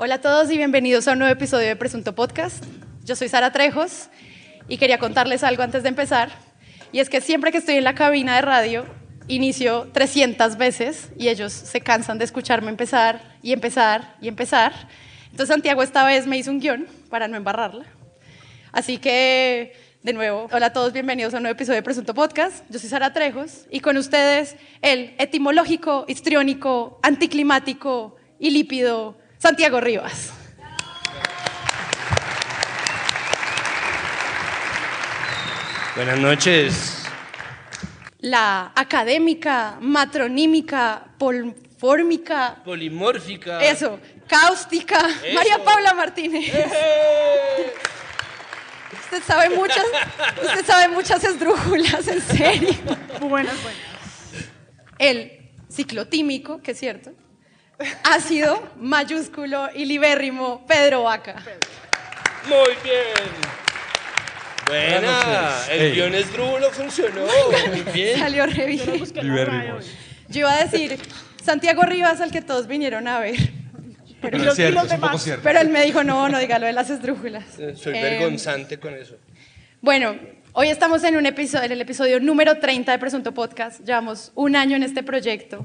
Hola 0.00 0.14
a 0.14 0.20
todos 0.20 0.48
y 0.52 0.56
bienvenidos 0.56 1.08
a 1.08 1.14
un 1.14 1.18
nuevo 1.18 1.32
episodio 1.32 1.66
de 1.66 1.74
Presunto 1.74 2.14
Podcast. 2.14 2.64
Yo 3.04 3.16
soy 3.16 3.28
Sara 3.28 3.50
Trejos 3.50 4.10
y 4.68 4.78
quería 4.78 5.00
contarles 5.00 5.42
algo 5.42 5.64
antes 5.64 5.82
de 5.82 5.88
empezar. 5.88 6.30
Y 6.92 7.00
es 7.00 7.10
que 7.10 7.20
siempre 7.20 7.50
que 7.50 7.58
estoy 7.58 7.78
en 7.78 7.82
la 7.82 7.96
cabina 7.96 8.36
de 8.36 8.42
radio, 8.42 8.86
inicio 9.26 9.88
300 9.92 10.56
veces 10.56 11.10
y 11.18 11.26
ellos 11.26 11.52
se 11.52 11.80
cansan 11.80 12.16
de 12.18 12.26
escucharme 12.26 12.70
empezar 12.70 13.38
y 13.42 13.52
empezar 13.52 14.14
y 14.20 14.28
empezar. 14.28 14.72
Entonces 15.32 15.48
Santiago 15.48 15.82
esta 15.82 16.06
vez 16.06 16.28
me 16.28 16.38
hizo 16.38 16.52
un 16.52 16.60
guion 16.60 16.86
para 17.10 17.26
no 17.26 17.36
embarrarla. 17.36 17.86
Así 18.70 18.98
que, 18.98 19.72
de 20.04 20.12
nuevo, 20.12 20.46
hola 20.52 20.66
a 20.66 20.72
todos, 20.72 20.92
bienvenidos 20.92 21.34
a 21.34 21.38
un 21.38 21.42
nuevo 21.42 21.56
episodio 21.56 21.78
de 21.78 21.82
Presunto 21.82 22.14
Podcast. 22.14 22.64
Yo 22.70 22.78
soy 22.78 22.88
Sara 22.88 23.12
Trejos 23.12 23.66
y 23.68 23.80
con 23.80 23.96
ustedes 23.96 24.54
el 24.80 25.16
etimológico, 25.18 26.04
histriónico, 26.06 27.00
anticlimático 27.02 28.14
y 28.38 28.50
lípido 28.50 29.18
Santiago 29.38 29.80
Rivas. 29.80 30.32
Buenas 35.96 36.18
noches. 36.18 37.02
La 38.20 38.72
académica, 38.74 39.78
matronímica, 39.80 41.04
polfórmica, 41.18 42.56
Polimórfica. 42.64 43.62
eso, 43.62 43.98
cáustica, 44.28 45.08
Eso. 45.24 45.34
María 45.34 45.62
Paula 45.64 45.94
Martínez. 45.94 46.52
¡Eh! 46.52 47.72
Usted 49.04 49.22
sabe 49.22 49.50
muchas, 49.50 49.84
usted 50.44 50.66
sabe 50.66 50.88
muchas 50.88 51.22
esdrújulas, 51.24 52.06
en 52.08 52.20
serio. 52.20 52.70
Buenas, 53.20 53.54
buenas. 53.62 53.82
El 54.98 55.50
ciclotímico, 55.70 56.60
que 56.60 56.72
es 56.72 56.78
cierto, 56.78 57.12
ácido, 58.04 58.68
mayúsculo 58.78 59.68
y 59.74 59.84
libérrimo 59.84 60.64
Pedro 60.66 61.04
Vaca. 61.04 61.36
Muy 62.48 62.74
bien. 62.82 63.48
Buena. 64.66 65.62
El 65.70 65.80
Ey. 65.80 65.92
guion 65.92 66.14
esdrújulo 66.14 66.70
funcionó. 66.70 67.22
Muy 67.68 67.82
bien. 67.92 68.18
Salió 68.18 68.46
re 68.46 68.66
bien. 68.66 69.02
Libérrimos. 69.22 69.86
Yo 70.28 70.40
iba 70.40 70.52
a 70.52 70.64
decir 70.64 70.98
Santiago 71.42 71.82
Rivas, 71.82 72.20
al 72.20 72.30
que 72.30 72.42
todos 72.42 72.66
vinieron 72.66 73.08
a 73.08 73.18
ver. 73.20 73.36
Pero 74.20 74.36
Y 74.36 74.40
es 74.40 74.46
los- 74.46 74.54
y 74.54 74.56
cierto, 74.56 74.74
los 74.82 74.86
es 74.86 74.92
un 74.92 74.96
poco 75.00 75.08
demás. 75.12 75.22
cierto. 75.22 75.42
Pero 75.44 75.60
él 75.60 75.68
me 75.68 75.84
dijo, 75.84 76.02
no, 76.04 76.28
no 76.28 76.38
diga 76.38 76.58
lo 76.58 76.66
de 76.66 76.72
las 76.72 76.90
esdrújulas. 76.90 77.44
Soy 77.76 77.96
Eh, 77.96 78.02
vergonzante 78.02 78.78
con 78.78 78.92
eso. 78.94 79.16
Bueno, 79.80 80.16
hoy 80.52 80.68
estamos 80.68 81.04
en 81.04 81.16
un 81.16 81.24
episodio, 81.24 81.64
en 81.66 81.72
el 81.72 81.80
episodio 81.80 82.18
número 82.18 82.58
30 82.58 82.90
de 82.92 82.98
Presunto 82.98 83.32
Podcast. 83.32 83.80
Llevamos 83.86 84.32
un 84.34 84.56
año 84.56 84.76
en 84.76 84.82
este 84.82 85.04
proyecto 85.04 85.64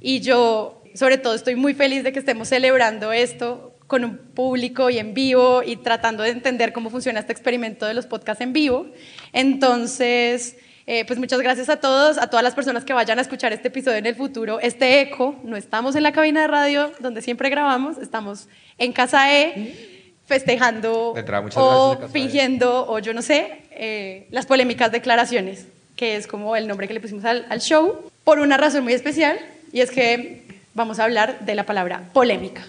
y 0.00 0.20
yo, 0.20 0.79
sobre 0.94 1.18
todo, 1.18 1.34
estoy 1.34 1.56
muy 1.56 1.74
feliz 1.74 2.04
de 2.04 2.12
que 2.12 2.18
estemos 2.18 2.48
celebrando 2.48 3.12
esto 3.12 3.74
con 3.86 4.04
un 4.04 4.18
público 4.18 4.88
y 4.88 4.98
en 4.98 5.14
vivo 5.14 5.62
y 5.64 5.76
tratando 5.76 6.22
de 6.22 6.30
entender 6.30 6.72
cómo 6.72 6.90
funciona 6.90 7.20
este 7.20 7.32
experimento 7.32 7.86
de 7.86 7.94
los 7.94 8.06
podcasts 8.06 8.40
en 8.40 8.52
vivo. 8.52 8.86
Entonces, 9.32 10.56
eh, 10.86 11.04
pues 11.04 11.18
muchas 11.18 11.40
gracias 11.40 11.68
a 11.68 11.80
todos, 11.80 12.16
a 12.18 12.28
todas 12.28 12.44
las 12.44 12.54
personas 12.54 12.84
que 12.84 12.92
vayan 12.92 13.18
a 13.18 13.22
escuchar 13.22 13.52
este 13.52 13.68
episodio 13.68 13.98
en 13.98 14.06
el 14.06 14.14
futuro. 14.14 14.60
Este 14.60 15.00
eco, 15.00 15.34
no 15.42 15.56
estamos 15.56 15.96
en 15.96 16.04
la 16.04 16.12
cabina 16.12 16.42
de 16.42 16.46
radio 16.46 16.92
donde 17.00 17.20
siempre 17.20 17.50
grabamos, 17.50 17.98
estamos 17.98 18.48
en 18.78 18.92
Casa 18.92 19.34
E 19.34 20.12
festejando 20.26 21.14
o 21.56 21.98
E. 22.00 22.08
fingiendo 22.08 22.86
o 22.88 23.00
yo 23.00 23.12
no 23.12 23.22
sé, 23.22 23.62
eh, 23.72 24.28
las 24.30 24.46
polémicas 24.46 24.92
declaraciones, 24.92 25.66
que 25.96 26.14
es 26.14 26.28
como 26.28 26.54
el 26.54 26.68
nombre 26.68 26.86
que 26.86 26.94
le 26.94 27.00
pusimos 27.00 27.24
al, 27.24 27.44
al 27.48 27.60
show, 27.60 28.08
por 28.22 28.38
una 28.38 28.56
razón 28.56 28.84
muy 28.84 28.92
especial, 28.92 29.36
y 29.72 29.80
es 29.80 29.90
que 29.90 30.49
vamos 30.74 30.98
a 30.98 31.04
hablar 31.04 31.40
de 31.40 31.54
la 31.54 31.64
palabra 31.64 32.02
polémica. 32.12 32.62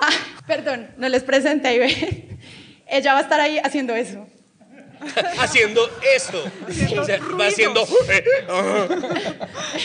Ah, 0.00 0.10
perdón, 0.46 0.88
no 0.96 1.08
les 1.08 1.22
presenté 1.22 1.78
ve. 1.78 2.28
Ella 2.86 3.14
va 3.14 3.20
a 3.20 3.22
estar 3.22 3.40
ahí 3.40 3.58
haciendo 3.58 3.94
eso. 3.94 4.26
Haciendo 5.38 5.88
esto. 6.14 6.42
O 6.98 7.04
sea, 7.04 7.18
va 7.38 7.46
haciendo. 7.46 7.86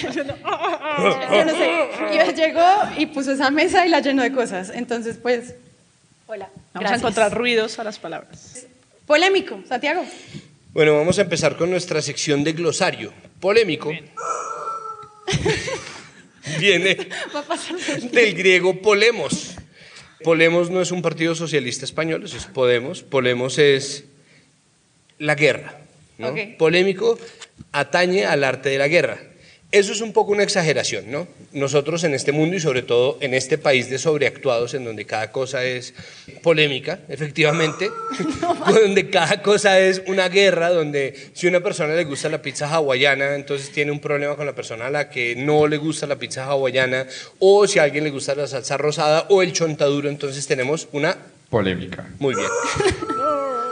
Yo 0.02 1.46
no 1.46 1.52
sé. 1.52 1.90
Y 2.14 2.34
llegó 2.34 2.68
y 2.98 3.06
puso 3.08 3.32
esa 3.34 3.52
mesa 3.52 3.86
y 3.86 3.90
la 3.90 4.00
llenó 4.00 4.24
de 4.24 4.32
cosas. 4.32 4.72
Entonces, 4.74 5.18
pues, 5.22 5.56
hola. 6.28 6.50
Vamos 6.54 6.76
a 6.76 6.80
gracias. 6.80 7.02
encontrar 7.02 7.38
ruidos 7.38 7.80
a 7.80 7.84
las 7.84 8.00
palabras. 8.00 8.66
Polémico, 9.06 9.60
Santiago. 9.68 10.06
Bueno, 10.72 10.96
vamos 10.96 11.18
a 11.18 11.24
empezar 11.24 11.58
con 11.58 11.70
nuestra 11.70 12.02
sección 12.02 12.44
de 12.44 12.54
glosario. 12.54 13.12
Polémico. 13.40 13.92
Viene 16.58 16.98
del 18.12 18.34
griego 18.34 18.82
polemos. 18.82 19.56
Polemos 20.24 20.70
no 20.70 20.82
es 20.82 20.92
un 20.92 21.02
partido 21.02 21.36
socialista 21.36 21.86
español, 21.86 22.24
eso 22.26 22.38
es 22.38 22.46
Podemos. 22.46 23.04
Polemos 23.04 23.58
es 23.58 24.06
la 25.18 25.36
guerra. 25.36 25.82
Polémico 26.58 27.18
atañe 27.72 28.26
al 28.26 28.44
arte 28.44 28.70
de 28.70 28.78
la 28.78 28.88
guerra. 28.88 29.20
Eso 29.72 29.92
es 29.92 30.02
un 30.02 30.14
poco 30.14 30.32
una 30.32 30.42
exageración, 30.42 31.12
¿no? 31.12 31.28
Nosotros 31.52 32.04
en 32.04 32.16
este 32.16 32.32
mundo 32.32 32.56
y 32.56 32.60
sobre 32.60 32.82
todo 32.82 33.20
en 33.22 33.36
este 33.36 33.60
país 33.60 33.88
de 33.88 34.00
sobreactuados 34.00 34.74
en 34.74 34.84
donde 34.84 35.06
cada 35.06 35.32
cosa 35.32 35.64
es 35.64 35.94
polémica, 36.42 37.02
efectivamente, 37.08 37.92
donde 38.68 39.12
cada 39.12 39.44
cosa 39.44 39.80
es 39.80 40.02
una 40.08 40.28
guerra, 40.28 40.70
donde 40.70 41.14
si 41.34 41.46
a 41.46 41.50
una 41.52 41.60
persona 41.60 41.94
le 41.94 42.04
gusta 42.06 42.30
la 42.30 42.42
pizza 42.42 42.68
hawaiana, 42.68 43.36
entonces 43.36 43.70
tiene 43.70 43.92
un 43.92 44.00
problema 44.00 44.36
con 44.36 44.48
la 44.48 44.56
persona 44.56 44.88
a 44.88 44.90
la 44.90 45.10
que 45.12 45.36
no 45.36 45.68
le 45.68 45.78
gusta 45.78 46.08
la 46.08 46.16
pizza 46.16 46.46
hawaiana, 46.46 47.06
o 47.38 47.68
si 47.68 47.78
a 47.78 47.84
alguien 47.84 48.06
le 48.06 48.10
gusta 48.10 48.34
la 48.34 48.48
salsa 48.48 48.76
rosada 48.76 49.28
o 49.30 49.44
el 49.44 49.54
chontaduro, 49.54 50.10
entonces 50.10 50.48
tenemos 50.48 50.88
una 50.94 51.16
Polémica. 51.52 52.10
muy 52.18 52.34
bien. 52.34 52.48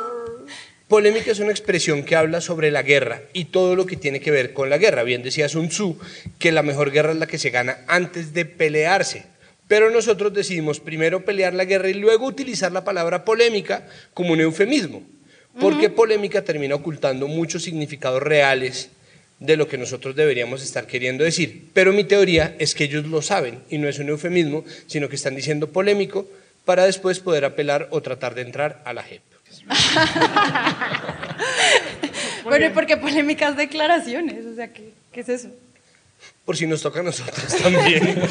Polémica 0.88 1.31
es 1.31 1.40
una 1.40 1.52
expresión 1.52 2.03
que 2.03 2.16
habla 2.16 2.40
sobre 2.40 2.72
la 2.72 2.81
guerra 2.81 3.22
y 3.34 3.46
todo 3.46 3.75
lo 3.75 3.86
que 3.86 3.98
tiene 3.98 4.22
que 4.22 4.31
ver 4.31 4.53
con 4.53 4.70
la 4.70 4.78
guerra. 4.78 5.03
Bien 5.03 5.22
decía 5.22 5.50
Sun 5.50 5.68
Tzu 5.68 6.00
que 6.40 6.53
la 6.53 6.64
mejor 6.64 6.92
guerra 6.92 7.12
es 7.12 7.18
la 7.18 7.28
que 7.28 7.38
se 7.38 7.50
gana 7.50 7.80
antes 7.88 8.34
de 8.34 8.46
pelearse. 8.46 9.25
Pero 9.68 9.92
nosotros 9.92 10.34
decidimos 10.34 10.80
primero 10.80 11.25
pelear 11.25 11.53
la 11.53 11.66
guerra 11.66 11.90
y 11.90 11.94
luego 11.94 12.25
utilizar 12.25 12.72
la 12.72 12.86
palabra 12.86 13.25
polémica 13.25 13.86
como 14.14 14.31
un 14.31 14.40
eufemismo. 14.40 15.03
Porque 15.59 15.90
polémica 15.90 16.44
termina 16.44 16.75
ocultando 16.75 17.28
muchos 17.28 17.64
significados 17.64 18.24
reales 18.24 18.90
de 19.42 19.58
lo 19.58 19.68
que 19.68 19.78
nosotros 19.78 20.16
deberíamos 20.16 20.64
estar 20.64 20.88
queriendo 20.88 21.25
decir. 21.25 21.66
Pero 21.74 21.92
mi 21.92 22.06
teoría 22.06 22.56
es 22.59 22.74
que 22.74 22.86
ellos 22.86 23.06
lo 23.08 23.22
saben 23.22 23.59
y 23.69 23.78
no 23.78 23.90
es 23.90 24.00
un 24.00 24.08
eufemismo, 24.08 24.64
sino 24.86 25.09
que 25.09 25.18
están 25.18 25.36
diciendo 25.36 25.68
polémico 25.68 26.30
para 26.64 26.86
después 26.86 27.19
poder 27.19 27.44
apelar 27.44 27.90
o 27.92 28.02
tratar 28.02 28.36
de 28.36 28.44
entrar 28.44 28.81
a 28.86 28.94
la 28.94 29.04
JEP. 29.04 29.26
Bueno, 32.44 32.66
¿y 32.66 32.69
por 32.69 32.85
qué 32.85 32.97
polémicas 32.97 33.57
declaraciones? 33.57 34.45
O 34.45 34.55
sea, 34.55 34.72
¿qué, 34.72 34.94
qué 35.11 35.19
es 35.19 35.29
eso? 35.29 35.50
Por 36.45 36.55
si 36.55 36.66
nos 36.66 36.81
toca 36.81 37.01
a 37.01 37.03
nosotros 37.03 37.55
también. 37.61 38.22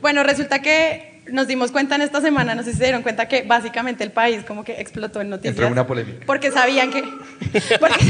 Bueno, 0.00 0.24
resulta 0.24 0.60
que 0.60 1.22
nos 1.30 1.46
dimos 1.46 1.70
cuenta 1.70 1.94
en 1.94 2.02
esta 2.02 2.20
semana, 2.20 2.56
no 2.56 2.64
sé 2.64 2.72
si 2.72 2.78
se 2.78 2.84
dieron 2.84 3.02
cuenta 3.02 3.28
que 3.28 3.42
básicamente 3.42 4.02
el 4.02 4.10
país 4.10 4.42
como 4.44 4.64
que 4.64 4.80
explotó 4.80 5.20
en 5.20 5.30
noticias. 5.30 5.52
Entró 5.52 5.66
en 5.66 5.72
una 5.72 5.86
polémica. 5.86 6.26
Porque 6.26 6.50
sabían 6.50 6.90
que, 6.90 7.04
porque, 7.78 8.04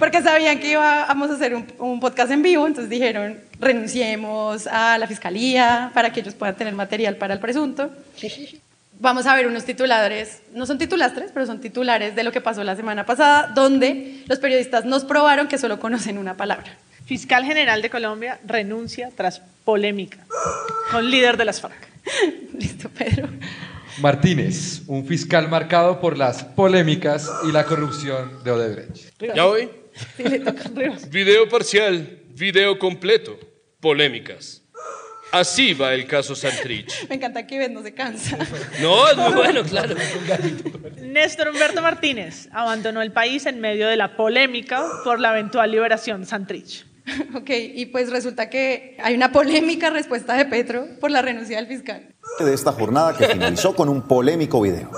porque 0.00 0.22
sabían 0.22 0.58
que 0.58 0.72
íbamos 0.72 1.30
a 1.30 1.34
hacer 1.34 1.54
un, 1.54 1.64
un 1.78 2.00
podcast 2.00 2.32
en 2.32 2.42
vivo, 2.42 2.66
entonces 2.66 2.90
dijeron, 2.90 3.38
renunciemos 3.60 4.66
a 4.66 4.98
la 4.98 5.06
fiscalía 5.06 5.92
para 5.94 6.12
que 6.12 6.20
ellos 6.20 6.34
puedan 6.34 6.56
tener 6.56 6.74
material 6.74 7.16
para 7.16 7.34
el 7.34 7.40
presunto. 7.40 7.90
Vamos 9.00 9.26
a 9.26 9.36
ver 9.36 9.46
unos 9.46 9.64
titulares, 9.64 10.42
no 10.52 10.66
son 10.66 10.76
titulastres, 10.76 11.30
pero 11.32 11.46
son 11.46 11.60
titulares 11.60 12.16
de 12.16 12.24
lo 12.24 12.32
que 12.32 12.40
pasó 12.40 12.64
la 12.64 12.74
semana 12.74 13.06
pasada, 13.06 13.52
donde 13.54 14.24
los 14.26 14.40
periodistas 14.40 14.84
nos 14.84 15.04
probaron 15.04 15.46
que 15.46 15.56
solo 15.56 15.78
conocen 15.78 16.18
una 16.18 16.36
palabra. 16.36 16.76
Fiscal 17.06 17.44
General 17.44 17.80
de 17.80 17.90
Colombia 17.90 18.40
renuncia 18.44 19.10
tras 19.14 19.40
polémica 19.64 20.18
con 20.90 21.08
líder 21.10 21.36
de 21.36 21.44
las 21.44 21.60
FARC. 21.60 21.88
Listo, 22.58 22.88
Pedro. 22.90 23.28
Martínez, 24.00 24.82
un 24.88 25.06
fiscal 25.06 25.48
marcado 25.48 26.00
por 26.00 26.18
las 26.18 26.42
polémicas 26.42 27.30
y 27.48 27.52
la 27.52 27.64
corrupción 27.64 28.42
de 28.42 28.50
Odebrecht. 28.50 29.22
¿Ya 29.34 29.44
voy? 29.44 29.70
Sí, 30.16 30.24
le 30.24 30.40
toca. 30.40 30.70
Video 31.10 31.48
parcial, 31.48 32.20
video 32.30 32.78
completo, 32.78 33.38
polémicas. 33.80 34.62
Así 35.32 35.74
va 35.74 35.92
el 35.92 36.06
caso 36.06 36.34
Santrich. 36.34 37.06
Me 37.08 37.16
encanta 37.16 37.46
que 37.46 37.56
Ivette 37.56 37.72
no 37.72 37.82
se 37.82 37.92
cansa. 37.92 38.38
No, 38.80 39.08
es 39.08 39.16
muy 39.16 39.32
bueno, 39.34 39.62
claro. 39.62 39.94
Néstor 41.02 41.48
Humberto 41.48 41.82
Martínez 41.82 42.48
abandonó 42.52 43.02
el 43.02 43.12
país 43.12 43.46
en 43.46 43.60
medio 43.60 43.88
de 43.88 43.96
la 43.96 44.16
polémica 44.16 44.84
por 45.04 45.20
la 45.20 45.30
eventual 45.30 45.70
liberación 45.70 46.24
Santrich. 46.26 46.86
Ok, 47.34 47.50
y 47.50 47.86
pues 47.86 48.10
resulta 48.10 48.50
que 48.50 48.96
hay 49.02 49.14
una 49.14 49.32
polémica 49.32 49.88
respuesta 49.90 50.34
de 50.34 50.44
Petro 50.44 50.86
por 51.00 51.10
la 51.10 51.22
renuncia 51.22 51.56
del 51.56 51.66
fiscal. 51.66 52.14
de 52.38 52.52
esta 52.54 52.72
jornada 52.72 53.16
que 53.16 53.26
finalizó 53.26 53.74
con 53.74 53.88
un 53.88 54.02
polémico 54.02 54.60
video. 54.60 54.90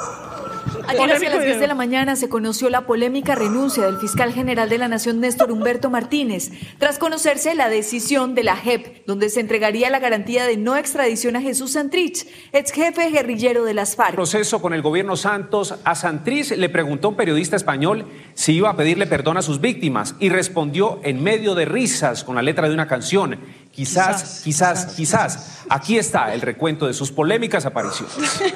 Ayer 0.86 1.12
hacia 1.12 1.30
las 1.30 1.44
10 1.44 1.60
de 1.60 1.66
la 1.66 1.74
mañana 1.74 2.16
se 2.16 2.28
conoció 2.28 2.70
la 2.70 2.86
polémica 2.86 3.34
renuncia 3.34 3.84
del 3.84 3.98
fiscal 3.98 4.32
general 4.32 4.68
de 4.68 4.78
la 4.78 4.88
Nación 4.88 5.20
Néstor 5.20 5.50
Humberto 5.50 5.90
Martínez, 5.90 6.50
tras 6.78 6.98
conocerse 6.98 7.54
la 7.54 7.68
decisión 7.68 8.34
de 8.34 8.44
la 8.44 8.56
JEP, 8.56 9.06
donde 9.06 9.30
se 9.30 9.40
entregaría 9.40 9.90
la 9.90 9.98
garantía 9.98 10.46
de 10.46 10.56
no 10.56 10.76
extradición 10.76 11.36
a 11.36 11.40
Jesús 11.40 11.72
Santrich, 11.72 12.26
ex 12.52 12.72
jefe 12.72 13.10
guerrillero 13.10 13.64
de 13.64 13.74
las 13.74 13.96
FARC. 13.96 14.14
Proceso 14.14 14.60
con 14.60 14.74
el 14.74 14.82
gobierno 14.82 15.16
Santos 15.16 15.74
a 15.84 15.94
Santrich 15.94 16.52
le 16.52 16.68
preguntó 16.68 17.08
a 17.08 17.10
un 17.10 17.16
periodista 17.16 17.56
español 17.56 18.06
si 18.34 18.52
iba 18.52 18.70
a 18.70 18.76
pedirle 18.76 19.06
perdón 19.06 19.36
a 19.36 19.42
sus 19.42 19.60
víctimas 19.60 20.14
y 20.20 20.28
respondió 20.28 21.00
en 21.02 21.22
medio 21.22 21.54
de 21.54 21.64
risas 21.64 22.24
con 22.24 22.36
la 22.36 22.42
letra 22.42 22.68
de 22.68 22.74
una 22.74 22.86
canción. 22.86 23.38
Quizás, 23.72 24.42
quizás, 24.42 24.94
quizás. 24.94 25.64
Aquí 25.68 25.96
está 25.96 26.34
el 26.34 26.40
recuento 26.40 26.86
de 26.86 26.92
sus 26.92 27.12
polémicas 27.12 27.66
apariciones. 27.66 28.16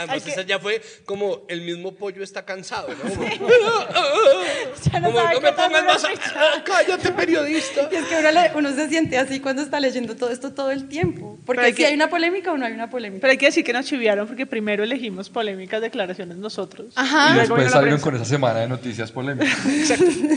Además, 0.00 0.26
esa 0.26 0.42
ya 0.42 0.58
fue 0.58 0.80
como 1.04 1.44
el 1.48 1.60
mismo 1.62 1.94
pollo 1.94 2.22
está 2.22 2.44
cansado, 2.44 2.88
¿no? 2.88 3.10
Como, 3.10 3.28
Ya 4.92 5.00
no 5.00 5.12
como, 5.12 5.22
no 5.32 5.40
me 5.40 5.52
pongas 5.52 5.84
más. 5.84 6.04
a- 6.04 6.64
Cállate, 6.64 7.10
periodista. 7.12 7.88
Y 7.90 7.96
es 7.96 8.04
que 8.04 8.16
uno, 8.18 8.30
le- 8.30 8.52
uno 8.54 8.72
se 8.74 8.88
siente 8.88 9.18
así 9.18 9.40
cuando 9.40 9.62
está 9.62 9.78
leyendo 9.80 10.16
todo 10.16 10.30
esto 10.30 10.52
todo 10.52 10.70
el 10.70 10.88
tiempo. 10.88 11.38
Porque 11.44 11.62
hay 11.62 11.72
si 11.72 11.76
que- 11.78 11.86
hay 11.86 11.94
una 11.94 12.08
polémica 12.10 12.52
o 12.52 12.56
no 12.56 12.66
hay 12.66 12.72
una 12.72 12.88
polémica. 12.90 13.20
Pero 13.22 13.30
hay 13.32 13.38
que 13.38 13.46
decir 13.46 13.64
que 13.64 13.72
nos 13.72 13.86
chiviaron 13.86 14.26
porque 14.26 14.46
primero 14.46 14.82
elegimos 14.84 15.30
polémicas 15.30 15.80
declaraciones 15.80 16.36
nosotros. 16.36 16.92
Ajá. 16.96 17.34
Y 17.34 17.38
después 17.40 17.70
salieron 17.70 18.00
con 18.00 18.14
esa 18.16 18.24
semana 18.24 18.60
de 18.60 18.68
noticias 18.68 19.10
polémicas. 19.12 19.56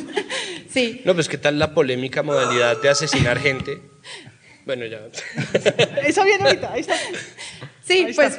Sí. 0.70 1.02
No, 1.06 1.14
pues, 1.14 1.30
¿qué 1.30 1.38
tal 1.38 1.60
la 1.60 1.76
polémica 1.76 2.24
modalidad 2.24 2.82
de 2.82 2.90
asesinar 2.90 3.38
gente? 3.40 3.80
Bueno, 4.66 4.86
ya. 4.88 5.02
Eso 6.04 6.24
viene 6.24 6.46
ahorita, 6.46 6.74
ahí 6.74 6.80
está. 6.82 6.96
Sí, 7.84 8.06
Ahí 8.06 8.10
está. 8.12 8.32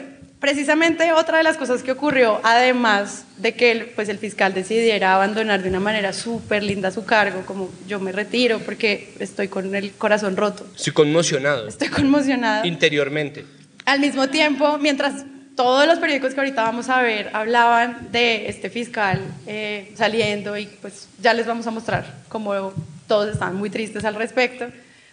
Precisamente 0.44 1.10
otra 1.14 1.38
de 1.38 1.42
las 1.42 1.56
cosas 1.56 1.82
que 1.82 1.90
ocurrió, 1.90 2.38
además 2.42 3.24
de 3.38 3.54
que 3.54 3.72
el, 3.72 3.86
pues, 3.86 4.10
el 4.10 4.18
fiscal 4.18 4.52
decidiera 4.52 5.14
abandonar 5.14 5.62
de 5.62 5.70
una 5.70 5.80
manera 5.80 6.12
súper 6.12 6.62
linda 6.62 6.90
su 6.90 7.06
cargo, 7.06 7.46
como 7.46 7.70
yo 7.88 7.98
me 7.98 8.12
retiro 8.12 8.58
porque 8.58 9.14
estoy 9.20 9.48
con 9.48 9.74
el 9.74 9.92
corazón 9.92 10.36
roto, 10.36 10.66
Estoy 10.76 10.92
conmocionado. 10.92 11.66
estoy 11.66 11.88
conmocionada. 11.88 12.66
Interiormente. 12.66 13.46
Al 13.86 14.00
mismo 14.00 14.28
tiempo, 14.28 14.76
mientras 14.76 15.24
todos 15.56 15.86
los 15.86 15.98
periódicos 15.98 16.34
que 16.34 16.40
ahorita 16.40 16.62
vamos 16.62 16.90
a 16.90 17.00
ver 17.00 17.30
hablaban 17.32 18.08
de 18.12 18.46
este 18.50 18.68
fiscal 18.68 19.22
eh, 19.46 19.94
saliendo 19.96 20.58
y 20.58 20.66
pues 20.66 21.08
ya 21.22 21.32
les 21.32 21.46
vamos 21.46 21.66
a 21.66 21.70
mostrar 21.70 22.04
cómo 22.28 22.74
todos 23.08 23.32
están 23.32 23.56
muy 23.56 23.70
tristes 23.70 24.04
al 24.04 24.14
respecto, 24.14 24.66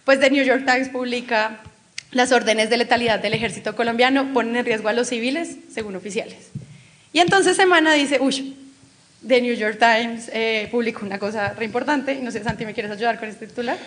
pues 0.04 0.20
The 0.20 0.28
New 0.28 0.44
York 0.44 0.66
Times 0.66 0.90
publica 0.90 1.62
las 2.12 2.30
órdenes 2.32 2.70
de 2.70 2.76
letalidad 2.76 3.20
del 3.20 3.34
ejército 3.34 3.74
colombiano 3.74 4.32
ponen 4.32 4.56
en 4.56 4.64
riesgo 4.64 4.88
a 4.88 4.92
los 4.92 5.08
civiles, 5.08 5.56
según 5.72 5.96
oficiales. 5.96 6.50
Y 7.12 7.18
entonces 7.20 7.56
Semana 7.56 7.92
dice, 7.94 8.18
uy, 8.20 8.56
The 9.26 9.40
New 9.40 9.54
York 9.54 9.78
Times 9.78 10.30
eh, 10.32 10.68
publicó 10.70 11.04
una 11.06 11.18
cosa 11.18 11.52
re 11.54 11.64
importante, 11.64 12.14
no 12.22 12.30
sé, 12.30 12.42
Santi, 12.42 12.64
¿me 12.66 12.74
quieres 12.74 12.92
ayudar 12.92 13.18
con 13.18 13.28
este 13.28 13.46
titular? 13.46 13.78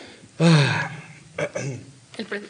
El 2.17 2.25
pre- 2.25 2.41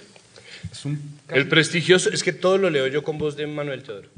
Es 0.72 0.86
un 0.86 1.00
El 1.30 1.48
prestigioso, 1.48 2.10
es 2.12 2.22
que 2.24 2.32
todo 2.34 2.58
lo 2.58 2.70
leo 2.70 2.88
yo 2.88 3.04
con 3.04 3.18
voz 3.18 3.36
de 3.36 3.48
Manuel 3.48 3.82
Teodoro. 3.84 4.10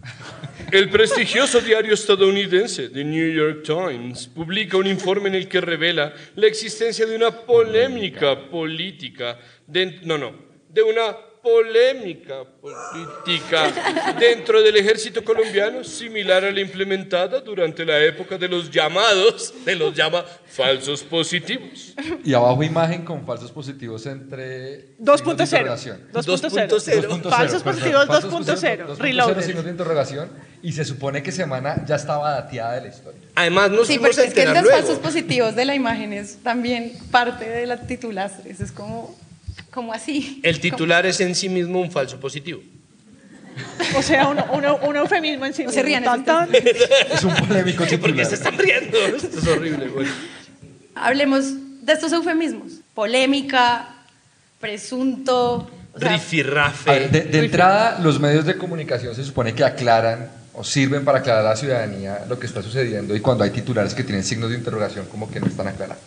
El 0.71 0.89
prestigioso 0.89 1.61
diario 1.61 1.93
estadounidense 1.93 2.89
The 2.89 3.03
New 3.03 3.31
York 3.31 3.63
Times 3.63 4.27
publica 4.27 4.75
un 4.77 4.87
informe 4.87 5.29
en 5.29 5.35
el 5.35 5.47
que 5.47 5.61
revela 5.61 6.13
la 6.35 6.47
existencia 6.47 7.05
de 7.05 7.15
una 7.15 7.31
polémica 7.31 8.49
política, 8.49 9.39
de- 9.65 9.99
no, 10.03 10.17
no, 10.17 10.33
de 10.69 10.83
una 10.83 11.15
polémica 11.47 12.43
política 12.61 13.71
dentro 14.19 14.61
del 14.61 14.75
ejército 14.75 15.23
colombiano 15.23 15.83
similar 15.83 16.43
a 16.43 16.51
la 16.51 16.59
implementada 16.59 17.39
durante 17.39 17.85
la 17.85 17.99
época 18.03 18.37
de 18.37 18.47
los 18.49 18.69
llamados, 18.69 19.53
de 19.63 19.75
los 19.75 19.93
llama 19.93 20.25
falsos 20.45 21.03
positivos. 21.03 21.93
Y 22.23 22.33
abajo 22.33 22.63
imagen 22.63 23.03
con 23.05 23.25
falsos 23.25 23.51
positivos 23.51 24.05
entre 24.05 24.95
signos 24.97 25.37
de 25.37 25.43
2.0. 25.43 25.43
interrogación. 25.43 26.01
2.0. 26.13 26.69
2.0. 26.69 27.29
Falsos 27.29 27.63
positivos 27.63 28.07
falsos 28.07 28.31
2.0. 28.33 28.33
positivos, 28.33 28.97
2.0, 28.97 28.97
Reloaded. 28.97 29.41
signos 29.43 29.65
de 29.65 29.71
interrogación 29.71 30.29
y 30.61 30.71
se 30.73 30.83
supone 30.83 31.23
que 31.23 31.31
semana 31.31 31.83
ya 31.85 31.95
estaba 31.95 32.31
dateada 32.31 32.73
de 32.75 32.81
la 32.81 32.87
historia. 32.87 33.21
Además, 33.35 33.71
nos 33.71 33.87
Sí, 33.87 33.99
porque 33.99 34.25
es 34.25 34.33
que 34.33 34.45
los 34.45 34.53
luego. 34.63 34.69
falsos 34.69 34.99
positivos 34.99 35.55
de 35.55 35.65
la 35.65 35.75
imagen 35.75 36.11
es 36.13 36.37
también 36.43 36.93
parte 37.11 37.47
de 37.47 37.65
la 37.67 37.77
titular. 37.87 38.31
Eso 38.45 38.63
es 38.63 38.71
como, 38.71 39.15
como 39.77 39.93
así. 39.93 40.39
El 40.41 40.59
titular 40.67 41.05
es 41.05 41.19
en 41.21 41.35
sí 41.35 41.49
mismo 41.49 41.79
un 41.79 41.91
falso 41.91 42.19
positivo. 42.19 42.61
O 43.95 44.01
sea, 44.01 44.27
uno, 44.27 44.43
uno- 44.53 44.77
un 44.77 44.95
eufemismo 44.95 45.45
en 45.45 45.53
sí 45.53 45.63
No 45.63 45.69
se 45.71 45.83
mismo. 45.83 45.87
rían, 45.87 46.03
Tan, 46.03 46.25
tan. 46.25 46.49
Es 47.13 47.23
un 47.23 47.35
polémico 47.35 47.83
¿Por 47.83 47.87
qué 47.89 47.97
titular. 47.97 48.25
se 48.25 48.35
están 48.35 48.57
riendo? 48.57 48.97
Esto 48.97 49.39
es 49.39 49.47
horrible. 49.47 49.87
Bueno. 49.89 50.09
Hablemos 50.95 51.43
de 51.85 51.93
estos 51.93 52.11
eufemismos. 52.11 52.71
Polémica, 52.95 53.89
presunto. 54.59 55.69
o 55.93 55.99
sea, 55.99 56.13
Rifirrafe. 56.13 56.89
ver, 56.91 57.11
de, 57.11 57.21
de 57.21 57.39
entrada, 57.45 57.99
los 57.99 58.19
medios 58.19 58.45
de 58.45 58.57
comunicación 58.57 59.13
se 59.15 59.23
supone 59.23 59.53
que 59.53 59.63
aclaran 59.63 60.29
o 60.53 60.63
sirven 60.63 61.05
para 61.05 61.19
aclarar 61.19 61.45
a 61.45 61.49
la 61.49 61.55
ciudadanía 61.55 62.25
lo 62.27 62.39
que 62.39 62.47
está 62.47 62.63
sucediendo 62.63 63.15
y 63.15 63.19
cuando 63.19 63.43
hay 63.43 63.51
titulares 63.51 63.93
que 63.93 64.03
tienen 64.03 64.23
signos 64.23 64.49
de 64.49 64.57
interrogación 64.57 65.05
como 65.05 65.29
que 65.29 65.39
no 65.39 65.45
están 65.45 65.67
aclarando. 65.67 66.01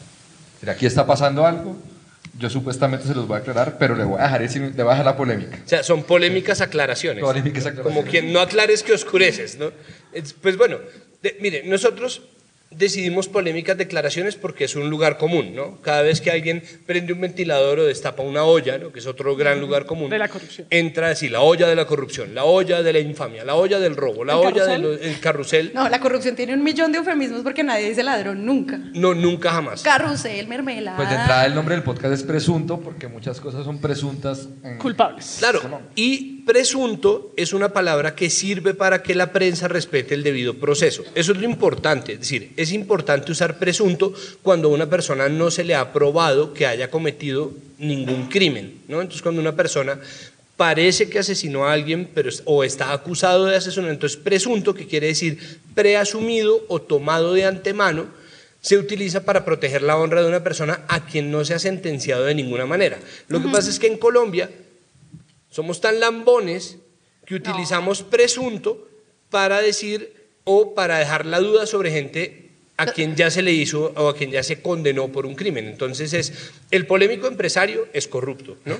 Mira, 0.60 0.72
aquí 0.72 0.86
está 0.86 1.06
pasando 1.06 1.46
algo, 1.46 1.76
yo 2.40 2.48
supuestamente 2.50 3.06
se 3.06 3.14
los 3.14 3.28
voy 3.28 3.36
a 3.36 3.40
aclarar, 3.40 3.76
pero 3.78 3.94
le 3.94 4.02
voy 4.04 4.18
a 4.18 4.24
dejar, 4.24 4.40
le 4.40 4.70
voy 4.82 4.86
a 4.86 4.90
dejar 4.90 5.04
la 5.04 5.16
polémica. 5.16 5.58
O 5.64 5.68
sea, 5.68 5.82
son 5.82 6.02
polémicas 6.02 6.60
aclaraciones. 6.62 7.22
Polémicas 7.22 7.66
aclaraciones. 7.66 7.94
Como 7.96 8.10
quien 8.10 8.32
no 8.32 8.40
aclares 8.40 8.82
que 8.82 8.92
oscureces, 8.94 9.58
¿no? 9.58 9.70
Es- 10.12 10.32
Pues 10.32 10.56
bueno, 10.56 10.78
de- 11.22 11.36
mire, 11.40 11.62
nosotros 11.64 12.22
decidimos 12.70 13.28
polémicas 13.28 13.76
declaraciones 13.76 14.36
porque 14.36 14.64
es 14.64 14.76
un 14.76 14.88
lugar 14.88 15.18
común, 15.18 15.54
¿no? 15.54 15.80
Cada 15.80 16.02
vez 16.02 16.20
que 16.20 16.30
alguien 16.30 16.62
prende 16.86 17.12
un 17.12 17.20
ventilador 17.20 17.80
o 17.80 17.84
destapa 17.84 18.22
una 18.22 18.44
olla, 18.44 18.78
¿no? 18.78 18.92
Que 18.92 19.00
es 19.00 19.06
otro 19.06 19.34
gran 19.36 19.60
lugar 19.60 19.86
común. 19.86 20.08
De 20.10 20.18
la 20.18 20.28
corrupción. 20.28 20.66
Entra 20.70 21.08
así, 21.10 21.28
la 21.28 21.40
olla 21.40 21.66
de 21.68 21.74
la 21.74 21.86
corrupción, 21.86 22.34
la 22.34 22.44
olla 22.44 22.82
de 22.82 22.92
la 22.92 23.00
infamia, 23.00 23.44
la 23.44 23.56
olla 23.56 23.80
del 23.80 23.96
robo, 23.96 24.24
la 24.24 24.34
¿El 24.34 24.38
olla 24.38 24.66
del 24.66 25.18
carrusel. 25.20 25.72
No, 25.74 25.88
la 25.88 26.00
corrupción 26.00 26.36
tiene 26.36 26.54
un 26.54 26.62
millón 26.62 26.92
de 26.92 26.98
eufemismos 26.98 27.42
porque 27.42 27.64
nadie 27.64 27.88
dice 27.88 28.02
ladrón 28.04 28.46
nunca. 28.46 28.78
No, 28.94 29.14
nunca 29.14 29.50
jamás. 29.50 29.82
Carrusel, 29.82 30.46
mermelada. 30.46 30.96
Pues 30.96 31.08
de 31.10 31.16
entrada 31.16 31.46
el 31.46 31.54
nombre 31.54 31.74
del 31.74 31.82
podcast 31.82 32.14
es 32.14 32.22
presunto 32.22 32.80
porque 32.80 33.08
muchas 33.08 33.40
cosas 33.40 33.64
son 33.64 33.80
presuntas. 33.80 34.48
en- 34.62 34.78
Culpables. 34.78 35.36
Claro, 35.40 35.60
y 35.96 36.39
presunto 36.44 37.32
es 37.36 37.52
una 37.52 37.72
palabra 37.72 38.14
que 38.14 38.30
sirve 38.30 38.74
para 38.74 39.02
que 39.02 39.14
la 39.14 39.32
prensa 39.32 39.68
respete 39.68 40.14
el 40.14 40.22
debido 40.22 40.54
proceso. 40.54 41.04
Eso 41.14 41.32
es 41.32 41.38
lo 41.38 41.44
importante, 41.44 42.14
es 42.14 42.20
decir, 42.20 42.52
es 42.56 42.72
importante 42.72 43.32
usar 43.32 43.58
presunto 43.58 44.12
cuando 44.42 44.68
a 44.68 44.72
una 44.72 44.90
persona 44.90 45.28
no 45.28 45.50
se 45.50 45.64
le 45.64 45.74
ha 45.74 45.92
probado 45.92 46.52
que 46.52 46.66
haya 46.66 46.90
cometido 46.90 47.52
ningún 47.78 48.28
crimen, 48.28 48.82
¿no? 48.88 49.00
Entonces 49.00 49.22
cuando 49.22 49.40
una 49.40 49.56
persona 49.56 50.00
parece 50.56 51.08
que 51.08 51.18
asesinó 51.18 51.66
a 51.66 51.72
alguien 51.72 52.10
pero, 52.14 52.30
o 52.44 52.64
está 52.64 52.92
acusado 52.92 53.46
de 53.46 53.56
asesinato, 53.56 53.92
entonces 53.92 54.18
presunto, 54.18 54.74
que 54.74 54.86
quiere 54.86 55.06
decir 55.06 55.38
preasumido 55.74 56.64
o 56.68 56.82
tomado 56.82 57.32
de 57.32 57.46
antemano, 57.46 58.06
se 58.60 58.76
utiliza 58.76 59.24
para 59.24 59.44
proteger 59.44 59.80
la 59.82 59.96
honra 59.96 60.20
de 60.20 60.28
una 60.28 60.44
persona 60.44 60.84
a 60.88 61.06
quien 61.06 61.30
no 61.30 61.44
se 61.44 61.54
ha 61.54 61.58
sentenciado 61.58 62.24
de 62.24 62.34
ninguna 62.34 62.66
manera. 62.66 62.98
Lo 63.28 63.42
que 63.42 63.48
pasa 63.48 63.70
es 63.70 63.78
que 63.78 63.86
en 63.86 63.96
Colombia 63.96 64.50
somos 65.50 65.80
tan 65.80 66.00
lambones 66.00 66.78
que 67.26 67.34
utilizamos 67.34 68.02
presunto 68.02 68.88
para 69.30 69.60
decir 69.60 70.14
o 70.44 70.74
para 70.74 70.98
dejar 70.98 71.26
la 71.26 71.38
duda 71.40 71.66
sobre 71.66 71.90
gente 71.90 72.50
a 72.76 72.86
quien 72.86 73.14
ya 73.14 73.30
se 73.30 73.42
le 73.42 73.52
hizo 73.52 73.92
o 73.94 74.08
a 74.08 74.16
quien 74.16 74.30
ya 74.30 74.42
se 74.42 74.62
condenó 74.62 75.12
por 75.12 75.26
un 75.26 75.34
crimen. 75.34 75.68
Entonces 75.68 76.12
es 76.14 76.32
el 76.70 76.86
polémico 76.86 77.26
empresario 77.26 77.88
es 77.92 78.06
corrupto, 78.06 78.56
¿no? 78.64 78.76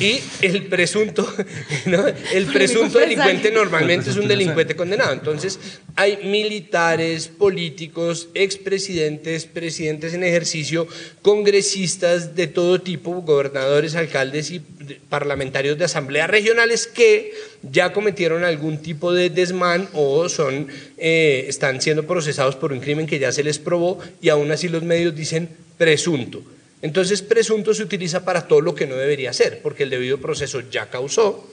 Y 0.00 0.20
el 0.42 0.66
presunto, 0.66 1.32
¿no? 1.86 2.04
el 2.32 2.46
presunto 2.46 2.98
delincuente 2.98 3.52
normalmente 3.52 4.10
es 4.10 4.16
un 4.16 4.26
delincuente 4.26 4.74
condenado. 4.74 5.12
Entonces 5.12 5.60
hay 5.94 6.18
militares, 6.24 7.28
políticos, 7.28 8.28
expresidentes, 8.34 9.46
presidentes 9.46 10.14
en 10.14 10.24
ejercicio, 10.24 10.88
congresistas 11.22 12.34
de 12.34 12.48
todo 12.48 12.80
tipo, 12.80 13.22
gobernadores, 13.22 13.94
alcaldes 13.94 14.50
y 14.50 14.60
parlamentarios 15.08 15.78
de 15.78 15.84
asambleas 15.84 16.28
regionales 16.28 16.88
que 16.88 17.32
ya 17.62 17.92
cometieron 17.92 18.42
algún 18.42 18.78
tipo 18.78 19.12
de 19.12 19.30
desmán 19.30 19.88
o 19.92 20.28
son, 20.28 20.66
eh, 20.96 21.44
están 21.46 21.80
siendo 21.80 22.04
procesados 22.04 22.56
por 22.56 22.72
un 22.72 22.80
crimen 22.80 23.06
que 23.06 23.20
ya 23.20 23.30
se 23.30 23.44
les 23.44 23.60
probó 23.60 24.00
y 24.20 24.28
aún 24.28 24.50
así 24.50 24.68
los 24.68 24.82
medios 24.82 25.14
dicen 25.14 25.48
presunto. 25.76 26.42
Entonces 26.80 27.22
presunto 27.22 27.74
se 27.74 27.82
utiliza 27.82 28.24
para 28.24 28.46
todo 28.46 28.60
lo 28.60 28.74
que 28.74 28.86
no 28.86 28.94
debería 28.94 29.32
ser, 29.32 29.60
porque 29.62 29.82
el 29.82 29.90
debido 29.90 30.18
proceso 30.18 30.62
ya 30.70 30.88
causó 30.90 31.48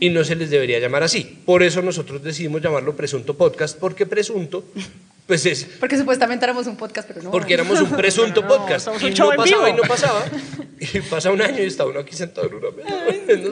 y 0.00 0.10
no 0.10 0.22
se 0.24 0.36
les 0.36 0.50
debería 0.50 0.78
llamar 0.78 1.02
así. 1.02 1.40
Por 1.44 1.62
eso 1.62 1.82
nosotros 1.82 2.22
decidimos 2.22 2.62
llamarlo 2.62 2.94
presunto 2.96 3.34
podcast, 3.36 3.78
porque 3.78 4.06
presunto, 4.06 4.64
pues 5.26 5.44
es 5.46 5.66
Porque 5.80 5.96
supuestamente 5.96 6.44
éramos 6.44 6.66
un 6.66 6.76
podcast, 6.76 7.08
pero 7.08 7.22
no. 7.22 7.30
porque 7.30 7.54
éramos 7.54 7.80
un 7.80 7.90
presunto 7.96 8.42
No, 8.42 8.48
podcast 8.48 8.88
y 9.00 9.10
no 9.10 9.30
en 9.32 9.36
pasaba 9.36 9.70
y 9.70 9.72
no 9.72 9.82
pasaba 9.82 10.24
Y 10.80 11.00
pasa 11.00 11.30
un 11.30 11.40
año 11.40 11.62
y 11.62 11.66
está 11.66 11.86
uno 11.86 12.00
aquí 12.00 12.14
sentado 12.14 12.48
en 12.48 12.54
una 12.54 12.70
mesa. 12.70 12.94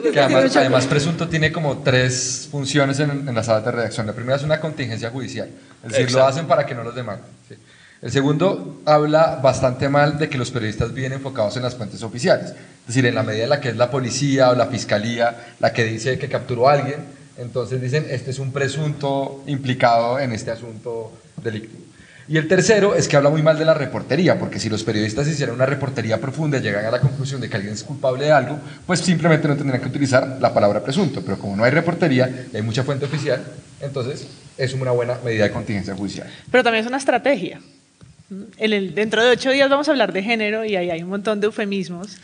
Que 0.13 0.19
además, 0.19 0.55
además 0.55 0.85
presunto 0.85 1.27
tiene 1.27 1.51
como 1.51 1.81
tres 1.81 2.47
funciones 2.51 2.99
en, 2.99 3.09
en 3.27 3.33
la 3.35 3.43
sala 3.43 3.61
de 3.61 3.71
redacción. 3.71 4.05
La 4.05 4.13
primera 4.13 4.35
es 4.37 4.43
una 4.43 4.59
contingencia 4.59 5.09
judicial, 5.09 5.49
es 5.83 5.89
decir, 5.89 6.05
lo 6.05 6.09
Exacto. 6.19 6.27
hacen 6.27 6.47
para 6.47 6.65
que 6.65 6.75
no 6.75 6.83
los 6.83 6.93
demanden. 6.95 7.25
¿sí? 7.49 7.55
El 8.03 8.11
segundo 8.11 8.81
habla 8.83 9.39
bastante 9.41 9.87
mal 9.87 10.19
de 10.19 10.27
que 10.27 10.37
los 10.37 10.51
periodistas 10.51 10.93
vienen 10.93 11.19
enfocados 11.19 11.55
en 11.55 11.63
las 11.63 11.75
fuentes 11.75 12.03
oficiales, 12.03 12.49
es 12.49 12.87
decir, 12.87 13.05
en 13.05 13.15
la 13.15 13.23
medida 13.23 13.45
en 13.45 13.49
la 13.49 13.61
que 13.61 13.69
es 13.69 13.77
la 13.77 13.89
policía 13.89 14.49
o 14.49 14.55
la 14.55 14.65
fiscalía 14.65 15.53
la 15.61 15.71
que 15.71 15.85
dice 15.85 16.19
que 16.19 16.27
capturó 16.27 16.67
a 16.67 16.73
alguien, 16.73 16.97
entonces 17.37 17.81
dicen, 17.81 18.05
este 18.09 18.31
es 18.31 18.39
un 18.39 18.51
presunto 18.51 19.41
implicado 19.47 20.19
en 20.19 20.33
este 20.33 20.51
asunto 20.51 21.13
delictivo. 21.41 21.81
Y 22.27 22.35
el 22.35 22.49
tercero 22.49 22.93
es 22.93 23.07
que 23.07 23.15
habla 23.15 23.29
muy 23.29 23.41
mal 23.41 23.57
de 23.57 23.63
la 23.63 23.73
reportería, 23.73 24.37
porque 24.37 24.59
si 24.59 24.69
los 24.69 24.83
periodistas 24.83 25.25
hicieran 25.29 25.55
una 25.55 25.65
reportería 25.65 26.19
profunda 26.19 26.57
y 26.57 26.61
llegan 26.61 26.85
a 26.85 26.91
la 26.91 26.99
conclusión 26.99 27.39
de 27.39 27.49
que 27.49 27.55
alguien 27.55 27.73
es 27.73 27.83
culpable 27.85 28.25
de 28.25 28.31
algo, 28.33 28.59
pues 28.85 28.99
simplemente 28.99 29.47
no 29.47 29.55
tendrían 29.55 29.81
que 29.81 29.87
utilizar 29.87 30.39
la 30.41 30.53
palabra 30.53 30.83
presunto. 30.83 31.21
Pero 31.23 31.39
como 31.39 31.55
no 31.55 31.63
hay 31.63 31.71
reportería 31.71 32.47
hay 32.53 32.61
mucha 32.61 32.83
fuente 32.83 33.05
oficial, 33.05 33.41
entonces 33.79 34.27
es 34.57 34.73
una 34.73 34.91
buena 34.91 35.17
medida 35.23 35.45
de 35.45 35.51
contingencia 35.51 35.95
judicial. 35.95 36.29
Pero 36.51 36.63
también 36.63 36.83
es 36.83 36.87
una 36.87 36.97
estrategia. 36.97 37.61
En 38.57 38.73
el, 38.73 38.95
dentro 38.95 39.23
de 39.23 39.31
ocho 39.31 39.51
días 39.51 39.69
vamos 39.69 39.87
a 39.87 39.91
hablar 39.91 40.13
de 40.13 40.23
género 40.23 40.65
y 40.65 40.75
ahí 40.75 40.89
hay 40.89 41.03
un 41.03 41.09
montón 41.09 41.39
de 41.39 41.47
eufemismos. 41.47 42.17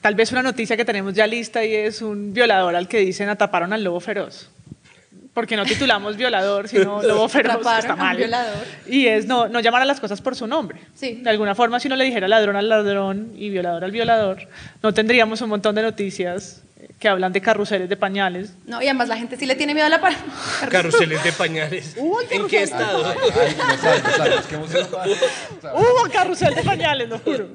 Tal 0.00 0.14
vez 0.14 0.32
una 0.32 0.42
noticia 0.42 0.76
que 0.76 0.84
tenemos 0.84 1.14
ya 1.14 1.26
lista 1.26 1.64
y 1.64 1.74
es 1.74 2.02
un 2.02 2.32
violador 2.32 2.74
al 2.74 2.88
que 2.88 2.98
dicen 2.98 3.28
ataparon 3.28 3.72
al 3.72 3.84
lobo 3.84 4.00
feroz. 4.00 4.50
Porque 5.32 5.56
no 5.56 5.64
titulamos 5.64 6.16
violador, 6.16 6.68
sino 6.68 7.02
lobo 7.04 7.28
feroz, 7.28 7.58
que 7.62 7.78
está 7.78 7.96
mal. 7.96 8.18
Y 8.86 9.06
es 9.06 9.26
no, 9.26 9.48
no 9.48 9.60
llamar 9.60 9.82
a 9.82 9.84
las 9.84 10.00
cosas 10.00 10.20
por 10.20 10.36
su 10.36 10.46
nombre. 10.46 10.80
Sí. 10.94 11.20
De 11.22 11.30
alguna 11.30 11.54
forma, 11.54 11.80
si 11.80 11.88
uno 11.88 11.96
le 11.96 12.04
dijera 12.04 12.28
ladrón 12.28 12.56
al 12.56 12.68
ladrón 12.68 13.32
y 13.36 13.48
violador 13.48 13.84
al 13.84 13.92
violador, 13.92 14.48
no 14.82 14.92
tendríamos 14.92 15.40
un 15.40 15.48
montón 15.48 15.74
de 15.74 15.82
noticias 15.82 16.62
que 16.98 17.08
hablan 17.08 17.32
de 17.32 17.40
carruseles 17.40 17.88
de 17.88 17.96
pañales. 17.96 18.54
No, 18.66 18.80
y 18.82 18.86
además 18.86 19.08
la 19.08 19.16
gente 19.16 19.36
sí 19.36 19.46
le 19.46 19.54
tiene 19.54 19.74
miedo 19.74 19.86
a 19.86 19.90
la 19.90 20.00
par. 20.00 20.14
Carruseles 20.70 21.22
de 21.24 21.32
pañales. 21.32 21.96
¿En 22.30 22.46
qué 22.46 22.62
estado? 22.62 23.04
Ay, 23.06 23.16
no 23.56 23.76
sabes, 23.78 24.04
no 24.04 24.10
sabes, 24.10 24.40
es 24.40 24.46
que 24.46 24.54
hemos 24.54 24.70
sido- 24.70 25.00
¡Hubo 25.74 26.08
carrusel 26.12 26.54
de 26.54 26.62
pañales, 26.62 27.08
lo 27.08 27.18
juro! 27.18 27.48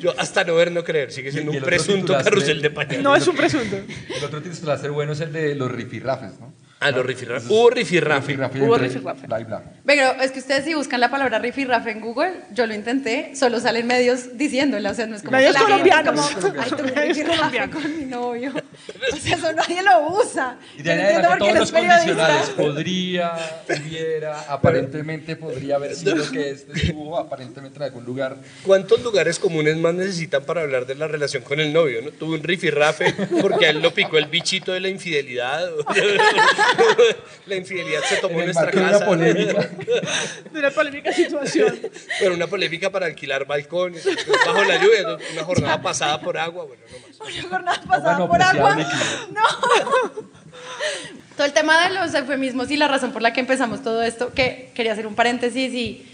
Yo 0.00 0.12
hasta 0.18 0.44
no 0.44 0.54
ver, 0.54 0.72
no 0.72 0.84
creer. 0.84 1.12
Sigue 1.12 1.32
siendo 1.32 1.52
un 1.52 1.60
presunto 1.60 2.12
carrusel 2.14 2.60
de 2.62 2.70
pañales. 2.70 3.02
No 3.02 3.14
es 3.16 3.26
un 3.26 3.36
presunto. 3.36 3.76
El 3.76 4.24
otro 4.24 4.42
título 4.42 4.72
a 4.72 4.78
ser 4.78 4.90
bueno 4.90 5.12
es 5.12 5.20
el 5.20 5.32
de 5.32 5.54
los 5.54 5.70
rifirrafes, 5.70 6.38
¿no? 6.40 6.52
Ah, 6.80 6.90
los 6.90 7.06
rifirrafes. 7.06 7.48
Hubo 7.48 7.70
rifirrafe. 7.70 8.36
Hubo 8.36 8.76
rifirrafe. 8.76 9.26
bla 9.26 9.40
y 9.40 9.44
bla. 9.44 9.62
Pero 9.86 10.20
es 10.20 10.32
que 10.32 10.40
ustedes 10.40 10.64
si 10.64 10.74
buscan 10.74 11.00
la 11.00 11.10
palabra 11.10 11.38
rifirrafe 11.38 11.90
en 11.92 12.00
Google, 12.00 12.32
yo 12.52 12.66
lo 12.66 12.74
intenté, 12.74 13.34
solo 13.34 13.58
salen 13.60 13.86
medios 13.86 14.36
diciéndola, 14.36 14.90
o 14.90 14.94
sea, 14.94 15.06
no 15.06 15.16
es 15.16 15.22
como 15.22 15.36
Medios 15.36 15.56
colombianos. 15.56 16.30
como, 16.32 16.60
ay, 16.60 16.70
tuve 16.76 16.90
rifirrafe 16.90 17.36
colombianos. 17.36 17.74
con 17.74 17.98
mi 17.98 18.04
novio. 18.04 18.52
O 19.12 19.16
sea, 19.16 19.36
eso 19.36 19.52
nadie 19.52 19.82
lo 19.82 20.08
usa. 20.20 20.58
Y 20.76 20.82
de 20.82 20.92
ahí 20.92 21.22
no 21.22 21.38
todos 21.38 21.54
los 21.54 21.72
condicionales. 21.72 22.04
periodistas... 22.04 22.50
Podría, 22.50 23.32
hubiera, 23.68 24.40
aparentemente 24.52 25.36
podría 25.36 25.76
haber 25.76 25.94
sido 25.94 26.30
que 26.30 26.50
este 26.50 26.72
estuvo 26.74 27.18
aparentemente 27.18 27.78
en 27.78 27.82
algún 27.84 28.04
lugar. 28.04 28.36
¿Cuántos 28.64 29.02
lugares 29.02 29.38
comunes 29.38 29.76
más 29.76 29.94
necesitan 29.94 30.44
para 30.44 30.62
hablar 30.62 30.86
de 30.86 30.94
la 30.96 31.08
relación 31.08 31.42
con 31.42 31.60
el 31.60 31.72
novio? 31.72 32.02
¿no? 32.02 32.10
Tuve 32.10 32.36
un 32.36 32.42
rifirrafe 32.42 33.14
porque 33.40 33.66
a 33.66 33.70
él 33.70 33.80
lo 33.80 33.94
picó 33.94 34.18
el 34.18 34.26
bichito 34.26 34.72
de 34.72 34.80
la 34.80 34.88
infidelidad. 34.88 35.70
la 37.46 37.56
infidelidad 37.56 38.00
se 38.02 38.16
tomó 38.16 38.38
En 38.40 38.46
nuestra 38.46 38.64
marco 38.64 38.78
de 38.78 38.84
una 38.84 38.92
casa. 38.92 39.06
polémica. 39.06 39.70
De 40.52 40.58
una 40.58 40.70
polémica 40.70 41.12
situación. 41.12 41.78
Pero 42.18 42.34
una 42.34 42.46
polémica 42.46 42.90
para 42.90 43.06
alquilar 43.06 43.46
balcones. 43.46 44.04
Bajo 44.46 44.64
la 44.64 44.82
lluvia, 44.82 45.16
una 45.32 45.44
jornada 45.44 45.82
pasada 45.82 46.20
por 46.20 46.38
agua. 46.38 46.64
Bueno, 46.64 46.82
no 46.90 46.98
más. 47.06 47.20
Una 47.20 47.48
jornada 47.48 47.82
pasada 47.82 48.18
bueno, 48.18 48.28
por 48.28 48.38
preciado 48.38 48.66
agua. 48.66 48.86
No. 49.32 50.34
Todo 51.36 51.46
el 51.46 51.52
tema 51.52 51.88
de 51.88 51.94
los 51.94 52.14
eufemismos 52.14 52.70
y 52.70 52.76
la 52.76 52.86
razón 52.86 53.12
por 53.12 53.20
la 53.20 53.32
que 53.32 53.40
empezamos 53.40 53.82
todo 53.82 54.02
esto, 54.02 54.32
que 54.32 54.70
quería 54.74 54.92
hacer 54.92 55.06
un 55.06 55.14
paréntesis 55.16 55.72
y 55.74 56.06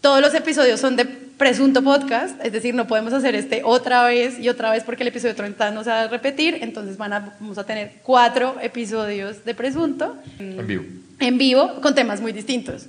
todos 0.00 0.20
los 0.20 0.34
episodios 0.34 0.80
son 0.80 0.96
de 0.96 1.21
presunto 1.42 1.82
podcast, 1.82 2.38
es 2.44 2.52
decir, 2.52 2.72
no 2.72 2.86
podemos 2.86 3.12
hacer 3.12 3.34
este 3.34 3.62
otra 3.64 4.04
vez 4.04 4.38
y 4.38 4.48
otra 4.48 4.70
vez 4.70 4.84
porque 4.84 5.02
el 5.02 5.08
episodio 5.08 5.34
30 5.34 5.72
no 5.72 5.82
se 5.82 5.90
va 5.90 6.02
a 6.02 6.06
repetir, 6.06 6.58
entonces 6.60 6.96
van 6.96 7.12
a, 7.12 7.34
vamos 7.40 7.58
a 7.58 7.66
tener 7.66 7.94
cuatro 8.04 8.58
episodios 8.62 9.44
de 9.44 9.52
presunto 9.52 10.16
En 10.38 10.64
vivo. 10.64 10.84
en 11.18 11.38
vivo 11.38 11.80
con 11.80 11.96
temas 11.96 12.20
muy 12.20 12.30
distintos 12.30 12.86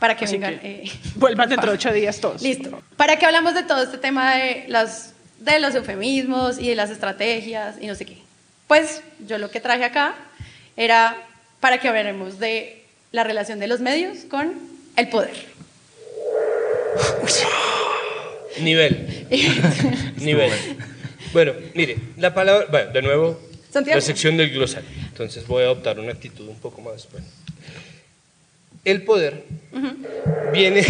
para 0.00 0.16
que 0.16 0.24
Así 0.24 0.38
vengan. 0.38 0.58
que 0.58 0.82
eh, 0.86 0.90
vuelvan 1.14 1.48
dentro 1.48 1.70
de 1.70 1.76
ocho 1.76 1.92
días 1.92 2.18
todos. 2.18 2.42
Listo. 2.42 2.82
¿Para 2.96 3.16
qué 3.16 3.26
hablamos 3.26 3.54
de 3.54 3.62
todo 3.62 3.84
este 3.84 3.98
tema 3.98 4.34
de, 4.34 4.64
las, 4.66 5.12
de 5.38 5.60
los 5.60 5.72
eufemismos 5.76 6.58
y 6.58 6.70
de 6.70 6.74
las 6.74 6.90
estrategias 6.90 7.76
y 7.80 7.86
no 7.86 7.94
sé 7.94 8.06
qué? 8.06 8.18
Pues 8.66 9.02
yo 9.24 9.38
lo 9.38 9.52
que 9.52 9.60
traje 9.60 9.84
acá 9.84 10.16
era 10.76 11.16
para 11.60 11.78
que 11.78 11.86
hablemos 11.86 12.40
de 12.40 12.82
la 13.12 13.22
relación 13.22 13.60
de 13.60 13.68
los 13.68 13.78
medios 13.78 14.24
con 14.28 14.52
el 14.96 15.08
poder. 15.10 15.54
Nivel. 18.60 19.26
Nivel. 20.20 20.50
Bueno, 21.32 21.52
mire, 21.74 21.96
la 22.16 22.32
palabra. 22.32 22.66
Bueno, 22.70 22.92
de 22.92 23.02
nuevo, 23.02 23.40
Santiago. 23.70 23.96
la 23.96 24.00
sección 24.00 24.36
del 24.36 24.50
glosario. 24.50 24.88
Entonces 25.08 25.46
voy 25.46 25.62
a 25.62 25.66
adoptar 25.66 25.98
una 25.98 26.12
actitud 26.12 26.48
un 26.48 26.58
poco 26.58 26.80
más. 26.80 27.08
Bueno. 27.10 27.26
El 28.84 29.02
poder 29.02 29.44
viene 30.52 30.84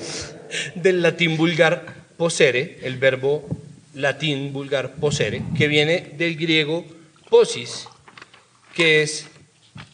del 0.74 1.02
latín 1.02 1.36
vulgar 1.36 1.94
posere, 2.16 2.78
el 2.82 2.98
verbo 2.98 3.46
latín 3.94 4.52
vulgar 4.52 4.92
posere, 4.94 5.42
que 5.56 5.66
viene 5.66 6.12
del 6.16 6.36
griego 6.36 6.84
posis, 7.28 7.86
que 8.74 9.02
es 9.02 9.26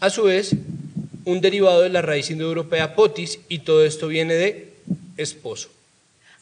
a 0.01 0.11
su 0.11 0.25
vez 0.25 0.55
un 1.25 1.41
derivado 1.41 1.83
de 1.83 1.89
la 1.89 2.03
raíz 2.03 2.31
indoeuropea 2.31 2.95
potis, 2.95 3.41
y 3.49 3.61
todo 3.61 3.85
esto 3.85 4.09
viene 4.09 4.35
de 4.35 4.75
esposo. 5.17 5.71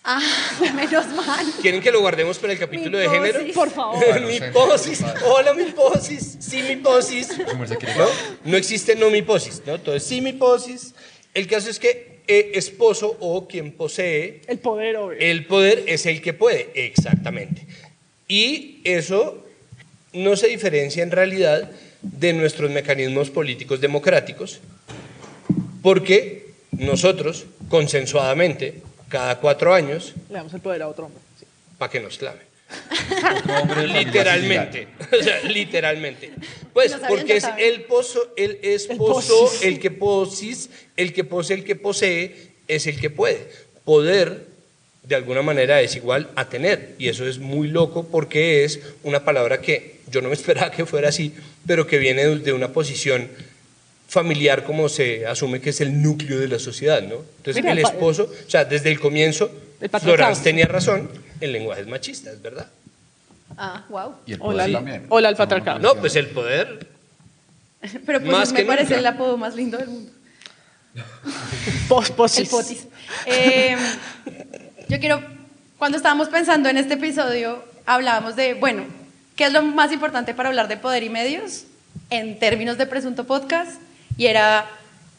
Ah, 0.08 0.20
menos 0.76 1.06
mal. 1.08 1.44
¿Quieren 1.60 1.80
que 1.80 1.90
lo 1.90 2.00
guardemos 2.00 2.38
para 2.38 2.52
el 2.52 2.58
capítulo 2.60 2.96
de 2.96 3.08
género? 3.08 3.40
Por 3.52 3.70
favor. 3.70 3.98
Bueno, 4.06 4.26
mi 4.28 4.40
posis. 4.52 5.02
Hola, 5.24 5.52
mi 5.52 5.64
posis. 5.64 6.36
Sí, 6.38 6.62
mi 6.62 6.76
posis. 6.76 7.36
¿No? 7.36 8.06
No 8.44 8.56
existe 8.56 8.94
no 8.94 9.10
mi 9.10 9.22
posis, 9.22 9.62
¿no? 9.66 9.74
Entonces, 9.74 10.04
sí, 10.04 10.20
mi 10.20 10.32
posis. 10.32 10.94
El 11.34 11.48
caso 11.48 11.68
es 11.68 11.80
que 11.80 12.20
eh, 12.28 12.52
esposo 12.54 13.16
o 13.18 13.48
quien 13.48 13.72
posee 13.72 14.42
El 14.46 14.58
poder, 14.58 14.96
obvio. 14.96 15.18
el 15.18 15.44
poder 15.44 15.82
es 15.86 16.06
el 16.06 16.22
que 16.22 16.32
puede, 16.32 16.70
exactamente. 16.74 17.66
Y 18.28 18.80
eso 18.84 19.44
no 20.12 20.36
se 20.36 20.46
diferencia 20.46 21.02
en 21.02 21.10
realidad 21.10 21.68
de 22.02 22.32
nuestros 22.32 22.70
mecanismos 22.70 23.30
políticos 23.30 23.80
democráticos, 23.80 24.60
porque 25.82 26.46
nosotros, 26.70 27.46
consensuadamente, 27.68 28.82
cada 29.16 29.40
cuatro 29.40 29.72
años, 29.72 30.12
Le 30.28 30.36
damos 30.36 30.52
el 30.52 30.60
poder 30.60 30.82
a 30.82 30.88
otro 30.88 31.06
hombre. 31.06 31.22
sí. 31.40 31.46
para 31.78 31.90
que 31.90 32.00
nos 32.00 32.18
clave. 32.18 32.40
Literalmente, 33.86 34.88
o 35.18 35.22
sea, 35.22 35.40
literalmente. 35.44 36.32
Pues 36.74 36.94
porque 37.08 37.38
es 37.38 37.46
el 37.56 37.84
pozo, 37.84 38.34
el 38.36 38.58
esposo, 38.60 39.44
posis. 39.46 39.62
el 39.62 39.80
que 39.80 39.90
posis, 39.90 40.68
el 40.98 41.14
que 41.14 41.24
posee, 41.24 41.56
el 41.56 41.64
que 41.64 41.76
posee, 41.76 42.50
es 42.68 42.86
el 42.86 43.00
que 43.00 43.08
puede. 43.08 43.48
Poder, 43.86 44.48
de 45.02 45.14
alguna 45.14 45.40
manera, 45.40 45.80
es 45.80 45.96
igual 45.96 46.28
a 46.36 46.50
tener. 46.50 46.94
Y 46.98 47.08
eso 47.08 47.26
es 47.26 47.38
muy 47.38 47.68
loco 47.68 48.06
porque 48.06 48.64
es 48.64 48.80
una 49.02 49.24
palabra 49.24 49.62
que 49.62 50.00
yo 50.10 50.20
no 50.20 50.28
me 50.28 50.34
esperaba 50.40 50.70
que 50.70 50.84
fuera 50.84 51.08
así, 51.08 51.32
pero 51.66 51.86
que 51.86 51.96
viene 51.96 52.26
de 52.26 52.52
una 52.52 52.68
posición 52.68 53.30
familiar 54.08 54.64
como 54.64 54.88
se 54.88 55.26
asume 55.26 55.60
que 55.60 55.70
es 55.70 55.80
el 55.80 56.00
núcleo 56.02 56.38
de 56.38 56.48
la 56.48 56.58
sociedad, 56.58 57.02
¿no? 57.02 57.16
Entonces, 57.38 57.56
Mira, 57.62 57.72
el 57.72 57.78
esposo, 57.80 58.30
o 58.46 58.50
sea, 58.50 58.64
desde 58.64 58.90
el 58.90 59.00
comienzo, 59.00 59.50
El. 59.80 59.90
Florence 59.90 60.42
tenía 60.42 60.66
razón, 60.66 61.10
el 61.40 61.52
lenguaje 61.52 61.82
es 61.82 61.86
machista, 61.86 62.30
es 62.30 62.40
verdad. 62.40 62.68
Ah, 63.56 63.84
wow. 63.88 64.14
Y 64.26 64.32
el 64.34 64.38
Hola, 64.40 64.52
poder 64.52 64.66
sí. 64.66 64.72
también. 64.72 65.06
Hola, 65.08 65.28
al 65.28 65.36
patriarcado. 65.36 65.78
No, 65.78 65.94
pues 65.96 66.14
el 66.16 66.28
poder. 66.28 66.86
Pero 68.06 68.20
pues 68.20 68.32
Más 68.32 68.52
me 68.52 68.60
que 68.60 68.64
parece 68.66 68.94
nunca. 68.94 68.98
el 68.98 69.06
apodo 69.06 69.36
más 69.36 69.54
lindo 69.54 69.78
del 69.78 69.88
mundo. 69.88 70.12
Pos, 71.88 72.10
posis. 72.10 72.40
El 72.40 72.48
potis. 72.48 72.86
Eh, 73.26 73.76
yo 74.88 74.98
quiero, 74.98 75.22
cuando 75.78 75.96
estábamos 75.96 76.28
pensando 76.28 76.68
en 76.68 76.78
este 76.78 76.94
episodio, 76.94 77.62
hablábamos 77.84 78.34
de, 78.36 78.54
bueno, 78.54 78.84
¿qué 79.36 79.44
es 79.44 79.52
lo 79.52 79.62
más 79.62 79.92
importante 79.92 80.32
para 80.34 80.48
hablar 80.48 80.68
de 80.68 80.76
poder 80.76 81.02
y 81.02 81.10
medios 81.10 81.64
en 82.10 82.38
términos 82.38 82.78
de 82.78 82.86
presunto 82.86 83.24
podcast? 83.24 83.80
Y 84.16 84.26
era 84.26 84.66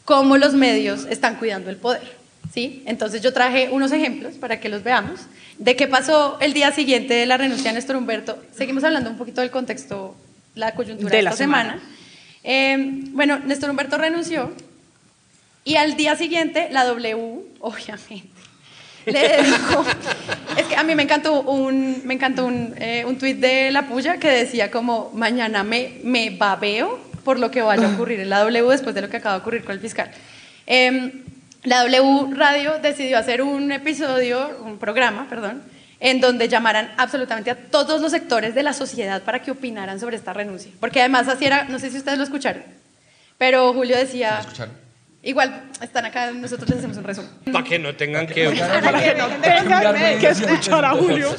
cómo 0.04 0.36
los 0.36 0.54
medios 0.54 1.06
están 1.10 1.36
cuidando 1.36 1.70
el 1.70 1.76
poder. 1.76 2.16
¿sí? 2.52 2.82
Entonces 2.86 3.22
yo 3.22 3.32
traje 3.32 3.68
unos 3.70 3.92
ejemplos 3.92 4.34
para 4.34 4.60
que 4.60 4.68
los 4.68 4.82
veamos 4.82 5.20
de 5.58 5.76
qué 5.76 5.86
pasó 5.86 6.38
el 6.40 6.52
día 6.52 6.72
siguiente 6.72 7.14
de 7.14 7.26
la 7.26 7.36
renuncia 7.36 7.70
de 7.70 7.74
Néstor 7.74 7.96
Humberto. 7.96 8.42
Seguimos 8.56 8.84
hablando 8.84 9.10
un 9.10 9.18
poquito 9.18 9.40
del 9.40 9.50
contexto, 9.50 10.16
la 10.54 10.74
coyuntura 10.74 11.10
de, 11.10 11.16
De 11.16 11.22
la 11.22 11.30
esta 11.30 11.44
semana. 11.44 11.80
Eh, 12.44 12.76
bueno, 13.10 13.38
Néstor 13.40 13.70
Humberto 13.70 13.98
renunció 13.98 14.52
y 15.64 15.76
al 15.76 15.96
día 15.96 16.16
siguiente, 16.16 16.68
la 16.70 16.84
W, 16.84 17.40
obviamente, 17.60 18.30
le 19.06 19.28
dedico. 19.28 19.84
Es 20.56 20.64
que 20.66 20.76
a 20.76 20.82
mí 20.82 20.94
me 20.94 21.02
encantó 21.02 21.42
un, 21.42 22.00
me 22.04 22.14
encantó 22.14 22.46
un, 22.46 22.74
eh, 22.78 23.04
un 23.06 23.18
tuit 23.18 23.38
de 23.38 23.70
La 23.70 23.86
Puya 23.86 24.18
que 24.18 24.30
decía 24.30 24.70
como 24.70 25.10
mañana 25.12 25.64
me, 25.64 25.98
me 26.04 26.30
babeo 26.30 27.07
por 27.24 27.38
lo 27.38 27.50
que 27.50 27.62
vaya 27.62 27.88
a 27.88 27.92
ocurrir 27.92 28.20
en 28.20 28.30
la 28.30 28.40
W 28.40 28.70
después 28.70 28.94
de 28.94 29.02
lo 29.02 29.08
que 29.08 29.18
acaba 29.18 29.36
de 29.36 29.40
ocurrir 29.40 29.64
con 29.64 29.74
el 29.74 29.80
fiscal. 29.80 30.10
Em, 30.66 31.24
la 31.64 31.82
W 31.84 32.34
Radio 32.34 32.78
decidió 32.78 33.18
hacer 33.18 33.42
un 33.42 33.72
episodio, 33.72 34.58
un 34.64 34.78
programa, 34.78 35.26
perdón, 35.28 35.62
en 36.00 36.20
donde 36.20 36.48
llamaran 36.48 36.92
absolutamente 36.96 37.50
a 37.50 37.56
todos 37.56 38.00
los 38.00 38.12
sectores 38.12 38.54
de 38.54 38.62
la 38.62 38.72
sociedad 38.72 39.22
para 39.22 39.42
que 39.42 39.50
opinaran 39.50 39.98
sobre 39.98 40.16
esta 40.16 40.32
renuncia. 40.32 40.70
Porque 40.78 41.00
además 41.00 41.28
así 41.28 41.46
era, 41.46 41.64
no 41.64 41.78
sé 41.78 41.90
si 41.90 41.98
ustedes 41.98 42.18
lo 42.18 42.24
escucharon, 42.24 42.62
pero 43.36 43.72
Julio 43.72 43.96
decía... 43.96 44.34
¿Lo 44.34 44.40
escucharon? 44.40 44.88
Igual, 45.20 45.64
están 45.82 46.06
acá, 46.06 46.30
nosotros 46.30 46.68
les 46.70 46.78
hacemos 46.78 46.96
un 46.96 47.04
resumen. 47.04 47.30
Para 47.52 47.64
que 47.64 47.78
no 47.78 47.94
tengan 47.96 48.26
que... 48.26 48.50
Para 48.50 49.02
que 49.02 49.14
no 49.14 49.28
tengan 49.28 50.18
que 50.20 50.28
escuchar 50.28 50.84
a 50.84 50.90
Julio. 50.90 51.34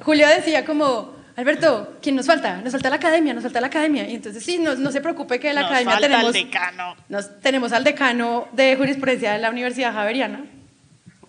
Julio 0.00 0.28
decía 0.28 0.64
como, 0.64 1.17
Alberto, 1.38 1.98
¿quién 2.02 2.16
nos 2.16 2.26
falta? 2.26 2.56
Nos 2.62 2.72
falta 2.72 2.90
la 2.90 2.96
academia, 2.96 3.32
nos 3.32 3.44
falta 3.44 3.60
la 3.60 3.68
academia. 3.68 4.08
Y 4.08 4.16
entonces, 4.16 4.44
sí, 4.44 4.58
no, 4.58 4.74
no 4.74 4.90
se 4.90 5.00
preocupe 5.00 5.38
que 5.38 5.54
la 5.54 5.60
Nos 5.60 5.70
academia 5.70 5.92
falta 5.92 6.08
tenemos... 6.08 6.32
decano. 6.32 6.96
Nos, 7.08 7.38
tenemos 7.38 7.72
al 7.72 7.84
decano 7.84 8.48
de 8.50 8.74
jurisprudencia 8.74 9.34
de 9.34 9.38
la 9.38 9.50
Universidad 9.50 9.92
Javeriana, 9.92 10.44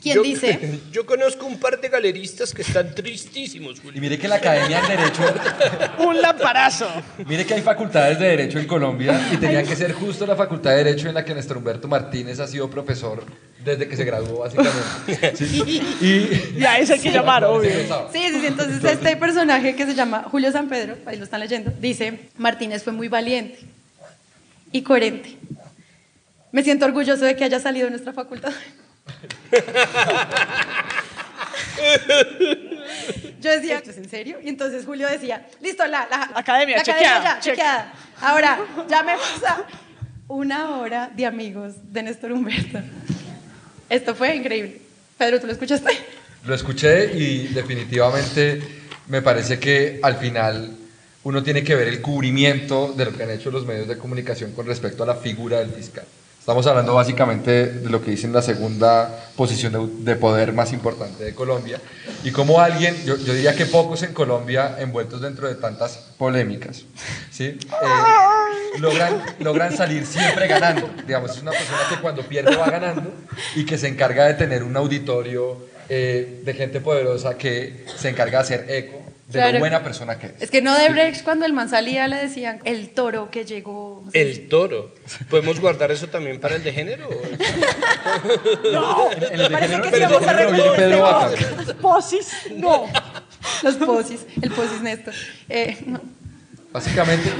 quien 0.01 0.15
Yo- 0.15 0.21
dice... 0.23 0.79
Yo 0.91 1.05
conozco 1.05 1.45
un 1.45 1.59
par 1.59 1.79
de 1.79 1.89
galeristas 1.89 2.53
que 2.53 2.61
están 2.61 2.93
tristísimos, 2.95 3.77
Y 3.77 3.81
Julio. 3.81 4.01
mire 4.01 4.17
que 4.17 4.27
la 4.27 4.35
Academia 4.35 4.81
de 4.81 4.97
Derecho, 4.97 5.21
Un 5.99 6.21
lamparazo. 6.21 6.87
mire 7.27 7.45
que 7.45 7.53
hay 7.55 7.61
facultades 7.61 8.17
de 8.19 8.27
Derecho 8.27 8.59
en 8.59 8.67
Colombia 8.67 9.19
y 9.31 9.37
tenían 9.37 9.65
que 9.65 9.75
ser 9.75 9.91
justo 9.93 10.25
la 10.25 10.35
Facultad 10.35 10.71
de 10.71 10.77
Derecho 10.83 11.07
en 11.09 11.15
la 11.15 11.23
que 11.25 11.33
Néstor 11.35 11.57
Humberto 11.57 11.87
Martínez 11.87 12.39
ha 12.39 12.47
sido 12.47 12.69
profesor 12.69 13.23
desde 13.63 13.87
que 13.89 13.95
se 13.97 14.05
graduó, 14.05 14.39
básicamente. 14.39 15.35
Sí. 15.35 15.81
Y, 16.01 16.59
Y 16.59 16.65
a 16.65 16.79
ese 16.79 16.93
hay 16.93 16.99
que 16.99 17.11
llamar, 17.11 17.43
obvio. 17.43 17.69
Sí, 18.11 18.19
sí, 18.31 18.39
sí, 18.39 18.45
entonces 18.47 18.83
este 18.83 19.15
personaje 19.17 19.75
que 19.75 19.85
se 19.85 19.93
llama 19.95 20.23
Julio 20.31 20.51
San 20.51 20.69
Pedro, 20.69 20.95
ahí 21.05 21.17
lo 21.17 21.25
están 21.25 21.41
leyendo, 21.41 21.71
dice, 21.79 22.29
Martínez 22.37 22.83
fue 22.83 22.93
muy 22.93 23.09
valiente 23.09 23.59
y 24.71 24.81
coherente. 24.81 25.37
Me 26.51 26.63
siento 26.63 26.85
orgulloso 26.85 27.25
de 27.25 27.35
que 27.35 27.43
haya 27.43 27.59
salido 27.59 27.85
de 27.85 27.91
nuestra 27.91 28.13
facultad. 28.13 28.51
Yo 33.41 33.51
decía, 33.51 33.77
¿esto 33.77 33.91
es 33.91 33.97
en 33.97 34.09
serio? 34.09 34.37
Y 34.43 34.49
entonces 34.49 34.85
Julio 34.85 35.07
decía, 35.07 35.47
listo, 35.61 35.85
la, 35.87 36.07
la 36.09 36.31
Academia, 36.35 36.77
la 36.77 36.83
chequeada, 36.83 37.23
ya, 37.23 37.39
check. 37.39 37.53
chequeada. 37.53 37.93
Ahora, 38.21 38.59
ya 38.89 39.03
me 39.03 39.13
pasa 39.13 39.63
una 40.27 40.77
hora 40.77 41.09
de 41.15 41.25
amigos 41.25 41.75
de 41.91 42.03
Néstor 42.03 42.33
Humberto. 42.33 42.79
Esto 43.89 44.13
fue 44.13 44.35
increíble. 44.35 44.81
Pedro, 45.17 45.39
¿tú 45.39 45.47
lo 45.47 45.53
escuchaste? 45.53 45.91
Lo 46.45 46.53
escuché 46.53 47.17
y 47.17 47.47
definitivamente 47.47 48.61
me 49.07 49.21
parece 49.21 49.59
que 49.59 49.99
al 50.01 50.17
final 50.17 50.75
uno 51.23 51.43
tiene 51.43 51.63
que 51.63 51.75
ver 51.75 51.87
el 51.87 52.01
cubrimiento 52.01 52.93
de 52.93 53.05
lo 53.05 53.15
que 53.15 53.23
han 53.23 53.31
hecho 53.31 53.51
los 53.51 53.65
medios 53.65 53.87
de 53.87 53.97
comunicación 53.97 54.51
con 54.53 54.65
respecto 54.65 55.03
a 55.03 55.07
la 55.07 55.15
figura 55.15 55.59
del 55.59 55.71
fiscal. 55.71 56.05
Estamos 56.49 56.65
hablando 56.65 56.95
básicamente 56.95 57.67
de 57.67 57.89
lo 57.91 58.01
que 58.01 58.09
dicen 58.09 58.33
la 58.33 58.41
segunda 58.41 59.29
posición 59.35 59.71
de, 59.71 60.11
de 60.11 60.15
poder 60.15 60.51
más 60.51 60.73
importante 60.73 61.23
de 61.23 61.35
Colombia 61.35 61.79
y 62.23 62.31
como 62.31 62.59
alguien, 62.59 62.95
yo, 63.05 63.17
yo 63.17 63.35
diría 63.35 63.53
que 63.53 63.67
pocos 63.67 64.01
en 64.01 64.15
Colombia 64.15 64.75
envueltos 64.79 65.21
dentro 65.21 65.47
de 65.47 65.53
tantas 65.53 65.97
polémicas, 66.17 66.85
¿sí? 67.29 67.43
Eh, 67.43 68.79
logran, 68.79 69.21
logran 69.41 69.77
salir 69.77 70.07
siempre 70.07 70.47
ganando. 70.47 70.89
Digamos, 71.05 71.29
es 71.29 71.41
una 71.43 71.51
persona 71.51 71.81
que 71.87 72.01
cuando 72.01 72.23
pierde 72.23 72.55
va 72.55 72.67
ganando 72.67 73.13
y 73.55 73.63
que 73.63 73.77
se 73.77 73.87
encarga 73.87 74.25
de 74.25 74.33
tener 74.33 74.63
un 74.63 74.75
auditorio 74.75 75.55
eh, 75.87 76.41
de 76.43 76.53
gente 76.55 76.81
poderosa 76.81 77.37
que 77.37 77.85
se 77.95 78.09
encarga 78.09 78.39
de 78.39 78.43
hacer 78.43 78.65
eco 78.69 78.99
de 79.29 79.33
Claro. 79.33 79.53
lo 79.53 79.59
buena 79.59 79.83
persona 79.83 80.17
que 80.17 80.25
es. 80.27 80.33
Es 80.39 80.49
que 80.49 80.63
no 80.63 80.75
de 80.75 80.89
Brecht, 80.89 81.23
cuando 81.23 81.45
el 81.45 81.53
man 81.53 81.69
salía, 81.69 82.07
le 82.07 82.15
decían 82.15 82.59
el 82.63 82.89
toro 82.89 83.29
que 83.29 83.45
llegó. 83.45 83.88
No. 84.13 84.19
El 84.21 84.47
toro. 84.49 84.93
¿Podemos 85.29 85.59
guardar 85.59 85.91
eso 85.91 86.07
también 86.07 86.39
para 86.39 86.55
el 86.55 86.63
de 86.63 86.71
género? 86.73 87.09
En 89.21 89.33
el 89.33 89.39
de 89.43 89.49
Parece 89.49 89.73
género- 89.75 89.89
que 89.91 89.97
sí 89.97 90.03
vamos 90.03 90.27
a 90.27 90.75
Pedro 90.75 91.01
Vaca. 91.01 91.75
Posis, 91.81 92.31
no. 92.55 92.85
Los 93.63 93.75
posis, 93.75 94.25
el 94.41 94.51
posis 94.51 94.81
Néstor. 94.81 95.13
Eh, 95.47 95.77
no. 95.85 96.01
Básicamente, 96.71 97.31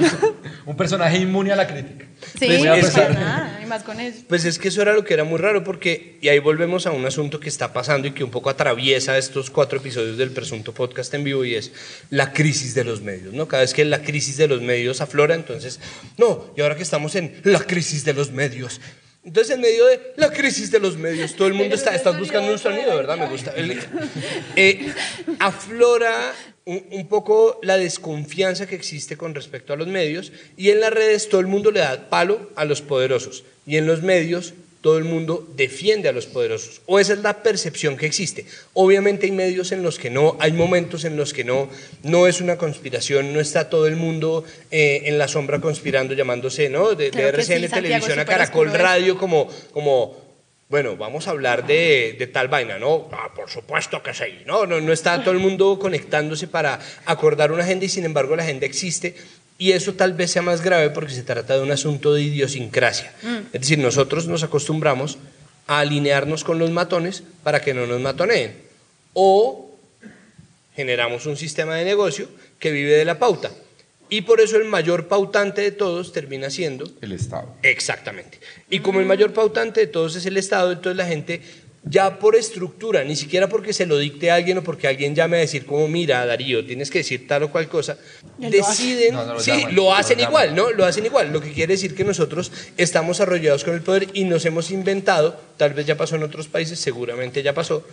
un 0.66 0.76
personaje 0.76 1.16
inmune 1.18 1.52
a 1.52 1.56
la 1.56 1.66
crítica. 1.66 2.04
Sí, 2.38 2.48
Muy 2.48 2.66
a 2.66 2.76
es 2.76 2.86
pesar- 2.86 3.08
para 3.14 3.20
nada, 3.20 3.60
y 3.62 3.66
más 3.66 3.84
con 3.84 4.00
eso. 4.00 4.22
Pues 4.28 4.44
es 4.44 4.58
que 4.58 4.68
eso 4.68 4.82
era 4.82 4.92
lo 4.92 5.04
que 5.04 5.14
era 5.14 5.22
muy 5.22 5.38
raro 5.38 5.62
porque, 5.62 6.18
y 6.20 6.28
ahí 6.28 6.40
volvemos 6.40 6.86
a 6.86 6.90
un 6.90 7.06
asunto 7.06 7.38
que 7.38 7.48
está 7.48 7.72
pasando 7.72 8.08
y 8.08 8.10
que 8.10 8.24
un 8.24 8.30
poco 8.32 8.50
atraviesa 8.50 9.16
estos 9.16 9.48
cuatro 9.50 9.78
episodios 9.78 10.18
del 10.18 10.32
presunto 10.32 10.74
podcast 10.74 11.14
en 11.14 11.22
vivo 11.22 11.44
y 11.44 11.54
es 11.54 11.70
la 12.10 12.32
crisis 12.32 12.74
de 12.74 12.82
los 12.82 13.02
medios, 13.02 13.32
¿no? 13.32 13.46
Cada 13.46 13.62
vez 13.62 13.72
que 13.72 13.84
la 13.84 14.02
crisis 14.02 14.36
de 14.36 14.48
los 14.48 14.62
medios 14.62 15.00
aflora, 15.00 15.36
entonces, 15.36 15.78
no, 16.18 16.52
y 16.56 16.60
ahora 16.60 16.74
que 16.76 16.82
estamos 16.82 17.14
en 17.14 17.40
la 17.44 17.60
crisis 17.60 18.04
de 18.04 18.14
los 18.14 18.32
medios. 18.32 18.80
Entonces, 19.22 19.54
en 19.54 19.60
medio 19.60 19.86
de 19.86 20.12
la 20.16 20.30
crisis 20.32 20.70
de 20.70 20.80
los 20.80 20.96
medios, 20.96 21.36
todo 21.36 21.46
el 21.46 21.54
mundo 21.54 21.74
está, 21.74 21.94
estás 21.94 22.18
buscando 22.18 22.50
un 22.50 22.58
sonido, 22.58 22.96
¿verdad? 22.96 23.16
Me 23.18 23.26
gusta. 23.28 23.52
El- 23.54 23.78
eh, 24.56 24.92
aflora 25.38 26.32
un, 26.70 27.06
poco 27.08 27.58
la 27.62 27.76
desconfianza 27.76 28.66
que 28.66 28.76
existe 28.76 29.16
con 29.16 29.34
respecto 29.34 29.72
a 29.72 29.76
los 29.76 29.88
medios 29.88 30.32
y 30.56 30.70
en 30.70 30.80
las 30.80 30.92
redes 30.92 31.28
todo 31.28 31.40
el 31.40 31.48
mundo 31.48 31.70
le 31.70 31.80
da 31.80 32.08
palo 32.08 32.50
a 32.54 32.64
los 32.64 32.80
poderosos 32.80 33.44
y 33.66 33.76
en 33.76 33.86
los 33.86 34.02
medios 34.02 34.54
todo 34.80 34.96
el 34.96 35.04
mundo 35.04 35.46
defiende 35.56 36.08
a 36.08 36.12
los 36.12 36.26
poderosos 36.26 36.80
o 36.86 36.98
esa 36.98 37.12
es 37.12 37.18
la 37.18 37.42
percepción 37.42 37.96
que 37.96 38.06
existe. 38.06 38.46
Obviamente 38.72 39.26
hay 39.26 39.32
medios 39.32 39.72
en 39.72 39.82
los 39.82 39.98
que 39.98 40.10
no, 40.10 40.36
hay 40.38 40.52
momentos 40.52 41.04
en 41.04 41.16
los 41.16 41.34
que 41.34 41.44
no, 41.44 41.68
no 42.02 42.26
es 42.26 42.40
una 42.40 42.56
conspiración, 42.56 43.32
no 43.32 43.40
está 43.40 43.68
todo 43.68 43.86
el 43.86 43.96
mundo 43.96 44.44
eh, 44.70 45.02
en 45.04 45.18
la 45.18 45.28
sombra 45.28 45.60
conspirando 45.60 46.14
llamándose, 46.14 46.70
¿no? 46.70 46.94
De, 46.94 47.10
sí, 47.10 47.18
RCN 47.18 47.46
Santiago, 47.46 47.70
Televisión 47.74 48.18
a 48.20 48.24
Caracol. 48.24 48.72
Radio 48.72 49.18
como, 49.18 49.48
como 49.72 50.29
bueno, 50.70 50.96
vamos 50.96 51.26
a 51.26 51.32
hablar 51.32 51.66
de, 51.66 52.14
de 52.16 52.26
tal 52.28 52.46
vaina, 52.46 52.78
¿no? 52.78 53.08
Ah, 53.10 53.34
por 53.34 53.50
supuesto 53.50 54.02
que 54.04 54.14
sí, 54.14 54.44
¿no? 54.46 54.66
¿no? 54.66 54.80
No 54.80 54.92
está 54.92 55.20
todo 55.22 55.32
el 55.32 55.40
mundo 55.40 55.78
conectándose 55.80 56.46
para 56.46 56.78
acordar 57.06 57.50
una 57.50 57.64
agenda 57.64 57.84
y 57.84 57.88
sin 57.88 58.04
embargo 58.04 58.36
la 58.36 58.44
agenda 58.44 58.66
existe 58.66 59.16
y 59.58 59.72
eso 59.72 59.94
tal 59.94 60.14
vez 60.14 60.30
sea 60.30 60.42
más 60.42 60.62
grave 60.62 60.90
porque 60.90 61.12
se 61.12 61.24
trata 61.24 61.56
de 61.56 61.62
un 61.62 61.72
asunto 61.72 62.14
de 62.14 62.22
idiosincrasia. 62.22 63.12
Es 63.52 63.60
decir, 63.60 63.78
nosotros 63.78 64.28
nos 64.28 64.44
acostumbramos 64.44 65.18
a 65.66 65.80
alinearnos 65.80 66.44
con 66.44 66.60
los 66.60 66.70
matones 66.70 67.24
para 67.42 67.60
que 67.60 67.74
no 67.74 67.86
nos 67.86 68.00
matoneen 68.00 68.54
o 69.12 69.76
generamos 70.76 71.26
un 71.26 71.36
sistema 71.36 71.74
de 71.74 71.84
negocio 71.84 72.28
que 72.60 72.70
vive 72.70 72.92
de 72.92 73.04
la 73.04 73.18
pauta. 73.18 73.50
Y 74.10 74.22
por 74.22 74.40
eso 74.40 74.56
el 74.56 74.64
mayor 74.64 75.06
pautante 75.06 75.62
de 75.62 75.70
todos 75.70 76.12
termina 76.12 76.50
siendo 76.50 76.90
El 77.00 77.12
Estado. 77.12 77.54
Exactamente. 77.62 78.40
Y 78.68 78.80
como 78.80 79.00
el 79.00 79.06
mayor 79.06 79.32
pautante 79.32 79.80
de 79.80 79.86
todos 79.86 80.16
es 80.16 80.26
el 80.26 80.36
Estado, 80.36 80.72
entonces 80.72 80.96
la 80.96 81.06
gente 81.06 81.40
ya 81.82 82.18
por 82.18 82.36
estructura, 82.36 83.04
ni 83.04 83.16
siquiera 83.16 83.48
porque 83.48 83.72
se 83.72 83.86
lo 83.86 83.96
dicte 83.96 84.30
alguien 84.30 84.58
o 84.58 84.62
porque 84.62 84.86
alguien 84.86 85.14
llame 85.14 85.38
a 85.38 85.40
decir 85.40 85.64
como, 85.64 85.88
mira, 85.88 86.24
Darío, 86.26 86.64
tienes 86.64 86.90
que 86.90 86.98
decir 86.98 87.26
tal 87.26 87.44
o 87.44 87.50
cual 87.50 87.68
cosa, 87.68 87.96
deciden, 88.38 89.14
No, 89.14 89.24
no 89.24 89.34
lo 89.34 89.40
sí, 89.40 89.50
llaman, 89.50 89.74
lo 89.74 89.82
no 89.84 89.88
lo 89.90 89.94
hacen 89.94 90.18
llaman. 90.18 90.30
igual, 90.30 90.54
¿no? 90.54 90.70
Lo 90.70 90.84
hacen 90.84 91.06
igual, 91.06 91.32
lo 91.32 91.40
que 91.40 91.52
quiere 91.52 91.74
decir 91.74 91.94
que 91.94 92.04
nosotros 92.04 92.52
estamos 92.76 93.20
arrollados 93.20 93.64
con 93.64 93.74
el 93.74 93.80
poder 93.80 94.08
y 94.12 94.24
nos 94.24 94.44
hemos 94.44 94.70
inventado, 94.70 95.40
tal 95.56 95.72
vez 95.72 95.86
ya 95.86 95.96
pasó 95.96 96.16
en 96.16 96.22
otros 96.22 96.48
países, 96.48 96.78
seguramente 96.78 97.42
ya 97.42 97.54
pasó, 97.54 97.86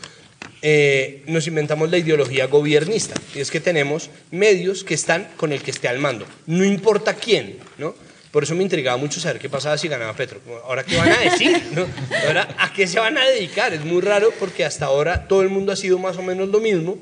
eh, 0.61 1.23
nos 1.27 1.47
inventamos 1.47 1.89
la 1.89 1.97
ideología 1.97 2.47
gobiernista. 2.47 3.15
Y 3.35 3.39
es 3.39 3.51
que 3.51 3.59
tenemos 3.59 4.09
medios 4.31 4.83
que 4.83 4.93
están 4.95 5.29
con 5.37 5.53
el 5.53 5.61
que 5.61 5.71
esté 5.71 5.87
al 5.87 5.99
mando. 5.99 6.25
No 6.45 6.65
importa 6.65 7.13
quién, 7.13 7.57
¿no? 7.77 7.95
Por 8.31 8.43
eso 8.43 8.55
me 8.55 8.63
intrigaba 8.63 8.97
mucho 8.97 9.19
saber 9.19 9.39
qué 9.39 9.49
pasaba 9.49 9.77
si 9.77 9.87
ganaba 9.87 10.13
Petro. 10.13 10.39
¿Ahora 10.65 10.83
qué 10.83 10.97
van 10.97 11.11
a 11.11 11.19
decir? 11.19 11.61
¿no? 11.71 11.87
¿Ahora 12.27 12.55
a 12.59 12.73
qué 12.73 12.87
se 12.87 12.99
van 12.99 13.17
a 13.17 13.25
dedicar? 13.25 13.73
Es 13.73 13.85
muy 13.85 14.01
raro 14.01 14.31
porque 14.39 14.65
hasta 14.65 14.85
ahora 14.85 15.27
todo 15.27 15.41
el 15.41 15.49
mundo 15.49 15.71
ha 15.71 15.75
sido 15.75 15.97
más 15.97 16.17
o 16.17 16.23
menos 16.23 16.49
lo 16.49 16.59
mismo 16.59 16.97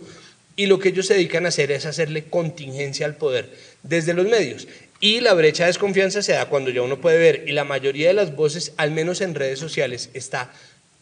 y 0.55 0.67
lo 0.67 0.79
que 0.79 0.89
ellos 0.89 1.07
se 1.07 1.15
dedican 1.15 1.45
a 1.45 1.49
hacer 1.49 1.71
es 1.71 1.85
hacerle 1.85 2.25
contingencia 2.25 3.05
al 3.05 3.15
poder 3.15 3.49
desde 3.83 4.13
los 4.13 4.27
medios. 4.27 4.67
Y 4.99 5.19
la 5.19 5.33
brecha 5.33 5.63
de 5.63 5.67
desconfianza 5.67 6.21
se 6.21 6.33
da 6.33 6.47
cuando 6.47 6.69
ya 6.69 6.81
uno 6.81 7.01
puede 7.01 7.17
ver 7.17 7.43
y 7.47 7.51
la 7.51 7.65
mayoría 7.65 8.07
de 8.07 8.13
las 8.13 8.35
voces, 8.35 8.73
al 8.77 8.91
menos 8.91 9.21
en 9.21 9.35
redes 9.35 9.59
sociales, 9.59 10.09
está 10.13 10.53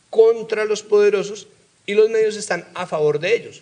contra 0.09 0.65
los 0.65 0.83
poderosos 0.83 1.47
y 1.85 1.93
los 1.93 2.09
medios 2.09 2.35
están 2.35 2.65
a 2.73 2.87
favor 2.87 3.19
de 3.19 3.35
ellos. 3.35 3.61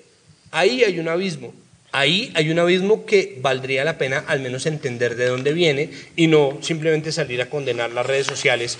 Ahí 0.51 0.83
hay 0.83 0.99
un 0.99 1.09
abismo. 1.09 1.53
Ahí 1.93 2.31
hay 2.35 2.49
un 2.49 2.59
abismo 2.59 3.05
que 3.05 3.37
valdría 3.41 3.83
la 3.83 3.97
pena 3.97 4.23
al 4.27 4.39
menos 4.39 4.65
entender 4.65 5.15
de 5.15 5.25
dónde 5.27 5.51
viene 5.53 5.89
y 6.15 6.27
no 6.27 6.57
simplemente 6.61 7.11
salir 7.11 7.41
a 7.41 7.49
condenar 7.49 7.91
las 7.91 8.05
redes 8.05 8.27
sociales 8.27 8.77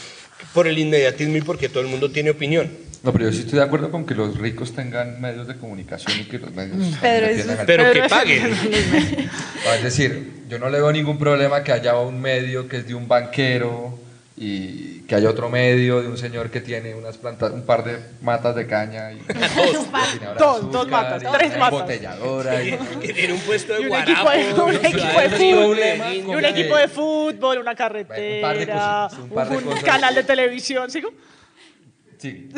por 0.54 0.67
el 0.67 0.78
inmediatismo 0.80 1.36
y 1.38 1.41
porque 1.41 1.67
todo 1.69 1.82
el 1.82 1.88
mundo 1.89 2.10
tiene 2.12 2.30
opinión. 2.30 2.69
No, 3.04 3.12
pero 3.12 3.26
yo 3.26 3.32
sí 3.34 3.39
estoy 3.39 3.58
de 3.60 3.65
acuerdo 3.65 3.89
con 3.91 4.06
que 4.06 4.13
los 4.13 4.38
ricos 4.38 4.74
tengan 4.76 5.19
medios 5.19 5.47
de 5.47 5.56
comunicación 5.58 6.19
y 6.19 6.24
que 6.26 6.38
los 6.38 6.54
medios 6.54 6.78
también 6.78 7.00
Pedro, 7.02 7.26
le 7.28 7.34
eso 7.39 7.52
al- 7.52 7.65
Pero 7.65 7.91
que 7.91 8.04
paguen. 8.04 8.43
Es 9.76 9.84
decir, 9.84 10.32
yo 10.50 10.60
no 10.60 10.69
le 10.69 10.78
veo 10.80 10.91
ningún 10.91 11.17
problema 11.17 11.63
que 11.63 11.71
haya 11.71 11.97
un 11.97 12.19
medio 12.21 12.67
que 12.67 12.78
es 12.78 12.88
de 12.88 12.93
un 12.95 13.08
banquero 13.08 13.97
y 14.38 14.90
que 15.12 15.15
hay 15.17 15.26
otro 15.26 15.50
medio 15.50 16.02
de 16.02 16.08
un 16.08 16.17
señor 16.17 16.50
que 16.50 16.62
tiene 16.62 16.95
unas 16.95 17.17
plantas, 17.17 17.52
un 17.52 17.63
par 17.65 17.84
de 17.84 18.00
matas 18.21 18.56
de 18.56 18.65
caña 18.65 19.12
y 19.12 19.17
Dos, 20.39 20.71
dos 20.71 20.86
azúcar, 20.86 20.88
matas, 20.89 21.24
tres 21.38 21.58
matas. 21.58 21.74
embotelladora 21.74 22.63
y- 22.63 22.78
Que 23.02 23.13
tiene 23.13 23.34
un 23.34 23.39
puesto 23.41 23.74
de 23.74 23.82
Y 23.82 23.84
un 23.84 23.89
guarapo. 23.89 24.32
equipo 24.32 24.32
de, 24.32 24.63
un 24.71 24.86
equipo 24.86 25.19
de 25.19 25.30
fútbol, 25.30 25.80
y 26.13 26.21
un 26.34 26.45
equipo 26.45 26.78
de 26.78 26.88
fútbol, 26.88 27.58
una 27.58 27.76
carretera, 27.76 28.36
un 28.36 28.41
par 28.41 28.58
de 28.58 28.65
cositas, 28.67 29.13
un 29.19 29.30
par 29.32 29.50
de 29.50 29.58
un 29.58 29.63
cosas. 29.65 29.84
canal 29.84 30.15
de 30.15 30.24
televisión, 30.24 30.89
¿sigo? 30.89 31.10
Sí. 32.22 32.50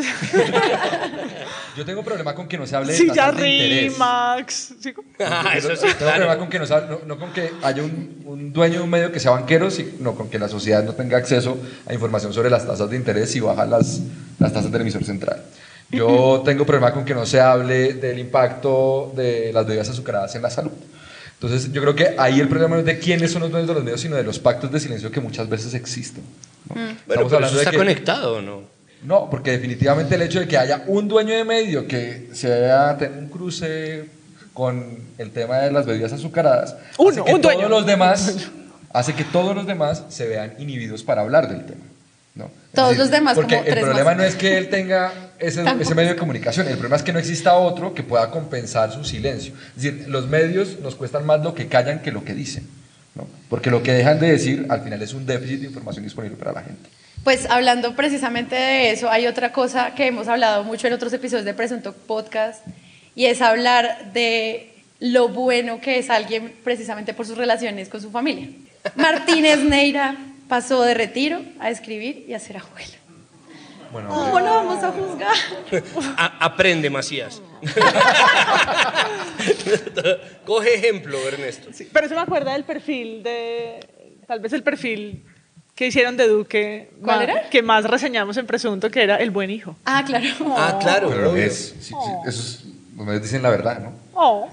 Yo 1.78 1.86
tengo 1.86 2.04
problema 2.04 2.36
con 2.36 2.48
que 2.48 2.58
no 2.58 2.68
se 2.68 2.76
hable 2.76 2.92
de 2.92 2.98
Silla 2.98 3.14
tasas 3.14 3.38
de 3.42 3.50
interés. 3.50 3.94
Rimax, 3.94 4.74
¿sigo? 4.82 5.04
Ah, 5.20 5.54
eso 5.56 5.70
sí, 5.76 5.82
Tengo 5.84 5.96
claro. 6.00 6.16
problema 6.16 6.38
con 6.38 6.50
que 6.50 6.60
no, 6.60 6.66
se 6.66 6.74
hable- 6.74 6.90
no, 6.90 7.00
no 7.06 7.18
con 7.20 7.32
que 7.32 7.50
haya 7.64 7.82
un, 7.82 8.22
un 8.26 8.52
dueño 8.54 8.80
de 8.80 8.82
un 8.84 8.90
medio 8.90 9.12
que 9.12 9.20
sea 9.22 9.32
banquero, 9.32 9.72
sino 9.72 10.16
con 10.16 10.30
que 10.30 10.38
la 10.38 10.50
sociedad 10.50 10.84
no 10.84 10.94
tenga 10.94 11.18
acceso 11.18 11.58
a 11.88 11.94
información 11.94 12.34
sobre 12.34 12.50
las 12.50 12.68
tasas 12.68 12.90
de 12.90 12.98
interés 12.98 13.36
y 13.36 13.40
baja 13.40 13.66
las, 13.66 14.02
las 14.38 14.52
tasas 14.54 14.72
del 14.72 14.82
emisor 14.82 15.04
central. 15.06 15.42
Yo 15.90 16.42
tengo 16.44 16.66
problema 16.66 16.92
con 16.92 17.06
que 17.06 17.14
no 17.14 17.26
se 17.26 17.40
hable 17.40 17.94
del 17.94 18.20
impacto 18.20 19.14
de 19.16 19.52
las 19.54 19.66
bebidas 19.66 19.90
azucaradas 19.90 20.36
en 20.36 20.42
la 20.42 20.50
salud. 20.50 20.72
Entonces, 21.36 21.72
yo 21.72 21.82
creo 21.82 21.96
que 21.96 22.16
ahí 22.18 22.40
el 22.40 22.48
problema 22.48 22.76
no 22.76 22.80
es 22.80 22.86
de 22.86 23.00
quiénes 23.00 23.32
son 23.32 23.42
los 23.44 23.52
dueños 23.52 23.68
de 23.68 23.74
los 23.76 23.84
medios, 23.84 24.02
sino 24.02 24.16
de 24.16 24.24
los 24.24 24.40
pactos 24.40 24.72
de 24.72 24.80
silencio 24.80 25.12
que 25.12 25.20
muchas 25.20 25.48
veces 25.50 25.74
existen. 25.74 26.24
¿no? 26.70 26.76
Bueno, 26.76 26.92
Estamos 27.08 27.32
pero 27.32 27.46
eso 27.46 27.56
de 27.56 27.62
está 27.62 27.72
que- 27.72 27.78
conectado, 27.78 28.36
¿o 28.38 28.42
¿no? 28.42 28.73
No, 29.06 29.30
porque 29.30 29.52
definitivamente 29.52 30.16
el 30.16 30.22
hecho 30.22 30.40
de 30.40 30.48
que 30.48 30.58
haya 30.58 30.84
un 30.88 31.08
dueño 31.08 31.34
de 31.36 31.44
medio 31.44 31.88
que 31.88 32.30
se 32.34 32.52
haya 32.52 32.98
tenido 32.98 33.20
un 33.20 33.28
cruce 33.30 34.06
con 34.54 34.98
el 35.18 35.32
tema 35.32 35.58
de 35.58 35.72
las 35.72 35.86
bebidas 35.86 36.14
azucaradas, 36.14 36.76
Uno, 36.98 37.10
hace 37.10 37.24
que 37.24 37.34
un 37.34 37.42
dueño. 37.42 37.60
todos 37.62 37.72
los 37.72 37.86
demás 37.86 38.50
hace 38.94 39.14
que 39.14 39.24
todos 39.24 39.56
los 39.56 39.66
demás 39.66 40.04
se 40.10 40.28
vean 40.28 40.54
inhibidos 40.60 41.04
para 41.04 41.22
hablar 41.22 41.50
del 41.50 41.66
tema. 41.66 41.82
¿no? 42.36 42.50
Todos 42.74 42.98
los 42.98 43.12
demás, 43.12 43.36
Porque 43.36 43.56
como 43.56 43.68
el 43.68 43.74
tres 43.74 43.84
problema 43.86 44.12
más. 44.12 44.18
no 44.18 44.24
es 44.24 44.36
que 44.36 44.58
él 44.58 44.70
tenga 44.70 45.12
ese, 45.40 45.64
ese 45.80 45.96
medio 45.96 46.10
de 46.10 46.16
comunicación, 46.16 46.68
el 46.68 46.74
problema 46.74 46.96
es 46.96 47.04
que 47.04 47.14
no 47.14 47.20
exista 47.20 47.54
otro 47.56 47.94
que 47.94 48.04
pueda 48.04 48.30
compensar 48.32 48.92
su 48.92 49.04
silencio. 49.04 49.54
Es 49.76 49.84
decir, 49.84 50.06
los 50.08 50.28
medios 50.28 50.80
nos 50.80 50.96
cuestan 50.96 51.26
más 51.26 51.44
lo 51.44 51.54
que 51.54 51.68
callan 51.68 52.02
que 52.02 52.12
lo 52.12 52.24
que 52.24 52.34
dicen. 52.34 52.68
¿no? 53.16 53.28
Porque 53.50 53.70
lo 53.70 53.84
que 53.84 53.92
dejan 53.94 54.20
de 54.20 54.32
decir 54.32 54.66
al 54.70 54.82
final 54.82 55.02
es 55.02 55.14
un 55.14 55.26
déficit 55.26 55.60
de 55.62 55.68
información 55.68 56.04
disponible 56.04 56.36
para 56.38 56.52
la 56.54 56.62
gente. 56.62 56.90
Pues 57.24 57.50
hablando 57.50 57.96
precisamente 57.96 58.56
de 58.56 58.92
eso, 58.92 59.10
hay 59.10 59.28
otra 59.28 59.54
cosa 59.54 59.96
que 59.96 60.08
hemos 60.08 60.28
hablado 60.28 60.64
mucho 60.64 60.88
en 60.88 60.94
otros 60.94 61.14
episodios 61.14 61.46
de 61.46 61.54
Presunto 61.54 61.94
Podcast 61.94 62.66
y 63.16 63.26
es 63.26 63.42
hablar 63.42 64.12
de 64.12 64.74
lo 65.00 65.30
bueno 65.30 65.80
que 65.80 66.00
es 66.00 66.10
alguien 66.10 66.54
precisamente 66.64 67.14
por 67.14 67.26
sus 67.26 67.38
relaciones 67.38 67.88
con 67.88 68.02
su 68.02 68.12
familia. 68.12 68.50
Martínez 68.96 69.60
Neira 69.64 70.18
pasó 70.50 70.82
de 70.84 70.94
retiro 70.96 71.42
a 71.60 71.70
escribir 71.70 72.26
y 72.28 72.34
a 72.34 72.40
ser 72.40 72.58
abuelo. 72.58 72.92
Bueno, 73.94 74.10
¿Cómo 74.10 74.40
lo 74.40 74.46
vamos 74.46 74.84
a 74.84 74.92
juzgar? 74.92 75.36
A- 76.18 76.46
aprende, 76.46 76.90
Macías. 76.90 77.42
Coge 80.46 80.74
ejemplo, 80.76 81.18
Ernesto. 81.28 81.70
Sí, 81.72 81.88
pero 81.94 82.08
eso 82.08 82.16
me 82.16 82.22
acuerda 82.22 82.54
del 82.54 82.64
perfil 82.66 83.22
de, 83.24 83.80
tal 84.28 84.40
vez 84.40 84.52
el 84.54 84.64
perfil 84.64 85.24
que 85.76 85.88
hicieron 85.88 86.18
de 86.18 86.28
Duque, 86.28 86.90
¿Cuál 87.04 87.18
ma- 87.18 87.24
era? 87.24 87.50
que 87.50 87.62
más 87.64 87.86
reseñamos 87.86 88.38
en 88.38 88.46
Presunto, 88.46 88.92
que 88.92 89.02
era 89.04 89.16
el 89.18 89.32
buen 89.32 89.50
hijo. 89.50 89.76
Ah, 89.86 90.04
claro. 90.06 90.28
Ah, 90.58 90.78
claro. 90.82 91.10
Pero 91.10 91.36
es, 91.36 91.74
sí, 91.80 91.88
sí, 91.90 91.94
eso 92.28 92.42
es, 92.42 92.64
los 92.96 93.06
medios 93.06 93.24
dicen 93.24 93.42
la 93.42 93.50
verdad, 93.50 93.80
¿no? 93.80 93.94
Oh. 94.14 94.50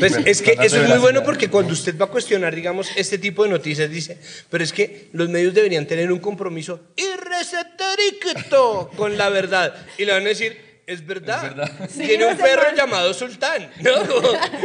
Pues 0.00 0.16
es 0.24 0.42
que 0.42 0.56
eso 0.60 0.82
es 0.82 0.88
muy 0.88 0.98
bueno 0.98 1.22
porque 1.22 1.48
cuando 1.48 1.72
usted 1.72 1.96
va 1.98 2.06
a 2.06 2.08
cuestionar, 2.08 2.54
digamos, 2.54 2.88
este 2.96 3.18
tipo 3.18 3.44
de 3.44 3.50
noticias, 3.50 3.88
dice, 3.90 4.18
pero 4.50 4.64
es 4.64 4.72
que 4.72 5.08
los 5.12 5.28
medios 5.28 5.54
deberían 5.54 5.86
tener 5.86 6.10
un 6.10 6.18
compromiso 6.18 6.80
irrestricto 6.96 8.90
con 8.96 9.16
la 9.16 9.28
verdad. 9.28 9.74
Y 9.98 10.04
le 10.06 10.12
van 10.12 10.22
a 10.22 10.28
decir, 10.28 10.58
es 10.86 11.06
verdad. 11.06 11.44
Es 11.46 11.56
verdad. 11.56 11.90
Sí, 11.90 12.06
tiene 12.06 12.26
un 12.26 12.36
perro 12.36 12.62
mal. 12.64 12.74
llamado 12.76 13.14
Sultán, 13.14 13.70
¿no? 13.80 13.90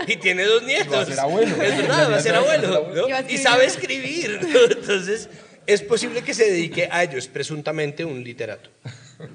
Y 0.07 0.17
tiene 0.17 0.43
dos 0.43 0.63
nietos. 0.63 0.93
va 0.93 1.01
a 1.01 1.05
ser 1.05 1.19
abuelo. 1.19 1.61
Es 1.61 1.77
verdad, 1.77 2.11
va 2.11 2.15
a 2.17 2.21
ser 2.21 2.35
abuelo. 2.35 2.91
¿no? 2.95 3.07
Y 3.07 3.11
escribir. 3.11 3.39
sabe 3.43 3.65
escribir. 3.65 4.39
Entonces, 4.71 5.29
es 5.73 5.81
posible 5.83 6.23
que 6.23 6.33
se 6.33 6.49
dedique 6.49 6.89
a 6.91 7.03
ello. 7.03 7.17
Es 7.17 7.27
presuntamente 7.27 8.03
un 8.03 8.23
literato. 8.23 8.69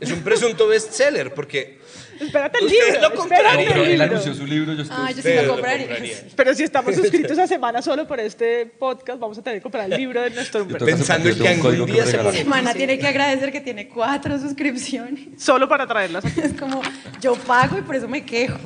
Es 0.01 0.11
un 0.11 0.23
presunto 0.23 0.67
bestseller 0.67 1.33
porque 1.35 1.79
Espérate 2.19 2.59
el 2.59 2.69
libro, 2.69 3.01
lo 3.01 3.23
espérate 3.23 3.65
el 3.65 3.91
él 3.91 4.01
anunció 4.01 4.35
su 4.35 4.47
libro, 4.47 4.73
yo 4.73 4.83
estoy... 4.83 4.97
Ah, 4.99 5.11
yo 5.11 5.21
sí 5.21 5.29
lo 5.35 5.53
compraría. 5.53 5.89
Pero 6.35 6.55
si 6.55 6.63
estamos 6.63 6.95
suscritos 6.97 7.39
a 7.39 7.47
semana 7.47 7.83
solo 7.83 8.07
por 8.07 8.19
este 8.19 8.67
podcast, 8.67 9.21
vamos 9.21 9.37
a 9.37 9.43
tener 9.43 9.59
que 9.59 9.63
comprar 9.63 9.93
el 9.93 9.99
libro 9.99 10.23
de. 10.23 10.31
Yo 10.31 10.79
pensando 10.79 11.29
en 11.29 11.39
que 11.39 11.49
algún 11.49 11.87
día 11.87 12.07
se. 12.07 12.33
Semana 12.33 12.73
tiene 12.73 12.99
que 12.99 13.07
agradecer 13.07 13.53
que 13.53 13.61
tiene 13.61 13.89
cuatro 13.89 14.39
suscripciones. 14.39 15.21
Solo 15.43 15.69
para 15.69 15.87
traerlas 15.87 16.25
aquí. 16.25 16.41
Es 16.41 16.55
como, 16.55 16.81
yo 17.21 17.35
pago 17.35 17.79
y 17.79 17.83
por 17.83 17.97
eso 17.97 18.09
me 18.09 18.25
quejo. 18.25 18.59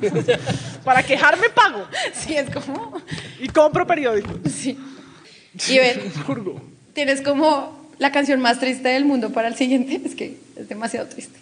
Para 0.84 1.02
quejarme 1.02 1.48
pago 1.50 1.86
Sí, 2.12 2.36
es 2.36 2.50
como, 2.50 3.00
y 3.40 3.48
compro 3.48 3.86
periódicos. 3.86 4.36
sí. 4.50 4.78
Y 5.68 5.78
Jurgo. 6.26 6.73
Tienes 6.94 7.20
como 7.20 7.84
la 7.98 8.12
canción 8.12 8.40
más 8.40 8.58
triste 8.60 8.88
del 8.88 9.04
mundo 9.04 9.30
para 9.30 9.48
el 9.48 9.56
siguiente. 9.56 10.00
Es 10.06 10.14
que 10.14 10.38
es 10.56 10.68
demasiado 10.68 11.06
triste. 11.08 11.38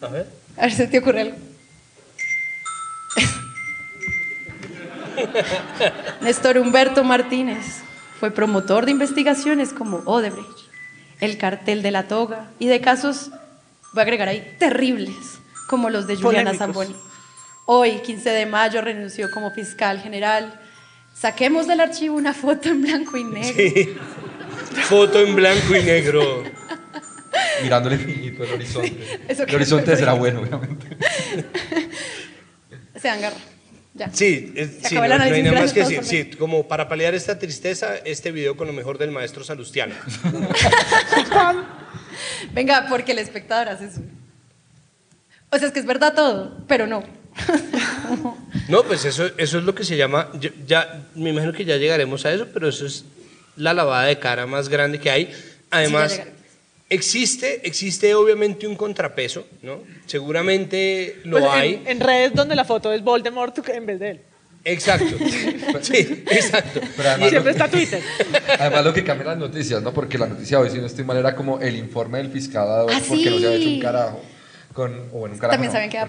A 0.00 0.08
ver. 0.08 0.26
A 0.56 0.62
ver 0.62 0.72
si 0.72 0.86
te 0.86 0.98
ocurre 0.98 1.20
algo. 1.22 1.36
Néstor 6.22 6.58
Humberto 6.58 7.04
Martínez 7.04 7.82
fue 8.18 8.30
promotor 8.30 8.86
de 8.86 8.92
investigaciones 8.92 9.72
como 9.72 9.98
Odebrecht, 10.06 10.48
el 11.20 11.38
cartel 11.38 11.82
de 11.82 11.90
la 11.90 12.08
toga 12.08 12.50
y 12.58 12.66
de 12.66 12.80
casos, 12.80 13.30
voy 13.92 14.00
a 14.00 14.02
agregar 14.02 14.28
ahí, 14.28 14.56
terribles, 14.58 15.14
como 15.68 15.90
los 15.90 16.06
de 16.06 16.16
Juliana. 16.16 16.54
Zamboni. 16.54 16.96
Hoy, 17.66 18.00
15 18.00 18.30
de 18.30 18.46
mayo, 18.46 18.80
renunció 18.80 19.30
como 19.30 19.50
fiscal 19.52 20.00
general. 20.00 20.60
Saquemos 21.14 21.66
del 21.66 21.80
archivo 21.80 22.16
una 22.16 22.34
foto 22.34 22.68
en 22.68 22.82
blanco 22.82 23.16
y 23.16 23.24
negro. 23.24 23.54
Sí. 23.54 23.94
Foto 24.82 25.20
en 25.20 25.34
blanco 25.34 25.76
y 25.76 25.82
negro. 25.82 26.44
Mirando 27.62 27.88
el 27.90 28.00
infinito, 28.00 28.44
el 28.44 28.52
horizonte. 28.52 29.20
Eso 29.28 29.44
el 29.44 29.54
horizonte 29.54 29.96
será 29.96 30.12
bueno, 30.14 30.40
obviamente. 30.40 30.96
Se 33.00 33.08
agarra. 33.08 33.36
Ya. 33.94 34.10
Sí, 34.12 34.52
es- 34.56 34.70
sí, 34.84 34.94
no, 34.94 35.02
hay 35.02 35.42
nada 35.42 35.60
más 35.60 35.72
que 35.72 35.80
decir. 35.80 36.02
Sí, 36.04 36.30
como 36.38 36.66
para 36.66 36.88
paliar 36.88 37.14
esta 37.14 37.38
tristeza, 37.38 37.96
este 38.04 38.32
video 38.32 38.56
con 38.56 38.66
lo 38.66 38.72
mejor 38.72 38.96
del 38.98 39.10
maestro 39.10 39.44
Salustiano. 39.44 39.94
Venga, 42.54 42.86
porque 42.88 43.12
el 43.12 43.18
espectador 43.18 43.68
hace 43.68 43.86
eso. 43.86 44.00
O 45.50 45.58
sea, 45.58 45.68
es 45.68 45.74
que 45.74 45.80
es 45.80 45.86
verdad 45.86 46.14
todo, 46.14 46.56
pero 46.66 46.86
no. 46.86 47.02
No, 48.68 48.82
pues 48.84 49.04
eso, 49.04 49.26
eso 49.38 49.58
es 49.58 49.64
lo 49.64 49.74
que 49.74 49.84
se 49.84 49.96
llama, 49.96 50.28
ya, 50.38 50.50
ya- 50.66 51.02
me 51.14 51.30
imagino 51.30 51.52
que 51.52 51.64
ya 51.64 51.76
llegaremos 51.78 52.24
a 52.26 52.32
eso, 52.32 52.46
pero 52.54 52.68
eso 52.68 52.86
es 52.86 53.04
la 53.56 53.74
lavada 53.74 54.06
de 54.06 54.18
cara 54.18 54.46
más 54.46 54.68
grande 54.68 54.98
que 54.98 55.10
hay. 55.10 55.32
Además, 55.70 56.20
existe, 56.88 57.66
existe 57.66 58.14
obviamente 58.14 58.66
un 58.66 58.76
contrapeso, 58.76 59.46
¿no? 59.62 59.80
Seguramente 60.06 61.20
lo 61.24 61.38
Pues 61.38 61.44
en- 61.44 61.50
hay. 61.50 61.82
En, 61.86 62.00
redes 62.00 62.34
donde 62.34 62.54
la 62.54 62.64
foto 62.64 62.92
es 62.92 63.02
Voldemort 63.02 63.56
en 63.68 63.86
vez 63.86 64.00
de 64.00 64.10
él. 64.10 64.20
Exacto. 64.64 65.16
Sí, 65.80 66.22
exacto. 66.30 66.80
Pero 66.96 67.08
además, 67.08 67.30
Siempre 67.30 67.52
está 67.52 67.68
Twitter. 67.68 68.00
además 68.58 68.84
lo 68.84 68.92
que 68.92 69.02
cambia 69.02 69.28
las 69.28 69.38
noticias, 69.38 69.82
¿no? 69.82 69.92
Porque 69.92 70.18
la 70.18 70.26
noticia 70.26 70.60
hoy, 70.60 70.70
si 70.70 70.78
no 70.78 70.86
estoy 70.86 71.02
mal, 71.04 71.16
era 71.16 71.34
como 71.34 71.58
el 71.60 71.76
informe 71.76 72.18
del 72.18 72.30
fiscal 72.30 72.66
Ah, 72.68 73.00
porque 73.08 73.30
no 73.30 73.38
se 73.38 73.46
había 73.46 73.58
hecho 73.58 73.68
un 73.68 73.74
sí. 73.76 73.80
carajo. 73.80 74.20
Con, 74.72 74.92
o 75.12 75.18
bueno, 75.18 75.34
un 75.34 75.38
carajo 75.40 75.52
También 75.52 75.68
no, 75.70 75.72
saben 75.72 75.90
que 75.90 75.96
era 75.98 76.06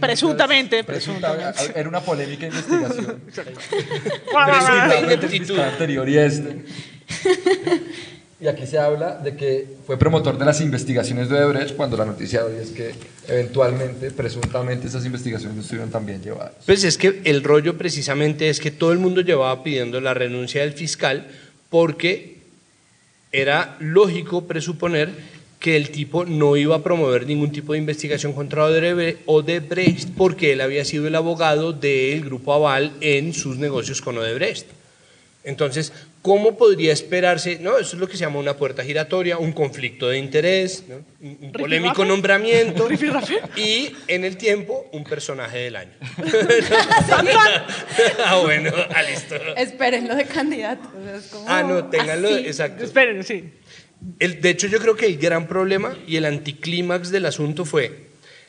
Presuntamente, 0.00 0.84
presunta- 0.84 1.32
presuntamente. 1.32 1.72
Era 1.80 1.88
una 1.88 2.00
polémica 2.00 2.46
investigación. 2.46 3.20
Presunta 3.24 4.84
Entre 4.84 4.98
el 4.98 5.04
ineptitud. 5.04 5.46
fiscal 5.46 5.60
anterior 5.70 6.08
y 6.08 6.18
este. 6.18 6.64
Y 8.40 8.46
aquí 8.48 8.66
se 8.66 8.78
habla 8.78 9.14
de 9.16 9.36
que 9.36 9.66
fue 9.86 9.96
promotor 9.96 10.36
de 10.36 10.44
las 10.44 10.60
investigaciones 10.60 11.30
de 11.30 11.36
Odebrecht 11.36 11.76
cuando 11.76 11.96
la 11.96 12.04
noticia 12.04 12.42
de 12.44 12.52
hoy 12.56 12.62
es 12.62 12.70
que 12.72 12.92
eventualmente, 13.26 14.10
presuntamente, 14.10 14.86
esas 14.88 15.06
investigaciones 15.06 15.54
no 15.56 15.62
estuvieron 15.62 15.90
tan 15.90 16.04
bien 16.04 16.20
llevadas. 16.20 16.52
Pues 16.66 16.84
es 16.84 16.98
que 16.98 17.22
el 17.24 17.42
rollo 17.42 17.78
precisamente 17.78 18.50
es 18.50 18.60
que 18.60 18.70
todo 18.70 18.92
el 18.92 18.98
mundo 18.98 19.22
llevaba 19.22 19.62
pidiendo 19.62 19.98
la 20.00 20.12
renuncia 20.12 20.60
del 20.60 20.72
fiscal 20.74 21.26
porque 21.70 22.38
era 23.32 23.76
lógico 23.78 24.46
presuponer 24.46 25.10
que 25.64 25.76
el 25.76 25.88
tipo 25.88 26.26
no 26.26 26.58
iba 26.58 26.76
a 26.76 26.82
promover 26.82 27.26
ningún 27.26 27.50
tipo 27.50 27.72
de 27.72 27.78
investigación 27.78 28.34
contra 28.34 28.66
Odebrecht 28.66 30.10
porque 30.14 30.52
él 30.52 30.60
había 30.60 30.84
sido 30.84 31.06
el 31.06 31.14
abogado 31.14 31.72
del 31.72 32.22
grupo 32.22 32.52
Aval 32.52 32.92
en 33.00 33.32
sus 33.32 33.56
negocios 33.56 34.02
con 34.02 34.18
Odebrecht. 34.18 34.66
Entonces, 35.42 35.94
¿cómo 36.20 36.58
podría 36.58 36.92
esperarse? 36.92 37.60
No, 37.60 37.78
eso 37.78 37.96
es 37.96 38.00
lo 38.00 38.06
que 38.06 38.18
se 38.18 38.24
llama 38.24 38.40
una 38.40 38.58
puerta 38.58 38.84
giratoria, 38.84 39.38
un 39.38 39.52
conflicto 39.52 40.10
de 40.10 40.18
interés, 40.18 40.84
¿no? 40.86 40.96
un, 41.22 41.50
polémico 41.50 41.94
¿Rifirrafe? 42.04 42.08
nombramiento 42.08 42.86
y 43.56 43.90
en 44.06 44.26
el 44.26 44.36
tiempo 44.36 44.86
un 44.92 45.04
personaje 45.04 45.60
del 45.60 45.76
año. 45.76 45.92
ah, 48.26 48.38
bueno, 48.42 48.70
ah, 48.94 49.02
listo. 49.02 49.36
Esperen 49.56 50.08
lo 50.08 50.14
de 50.14 50.26
candidato. 50.26 50.90
o 50.94 51.02
sea, 51.02 51.16
es 51.16 51.26
como 51.28 51.46
Ah, 51.48 51.62
no, 51.62 51.86
ténganlo, 51.86 52.28
así. 52.28 52.46
exacto. 52.48 52.84
Esperen, 52.84 53.24
sí. 53.24 53.44
El, 54.18 54.40
de 54.40 54.50
hecho, 54.50 54.66
yo 54.66 54.78
creo 54.80 54.96
que 54.96 55.06
el 55.06 55.18
gran 55.18 55.46
problema 55.46 55.96
y 56.06 56.16
el 56.16 56.24
anticlímax 56.26 57.10
del 57.10 57.26
asunto 57.26 57.64
fue 57.64 58.08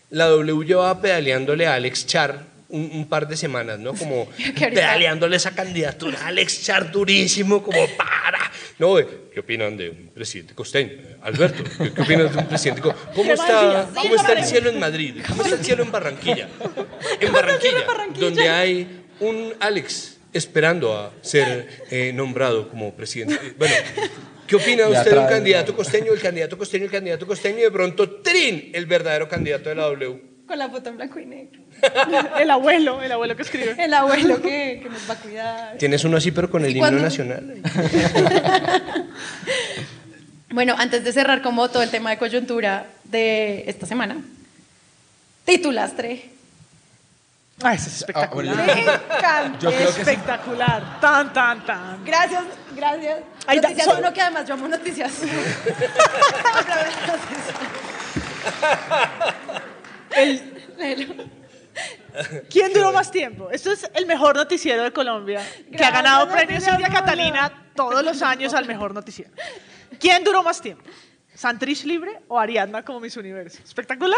la 0.10 0.26
W 0.28 0.66
llevaba 0.66 1.02
pedaleándole 1.02 1.66
a 1.68 1.74
Alex 1.76 2.06
Char 2.06 2.44
un, 2.70 2.90
un 2.94 3.08
par 3.08 3.28
de 3.28 3.38
semanas, 3.38 3.80
¿no? 3.80 3.94
Como 3.94 4.28
pedaleándole 4.60 5.36
esa 5.38 5.52
candidatura 5.56 6.20
a 6.22 6.28
Alex 6.28 6.64
Char 6.64 6.92
durísimo, 6.92 7.62
como 7.64 7.86
para. 7.98 8.52
No, 8.78 8.96
¿qué 8.98 9.40
opinan 9.40 9.78
de 9.78 9.90
un 9.90 10.10
presidente 10.14 10.54
costeño? 10.54 10.92
Alberto, 11.22 11.64
¿qué, 11.64 11.94
qué 11.94 12.02
opinas 12.02 12.34
de 12.34 12.40
un 12.40 12.48
presidente 12.48 12.82
co- 12.82 12.94
¿Cómo 13.16 13.32
está, 13.34 13.88
cómo 13.96 14.16
está 14.16 14.34
el 14.34 14.44
cielo 14.44 14.70
en 14.70 14.80
Madrid? 14.80 15.22
¿Cómo 15.28 15.44
está 15.44 15.56
el 15.56 15.64
cielo 15.64 15.84
en 15.84 15.92
Barranquilla? 15.92 16.50
En 17.22 17.32
Barranquilla, 17.32 17.86
donde 18.20 18.50
hay 18.50 19.06
un 19.22 19.54
Alex 19.62 20.18
esperando 20.34 20.98
a 20.98 21.14
ser 21.22 21.86
eh, 21.90 22.12
nombrado 22.14 22.68
como 22.68 22.94
presidente. 22.94 23.54
Bueno, 23.58 23.74
¿qué 24.48 24.56
opina 24.56 24.88
usted 24.88 25.12
de 25.12 25.20
un 25.20 25.28
candidato 25.28 25.76
costeño, 25.76 26.14
el 26.14 26.22
candidato 26.22 26.58
costeño, 26.58 26.86
el 26.86 26.92
candidato 26.92 27.28
costeño 27.28 27.60
y 27.60 27.62
de 27.62 27.72
pronto, 27.72 28.10
¡trin! 28.22 28.72
El 28.74 28.86
verdadero 28.86 29.28
candidato 29.28 29.70
de 29.70 29.76
la 29.76 29.84
W. 29.84 30.22
Con 30.48 30.60
la 30.60 30.70
foto 30.70 30.90
en 30.90 30.98
blanco 30.98 31.20
y 31.20 31.26
negro. 31.26 31.60
El 32.40 32.52
abuelo, 32.52 33.02
el 33.02 33.12
abuelo 33.12 33.36
que 33.36 33.42
escribe. 33.42 33.76
El 33.80 33.94
abuelo 33.94 34.40
que, 34.42 34.80
que 34.82 34.90
nos 34.90 35.10
va 35.10 35.16
a 35.16 35.18
cuidar. 35.18 35.78
Tienes 35.80 36.04
uno 36.04 36.18
así, 36.18 36.32
pero 36.32 36.52
con 36.52 36.64
el 36.64 36.76
¿Y 36.76 36.78
himno 36.78 36.92
nacional. 36.92 37.62
Bueno, 40.56 40.74
antes 40.78 41.04
de 41.04 41.12
cerrar 41.12 41.42
como 41.42 41.68
todo 41.68 41.84
el 41.84 41.90
tema 41.90 42.12
de 42.12 42.18
coyuntura 42.18 42.88
de 43.04 43.66
esta 43.68 43.86
semana, 43.86 44.24
titulastre. 45.44 46.30
Ah, 47.64 47.74
eso 47.74 47.88
es 47.88 47.98
espectacular. 47.98 48.56
Ah, 48.60 48.66
Me 48.76 48.82
encanta. 48.82 49.60
Yo 49.60 49.70
creo 49.72 49.88
que 49.88 49.94
sí. 49.94 50.00
espectacular. 50.02 51.00
Tan, 51.00 51.32
tan, 51.34 51.66
tan. 51.66 52.04
Gracias, 52.06 52.44
gracias. 52.76 53.20
Da- 53.48 53.56
noticias 53.56 53.86
so- 53.86 53.98
uno 53.98 54.14
que 54.14 54.22
además 54.22 54.46
yo 54.48 54.54
amo 54.56 54.68
noticias. 54.68 55.14
Léelo. 60.78 61.14
¿Quién 62.50 62.72
duró 62.74 62.92
más 62.94 63.12
tiempo? 63.12 63.50
Esto 63.52 63.72
es 63.72 63.90
el 63.94 64.06
mejor 64.06 64.36
noticiero 64.38 64.84
de 64.84 64.92
Colombia, 64.94 65.40
que 65.42 65.76
ha 65.76 65.90
Gracias, 65.92 65.92
ganado 65.92 66.26
premios 66.30 66.64
Noticias 66.64 66.78
Silvia. 66.78 67.00
Catalina 67.02 67.64
todos 67.76 68.04
los 68.04 68.22
años 68.22 68.54
al 68.54 68.66
mejor 68.66 68.94
noticiero. 68.94 69.32
¿Quién 70.00 70.24
duró 70.24 70.42
más 70.42 70.62
tiempo? 70.62 70.84
¿Santrich 71.34 71.84
Libre 71.84 72.22
o 72.30 72.40
Ariadna 72.40 72.86
como 72.86 73.02
Miss 73.02 73.18
Universo? 73.18 73.60
Espectacular. 73.66 74.18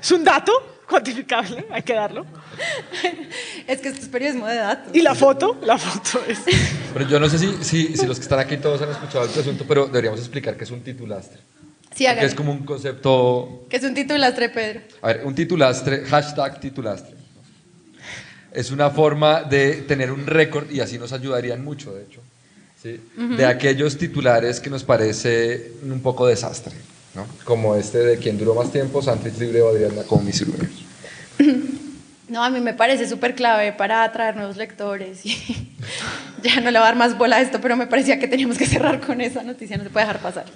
Es 0.00 0.10
un 0.10 0.24
dato 0.24 0.52
cuantificable, 0.88 1.64
hay 1.70 1.82
que 1.82 1.94
darlo. 1.94 2.26
Es 3.66 3.80
que 3.80 3.88
esto 3.88 4.02
es 4.02 4.08
periodismo 4.08 4.46
de 4.46 4.56
datos. 4.56 4.94
Y 4.94 5.00
la 5.02 5.14
foto, 5.14 5.58
la 5.62 5.78
foto 5.78 6.22
es... 6.28 6.40
Pero 6.92 7.08
yo 7.08 7.18
no 7.18 7.28
sé 7.28 7.38
si, 7.38 7.64
si, 7.64 7.96
si 7.96 8.06
los 8.06 8.18
que 8.18 8.22
están 8.22 8.38
aquí 8.38 8.56
todos 8.58 8.80
han 8.82 8.90
escuchado 8.90 9.24
el 9.24 9.30
presunto, 9.30 9.64
pero 9.66 9.86
deberíamos 9.86 10.20
explicar 10.20 10.56
qué 10.56 10.64
es 10.64 10.70
un 10.70 10.80
titulastre. 10.82 11.40
Sí, 11.94 12.04
Que 12.04 12.24
es 12.24 12.34
como 12.34 12.50
un 12.50 12.64
concepto 12.64 13.66
Que 13.70 13.76
es 13.76 13.84
un 13.84 13.94
titulastre, 13.94 14.48
Pedro. 14.48 14.80
A 15.00 15.08
ver, 15.08 15.22
un 15.24 15.34
titulastre, 15.34 16.04
hashtag 16.04 16.60
titulastre. 16.60 17.14
Es 18.52 18.70
una 18.70 18.90
forma 18.90 19.42
de 19.42 19.82
tener 19.82 20.12
un 20.12 20.26
récord, 20.26 20.70
y 20.70 20.80
así 20.80 20.98
nos 20.98 21.12
ayudarían 21.12 21.64
mucho, 21.64 21.94
de 21.94 22.04
hecho, 22.04 22.20
¿sí? 22.80 23.00
de 23.16 23.46
aquellos 23.46 23.96
titulares 23.96 24.60
que 24.60 24.70
nos 24.70 24.84
parece 24.84 25.72
un 25.82 26.00
poco 26.00 26.26
desastre, 26.26 26.72
como 27.44 27.76
este 27.76 27.98
de 27.98 28.18
quien 28.18 28.38
duró 28.38 28.54
más 28.54 28.70
tiempo, 28.70 29.02
Santis 29.02 29.38
Libre 29.38 29.62
o 29.62 29.68
Adriana 29.68 30.02
con 30.02 30.24
mis 30.24 30.40
Universo. 30.40 30.82
No, 32.26 32.42
a 32.42 32.48
mí 32.48 32.58
me 32.58 32.72
parece 32.72 33.06
súper 33.06 33.34
clave 33.34 33.72
para 33.72 34.02
atraer 34.02 34.34
nuevos 34.34 34.56
lectores 34.56 35.20
ya 36.42 36.60
no 36.60 36.70
le 36.70 36.78
va 36.78 36.86
a 36.86 36.88
dar 36.88 36.96
más 36.96 37.16
bola 37.16 37.36
a 37.36 37.40
esto, 37.40 37.60
pero 37.60 37.76
me 37.76 37.86
parecía 37.86 38.18
que 38.18 38.26
teníamos 38.26 38.58
que 38.58 38.66
cerrar 38.66 39.00
con 39.00 39.20
esa 39.20 39.42
noticia, 39.42 39.76
no 39.76 39.84
se 39.84 39.90
puede 39.90 40.06
dejar 40.06 40.20
pasar. 40.20 40.46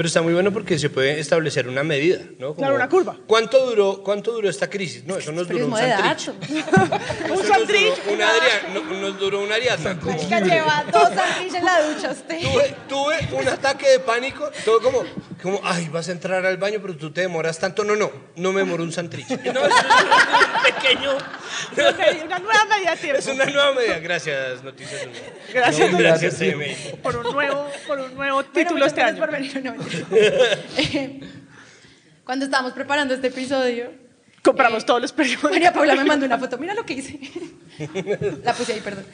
Pero 0.00 0.06
está 0.06 0.22
muy 0.22 0.32
bueno 0.32 0.50
porque 0.50 0.78
se 0.78 0.88
puede 0.88 1.20
establecer 1.20 1.68
una 1.68 1.82
medida, 1.84 2.20
¿no? 2.38 2.54
Claro, 2.54 2.74
una 2.74 2.88
curva. 2.88 3.18
¿Cuánto 3.26 3.66
duró, 3.66 4.02
¿Cuánto 4.02 4.32
duró 4.32 4.48
esta 4.48 4.70
crisis? 4.70 5.04
No, 5.04 5.18
eso 5.18 5.30
nos 5.30 5.46
duró 5.46 5.66
un 5.66 5.76
santrich. 5.76 6.28
Un 7.30 7.46
santrich. 7.46 7.92
Adriana, 8.08 8.30
no, 8.72 8.82
nos 8.98 9.18
duró 9.20 9.40
una 9.42 9.56
Ariadna. 9.56 10.00
como- 10.00 10.16
lleva 10.18 10.86
dos 10.90 11.10
sandwiches 11.14 11.54
en 11.54 11.64
la 11.66 11.82
ducha 11.82 12.10
usted. 12.12 12.38
Tuve, 12.40 12.76
tuve 12.88 13.28
un 13.42 13.48
ataque 13.48 13.90
de 13.90 13.98
pánico, 14.00 14.50
todo 14.64 14.80
como, 14.80 15.04
como, 15.42 15.60
ay, 15.64 15.90
vas 15.90 16.08
a 16.08 16.12
entrar 16.12 16.46
al 16.46 16.56
baño, 16.56 16.78
pero 16.80 16.96
tú 16.96 17.10
te 17.10 17.20
demoras 17.20 17.58
tanto. 17.58 17.84
No, 17.84 17.94
no, 17.94 18.10
no 18.36 18.52
me 18.54 18.60
demoro 18.62 18.82
un 18.82 18.92
santrich. 18.92 19.28
No, 19.52 19.60
es 19.66 19.74
un 19.74 20.62
pequeño. 20.62 21.10
Una 22.24 22.38
nueva 22.38 22.64
medida 22.70 22.90
de 22.92 22.96
tiempo. 22.96 23.18
Es 23.18 23.26
una 23.26 23.44
nueva 23.44 23.74
medida. 23.74 23.98
Gracias, 23.98 24.62
Noticias 24.62 25.02
Uno. 25.04 25.12
Gracias, 25.52 25.92
No, 25.92 25.98
gracias, 25.98 26.34
CMI. 26.38 26.96
por 27.02 27.16
un 27.16 27.32
nuevo, 27.34 27.68
por 27.86 27.98
un 27.98 28.14
nuevo 28.14 28.36
Bueno, 28.36 28.44
título 28.52 28.74
muchas 28.76 28.88
este 28.88 29.00
gracias 29.00 29.20
año. 29.20 29.20
por 29.20 29.30
venir. 29.32 29.64
No, 29.64 29.74
Cuando 32.24 32.44
estábamos 32.44 32.72
preparando 32.72 33.14
este 33.14 33.26
episodio, 33.28 33.90
Compramos 34.42 34.82
eh, 34.82 34.86
todos 34.86 35.02
los 35.02 35.12
periódicos. 35.12 35.50
María 35.50 35.72
Paula 35.72 35.94
me 35.96 36.04
mandó 36.04 36.24
una 36.26 36.38
foto. 36.38 36.56
Mira 36.58 36.74
lo 36.74 36.86
que 36.86 36.94
hice. 36.94 37.18
La 38.44 38.54
puse 38.54 38.72
ahí, 38.74 38.80
perdón. 38.80 39.04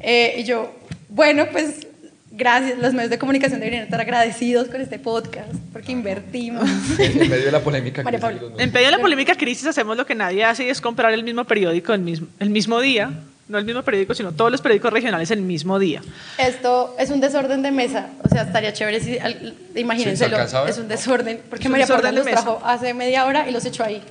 Eh, 0.00 0.36
y 0.38 0.44
yo, 0.44 0.76
bueno, 1.08 1.46
pues 1.50 1.86
gracias. 2.30 2.78
Los 2.78 2.92
medios 2.92 3.10
de 3.10 3.18
comunicación 3.18 3.60
deberían 3.60 3.84
estar 3.84 4.00
agradecidos 4.00 4.68
con 4.68 4.80
este 4.80 4.98
podcast 4.98 5.48
porque 5.72 5.92
invertimos. 5.92 6.68
En 6.98 7.28
medio 7.30 7.46
de 7.46 7.52
la 7.52 7.60
polémica. 7.60 8.02
los- 8.02 8.60
En 8.60 8.72
medio 8.72 8.86
de 8.86 8.92
la 8.92 8.98
polémica 8.98 9.34
crisis 9.36 9.66
hacemos 9.66 9.96
lo 9.96 10.04
que 10.04 10.14
nadie 10.14 10.44
hace 10.44 10.66
y 10.66 10.68
es 10.68 10.80
comprar 10.80 11.12
el 11.14 11.22
mismo 11.24 11.44
periódico 11.44 11.94
el 11.94 12.00
mismo, 12.00 12.26
el 12.38 12.50
mismo 12.50 12.80
día. 12.80 13.10
No 13.48 13.56
el 13.58 13.64
mismo 13.64 13.82
periódico, 13.82 14.14
sino 14.14 14.32
todos 14.32 14.50
los 14.52 14.60
periódicos 14.60 14.92
regionales 14.92 15.30
el 15.30 15.40
mismo 15.40 15.78
día. 15.78 16.02
Esto 16.36 16.94
es 16.98 17.08
un 17.10 17.20
desorden 17.20 17.62
de 17.62 17.70
mesa. 17.70 18.08
O 18.22 18.28
sea, 18.28 18.42
estaría 18.42 18.72
chévere 18.74 19.00
si. 19.00 19.18
al- 19.18 19.54
Imagínenselo. 19.74 20.36
es 20.66 20.76
un 20.78 20.86
desorden. 20.88 21.40
Porque 21.48 21.66
un 21.68 21.72
María 21.72 21.86
Paula 21.86 22.12
los 22.12 22.24
mesa. 22.26 22.42
trajo 22.42 22.60
hace 22.64 22.92
media 22.92 23.24
hora 23.24 23.48
y 23.48 23.52
los 23.52 23.64
echó 23.64 23.84
ahí. 23.84 24.02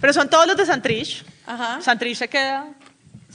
Pero 0.00 0.12
son 0.12 0.28
todos 0.30 0.46
los 0.46 0.56
de 0.56 0.66
Santrich. 0.66 1.24
Ajá. 1.46 1.80
Santrich 1.80 2.16
se 2.16 2.28
queda, 2.28 2.66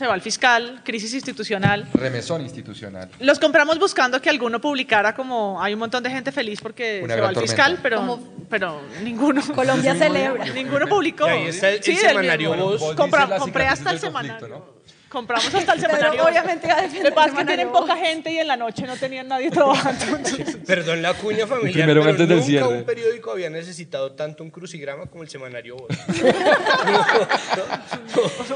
se 0.01 0.07
va 0.07 0.13
al 0.15 0.21
fiscal, 0.21 0.81
crisis 0.83 1.13
institucional. 1.13 1.87
Remesón 1.93 2.41
institucional. 2.41 3.07
Los 3.19 3.39
compramos 3.39 3.77
buscando 3.77 4.19
que 4.19 4.29
alguno 4.31 4.59
publicara 4.59 5.13
como 5.13 5.61
hay 5.61 5.73
un 5.73 5.79
montón 5.79 6.01
de 6.03 6.09
gente 6.09 6.31
feliz 6.31 6.59
porque 6.59 7.01
Una 7.03 7.13
se 7.13 7.21
va 7.21 7.27
al 7.29 7.35
fiscal, 7.37 7.77
pero, 7.83 8.19
pero 8.49 8.81
ninguno. 9.03 9.41
Colombia 9.53 9.93
celebra. 10.03 10.43
Ninguno 10.45 10.87
publicó. 10.87 11.27
Y 11.27 11.29
ahí 11.31 11.47
está 11.47 11.69
el- 11.69 11.75
el 11.75 11.81
del 11.83 11.97
semanario. 11.97 12.55
Vos 12.55 12.95
Compra- 12.95 13.37
compré 13.37 13.67
hasta 13.67 13.91
el 13.91 13.99
semanario. 13.99 14.39
conflicto, 14.49 14.80
Compramos 15.11 15.53
hasta 15.53 15.73
el 15.73 15.81
Pero 15.81 15.93
semanario. 15.93 16.25
obviamente 16.25 16.67
va 16.67 16.73
a 16.77 16.81
defender 16.83 17.03
Lo 17.03 17.09
que 17.09 17.15
pasa 17.15 17.27
es 17.31 17.35
que 17.39 17.45
tienen 17.45 17.69
poca 17.71 17.97
gente 17.97 18.31
y 18.31 18.37
en 18.39 18.47
la 18.47 18.55
noche 18.55 18.87
no 18.87 18.95
tenían 18.95 19.27
nadie 19.27 19.51
trabajando. 19.51 20.05
entonces- 20.05 20.57
Perdón 20.65 21.01
la 21.01 21.13
cuña 21.15 21.45
familiar, 21.45 21.73
Primero 21.73 21.99
pero 22.01 22.11
antes 22.11 22.27
del 22.29 22.37
nunca 22.37 22.47
cierre. 22.47 22.67
un 22.67 22.83
periódico 22.85 23.31
había 23.31 23.49
necesitado 23.49 24.13
tanto 24.13 24.41
un 24.41 24.51
crucigrama 24.51 25.07
como 25.07 25.23
el 25.23 25.29
semanario 25.29 25.75
Voz. 25.75 25.89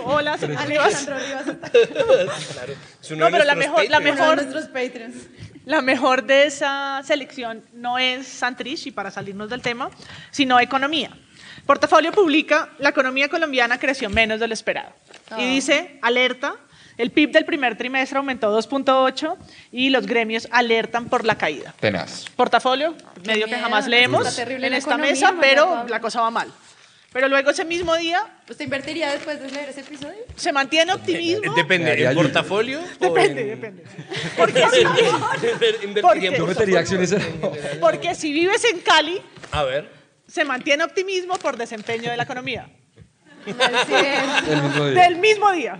Hola, 0.06 0.38
Rivas. 0.38 1.08
Alejandro 1.08 1.18
Rivas 1.20 1.48
está 1.48 1.70
claro. 2.54 2.74
Es 3.02 3.12
uno 3.12 3.20
No, 3.20 3.26
de 3.26 3.32
pero 3.32 3.44
la 3.44 3.56
nuestros 3.56 3.78
mejor- 3.78 3.90
la 3.92 3.98
Patreons. 3.98 4.20
mejor- 4.20 4.34
uno 4.34 4.36
de 4.36 4.44
nuestros 4.54 4.66
Patreons. 4.68 5.16
La 5.66 5.82
mejor 5.82 6.24
de 6.24 6.46
esa 6.46 7.02
selección 7.04 7.64
no 7.74 7.98
es 7.98 8.28
Santrich, 8.28 8.86
y 8.88 8.92
para 8.92 9.12
salirnos 9.12 9.50
del 9.50 9.62
tema, 9.62 9.90
sino 10.32 10.60
economía. 10.60 11.10
Portafolio 11.66 12.12
publica, 12.12 12.70
la 12.78 12.90
economía 12.90 13.28
colombiana 13.30 13.80
creció 13.80 14.10
menos 14.10 14.40
de 14.40 14.48
lo 14.48 14.54
esperado. 14.54 14.94
Ah. 15.30 15.42
Y 15.42 15.48
dice, 15.50 15.98
alerta, 16.02 16.56
el 16.98 17.12
PIB 17.12 17.32
del 17.32 17.46
primer 17.46 17.76
trimestre 17.78 18.18
aumentó 18.18 18.58
2.8 18.58 19.36
y 19.72 19.90
los 19.90 20.06
gremios 20.06 20.48
alertan 20.52 21.10
por 21.10 21.26
la 21.26 21.38
caída. 21.38 21.74
Tenaz. 21.80 22.26
Portafolio, 22.36 22.96
medio 23.26 23.48
que 23.48 23.56
jamás 23.56 23.88
leemos 23.88 24.36
terrible 24.36 24.68
en 24.68 24.74
esta 24.74 24.92
economía, 24.92 25.12
mesa, 25.12 25.32
María 25.32 25.42
pero 25.50 25.66
Pablo. 25.66 25.90
la 25.90 26.00
cosa 26.00 26.22
va 26.22 26.32
mal. 26.32 26.52
Pero 27.12 27.30
luego 27.30 27.50
ese 27.50 27.64
mismo 27.64 27.96
día 27.96 28.28
¿Usted 28.50 28.66
invertiría 28.66 29.10
después 29.10 29.40
de 29.42 29.50
leer 29.50 29.70
ese 29.70 29.80
episodio? 29.80 30.18
se 30.36 30.52
mantiene 30.52 30.92
optimismo. 30.94 31.46
Eh, 31.46 31.56
Depende, 31.56 31.88
Daría 31.90 32.06
¿en 32.06 32.10
ayuda. 32.12 32.24
portafolio? 32.24 32.82
Depende, 33.00 33.42
en- 33.42 33.48
depende. 33.62 33.84
Porque 34.38 34.66
si, 34.74 36.02
Porque- 36.02 36.36
Yo 36.38 36.46
metería 36.46 36.80
acciones 36.80 37.12
en... 37.14 37.40
porque 37.80 38.16
si 38.16 38.34
vives 38.34 38.64
en 38.66 38.80
Cali, 38.82 39.22
A 39.52 39.64
ver. 39.64 39.90
se 40.28 40.44
mantiene 40.44 40.84
optimismo 40.84 41.36
por 41.38 41.56
desempeño 41.56 42.12
de 42.12 42.18
la 42.18 42.24
economía. 42.24 42.68
El 43.46 44.62
mismo 44.62 44.86
día. 44.86 45.02
Del 45.04 45.16
mismo 45.18 45.52
día. 45.52 45.80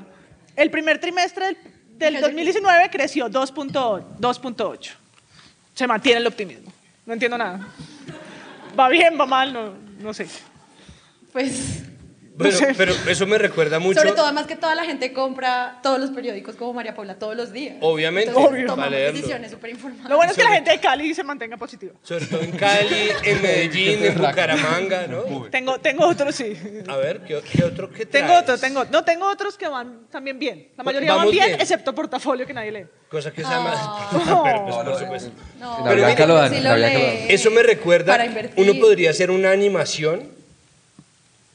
El 0.56 0.72
primer 0.72 1.00
trimestre 1.00 1.58
del, 1.98 2.14
del 2.14 2.22
2019 2.22 2.90
creció 2.90 3.28
2.8. 3.28 4.18
2.8. 4.20 4.92
Se 5.74 5.88
mantiene 5.88 6.20
el 6.20 6.28
optimismo. 6.28 6.72
No 7.06 7.14
entiendo 7.14 7.38
nada. 7.38 7.68
Va 8.78 8.90
bien, 8.90 9.18
va 9.20 9.26
mal, 9.26 9.54
no, 9.54 9.74
no 10.00 10.14
sé. 10.14 10.28
Pues 11.32 11.84
Bueno, 12.38 12.58
sé. 12.58 12.74
pero 12.78 12.94
eso 13.08 13.26
me 13.26 13.38
recuerda 13.38 13.80
mucho. 13.80 14.00
Sobre 14.00 14.12
todo, 14.14 14.26
además 14.26 14.46
que 14.46 14.56
toda 14.56 14.76
la 14.76 14.84
gente 14.84 15.14
compra 15.14 15.80
todos 15.82 16.00
los 16.00 16.10
periódicos 16.12 16.56
como 16.56 16.74
María 16.74 16.94
Paula 16.94 17.16
todos 17.16 17.36
los 17.36 17.52
días. 17.54 17.76
Obviamente, 17.82 18.30
Entonces, 18.30 18.52
Obvio. 18.52 18.66
tomamos 18.68 18.86
para 18.86 18.98
leerlo. 18.98 19.18
decisiones 19.18 19.52
súper 19.52 19.70
informadas. 19.72 20.10
Lo 20.10 20.18
bueno 20.18 20.32
es 20.32 20.38
que 20.38 20.44
la 20.44 20.52
gente 20.52 20.72
de 20.72 20.80
Cali 20.80 21.14
se 21.14 21.24
mantenga 21.24 21.58
positiva. 21.58 21.94
Sobre 22.04 22.26
todo 22.26 22.42
en 22.42 22.52
Cali, 22.52 23.10
en 23.24 23.42
Medellín, 23.42 24.04
en 24.06 24.18
Bucaramanga, 24.18 25.08
¿no? 25.08 25.22
Tengo, 25.50 25.80
tengo 25.80 26.08
otros, 26.08 26.36
sí. 26.36 26.56
A 26.88 26.98
ver, 26.98 27.22
¿qué, 27.22 27.42
qué 27.52 27.64
otro 27.64 27.90
que 27.92 28.06
Tengo 28.06 28.34
otros, 28.36 28.60
tengo, 28.60 28.86
no, 28.86 29.04
tengo 29.04 29.30
otros 29.30 29.58
que 29.58 29.68
van 29.68 30.08
también 30.12 30.38
bien. 30.38 30.70
La 30.78 30.84
mayoría 30.84 31.12
Vamos 31.12 31.26
van 31.28 31.32
bien, 31.32 31.46
bien. 31.48 31.62
excepto 31.62 31.96
portafolio 31.96 32.46
que 32.46 32.54
nadie 32.54 32.72
lee. 32.72 32.86
Cosa 33.10 33.32
que 33.32 33.42
sea 33.44 33.60
más. 33.62 33.80
No. 34.26 34.44
Pero, 34.44 34.64
pues, 34.66 34.76
No, 34.76 34.84
por 34.84 34.86
no, 34.86 35.00
supuesto. 35.00 35.32
Pero 35.86 36.28
lo 36.28 36.36
dan, 36.36 36.64
lo 36.64 36.76
lee 36.76 37.26
Eso 37.30 37.50
me 37.52 37.64
recuerda, 37.64 38.14
Para 38.14 38.26
invertir. 38.26 38.54
uno 38.58 38.80
podría 38.80 39.12
hacer 39.12 39.32
una 39.32 39.52
animación 39.52 40.30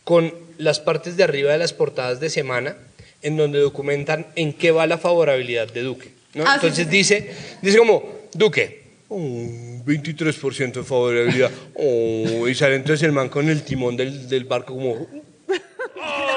con 0.04 0.32
las 0.60 0.80
partes 0.80 1.16
de 1.16 1.24
arriba 1.24 1.52
de 1.52 1.58
las 1.58 1.72
portadas 1.72 2.20
de 2.20 2.30
semana 2.30 2.76
en 3.22 3.36
donde 3.36 3.58
documentan 3.58 4.26
en 4.36 4.52
qué 4.52 4.70
va 4.70 4.86
la 4.86 4.98
favorabilidad 4.98 5.72
de 5.72 5.82
Duque. 5.82 6.10
¿no? 6.34 6.44
Ah, 6.46 6.54
Entonces 6.54 6.86
sí, 6.86 6.90
sí. 6.90 6.90
dice, 6.90 7.30
dice 7.62 7.78
como, 7.78 8.20
Duque, 8.32 8.82
oh, 9.08 9.18
23% 9.18 10.72
de 10.72 10.82
favorabilidad, 10.84 11.50
oh, 11.74 12.48
y 12.48 12.54
sale 12.54 12.76
entonces 12.76 13.02
el 13.02 13.12
man 13.12 13.28
con 13.28 13.48
el 13.48 13.62
timón 13.62 13.96
del, 13.96 14.28
del 14.28 14.44
barco 14.44 14.74
como, 14.74 15.06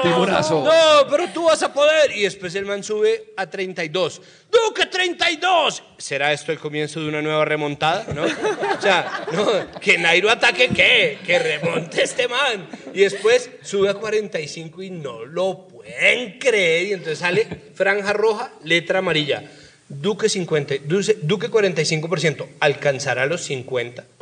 Timonazo. 0.04 0.64
no, 0.64 1.08
pero 1.10 1.28
tú 1.28 1.44
vas 1.44 1.62
a 1.62 1.72
poder. 1.72 2.16
Y 2.16 2.22
después 2.22 2.54
el 2.54 2.64
man 2.66 2.82
sube 2.84 3.32
a 3.36 3.48
32. 3.48 4.20
¡Duque, 4.50 4.86
32! 4.86 5.82
¿Será 5.98 6.32
esto 6.32 6.52
el 6.52 6.58
comienzo 6.58 7.00
de 7.00 7.08
una 7.08 7.22
nueva 7.22 7.44
remontada? 7.44 8.06
¿No? 8.14 8.24
O 8.24 8.80
sea, 8.80 9.26
no, 9.32 9.46
que 9.80 9.98
Nairo 9.98 10.30
ataque 10.30 10.68
qué, 10.68 11.18
que 11.24 11.38
remonte 11.38 12.02
este 12.02 12.28
man. 12.28 12.68
Y 12.92 13.00
después 13.00 13.50
sube 13.62 13.88
a 13.88 13.94
45 13.94 14.82
y 14.82 14.90
no 14.90 15.24
lo 15.24 15.66
pueden 15.68 16.38
creer. 16.38 16.86
Y 16.86 16.92
entonces 16.92 17.18
sale 17.18 17.46
franja 17.74 18.12
roja, 18.12 18.52
letra 18.62 19.00
amarilla. 19.00 19.42
Duque 19.88 20.28
50, 20.28 20.76
Duque 20.84 21.18
Duque 21.22 21.50
45%, 21.50 22.46
alcanzará 22.60 23.26
los 23.26 23.42
50. 23.42 24.04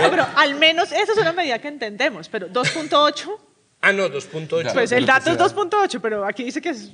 No, 0.00 0.10
pero 0.10 0.26
al 0.36 0.54
menos 0.56 0.92
esa 0.92 1.12
es 1.12 1.18
una 1.18 1.32
medida 1.32 1.58
que 1.60 1.68
entendemos, 1.68 2.28
pero 2.28 2.48
2.8, 2.48 3.38
Ah, 3.80 3.92
no, 3.92 4.08
2.8. 4.08 4.72
pues 4.72 4.92
el 4.92 5.06
dato 5.06 5.30
es 5.30 5.36
sea. 5.36 5.46
2.8, 5.46 6.00
pero 6.00 6.24
aquí 6.24 6.44
dice 6.44 6.60
que 6.60 6.70
es 6.70 6.92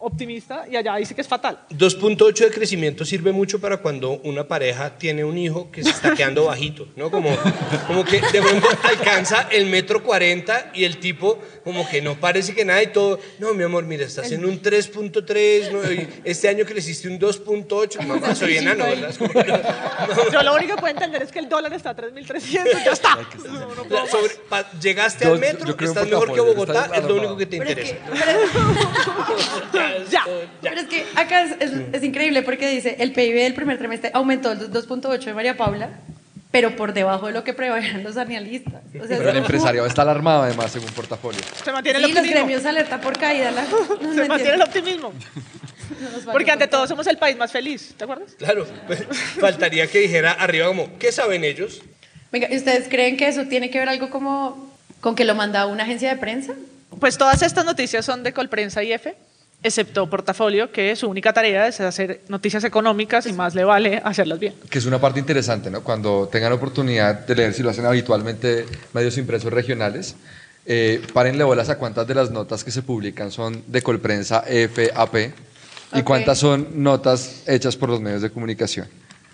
optimista 0.00 0.64
y 0.70 0.76
allá 0.76 0.96
dice 0.96 1.14
que 1.14 1.20
es 1.20 1.28
fatal. 1.28 1.58
2.8 1.70 2.34
de 2.44 2.50
crecimiento 2.50 3.04
sirve 3.04 3.32
mucho 3.32 3.60
para 3.60 3.78
cuando 3.78 4.12
una 4.24 4.46
pareja 4.46 4.96
tiene 4.98 5.24
un 5.24 5.36
hijo 5.38 5.70
que 5.70 5.82
se 5.82 5.90
está 5.90 6.14
quedando 6.14 6.44
bajito, 6.46 6.86
¿no? 6.96 7.10
Como, 7.10 7.36
como 7.86 8.04
que 8.04 8.20
de 8.20 8.40
pronto 8.42 8.68
alcanza 8.82 9.48
el 9.50 9.66
metro 9.66 10.02
40 10.02 10.72
y 10.74 10.84
el 10.84 10.98
tipo 10.98 11.38
como 11.64 11.88
que 11.88 12.00
no 12.00 12.14
parece 12.18 12.54
que 12.54 12.64
nada 12.64 12.82
y 12.82 12.86
todo, 12.88 13.18
no, 13.38 13.52
mi 13.54 13.62
amor, 13.64 13.84
mira, 13.84 14.04
estás 14.06 14.30
en 14.32 14.44
un 14.44 14.62
3.3, 14.62 15.70
¿no? 15.72 15.92
Y 15.92 16.08
este 16.24 16.48
año 16.48 16.64
creciste 16.64 17.08
un 17.08 17.18
2.8, 17.18 18.06
mamá, 18.06 18.34
soy 18.34 18.56
enano, 18.58 18.84
¿verdad? 18.84 19.14
No- 19.18 20.30
Yo 20.32 20.42
lo 20.42 20.54
único 20.54 20.74
que 20.76 20.80
puedo 20.80 20.94
entender 20.94 21.22
es 21.22 21.30
que 21.32 21.38
el 21.40 21.48
dólar 21.48 21.72
está 21.74 21.90
a 21.90 21.96
3.300, 21.96 22.84
ya 22.84 22.92
está. 22.92 23.18
No, 23.44 23.74
no 23.74 23.84
puedo 23.84 24.04
La- 24.04 24.10
sobre- 24.10 24.34
pa- 24.48 24.70
llegaste 24.80 25.24
Yo- 25.24 25.32
al 25.34 25.38
metro, 25.40 25.66
yo 25.66 25.74
en 25.78 25.84
estás 25.84 26.08
mejor 26.08 26.32
que 26.32 26.40
Bogotá, 26.40 26.90
es 26.94 27.04
lo 27.04 27.16
único 27.16 27.36
que 27.36 27.46
te 27.46 27.56
interesa. 27.56 27.96
Ya. 30.10 30.24
pero 30.62 30.80
es 30.80 30.86
que 30.86 31.04
acá 31.16 31.42
es, 31.44 31.52
es- 31.60 31.72
es 31.92 32.02
increíble 32.02 32.42
porque 32.42 32.68
dice 32.68 32.96
el 33.00 33.12
PIB 33.12 33.34
del 33.34 33.54
primer 33.54 33.78
trimestre 33.78 34.10
aumentó 34.14 34.52
el 34.52 34.70
2.8 34.70 35.18
de 35.24 35.34
María 35.34 35.56
Paula, 35.56 35.90
pero 36.50 36.74
por 36.76 36.92
debajo 36.94 37.26
de 37.26 37.32
lo 37.32 37.44
que 37.44 37.52
preveían 37.54 38.02
los 38.02 38.16
analistas. 38.16 38.74
O 38.94 39.06
sea, 39.06 39.18
Pero 39.18 39.30
el 39.30 39.36
es- 39.36 39.42
empresariado 39.42 39.86
está 39.86 40.02
alarmado 40.02 40.42
además 40.42 40.72
según 40.72 40.88
portafolio. 40.90 41.40
Se 41.64 41.72
mantiene 41.72 41.98
Sí, 41.98 42.04
el 42.04 42.10
los 42.10 42.18
optimismo. 42.18 42.44
gremios 42.46 42.64
alerta 42.66 43.00
por 43.00 43.18
caída. 43.18 43.50
La, 43.50 43.62
no, 44.02 44.14
Se 44.14 44.28
mantiene 44.28 44.54
el 44.54 44.62
optimismo. 44.62 45.12
No 46.24 46.32
Porque 46.32 46.50
ante 46.50 46.68
todo 46.68 46.86
somos 46.86 47.06
el 47.06 47.16
país 47.18 47.36
más 47.36 47.50
feliz, 47.50 47.94
¿te 47.96 48.04
acuerdas? 48.04 48.32
Claro, 48.38 48.66
pues, 48.86 49.04
faltaría 49.40 49.86
que 49.88 49.98
dijera 50.00 50.32
arriba 50.32 50.66
como, 50.68 50.96
¿qué 50.98 51.10
saben 51.12 51.44
ellos? 51.44 51.80
Venga, 52.30 52.46
¿y 52.50 52.56
¿ustedes 52.56 52.88
creen 52.88 53.16
que 53.16 53.26
eso 53.26 53.44
tiene 53.46 53.70
que 53.70 53.78
ver 53.78 53.88
algo 53.88 54.10
como 54.10 54.70
con 55.00 55.14
que 55.16 55.24
lo 55.24 55.34
manda 55.34 55.66
una 55.66 55.84
agencia 55.84 56.10
de 56.10 56.16
prensa? 56.20 56.52
Pues 57.00 57.16
todas 57.18 57.42
estas 57.42 57.64
noticias 57.64 58.04
son 58.04 58.22
de 58.22 58.32
Colprensa 58.32 58.82
y 58.82 58.92
F, 58.92 59.14
excepto 59.62 60.08
Portafolio, 60.08 60.70
que 60.70 60.94
su 60.96 61.08
única 61.08 61.32
tarea 61.32 61.66
es 61.66 61.80
hacer 61.80 62.22
noticias 62.28 62.64
económicas 62.64 63.26
y 63.26 63.32
más 63.32 63.54
le 63.54 63.64
vale 63.64 64.00
hacerlas 64.04 64.38
bien. 64.38 64.54
Que 64.70 64.78
es 64.78 64.86
una 64.86 65.00
parte 65.00 65.20
interesante, 65.20 65.70
¿no? 65.70 65.82
Cuando 65.82 66.28
tengan 66.30 66.52
oportunidad 66.52 67.26
de 67.26 67.34
leer, 67.34 67.54
si 67.54 67.62
lo 67.62 67.70
hacen 67.70 67.86
habitualmente, 67.86 68.66
medios 68.92 69.18
impresos 69.18 69.52
regionales, 69.52 70.16
eh, 70.66 71.02
párenle 71.12 71.44
bolas 71.44 71.70
a 71.70 71.78
cuántas 71.78 72.06
de 72.06 72.14
las 72.14 72.30
notas 72.30 72.62
que 72.62 72.70
se 72.70 72.82
publican 72.82 73.30
son 73.30 73.64
de 73.66 73.82
Colprensa, 73.82 74.44
F, 74.46 74.90
AP, 74.94 75.32
y 75.94 76.02
cuántas 76.02 76.38
son 76.38 76.82
notas 76.82 77.42
hechas 77.46 77.76
por 77.76 77.88
los 77.88 78.00
medios 78.00 78.22
de 78.22 78.30
comunicación. 78.30 78.86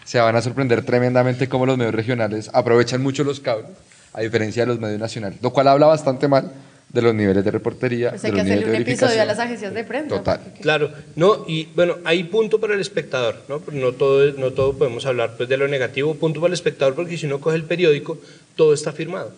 Se 0.04 0.20
van 0.20 0.36
a 0.36 0.42
sorprender 0.42 0.84
tremendamente 0.84 1.48
cómo 1.48 1.66
los 1.66 1.76
medios 1.76 1.94
regionales 1.94 2.50
aprovechan 2.52 3.02
mucho 3.02 3.24
los 3.24 3.40
cables, 3.40 3.70
a 4.12 4.20
diferencia 4.20 4.62
de 4.62 4.66
los 4.68 4.78
medios 4.78 5.00
nacionales, 5.00 5.42
lo 5.42 5.50
cual 5.50 5.68
habla 5.68 5.86
bastante 5.86 6.28
mal 6.28 6.52
de 6.94 7.02
los 7.02 7.14
niveles 7.14 7.44
de 7.44 7.50
reportería, 7.50 8.10
Pues 8.10 8.22
de 8.22 8.28
hay 8.28 8.32
que 8.32 8.38
los 8.38 8.44
niveles 8.46 8.64
hacerle 8.64 8.84
de 8.84 8.84
un 8.84 8.88
episodio 8.98 9.22
a 9.22 9.24
las 9.24 9.38
agencias 9.40 9.74
de 9.74 9.84
prensa. 9.84 10.16
Total. 10.16 10.40
porque- 10.42 10.60
Claro, 10.60 10.90
no, 11.16 11.44
y 11.48 11.66
bueno, 11.74 11.96
hay 12.04 12.24
punto 12.24 12.60
para 12.60 12.74
el 12.74 12.80
espectador, 12.80 13.36
¿no? 13.48 13.60
Pero 13.60 13.76
No 13.78 13.92
todo, 13.92 14.32
no 14.32 14.52
todo 14.52 14.72
podemos 14.78 15.04
hablar 15.04 15.34
pues, 15.36 15.48
de 15.48 15.56
lo 15.56 15.66
negativo, 15.68 16.14
punto 16.14 16.40
para 16.40 16.48
el 16.50 16.54
espectador, 16.54 16.94
porque 16.94 17.18
si 17.18 17.26
uno 17.26 17.40
coge 17.40 17.56
el 17.56 17.64
periódico, 17.64 18.18
todo 18.56 18.72
está 18.72 18.92
firmado. 18.92 19.32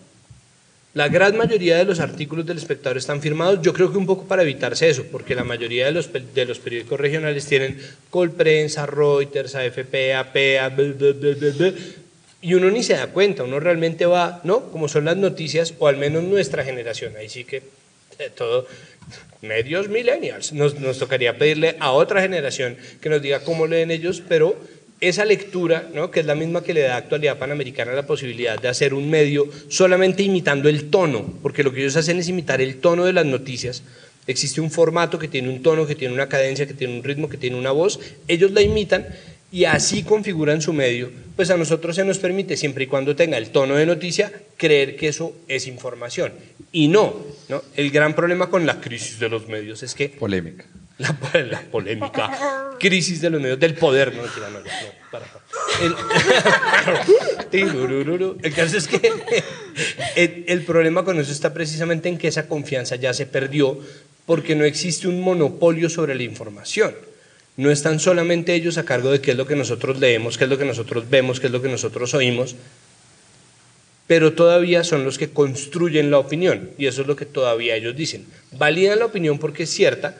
La 0.93 1.09
gran 1.09 1.37
mayoría 1.37 1.77
de 1.77 1.85
los 1.85 1.99
artículos 1.99 2.45
del 2.45 2.57
espectador 2.57 2.97
están 2.97 3.21
firmados, 3.21 3.59
yo 3.61 3.71
creo 3.73 3.91
que 3.91 3.97
un 3.99 4.05
poco 4.07 4.25
para 4.27 4.41
evitarse 4.41 4.89
eso, 4.89 5.03
porque 5.11 5.35
la 5.35 5.43
mayoría 5.43 5.85
de 5.85 5.91
los, 5.91 6.09
de 6.11 6.45
los 6.45 6.57
periódicos 6.59 6.99
regionales 6.99 7.45
tienen 7.45 7.77
Colprensa, 8.09 8.85
Reuters, 8.87 9.53
AFP, 9.55 10.13
AP, 10.15 10.59
a- 10.59 10.69
bl- 10.75 10.97
bl- 10.97 11.19
bl- 11.19 11.37
bl- 11.39 11.53
bl- 11.55 11.75
y 12.47 12.53
uno 12.53 12.71
ni 12.71 12.81
se 12.81 12.93
da 12.93 13.07
cuenta, 13.07 13.43
uno 13.43 13.59
realmente 13.59 14.05
va, 14.05 14.39
¿no? 14.45 14.71
Como 14.71 14.87
son 14.87 15.03
las 15.03 15.17
noticias, 15.17 15.73
o 15.79 15.87
al 15.89 15.97
menos 15.97 16.23
nuestra 16.23 16.63
generación, 16.63 17.13
ahí 17.17 17.27
sí 17.27 17.43
que 17.43 17.57
eh, 17.57 18.31
todo, 18.33 18.65
medios 19.41 19.89
millennials, 19.89 20.53
nos, 20.53 20.79
nos 20.79 20.97
tocaría 20.97 21.37
pedirle 21.37 21.75
a 21.81 21.91
otra 21.91 22.21
generación 22.21 22.77
que 23.01 23.09
nos 23.09 23.21
diga 23.21 23.41
cómo 23.41 23.67
leen 23.67 23.91
ellos, 23.91 24.23
pero 24.25 24.55
esa 25.01 25.25
lectura, 25.25 25.89
¿no? 25.93 26.09
que 26.09 26.21
es 26.21 26.25
la 26.25 26.35
misma 26.35 26.63
que 26.63 26.73
le 26.73 26.83
da 26.83 26.95
Actualidad 26.95 27.37
Panamericana 27.37 27.91
la 27.91 28.07
posibilidad 28.07 28.57
de 28.57 28.69
hacer 28.69 28.93
un 28.93 29.09
medio 29.09 29.49
solamente 29.67 30.23
imitando 30.23 30.69
el 30.69 30.89
tono, 30.89 31.37
porque 31.43 31.63
lo 31.63 31.73
que 31.73 31.81
ellos 31.81 31.97
hacen 31.97 32.17
es 32.17 32.29
imitar 32.29 32.61
el 32.61 32.77
tono 32.77 33.03
de 33.03 33.11
las 33.11 33.25
noticias. 33.25 33.83
Existe 34.25 34.61
un 34.61 34.71
formato 34.71 35.19
que 35.19 35.27
tiene 35.27 35.49
un 35.49 35.61
tono, 35.61 35.85
que 35.85 35.95
tiene 35.95 36.13
una 36.13 36.29
cadencia, 36.29 36.65
que 36.65 36.73
tiene 36.73 36.95
un 36.95 37.03
ritmo, 37.03 37.27
que 37.27 37.35
tiene 37.35 37.57
una 37.57 37.71
voz, 37.71 37.99
ellos 38.29 38.51
la 38.51 38.61
imitan 38.61 39.05
y 39.51 39.65
así 39.65 40.03
configuran 40.03 40.61
su 40.61 40.73
medio, 40.73 41.09
pues 41.35 41.49
a 41.49 41.57
nosotros 41.57 41.95
se 41.95 42.03
nos 42.03 42.19
permite, 42.19 42.57
siempre 42.57 42.83
y 42.83 42.87
cuando 42.87 43.15
tenga 43.15 43.37
el 43.37 43.49
tono 43.49 43.75
de 43.75 43.85
noticia, 43.85 44.31
creer 44.57 44.95
que 44.95 45.07
eso 45.07 45.33
es 45.47 45.67
información. 45.67 46.33
Y 46.71 46.89
no, 46.89 47.15
¿no? 47.47 47.61
El 47.75 47.91
gran 47.91 48.13
problema 48.13 48.49
con 48.49 48.65
la 48.65 48.81
crisis 48.81 49.19
de 49.19 49.29
los 49.29 49.47
medios 49.47 49.83
es 49.83 49.95
que 49.95 50.09
Polémica. 50.09 50.65
la, 50.97 51.15
la 51.49 51.61
polémica 51.61 52.75
crisis 52.79 53.21
de 53.21 53.29
los 53.29 53.41
medios 53.41 53.59
del 53.59 53.75
poder, 53.75 54.13
no, 54.13 54.23
mentira, 54.23 54.49
no, 54.49 54.59
no, 54.59 54.65
para, 55.11 55.25
para. 55.25 55.45
El, 57.51 58.53
caso 58.53 58.77
es 58.77 58.87
que 58.87 58.99
el, 60.15 60.43
el 60.47 60.61
problema 60.63 61.05
con 61.05 61.19
eso 61.19 61.31
está 61.31 61.53
precisamente 61.53 62.09
en 62.09 62.17
que 62.17 62.27
esa 62.27 62.47
confianza 62.47 62.95
ya 62.97 63.13
se 63.13 63.25
perdió 63.25 63.79
porque 64.25 64.55
no 64.55 64.65
existe 64.65 65.07
un 65.07 65.21
monopolio 65.21 65.89
sobre 65.89 66.13
la 66.15 66.23
información. 66.23 66.93
No 67.57 67.71
están 67.71 67.99
solamente 67.99 68.53
ellos 68.53 68.77
a 68.77 68.85
cargo 68.85 69.11
de 69.11 69.19
qué 69.19 69.31
es 69.31 69.37
lo 69.37 69.47
que 69.47 69.55
nosotros 69.55 69.99
leemos, 69.99 70.37
qué 70.37 70.43
es 70.45 70.49
lo 70.49 70.57
que 70.57 70.65
nosotros 70.65 71.09
vemos, 71.09 71.39
qué 71.39 71.47
es 71.47 71.51
lo 71.53 71.61
que 71.61 71.69
nosotros 71.69 72.13
oímos, 72.13 72.55
pero 74.05 74.33
todavía 74.33 74.83
son 74.83 75.03
los 75.03 75.17
que 75.17 75.29
construyen 75.31 76.11
la 76.11 76.19
opinión 76.19 76.69
y 76.77 76.85
eso 76.85 77.01
es 77.01 77.07
lo 77.07 77.15
que 77.15 77.25
todavía 77.25 77.75
ellos 77.75 77.95
dicen. 77.95 78.25
Validan 78.51 78.99
la 78.99 79.05
opinión 79.05 79.37
porque 79.39 79.63
es 79.63 79.69
cierta, 79.71 80.15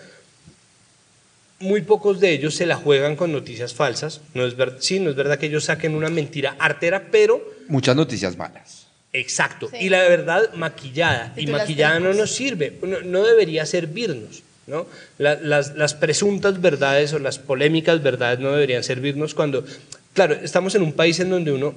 muy 1.60 1.82
pocos 1.84 2.20
de 2.20 2.32
ellos 2.32 2.54
se 2.56 2.66
la 2.66 2.76
juegan 2.76 3.16
con 3.16 3.32
noticias 3.32 3.74
falsas. 3.74 4.22
No 4.34 4.46
es 4.46 4.56
ver- 4.58 4.78
sí, 4.80 5.00
no 5.00 5.10
es 5.12 5.16
verdad 5.16 5.38
que 5.40 5.46
ellos 5.46 5.64
saquen 5.66 5.96
una 5.96 6.10
mentira 6.10 6.56
artera, 6.60 7.08
pero 7.12 7.42
Muchas 7.68 7.96
noticias 7.96 8.36
malas. 8.38 8.88
exacto. 9.14 9.70
Sí. 9.70 9.78
Y 9.86 9.90
la 9.90 10.02
verdad 10.04 10.54
maquillada. 10.54 11.34
Y 11.38 11.48
maquillada 11.48 12.00
no 12.00 12.14
nos 12.14 12.32
sirve, 12.32 12.74
no, 12.82 13.02
no 13.02 13.24
debería 13.24 13.66
servirnos. 13.66 14.44
¿No? 14.68 14.86
La- 15.18 15.36
las, 15.36 15.76
las 15.76 15.94
presuntas 15.94 16.62
verdades 16.62 17.14
o 17.14 17.20
las 17.20 17.40
polémicas 17.40 18.04
verdades 18.04 18.40
no 18.40 18.52
deberían 18.52 18.84
servirnos 18.84 19.34
cuando, 19.34 19.66
claro, 20.14 20.36
estamos 20.36 20.76
en 20.76 20.84
un 20.84 20.94
país 20.94 21.20
en 21.20 21.30
donde 21.30 21.52
uno 21.52 21.74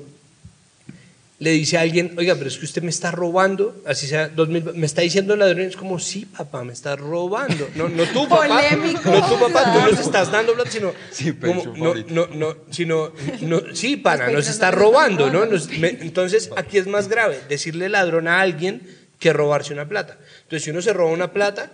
le 1.39 1.53
dice 1.53 1.79
a 1.79 1.81
alguien, 1.81 2.13
oiga, 2.19 2.35
pero 2.35 2.49
es 2.49 2.59
que 2.59 2.67
usted 2.67 2.83
me 2.83 2.91
está 2.91 3.11
robando, 3.11 3.75
así 3.87 4.07
sea, 4.07 4.29
dos 4.29 4.49
mil, 4.51 4.63
me 4.75 4.85
está 4.85 5.01
diciendo 5.01 5.35
ladrón, 5.37 5.63
es 5.63 5.77
como, 5.77 5.99
sí, 5.99 6.27
papá, 6.27 6.65
me 6.65 6.75
está 6.75 6.97
robando. 6.97 7.67
No, 7.77 7.89
no 7.89 8.05
tú, 8.05 8.29
papá. 8.29 8.47
Polémico. 8.47 9.11
No 9.11 9.27
tú, 9.27 9.39
papá, 9.41 9.73
tú 9.73 9.91
nos 9.91 9.99
estás 10.01 10.31
dando 10.31 10.53
plata, 10.53 10.71
sino, 10.71 10.93
Sí, 11.11 11.33
pero 11.33 11.55
como, 11.55 11.77
no, 11.79 11.95
no, 12.11 12.27
no, 12.27 12.57
sino, 12.71 13.13
no, 13.41 13.63
sí, 13.75 13.97
pana, 13.97 14.29
nos 14.29 14.49
está 14.49 14.71
robando, 14.71 15.31
¿no? 15.31 15.47
Nos- 15.47 15.69
me- 15.79 15.89
entonces, 16.03 16.51
aquí 16.57 16.77
es 16.77 16.87
más 16.87 17.09
grave 17.09 17.41
decirle 17.49 17.89
ladrón 17.89 18.29
a 18.29 18.43
alguien 18.43 18.83
que 19.19 19.33
robarse 19.33 19.73
una 19.73 19.89
plata. 19.89 20.19
Entonces, 20.43 20.65
si 20.65 20.71
uno 20.73 20.83
se 20.83 20.93
roba 20.93 21.11
una 21.11 21.33
plata 21.33 21.73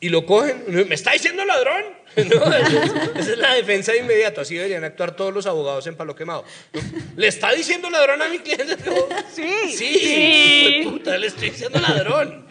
y 0.00 0.08
lo 0.08 0.24
cogen, 0.24 0.64
¿me 0.88 0.94
está 0.94 1.12
diciendo 1.12 1.44
ladrón? 1.44 1.82
No, 2.16 2.24
esa, 2.52 2.84
es, 2.84 2.92
esa 3.20 3.32
es 3.34 3.38
la 3.38 3.54
defensa 3.54 3.92
de 3.92 3.98
inmediato. 3.98 4.40
Así 4.40 4.56
deberían 4.56 4.82
actuar 4.82 5.14
todos 5.14 5.32
los 5.32 5.46
abogados 5.46 5.86
en 5.86 5.94
Palo 5.94 6.16
Quemado. 6.16 6.44
¿Le 7.16 7.28
está 7.28 7.52
diciendo 7.52 7.88
ladrón 7.88 8.20
a 8.20 8.28
mi 8.28 8.40
cliente? 8.40 8.76
No. 8.84 8.94
Sí. 9.32 9.48
Sí, 9.76 10.80
puta, 10.90 11.16
le 11.16 11.28
estoy 11.28 11.50
diciendo 11.50 11.78
ladrón. 11.78 12.46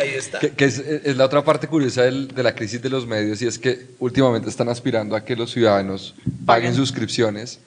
Ahí 0.00 0.14
está. 0.14 0.38
Que, 0.38 0.52
que 0.52 0.64
es, 0.64 0.78
es 0.78 1.16
la 1.18 1.26
otra 1.26 1.44
parte 1.44 1.68
curiosa 1.68 2.02
del- 2.04 2.28
de 2.28 2.42
la 2.42 2.54
crisis 2.54 2.80
de 2.80 2.88
los 2.88 3.06
medios 3.06 3.42
y 3.42 3.46
es 3.46 3.58
que 3.58 3.78
últimamente 3.98 4.48
están 4.48 4.70
aspirando 4.70 5.14
a 5.16 5.22
que 5.24 5.36
los 5.36 5.50
ciudadanos 5.52 6.14
paguen 6.46 6.74
suscripciones, 6.74 7.60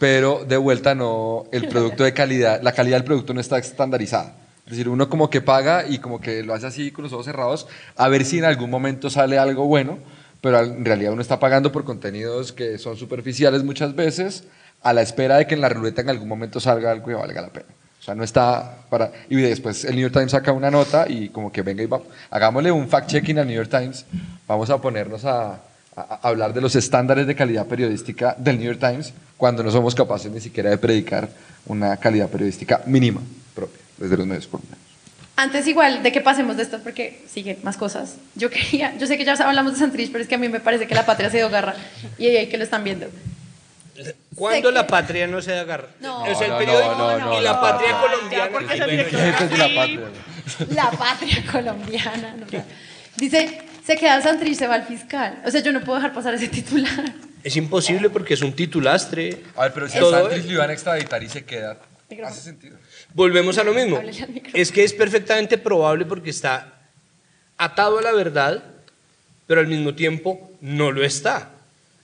pero 0.00 0.44
de 0.44 0.56
vuelta 0.56 0.96
no, 0.96 1.44
el 1.52 1.68
producto 1.68 2.02
de 2.02 2.12
calidad, 2.12 2.60
la 2.62 2.72
calidad 2.72 2.96
del 2.96 3.04
producto 3.04 3.32
no 3.32 3.40
está 3.40 3.58
estandarizada. 3.58 4.36
Es 4.70 4.76
decir, 4.76 4.88
uno 4.88 5.08
como 5.08 5.28
que 5.30 5.40
paga 5.40 5.84
y 5.88 5.98
como 5.98 6.20
que 6.20 6.44
lo 6.44 6.54
hace 6.54 6.66
así 6.68 6.92
con 6.92 7.02
los 7.02 7.12
ojos 7.12 7.26
cerrados 7.26 7.66
a 7.96 8.06
ver 8.06 8.24
si 8.24 8.38
en 8.38 8.44
algún 8.44 8.70
momento 8.70 9.10
sale 9.10 9.36
algo 9.36 9.66
bueno, 9.66 9.98
pero 10.40 10.60
en 10.60 10.84
realidad 10.84 11.12
uno 11.12 11.22
está 11.22 11.40
pagando 11.40 11.72
por 11.72 11.82
contenidos 11.82 12.52
que 12.52 12.78
son 12.78 12.96
superficiales 12.96 13.64
muchas 13.64 13.96
veces 13.96 14.44
a 14.82 14.92
la 14.92 15.02
espera 15.02 15.38
de 15.38 15.48
que 15.48 15.54
en 15.56 15.60
la 15.60 15.68
ruleta 15.70 16.02
en 16.02 16.08
algún 16.10 16.28
momento 16.28 16.60
salga 16.60 16.92
algo 16.92 17.08
que 17.08 17.14
valga 17.14 17.42
la 17.42 17.48
pena. 17.48 17.66
O 17.98 18.02
sea, 18.02 18.14
no 18.14 18.22
está 18.22 18.76
para... 18.88 19.10
Y 19.28 19.34
después 19.36 19.84
el 19.84 19.96
New 19.96 20.02
York 20.02 20.14
Times 20.14 20.30
saca 20.30 20.52
una 20.52 20.70
nota 20.70 21.06
y 21.08 21.30
como 21.30 21.50
que 21.50 21.62
venga 21.62 21.82
y 21.82 21.86
va, 21.86 22.00
hagámosle 22.30 22.70
un 22.70 22.88
fact-checking 22.88 23.38
al 23.40 23.48
New 23.48 23.56
York 23.56 23.70
Times, 23.70 24.06
vamos 24.46 24.70
a 24.70 24.80
ponernos 24.80 25.24
a- 25.24 25.60
a 25.96 26.18
hablar 26.22 26.54
de 26.54 26.60
los 26.60 26.76
estándares 26.76 27.26
de 27.26 27.34
calidad 27.34 27.66
periodística 27.66 28.36
del 28.38 28.56
New 28.56 28.66
York 28.66 28.78
Times 28.78 29.12
cuando 29.36 29.64
no 29.64 29.70
somos 29.72 29.96
capaces 29.96 30.30
ni 30.30 30.40
siquiera 30.40 30.70
de 30.70 30.78
predicar 30.78 31.28
una 31.66 31.96
calidad 31.96 32.28
periodística 32.28 32.80
mínima 32.86 33.20
propia 33.54 33.79
desde 34.00 34.16
los 34.16 34.26
medios 34.26 34.46
colombianos. 34.48 34.80
Antes 35.36 35.66
igual 35.68 36.02
de 36.02 36.12
que 36.12 36.20
pasemos 36.20 36.56
de 36.56 36.64
esto, 36.64 36.80
porque 36.82 37.22
siguen 37.32 37.58
más 37.62 37.76
cosas, 37.76 38.16
yo 38.34 38.50
quería, 38.50 38.96
yo 38.98 39.06
sé 39.06 39.16
que 39.16 39.24
ya 39.24 39.32
hablamos 39.34 39.72
de 39.74 39.78
Santrich, 39.78 40.10
pero 40.10 40.22
es 40.22 40.28
que 40.28 40.34
a 40.34 40.38
mí 40.38 40.48
me 40.48 40.60
parece 40.60 40.86
que 40.86 40.94
la 40.94 41.06
patria 41.06 41.30
se 41.30 41.38
dio 41.38 41.48
garra 41.48 41.74
y 42.18 42.26
ahí 42.26 42.48
que 42.48 42.58
lo 42.58 42.64
están 42.64 42.82
viendo. 42.84 43.06
¿Cuándo 44.34 44.68
Sé 44.68 44.74
la 44.74 44.82
que- 44.86 44.90
patria 44.90 45.26
no 45.26 45.42
se 45.42 45.52
da 45.52 45.64
garra? 45.64 45.88
No. 46.00 46.24
sea, 46.24 46.46
el 46.46 46.52
no, 46.52 46.58
periódico 46.58 46.94
no, 46.94 47.18
no, 47.18 47.38
y 47.40 47.44
la 47.44 47.52
no. 47.52 47.60
patria 47.60 48.00
colombiana. 48.00 48.50
porque 48.50 48.74
de 48.74 49.58
la 49.58 49.74
patria. 49.74 50.00
La 50.70 50.90
patria 50.90 51.44
colombiana. 51.52 52.34
¿no? 52.38 52.46
Dice, 53.16 53.60
se 53.86 53.96
queda 53.96 54.22
Santrich, 54.22 54.56
se 54.56 54.66
va 54.66 54.74
al 54.76 54.84
fiscal. 54.86 55.42
O 55.44 55.50
sea, 55.50 55.60
yo 55.62 55.72
no 55.72 55.80
puedo 55.80 55.96
dejar 55.98 56.14
pasar 56.14 56.32
ese 56.34 56.48
titular. 56.48 57.12
Es 57.42 57.56
imposible 57.56 58.08
porque 58.10 58.34
es 58.34 58.42
un 58.42 58.52
titulastre. 58.54 59.42
A 59.56 59.62
ver, 59.64 59.72
pero 59.74 59.88
si 59.88 59.98
Todo 59.98 60.14
a 60.16 60.20
Santrich 60.20 60.40
es- 60.40 60.46
lo 60.46 60.52
iban 60.52 60.70
a 60.70 60.72
extraditar 60.72 61.22
y 61.22 61.28
se 61.28 61.44
queda, 61.44 61.76
hace 62.24 62.40
sentido. 62.40 62.76
Volvemos 63.14 63.58
a 63.58 63.64
lo 63.64 63.74
mismo. 63.74 64.00
Es 64.54 64.70
que 64.72 64.84
es 64.84 64.92
perfectamente 64.92 65.58
probable 65.58 66.04
porque 66.06 66.30
está 66.30 66.80
atado 67.56 67.98
a 67.98 68.02
la 68.02 68.12
verdad, 68.12 68.64
pero 69.46 69.60
al 69.60 69.66
mismo 69.66 69.94
tiempo 69.94 70.50
no 70.60 70.92
lo 70.92 71.04
está. 71.04 71.50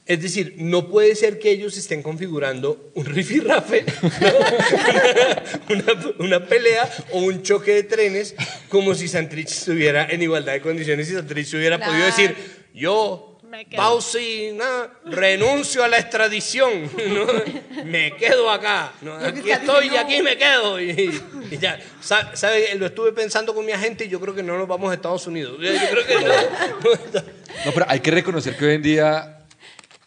Es 0.05 0.23
decir, 0.23 0.55
no 0.59 0.89
puede 0.89 1.17
ser 1.17 1.39
que 1.41 1.51
ellos 1.51 1.77
estén 1.77 2.01
configurando 2.03 2.91
un 2.95 3.07
rifirrafe, 3.07 3.85
una- 5.69 6.15
una 6.19 6.47
pelea 6.47 6.89
o 7.13 7.19
un 7.21 7.43
choque 7.43 7.73
de 7.75 7.83
trenes 7.83 8.35
como 8.69 8.95
si 8.95 9.09
Santrich 9.09 9.49
estuviera 9.51 10.07
en 10.09 10.23
igualdad 10.23 10.53
de 10.53 10.61
condiciones 10.61 11.11
y 11.11 11.15
Santrich 11.15 11.53
hubiera 11.55 11.77
Claro. 11.77 11.93
podido 11.93 12.07
decir, 12.07 12.37
yo, 12.75 13.36
Me 13.51 13.65
quedo. 13.65 13.81
Pausina, 13.81 14.89
renuncio 15.05 15.85
a 15.85 15.89
la 15.89 15.99
extradición, 15.99 16.83
¿no? 16.85 17.85
me 17.85 18.13
quedo 18.17 18.51
acá, 18.51 18.93
aquí 19.23 19.51
estoy 19.51 19.89
y 19.89 19.97
aquí 19.97 20.23
me 20.23 20.37
quedo. 20.37 20.81
Y, 20.81 21.23
y 21.51 21.59
ya, 21.59 21.79
Sa- 22.01 22.35
¿sabe? 22.35 22.75
Lo 22.75 22.87
estuve 22.87 23.13
pensando 23.13 23.55
con 23.55 23.65
mi 23.65 23.73
agente 23.73 24.05
y 24.05 24.09
yo 24.09 24.19
creo 24.21 24.35
que 24.35 24.43
no 24.43 24.59
nos 24.59 24.67
vamos 24.67 24.91
a 24.91 24.95
Estados 24.95 25.27
Unidos. 25.27 25.59
Yo 25.61 25.71
creo 25.91 26.07
que 26.07 26.15
no. 26.27 27.23
No, 27.65 27.73
pero 27.73 27.87
hay 27.89 28.01
que 28.01 28.11
reconocer 28.11 28.57
que 28.57 28.65
hoy 28.67 28.75
en 28.75 28.83
día, 28.83 29.39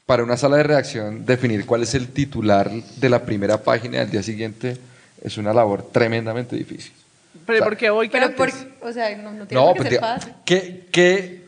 para 0.05 0.23
una 0.23 0.37
sala 0.37 0.57
de 0.57 0.63
redacción, 0.63 1.25
definir 1.25 1.65
cuál 1.65 1.83
es 1.83 1.93
el 1.95 2.07
titular 2.09 2.69
de 2.71 3.09
la 3.09 3.23
primera 3.25 3.61
página 3.63 3.99
del 3.99 4.11
día 4.11 4.23
siguiente 4.23 4.77
es 5.21 5.37
una 5.37 5.51
labor 5.53 5.89
tremendamente 5.91 6.55
difícil. 6.55 6.93
Pero 7.45 7.63
porque 7.63 7.89
hoy 7.89 8.07
que 8.07 8.13
Pero, 8.13 8.25
antes? 8.27 8.37
por, 8.79 8.87
o 8.89 8.93
sea, 8.93 9.15
no, 9.17 9.31
no 9.33 9.47
tiene 9.47 9.63
pues, 9.75 9.81
ser 9.83 9.89
diga, 9.91 10.01
fácil. 10.01 10.33
¿qué, 10.45 10.85
qué, 10.91 11.41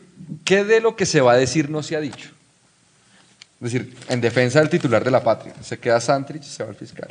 qué 0.44 0.64
de 0.64 0.80
lo 0.80 0.96
que 0.96 1.06
se 1.06 1.20
va 1.20 1.32
a 1.32 1.36
decir 1.36 1.70
no 1.70 1.82
se 1.82 1.96
ha 1.96 2.00
dicho? 2.00 2.30
Es 3.60 3.72
decir, 3.72 3.94
en 4.08 4.20
defensa 4.20 4.58
del 4.58 4.68
titular 4.68 5.04
de 5.04 5.10
la 5.10 5.22
patria, 5.22 5.54
se 5.62 5.78
queda 5.78 6.00
Santrich, 6.00 6.42
se 6.42 6.62
va 6.64 6.70
al 6.70 6.76
fiscal. 6.76 7.10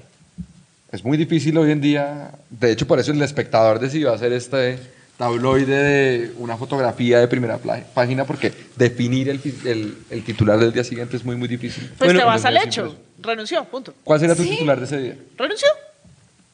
Es 0.91 1.03
muy 1.05 1.17
difícil 1.17 1.57
hoy 1.57 1.71
en 1.71 1.79
día, 1.79 2.31
de 2.49 2.71
hecho 2.71 2.85
por 2.85 2.99
eso 2.99 3.11
el 3.13 3.21
espectador 3.21 3.79
decidió 3.79 4.11
hacer 4.13 4.33
este 4.33 4.77
tabloide 5.17 5.83
de 5.83 6.33
una 6.39 6.57
fotografía 6.57 7.19
de 7.19 7.27
primera 7.29 7.57
página, 7.93 8.25
porque 8.25 8.51
definir 8.75 9.29
el, 9.29 9.39
el- 9.65 9.97
el 10.09 10.23
titular 10.25 10.59
del 10.59 10.73
día 10.73 10.83
siguiente 10.83 11.15
es 11.15 11.23
muy, 11.23 11.35
muy 11.37 11.47
difícil. 11.47 11.85
Pues 11.97 12.07
Bueno, 12.09 12.19
te 12.19 12.25
vas 12.25 12.43
al 12.43 12.57
hecho. 12.57 12.97
Renunció, 13.19 13.63
punto. 13.65 13.93
¿Cuál 14.03 14.19
sería 14.19 14.35
tu 14.35 14.43
Sí. 14.43 14.49
titular 14.49 14.79
de 14.79 14.85
ese 14.85 14.97
día? 14.97 15.15
¿Renunció? 15.37 15.69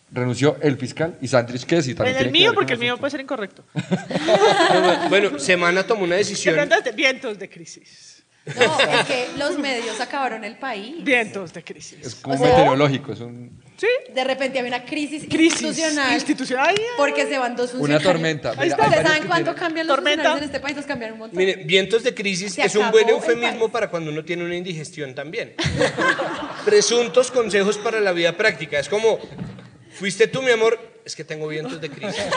Renunció 0.09 0.57
el 0.61 0.77
fiscal 0.77 1.17
y 1.21 1.27
Santrich, 1.27 1.65
¿qué 1.65 1.77
es? 1.77 1.87
Y 1.89 1.93
también 1.95 2.15
En 2.15 2.25
el 2.27 2.31
tiene 2.31 2.33
que 2.33 2.39
mío, 2.39 2.49
ver 2.51 2.55
con 2.55 2.61
porque 2.63 2.73
el 2.73 2.79
mío 2.79 2.97
puede 2.97 3.11
ser 3.11 3.21
incorrecto. 3.21 3.63
Bueno, 5.09 5.37
Semana 5.39 5.83
tomó 5.83 6.03
una 6.03 6.15
De 6.15 6.19
decisión. 6.19 6.55
pronto, 6.55 6.75
vientos 6.95 7.37
de 7.39 7.49
crisis. 7.49 8.13
No, 8.55 8.79
es 8.79 9.05
que 9.07 9.27
los 9.37 9.59
medios 9.59 9.99
acabaron 9.99 10.45
el 10.45 10.57
país. 10.57 11.03
Vientos 11.03 11.53
de 11.53 11.61
crisis. 11.65 11.97
Es 12.01 12.15
como 12.15 12.35
O 12.35 12.37
sea- 12.37 12.47
meteorológico, 12.47 13.11
es 13.11 13.19
un, 13.19 13.61
Sí, 13.75 13.85
De 14.15 14.23
repente 14.23 14.57
había 14.57 14.69
una 14.75 14.85
crisis, 14.85 15.25
crisis 15.29 15.61
institucional. 15.61 16.13
institucional. 16.13 16.75
Porque 16.95 17.27
se 17.27 17.37
van 17.37 17.55
dos 17.57 17.71
una 17.73 17.79
funcionarios. 17.79 18.11
tormenta. 18.13 18.49
Ahí 18.57 18.69
está. 18.69 18.83
hay 18.85 18.89
¿Ustedes 18.89 18.89
varios 18.89 19.07
saben 19.07 19.21
que 19.21 19.27
cuánto 19.27 19.43
tienen- 19.51 19.59
cambian 19.59 19.87
los 19.87 19.95
Tormenta. 19.97 20.15
funcionarios 20.23 20.41
en 20.41 20.55
este 20.55 20.59
país? 20.61 20.75
Nos 20.77 20.85
cambiaron 20.85 21.13
un 21.15 21.19
montón. 21.19 21.37
Mire, 21.37 21.55
vientos 21.65 22.03
de 22.03 22.13
crisis 22.15 22.53
Se 22.53 22.63
es 22.65 22.75
un 22.75 22.89
buen 22.89 23.03
el 23.09 23.15
eufemismo 23.15 23.59
país. 23.59 23.71
para 23.71 23.89
cuando 23.89 24.09
uno 24.11 24.23
tiene 24.23 24.45
una 24.45 24.55
indigestión 24.55 25.13
también. 25.13 25.53
Presuntos 26.65 27.31
consejos 27.31 27.77
para 27.77 27.99
la 27.99 28.13
vida 28.13 28.31
práctica. 28.37 28.79
Es 28.79 28.89
como, 28.89 29.19
fuiste 29.99 30.27
tú, 30.27 30.41
mi 30.41 30.51
amor, 30.51 30.79
es 31.05 31.15
que 31.15 31.23
tengo 31.23 31.47
vientos 31.47 31.79
de 31.81 31.89
crisis. 31.89 32.23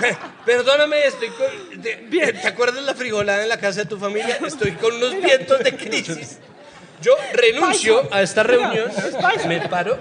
No, 0.00 0.16
perdóname, 0.46 1.06
estoy 1.06 1.28
con... 1.30 1.82
¿te, 1.82 1.96
¿Te 1.96 2.46
acuerdas 2.46 2.84
la 2.84 2.94
frijolada 2.94 3.42
en 3.42 3.48
la 3.48 3.58
casa 3.58 3.80
de 3.80 3.86
tu 3.86 3.98
familia? 3.98 4.38
Estoy 4.46 4.70
con 4.72 4.94
unos 4.94 5.20
vientos 5.20 5.58
de 5.58 5.74
crisis. 5.76 6.38
Yo 7.02 7.16
renuncio 7.32 8.02
Paisa. 8.02 8.16
a 8.16 8.22
esta 8.22 8.42
reunión, 8.44 8.88
Es 8.90 9.14
paisa. 9.16 9.48
me 9.48 9.60
paro. 9.68 9.98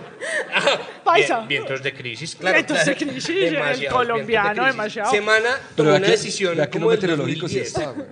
Paisa. 1.04 1.38
bien- 1.40 1.48
vientos 1.64 1.82
de 1.82 1.94
crisis, 1.96 2.36
claro. 2.36 2.56
Vientos 2.58 2.86
de 2.86 2.96
claro. 2.96 3.12
crisis, 3.12 3.30
el 3.44 3.54
Demasiados 3.54 3.98
colombiano, 3.98 4.26
vientos 4.28 4.56
de 4.56 4.62
crisis. 4.62 4.72
demasiado. 4.76 5.12
Semana 5.12 5.60
tomó 5.76 5.90
una 5.96 6.08
decisión 6.08 6.68
como 6.72 6.92
el 6.92 6.98
meteorológico 7.00 7.48
sí 7.48 7.60
2010. 7.60 7.68
está, 7.68 7.92
güey. 7.92 8.08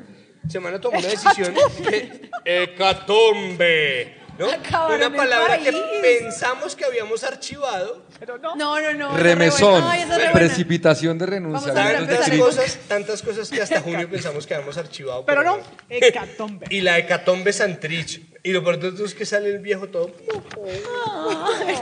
Semana 0.49 0.81
tomó 0.81 0.97
una 0.99 1.07
decisión 1.07 1.53
que 1.87 2.29
hecatombe, 2.45 4.17
¿no? 4.37 4.49
Acabaron 4.51 4.95
Una 4.97 5.05
el 5.07 5.13
palabra 5.13 5.57
que 5.59 5.71
país. 5.71 5.83
pensamos 6.01 6.75
que 6.75 6.85
habíamos 6.85 7.23
archivado. 7.23 8.03
Pero 8.19 8.37
no. 8.37 8.55
No, 8.55 8.79
no, 8.81 8.93
no. 8.93 9.15
re 9.17 9.23
Remesón. 9.23 9.83
Ay, 9.87 10.05
re 10.05 10.29
precipitación 10.33 11.17
de 11.17 11.25
renuncia. 11.25 11.73
Tantas 11.73 12.29
cosas, 12.31 12.79
tantas 12.87 13.21
cosas 13.21 13.49
que 13.49 13.61
hasta 13.61 13.81
junio 13.81 14.09
pensamos 14.09 14.45
que 14.45 14.53
habíamos 14.55 14.77
archivado. 14.77 15.25
Pero 15.25 15.43
no. 15.43 15.59
Hecatombe. 15.89 16.67
Y 16.69 16.81
la 16.81 16.97
hecatombe 16.97 17.51
Santrich. 17.53 18.21
Y 18.43 18.51
lo 18.51 18.63
peor 18.63 18.79
de 18.79 18.91
todo 18.91 19.05
es 19.05 19.15
que 19.15 19.25
sale 19.25 19.49
el 19.49 19.59
viejo 19.59 19.87
todo. 19.87 20.11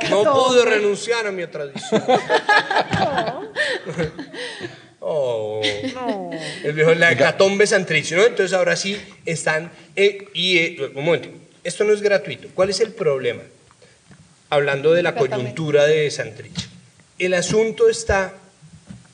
No 0.10 0.24
pude 0.24 0.64
renunciar 0.66 1.28
a 1.28 1.32
mi 1.32 1.45
tradición. 1.47 2.04
Oh. 5.06 5.60
No. 5.95 6.30
El 6.64 6.72
viejo, 6.72 6.93
la 6.93 7.12
hecatombe 7.12 7.68
Santrich, 7.68 8.14
¿no? 8.14 8.24
Entonces 8.24 8.54
ahora 8.54 8.78
sí 8.78 8.97
están. 9.26 9.70
eh, 9.97 10.30
y, 10.34 10.58
eh, 10.60 10.91
un 10.95 11.04
momento, 11.04 11.28
esto 11.64 11.84
no 11.84 11.93
es 11.93 12.01
gratuito. 12.01 12.49
¿Cuál 12.53 12.70
es 12.70 12.80
el 12.80 12.91
problema? 12.91 13.41
Hablando 14.49 14.93
de 14.93 15.03
la 15.03 15.16
coyuntura 15.16 15.86
de 15.86 16.09
Santrich. 16.11 16.70
El 17.20 17.34
asunto 17.34 17.89
está 17.89 18.34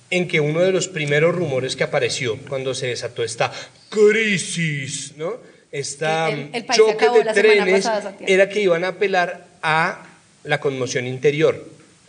en 0.10 0.28
que 0.28 0.40
uno 0.40 0.62
de 0.62 0.72
los 0.72 0.88
primeros 0.88 1.36
rumores 1.36 1.76
que 1.76 1.84
apareció 1.84 2.38
cuando 2.50 2.74
se 2.74 2.88
desató 2.88 3.24
esta 3.24 3.52
crisis, 3.90 5.14
¿no? 5.18 5.38
Esta 5.72 6.30
El- 6.30 6.50
el 6.54 6.66
país 6.66 6.78
choque 6.80 7.06
de 7.10 7.34
trenes 7.34 7.86
pasada, 7.86 8.16
era 8.26 8.50
que 8.50 8.60
iban 8.62 8.84
a 8.84 8.90
apelar 8.90 9.46
a 9.62 10.08
la 10.44 10.60
conmoción 10.60 11.06
interior. 11.06 11.64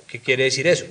¿Qué 0.09 0.19
quiere 0.21 0.45
decir 0.45 0.67
eso? 0.67 0.87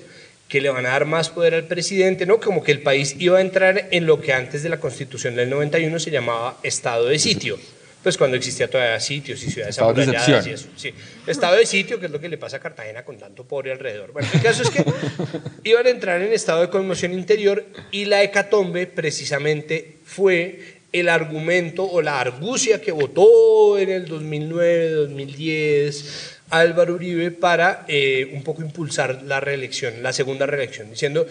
Que 0.48 0.62
le 0.62 0.70
van 0.70 0.86
a 0.86 0.90
dar 0.90 1.06
más 1.06 1.30
poder 1.30 1.56
al 1.56 1.66
presidente, 1.66 2.26
¿no? 2.28 2.40
Como 2.40 2.64
que 2.64 2.72
el 2.72 2.82
país 2.82 3.16
iba 3.18 3.40
a 3.40 3.42
entrar 3.42 3.88
en 3.92 4.06
lo 4.06 4.22
que 4.22 4.34
antes 4.34 4.62
de 4.62 4.70
la 4.70 4.80
Constitución 4.80 5.36
del 5.36 5.50
91 5.50 6.00
se 6.00 6.12
llamaba 6.12 6.58
estado 6.64 7.06
de 7.08 7.18
sitio. 7.18 7.60
Pues 8.02 8.18
cuando 8.18 8.38
existía 8.38 8.70
todavía 8.70 9.00
sitios 9.00 9.44
y 9.44 9.52
ciudades 9.52 9.76
Estado 9.76 9.94
de 9.94 10.04
amuralladas 10.04 10.48
y 10.48 10.52
eso. 10.52 10.70
Sí. 10.78 10.94
Estado 11.28 11.58
de 11.58 11.66
sitio, 11.66 12.00
que 12.00 12.06
es 12.06 12.12
lo 12.12 12.20
que 12.20 12.30
le 12.30 12.38
pasa 12.38 12.58
a 12.58 12.60
Cartagena 12.62 13.04
con 13.04 13.18
tanto 13.18 13.46
pobre 13.46 13.74
alrededor. 13.74 14.14
Bueno, 14.14 14.30
el 14.34 14.42
caso 14.42 14.64
es 14.64 14.70
que 14.70 14.86
iban 15.66 15.86
a 15.86 15.90
entrar 15.90 16.22
en 16.22 16.32
estado 16.32 16.62
de 16.62 16.70
conmoción 16.70 17.14
interior 17.14 17.66
y 17.92 18.06
la 18.06 18.24
hecatombe 18.24 18.88
precisamente 18.88 19.98
fue 20.06 20.80
el 20.94 21.10
argumento 21.10 21.84
o 21.84 22.02
la 22.02 22.20
argucia 22.22 22.82
que 22.82 22.92
votó 22.92 23.78
en 23.78 23.90
el 23.90 24.08
2009, 24.08 24.90
2010 24.90 26.40
Álvaro 26.52 26.96
Uribe 26.96 27.32
para 27.32 27.86
eh, 27.88 28.32
un 28.34 28.44
poco 28.44 28.62
impulsar 28.62 29.22
la 29.24 29.40
reelección, 29.40 30.02
la 30.02 30.14
segunda 30.14 30.46
reelección, 30.46 30.90
diciendo, 30.90 31.28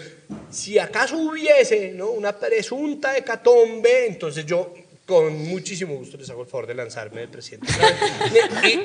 si 0.50 0.78
acaso 0.78 1.16
hubiese 1.16 1.92
¿no? 1.92 2.10
una 2.10 2.38
presunta 2.38 3.16
hecatombe, 3.16 4.06
entonces 4.06 4.46
yo 4.46 4.74
con 5.08 5.38
muchísimo 5.48 5.94
gusto 5.94 6.18
les 6.18 6.28
hago 6.28 6.42
el 6.42 6.48
favor 6.48 6.66
de 6.66 6.74
lanzarme 6.74 7.22
de 7.22 7.28
presidente. 7.28 7.72
y 8.64 8.78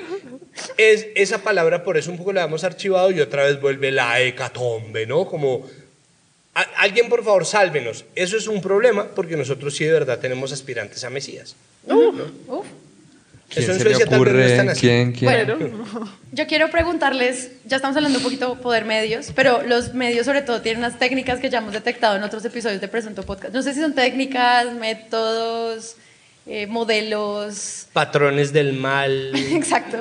es, 0.78 1.07
esa 1.15 1.39
palabra 1.39 1.84
por 1.84 1.97
eso 1.97 2.09
un 2.11 2.17
poco 2.17 2.32
la 2.32 2.43
hemos 2.45 2.63
archivado 2.63 3.11
y 3.11 3.19
otra 3.19 3.43
vez 3.43 3.59
vuelve 3.59 3.91
la 3.91 4.21
hecatombe, 4.21 5.05
¿no? 5.05 5.26
Como 5.26 5.67
a- 6.55 6.61
alguien 6.78 7.09
por 7.09 7.26
favor 7.26 7.45
sálvenos. 7.45 8.05
Eso 8.15 8.38
es 8.38 8.47
un 8.47 8.61
problema 8.61 9.09
porque 9.13 9.36
nosotros 9.36 9.76
sí 9.76 9.84
de 9.84 9.91
verdad 9.91 10.17
tenemos 10.19 10.53
aspirantes 10.53 11.03
a 11.03 11.09
Mesías. 11.09 11.57
¿Quién 11.86 13.63
Eso 13.65 13.71
en 13.74 13.78
se 13.80 13.84
le 13.84 13.89
Suecia 13.95 14.05
no 14.09 14.15
ocurre? 14.17 14.45
están 14.51 14.69
así. 14.69 14.80
¿Quién? 14.82 15.11
¿Quién? 15.11 15.45
Bueno, 15.45 16.09
yo 16.32 16.47
quiero 16.47 16.71
preguntarles, 16.71 17.51
ya 17.65 17.76
estamos 17.76 17.95
hablando 17.97 18.17
un 18.19 18.24
poquito 18.24 18.55
poder 18.61 18.86
medios, 18.86 19.32
pero 19.36 19.61
los 19.61 19.93
medios 19.93 20.26
sobre 20.26 20.41
todo 20.41 20.61
tienen 20.61 20.80
unas 20.80 20.97
técnicas 20.97 21.39
que 21.41 21.49
ya 21.51 21.57
hemos 21.59 21.74
detectado 21.74 22.15
en 22.15 22.24
otros 22.24 22.43
episodios 22.45 22.80
de 22.82 22.88
Presunto 22.88 23.24
Podcast. 23.24 23.53
No 23.53 23.61
sé 23.61 23.74
si 23.76 23.82
son 23.82 23.93
técnicas, 23.93 24.74
métodos, 24.74 25.97
eh, 26.45 26.67
modelos, 26.67 27.87
Patrones 27.93 28.51
del 28.53 28.73
mal. 28.73 29.31
exacto, 29.53 29.97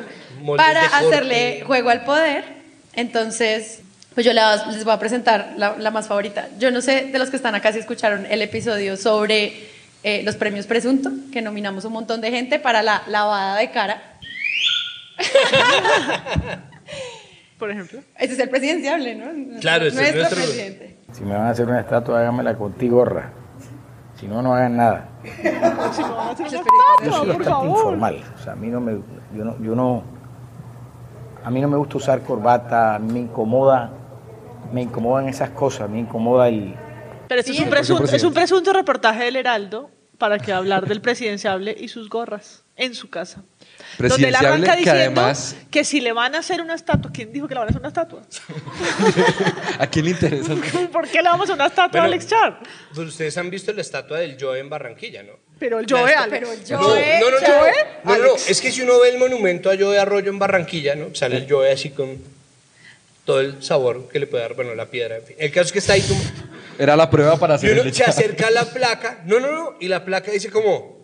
para 0.56 0.84
hacerle 0.86 1.62
juego 1.66 1.90
al 1.90 2.04
poder. 2.04 2.44
Entonces, 2.94 3.80
pues 4.14 4.26
yo 4.26 4.32
la- 4.32 4.66
les 4.70 4.84
voy 4.84 4.92
a 4.92 4.98
presentar 4.98 5.54
la, 5.56 5.76
la 5.78 5.90
más 5.90 6.08
favorita. 6.08 6.48
Yo 6.58 6.70
no 6.70 6.80
sé 6.80 7.04
de 7.12 7.18
los 7.18 7.30
que 7.30 7.36
están 7.36 7.54
acá 7.54 7.72
si 7.72 7.78
escucharon 7.78 8.26
el 8.26 8.42
episodio 8.42 8.96
sobre 8.96 9.52
eh, 10.02 10.22
los 10.24 10.36
premios 10.36 10.66
Presunto, 10.66 11.10
que 11.32 11.40
nominamos 11.42 11.84
un 11.84 11.92
montón 11.92 12.20
de 12.20 12.30
gente 12.30 12.58
para 12.58 12.82
la 12.82 13.02
lavada 13.06 13.56
de 13.58 13.70
cara. 13.70 14.02
Por 17.58 17.70
ejemplo. 17.70 18.00
Ese 18.18 18.32
es 18.32 18.38
el 18.40 18.48
presidenciable, 18.50 19.14
¿no? 19.14 19.60
Claro, 19.60 19.86
ese 19.86 20.08
es 20.08 20.14
nuestro 20.16 20.36
presidente. 20.36 20.96
Si 21.12 21.22
me 21.22 21.34
van 21.34 21.46
a 21.46 21.50
hacer 21.50 21.66
una 21.68 21.80
estatua, 21.80 22.20
háganmela 22.20 22.56
con 22.56 22.72
ti 22.72 22.88
gorra. 22.88 23.32
Si 24.22 24.28
no, 24.28 24.40
no 24.40 24.54
hagan 24.54 24.76
nada. 24.76 25.08
Yo 27.02 27.10
soy 27.10 27.28
bastante 27.28 27.66
informal. 27.66 28.22
O 28.36 28.38
sea, 28.38 28.52
a 28.52 28.54
mí 28.54 28.68
no 28.68 28.80
me, 28.80 28.92
yo 29.34 29.44
no, 29.44 29.60
yo 29.60 29.74
no, 29.74 30.04
a 31.42 31.50
mí 31.50 31.60
no 31.60 31.66
me 31.66 31.76
gusta 31.76 31.96
usar 31.96 32.22
corbata, 32.22 33.00
me 33.00 33.18
incomoda, 33.18 33.90
me 34.72 34.82
incomodan 34.82 35.28
esas 35.28 35.50
cosas, 35.50 35.90
me 35.90 35.98
incomoda 35.98 36.46
el, 36.46 36.72
Pero 37.26 37.40
esto 37.40 37.50
es 37.50 37.58
un, 37.58 37.68
presunto, 37.68 38.04
es 38.04 38.22
un 38.22 38.32
presunto 38.32 38.72
reportaje 38.72 39.24
del 39.24 39.34
Heraldo 39.34 39.90
para 40.18 40.38
que 40.38 40.52
hablar 40.52 40.86
del 40.86 41.00
presidenciable 41.00 41.74
y 41.76 41.88
sus 41.88 42.08
gorras 42.08 42.64
en 42.76 42.94
su 42.94 43.10
casa. 43.10 43.42
Donde 43.98 44.28
él 44.28 44.34
arranca 44.34 44.72
que 44.72 44.78
diciendo 44.78 45.20
además- 45.20 45.56
que 45.70 45.84
si 45.84 46.00
le 46.00 46.12
van 46.12 46.34
a 46.34 46.38
hacer 46.38 46.60
una 46.60 46.74
estatua, 46.74 47.10
¿quién 47.12 47.32
dijo 47.32 47.48
que 47.48 47.54
le 47.54 47.60
van 47.60 47.68
a 47.68 47.70
hacer 47.70 47.80
una 47.80 47.88
estatua? 47.88 48.22
¿A 49.78 49.86
quién 49.86 50.04
le 50.04 50.10
interesa? 50.12 50.54
¿Por 50.92 51.08
qué 51.08 51.18
le 51.22 51.28
vamos 51.28 51.40
a 51.40 51.44
hacer 51.44 51.54
una 51.54 51.66
estatua 51.66 51.88
Bueno, 52.00 52.04
a 52.04 52.06
Alex 52.06 52.26
Char? 52.26 52.60
Pues 52.94 53.08
ustedes 53.08 53.36
han 53.38 53.50
visto 53.50 53.72
la 53.72 53.80
estatua 53.80 54.18
del 54.18 54.36
Joe 54.40 54.58
en 54.58 54.68
Barranquilla, 54.68 55.22
¿no? 55.22 55.32
Pero 55.58 55.78
el 55.78 55.86
Joe, 55.88 56.12
Alex. 56.14 56.28
pero 56.30 56.52
el 56.52 56.60
No, 56.70 56.78
Joe, 56.88 57.20
no, 57.20 57.30
no, 57.30 57.40
no, 57.40 57.46
Joe, 57.46 57.72
no, 58.04 58.16
no, 58.18 58.24
no, 58.24 58.34
es 58.34 58.60
que 58.60 58.72
si 58.72 58.82
uno 58.82 58.98
ve 59.00 59.10
el 59.10 59.18
monumento 59.18 59.70
a 59.70 59.76
Joe 59.78 59.98
Arroyo 59.98 60.30
en 60.30 60.38
Barranquilla, 60.38 60.94
¿no? 60.94 61.14
Sale 61.14 61.36
el 61.36 61.46
Joe 61.48 61.70
así 61.70 61.90
con 61.90 62.18
todo 63.24 63.40
el 63.40 63.62
sabor 63.62 64.08
que 64.08 64.18
le 64.18 64.26
puede 64.26 64.42
dar, 64.42 64.54
bueno, 64.54 64.74
la 64.74 64.86
piedra, 64.86 65.16
en 65.16 65.22
fin. 65.24 65.36
El 65.38 65.52
caso 65.52 65.66
es 65.66 65.72
que 65.72 65.78
está 65.78 65.92
ahí 65.92 66.02
como, 66.02 66.20
Era 66.78 66.96
la 66.96 67.08
prueba 67.08 67.38
para 67.38 67.54
y 67.54 67.56
hacer 67.56 67.72
uno 67.74 67.82
el 67.82 67.94
se 67.94 68.02
acerca 68.04 68.48
a 68.48 68.50
la 68.50 68.64
placa, 68.64 69.20
no, 69.26 69.38
no, 69.38 69.52
no, 69.52 69.74
y 69.80 69.86
la 69.86 70.04
placa 70.04 70.32
dice 70.32 70.50
como, 70.50 71.01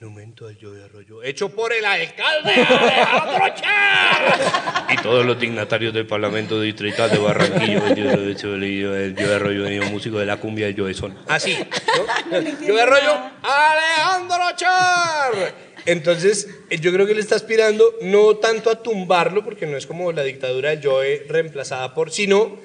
monumento 0.00 0.46
al 0.46 0.56
Joe 0.60 0.84
Arroyo, 0.84 1.24
hecho 1.24 1.48
por 1.48 1.72
el 1.72 1.84
alcalde 1.84 2.52
Alejandro 2.52 3.54
Char. 3.56 4.86
Y 4.90 4.96
todos 5.02 5.26
los 5.26 5.40
dignatarios 5.40 5.92
del 5.92 6.06
Parlamento 6.06 6.60
Distrital 6.60 7.10
de 7.10 7.18
Barranquilla, 7.18 7.84
el 7.88 9.16
Joe 9.18 9.34
Arroyo, 9.34 9.66
el 9.66 9.90
músico 9.90 10.20
de 10.20 10.26
la 10.26 10.36
cumbia, 10.36 10.68
el 10.68 10.76
Joe 10.78 10.94
Son. 10.94 11.18
Así, 11.26 11.58
¿no? 11.58 12.36
Joe 12.66 12.80
Arroyo, 12.80 13.12
Alejandro 13.42 14.44
Char. 14.54 15.54
Entonces, 15.84 16.48
eh, 16.70 16.78
yo 16.78 16.92
creo 16.92 17.04
que 17.06 17.12
él 17.12 17.18
está 17.18 17.34
aspirando 17.34 17.94
no 18.02 18.36
tanto 18.36 18.70
a 18.70 18.80
tumbarlo, 18.82 19.42
porque 19.44 19.66
no 19.66 19.76
es 19.76 19.86
como 19.86 20.12
la 20.12 20.22
dictadura 20.22 20.70
del 20.70 20.80
Joe 20.84 21.26
reemplazada 21.28 21.94
por, 21.94 22.12
sino 22.12 22.60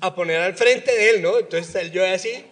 a 0.00 0.14
poner 0.14 0.40
al 0.40 0.54
frente 0.54 0.92
de 0.94 1.10
él, 1.10 1.22
¿no? 1.22 1.38
Entonces 1.38 1.68
está 1.68 1.80
el 1.80 1.92
Joe 1.92 2.12
así. 2.12 2.44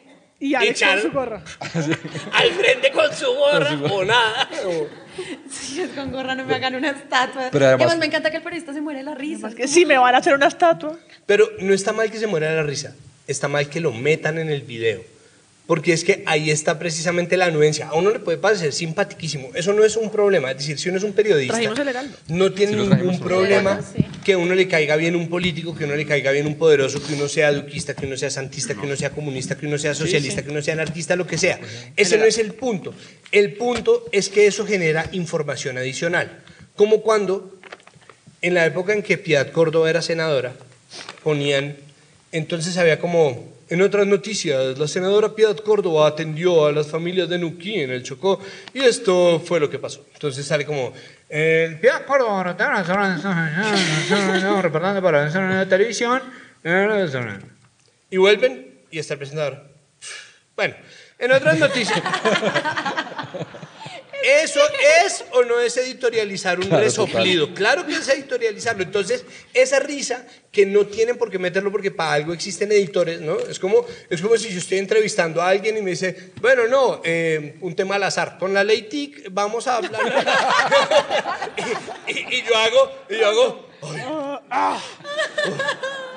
Y 0.45 0.57
Alex 0.57 0.83
con 0.83 1.01
su 1.01 1.13
gorra. 1.13 1.43
Al 2.33 2.51
frente 2.51 2.91
con 2.91 3.13
su 3.15 3.27
gorra 3.33 3.79
o 3.93 4.05
nada. 4.05 4.49
Si 5.49 5.81
es 5.81 5.91
con 5.91 6.11
gorra, 6.11 6.35
no 6.35 6.45
me 6.45 6.55
hagan 6.57 6.75
una 6.75 6.91
estatua. 6.91 7.49
Pero 7.53 7.67
además- 7.67 7.81
Y 7.81 7.85
además 7.85 7.99
me 7.99 8.07
encanta 8.07 8.31
que 8.33 8.39
el 8.39 8.43
periodista 8.43 8.73
se 8.73 8.81
muere 8.81 8.99
de 8.99 9.05
la 9.05 9.15
risa. 9.15 9.47
Es 9.49 9.55
que 9.55 9.69
si 9.69 9.87
me 9.87 9.97
van 9.99 10.17
a 10.17 10.19
hacer 10.19 10.35
una 10.35 10.49
estatua. 10.49 10.99
Pero 11.27 11.49
no 11.61 11.73
está 11.73 11.93
mal 11.93 12.11
que 12.11 12.19
se 12.19 12.27
muera 12.27 12.51
de 12.51 12.57
la 12.57 12.65
risa, 12.65 12.93
está 13.29 13.47
mal 13.47 13.69
que 13.69 13.79
lo 13.81 13.93
metan 13.93 14.37
en 14.39 14.51
el 14.51 14.63
video. 14.63 15.05
Porque 15.73 15.95
es 15.95 16.05
que 16.05 16.23
ahí 16.27 16.51
está 16.51 16.79
precisamente 16.79 17.39
la 17.39 17.47
anuencia. 17.47 17.89
A 17.89 17.95
uno 17.95 18.11
le 18.11 18.19
puede 18.19 18.37
parecer 18.37 18.75
simpatiquísimo. 18.75 19.49
Eso 19.55 19.73
no 19.73 19.87
es 19.87 19.97
un 19.97 20.11
problema. 20.11 20.51
Es 20.51 20.59
decir, 20.59 20.79
si 20.79 20.91
uno 20.91 20.99
es 20.99 21.03
un 21.03 21.15
periodista, 21.15 21.59
no 22.29 22.53
tiene 22.53 22.77
ningún 22.77 23.19
problema 23.19 23.81
Sí. 23.81 24.05
que 24.23 24.35
a 24.35 24.37
uno 24.37 24.55
le 24.55 24.69
caiga 24.69 24.97
bien 24.97 25.17
un 25.17 25.31
político, 25.31 25.75
que 25.75 25.87
uno 25.87 25.97
le 25.97 26.05
caiga 26.05 26.31
bien 26.31 26.47
un 26.47 26.57
poderoso, 26.57 27.03
que 27.03 27.15
uno 27.15 27.27
sea 27.27 27.51
duquista, 27.53 27.95
que 27.95 28.05
uno 28.05 28.19
sea 28.19 28.29
santista, 28.29 28.75
que 28.75 28.81
uno 28.81 28.97
sea 28.97 29.13
comunista, 29.13 29.57
que 29.57 29.67
uno 29.67 29.79
sea 29.79 29.95
socialista, 29.95 30.43
que 30.43 30.51
uno 30.51 30.61
sea 30.61 30.75
anarquista, 30.75 31.17
lo 31.17 31.27
que 31.27 31.39
sea. 31.39 31.59
Ese 31.97 32.19
no 32.19 32.27
es 32.27 32.37
el 32.37 32.53
punto. 32.53 32.93
El 33.31 33.55
punto 33.55 34.05
es 34.13 34.29
que 34.29 34.47
eso 34.47 34.67
genera 34.67 35.09
información 35.13 35.79
adicional. 35.79 36.43
Como 36.77 37.01
cuando 37.01 37.59
en 38.43 38.53
la 38.53 38.67
época 38.67 38.93
en 38.93 39.03
que 39.03 39.17
Piedad 39.17 39.51
Córdoba 39.53 39.89
era 39.89 40.03
senadora, 40.03 40.53
ponían, 41.23 41.77
entonces 42.31 42.77
había 42.77 42.99
como, 42.99 43.51
en 43.73 43.81
otras 43.81 44.07
noticias, 44.07 44.79
la 44.79 44.87
senadora 44.87 45.35
Piedad 45.35 45.57
Córdoba 45.57 46.07
atendió 46.07 46.67
a 46.67 46.73
las 46.73 46.89
familias 46.89 47.27
de 47.27 47.39
Nuquí 47.39 47.81
en 47.81 47.91
el 47.91 48.03
Chocó, 48.03 48.39
y 48.75 48.81
esto 48.81 49.41
fue 49.41 49.61
lo 49.61 49.71
que 49.71 49.79
pasó. 49.79 50.05
Entonces 50.13 50.45
sale 50.45 50.67
como, 50.67 50.93
el 51.31 51.81
Piedad 51.81 52.05
Córdoba, 52.05 52.43
reportando 54.61 55.01
para 55.01 55.25
la 55.25 55.67
televisión, 55.67 56.21
y 58.11 58.17
vuelven, 58.19 58.81
y 58.91 58.99
está 58.99 59.15
el 59.15 59.19
presentador. 59.19 59.71
Bueno, 60.55 60.75
en 61.19 61.33
otras 61.33 61.59
noticias. 61.59 62.03
¿Eso 64.23 64.61
es 65.05 65.25
o 65.33 65.43
no 65.43 65.59
es 65.61 65.77
editorializar 65.77 66.59
un 66.61 66.67
Claro, 66.69 66.85
resoplido? 66.85 67.55
Claro 67.55 67.87
que 67.87 67.95
es 67.95 68.09
editorializarlo. 68.09 68.83
Entonces, 68.83 69.25
esa 69.55 69.81
risa 69.81 70.27
que 70.51 70.65
no 70.67 70.87
tienen 70.87 71.17
por 71.19 71.31
qué 71.31 71.39
meterlo 71.39 71.73
porque 71.73 71.91
para 71.91 72.13
algo 72.13 72.33
existen 72.33 72.71
editores, 72.73 73.21
¿no? 73.21 73.39
Es 73.39 73.59
como, 73.59 73.85
es 74.11 74.21
como 74.21 74.37
si 74.37 74.51
yo 74.51 74.59
estoy 74.59 74.79
entrevistando 74.79 75.43
a 75.43 75.49
alguien 75.49 75.77
y 75.77 75.83
me 75.83 75.91
dice, 75.91 76.33
bueno, 76.41 76.67
no, 76.69 77.01
eh, 77.05 77.57
un 77.61 77.75
tema 77.75 77.97
al 77.97 78.03
azar. 78.05 78.39
Con 78.39 78.53
la 78.55 78.63
ley 78.65 78.83
TIC 78.83 79.29
vamos 79.31 79.67
a 79.67 79.77
hablar. 79.79 80.01
y, 82.09 82.13
y- 82.13 82.27
y 82.39 82.43
yo 82.43 82.57
hago, 82.57 82.93
y 83.11 83.19
yo 83.19 83.27
hago, 83.27 83.69
"Ay, 84.51 84.79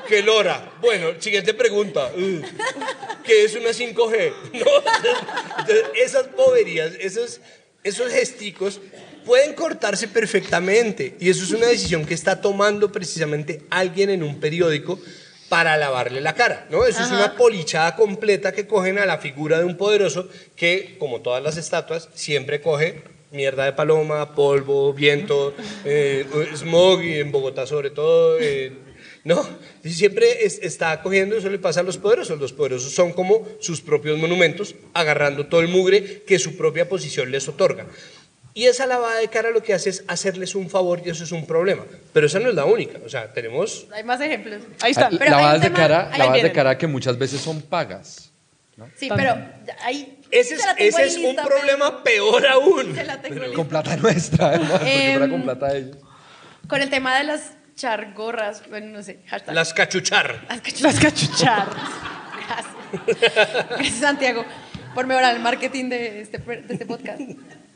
¡Qué 0.08 0.22
lora! 0.22 0.72
Bueno, 0.82 1.20
siguiente 1.20 1.53
pregunta. 1.56 2.12
Uh, 2.16 2.41
¿Qué 3.24 3.45
es 3.45 3.56
una 3.56 3.70
5G? 3.70 4.34
¿No? 4.53 4.66
Entonces, 5.60 5.86
esas 5.95 6.32
boberías, 6.36 6.91
esos, 6.99 7.39
esos 7.86 8.12
gesticos 8.12 8.82
pueden 9.26 9.54
cortarse 9.54 10.08
perfectamente. 10.08 11.16
Y 11.20 11.30
eso 11.30 11.44
es 11.44 11.52
una 11.52 11.68
decisión 11.68 12.06
que 12.06 12.16
está 12.16 12.42
tomando 12.42 12.92
precisamente 12.92 13.62
alguien 13.70 14.10
en 14.10 14.24
un 14.24 14.40
periódico 14.40 15.00
para 15.50 15.78
lavarle 15.78 16.20
la 16.20 16.34
cara, 16.34 16.66
¿no? 16.72 16.86
Eso 16.86 17.04
es 17.04 17.12
una 17.12 17.38
polichada 17.38 17.96
completa 17.96 18.52
que 18.52 18.66
cogen 18.66 18.98
a 18.98 19.06
la 19.06 19.20
figura 19.20 19.60
de 19.60 19.66
un 19.66 19.78
poderoso 19.78 20.28
que, 20.56 20.98
como 20.98 21.22
todas 21.22 21.44
las 21.44 21.58
estatuas, 21.58 22.10
siempre 22.16 22.60
coge 22.60 23.04
mierda 23.32 23.66
de 23.66 23.74
paloma, 23.74 24.34
polvo, 24.36 24.94
viento, 24.94 25.54
eh, 25.86 26.26
smog 26.56 27.02
y 27.04 27.16
en 27.20 27.32
Bogotá 27.32 27.66
sobre 27.66 27.90
todo, 27.90 28.38
eh, 28.40 28.72
no, 29.24 29.46
y 29.84 29.90
siempre 29.92 30.46
es- 30.46 30.60
está 30.62 31.02
cogiendo, 31.02 31.36
eso 31.36 31.50
le 31.50 31.58
pasa 31.60 31.80
a 31.80 31.84
los 31.84 31.98
poderosos, 31.98 32.40
los 32.40 32.54
poderosos 32.54 32.92
son 32.94 33.12
como 33.14 33.48
sus 33.60 33.82
propios 33.82 34.18
monumentos, 34.20 34.76
agarrando 34.94 35.48
todo 35.48 35.62
el 35.62 35.68
mugre 35.68 36.22
que 36.24 36.38
su 36.40 36.56
propia 36.56 36.88
posición 36.88 37.32
les 37.32 37.48
otorga. 37.48 37.88
Y 38.58 38.68
esa 38.68 38.86
lavada 38.86 39.20
de 39.20 39.28
cara 39.28 39.50
lo 39.52 39.62
que 39.62 39.74
hace 39.74 39.90
es 39.90 40.06
hacerles 40.08 40.56
un 40.56 40.70
favor 40.70 41.02
y 41.06 41.10
eso 41.10 41.26
es 41.26 41.34
un 41.34 41.46
problema. 41.46 41.84
Pero 42.14 42.28
esa 42.28 42.40
no 42.40 42.48
es 42.48 42.56
la 42.56 42.64
única, 42.64 43.00
o 43.06 43.10
sea, 43.10 43.34
tenemos... 43.34 43.86
Hay 43.92 44.04
más 44.06 44.22
ejemplos. 44.22 44.62
Ahí 44.80 44.92
está. 44.92 45.10
Pero 45.10 45.24
hay 45.26 45.30
lavadas 45.32 45.62
de 45.62 45.72
cara, 45.74 46.10
lavadas 46.18 46.42
de 46.44 46.52
cara 46.54 46.78
que 46.78 46.88
muchas 46.88 47.18
veces 47.18 47.42
son 47.42 47.62
pagas. 47.64 48.32
Sí, 48.96 49.10
pero 49.14 49.36
ahí. 49.82 50.20
Ese 50.40 50.56
es, 50.56 50.62
ese 50.78 51.04
es 51.06 51.18
un 51.18 51.36
problema 51.36 52.04
peor 52.04 52.46
aún. 52.48 52.94
Se 52.96 53.04
la 53.04 53.22
tengo 53.22 53.54
Con 53.54 53.68
plata 53.68 53.96
nuestra, 53.98 54.48
además, 54.50 54.70
porque 54.72 55.10
fuera 55.12 55.26
Em, 55.26 55.32
con 55.32 55.42
plata 55.44 55.68
de 55.68 55.80
ellos. 55.80 55.98
Con 56.68 56.82
el 56.82 56.90
tema 56.90 57.18
de 57.18 57.24
las 57.26 57.52
chargorras, 57.76 58.64
bueno, 58.70 58.88
no 58.88 59.04
sé, 59.04 59.20
hashtag. 59.28 59.54
Las 59.56 59.74
cachuchar. 59.74 60.46
Las 60.50 60.62
cachu- 60.64 60.82
Las 60.82 61.00
cachuchar. 61.00 61.68
Gracias. 62.48 63.68
Gracias, 63.70 63.96
Santiago. 64.00 64.46
por 64.94 65.06
mejorar 65.08 65.36
el 65.36 65.42
marketing 65.42 65.90
de 65.90 66.22
este, 66.22 66.38
de 66.38 66.66
este 66.74 66.86
podcast. 66.86 67.20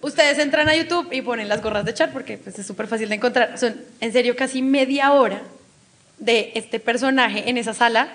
Ustedes 0.01 0.39
entran 0.39 0.69
a 0.69 0.75
YouTube 0.75 1.09
y 1.11 1.21
ponen 1.21 1.49
las 1.49 1.61
gorras 1.61 1.83
de 1.83 1.93
Char 1.93 2.11
porque 2.13 2.37
pues, 2.37 2.57
es 2.57 2.65
súper 2.65 2.87
fácil 2.87 3.09
de 3.09 3.15
encontrar. 3.15 3.57
Son 3.59 3.75
en 3.99 4.13
serio 4.13 4.35
casi 4.37 4.61
media 4.61 5.11
hora 5.11 5.41
de 6.17 6.51
este 6.55 6.79
personaje 6.79 7.49
en 7.49 7.57
esa 7.57 7.73
sala 7.73 8.07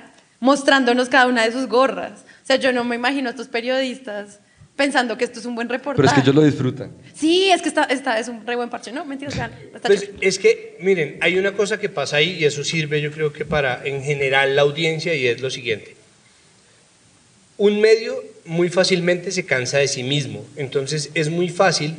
mostrándonos 0.45 1.09
cada 1.09 1.27
una 1.27 1.43
de 1.43 1.53
sus 1.53 1.69
gorras. 1.69 2.21
O 2.43 2.47
sea, 2.47 2.57
yo 2.57 2.71
no 2.71 2.85
me 2.85 2.97
imagino 2.97 3.29
a 3.29 3.31
estos 3.31 3.49
periodistas 3.49 4.41
pensando 4.77 5.17
que 5.17 5.25
esto 5.25 5.41
es 5.41 5.47
un 5.47 5.55
buen 5.55 5.71
reportaje. 5.71 5.97
Pero 5.97 6.09
es 6.09 6.13
que 6.13 6.21
ellos 6.21 6.35
lo 6.35 6.43
disfrutan. 6.43 6.91
Sí, 7.15 7.49
es 7.51 7.63
que 7.63 7.69
está, 7.71 7.85
está, 7.85 8.19
es 8.19 8.29
un 8.29 8.47
re 8.47 8.55
buen 8.55 8.69
parche. 8.69 8.93
No, 8.93 9.07
mentira, 9.07 9.31
vean, 9.35 9.53
está 9.75 9.89
Pues 9.89 10.11
es 10.21 10.39
que, 10.39 10.77
miren, 10.81 11.17
hay 11.23 11.39
una 11.39 11.53
cosa 11.53 11.81
que 11.81 11.89
pasa 11.89 12.19
ahí 12.19 12.33
y 12.33 12.45
eso 12.45 12.63
sirve 12.63 13.01
yo 13.01 13.11
creo 13.11 13.33
que 13.33 13.47
para 13.47 13.87
en 13.87 14.03
general 14.03 14.55
la 14.55 14.63
audiencia 14.63 15.15
y 15.15 15.27
es 15.27 15.41
lo 15.41 15.49
siguiente. 15.49 15.97
Un 17.57 17.81
medio 17.81 18.23
muy 18.45 18.69
fácilmente 18.69 19.31
se 19.31 19.47
cansa 19.47 19.79
de 19.79 19.89
sí 19.89 20.03
mismo, 20.03 20.45
entonces 20.57 21.11
es 21.15 21.31
muy 21.31 21.49
fácil 21.49 21.97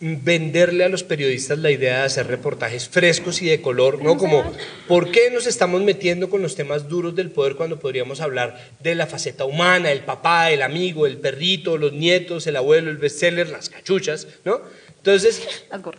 venderle 0.00 0.84
a 0.84 0.88
los 0.88 1.02
periodistas 1.02 1.58
la 1.58 1.70
idea 1.70 1.98
de 1.98 2.04
hacer 2.04 2.26
reportajes 2.26 2.88
frescos 2.88 3.42
y 3.42 3.46
de 3.46 3.60
color, 3.60 4.02
¿no? 4.02 4.16
Como, 4.16 4.50
¿por 4.88 5.10
qué 5.10 5.30
nos 5.30 5.46
estamos 5.46 5.82
metiendo 5.82 6.30
con 6.30 6.40
los 6.40 6.54
temas 6.54 6.88
duros 6.88 7.14
del 7.14 7.30
poder 7.30 7.54
cuando 7.54 7.78
podríamos 7.78 8.22
hablar 8.22 8.70
de 8.80 8.94
la 8.94 9.06
faceta 9.06 9.44
humana, 9.44 9.92
el 9.92 10.00
papá, 10.00 10.50
el 10.50 10.62
amigo, 10.62 11.06
el 11.06 11.18
perrito, 11.18 11.76
los 11.76 11.92
nietos, 11.92 12.46
el 12.46 12.56
abuelo, 12.56 12.90
el 12.90 12.96
bestseller, 12.96 13.50
las 13.50 13.68
cachuchas, 13.68 14.26
¿no? 14.46 14.62
Entonces, 14.96 15.42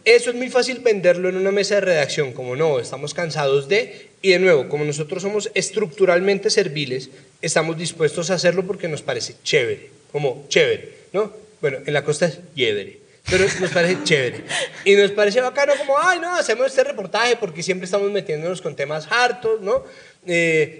eso 0.05 0.29
es 0.29 0.35
muy 0.35 0.49
fácil 0.49 0.79
venderlo 0.79 1.29
en 1.29 1.35
una 1.35 1.51
mesa 1.51 1.75
de 1.75 1.81
redacción, 1.81 2.33
como 2.33 2.55
no, 2.55 2.79
estamos 2.79 3.13
cansados 3.13 3.67
de, 3.67 4.09
y 4.21 4.29
de 4.29 4.39
nuevo, 4.39 4.67
como 4.67 4.83
nosotros 4.83 5.21
somos 5.21 5.51
estructuralmente 5.55 6.49
serviles, 6.49 7.09
estamos 7.41 7.77
dispuestos 7.77 8.29
a 8.29 8.35
hacerlo 8.35 8.65
porque 8.65 8.87
nos 8.87 9.01
parece 9.01 9.35
chévere, 9.43 9.89
como 10.11 10.45
chévere, 10.49 10.93
¿no? 11.13 11.33
Bueno, 11.61 11.79
en 11.85 11.93
la 11.93 12.03
costa 12.03 12.27
es 12.27 12.39
chévere, 12.55 13.00
pero 13.30 13.45
nos 13.59 13.72
parece 13.72 14.03
chévere. 14.03 14.43
Y 14.86 14.95
nos 14.95 15.11
parece 15.11 15.41
bacano 15.41 15.74
como, 15.78 15.97
ay, 15.97 16.19
no, 16.19 16.36
hacemos 16.36 16.67
este 16.67 16.84
reportaje 16.84 17.38
porque 17.38 17.63
siempre 17.63 17.86
estamos 17.86 18.11
metiéndonos 18.11 18.61
con 18.61 18.76
temas 18.76 19.07
hartos, 19.11 19.61
¿no? 19.61 19.84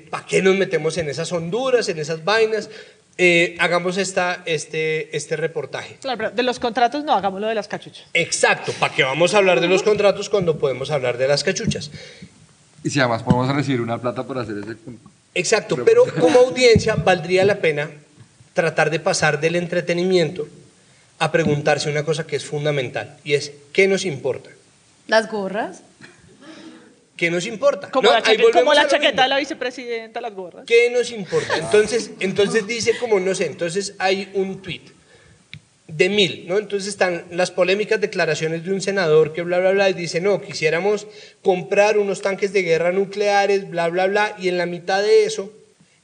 ¿Para 0.10 0.26
qué 0.26 0.42
nos 0.42 0.56
metemos 0.56 0.98
en 0.98 1.10
esas 1.10 1.32
honduras, 1.32 1.88
en 1.90 2.00
esas 2.00 2.24
vainas? 2.24 2.70
Eh, 3.18 3.56
hagamos 3.60 3.98
esta, 3.98 4.42
este, 4.46 5.16
este 5.16 5.36
reportaje. 5.36 5.98
Claro, 6.02 6.18
pero 6.18 6.32
de 6.32 6.44
los 6.44 6.60
contratos 6.60 7.04
no, 7.04 7.14
hagámoslo 7.14 7.48
de 7.48 7.56
las 7.56 7.68
cachuchas. 7.68 8.06
Exacto, 8.14 8.74
¿para 8.80 8.94
qué 8.94 9.04
vamos 9.04 9.34
a 9.34 9.38
hablar 9.38 9.62
de 9.62 9.68
los 9.68 9.84
contratos 9.84 10.30
cuando 10.30 10.58
podemos 10.58 10.90
hablar 10.92 11.18
de 11.18 11.28
las 11.28 11.44
cachuchas? 11.44 11.92
Y 12.84 12.90
si 12.90 13.00
además 13.00 13.22
podemos 13.22 13.54
recibir 13.54 13.82
una 13.82 14.00
plata 14.00 14.26
por 14.26 14.40
hacer 14.40 14.58
ese... 14.58 14.76
Exacto, 15.36 15.84
pero 15.86 16.06
como 16.20 16.40
audiencia 16.40 16.96
valdría 16.96 17.46
la 17.46 17.60
pena 17.60 17.92
tratar 18.54 18.90
de 18.90 19.00
pasar 19.00 19.40
del 19.40 19.56
entretenimiento 19.56 20.48
a 21.22 21.32
preguntarse 21.32 21.88
una 21.88 22.04
cosa 22.04 22.26
que 22.26 22.36
es 22.36 22.44
fundamental 22.44 23.16
y 23.24 23.36
es 23.36 23.52
¿qué 23.74 23.88
nos 23.88 24.06
importa? 24.06 24.50
Las 25.06 25.30
gorras. 25.30 25.84
¿Qué 27.16 27.30
nos 27.30 27.46
importa? 27.46 27.92
Como 27.92 28.10
No, 28.10 28.16
la, 28.16 28.24
chaqueta, 28.24 28.52
como 28.52 28.74
la 28.74 28.88
de 28.88 29.28
la 29.28 29.38
vicepresidenta, 29.38 30.20
las 30.20 30.34
gorras. 30.34 30.66
¿Qué 30.66 30.90
nos 30.90 31.12
importa? 31.12 31.56
Entonces, 31.58 32.10
entonces 32.20 32.66
dice 32.66 32.98
como, 33.00 33.20
no 33.20 33.36
sé, 33.36 33.46
entonces 33.46 33.94
hay 34.00 34.32
un 34.34 34.64
tweet 34.64 34.82
de 35.88 36.10
mil, 36.10 36.46
¿no? 36.48 36.58
Entonces 36.58 36.90
están 36.90 37.26
las 37.30 37.52
polémicas 37.52 38.02
declaraciones 38.02 38.66
de 38.66 38.74
un 38.74 38.82
senador 38.82 39.32
que 39.32 39.44
bla, 39.44 39.60
bla, 39.60 39.74
bla, 39.74 39.92
y 39.92 39.94
dice, 39.94 40.22
no, 40.22 40.42
quisiéramos 40.42 41.06
comprar 41.44 42.00
unos 42.00 42.24
tanques 42.24 42.52
de 42.52 42.64
guerra 42.64 42.92
nucleares, 42.92 43.70
bla, 43.70 43.90
bla, 43.90 44.08
bla, 44.08 44.36
y 44.40 44.48
en 44.48 44.58
la 44.58 44.66
mitad 44.66 45.04
de 45.04 45.26
eso, 45.26 45.54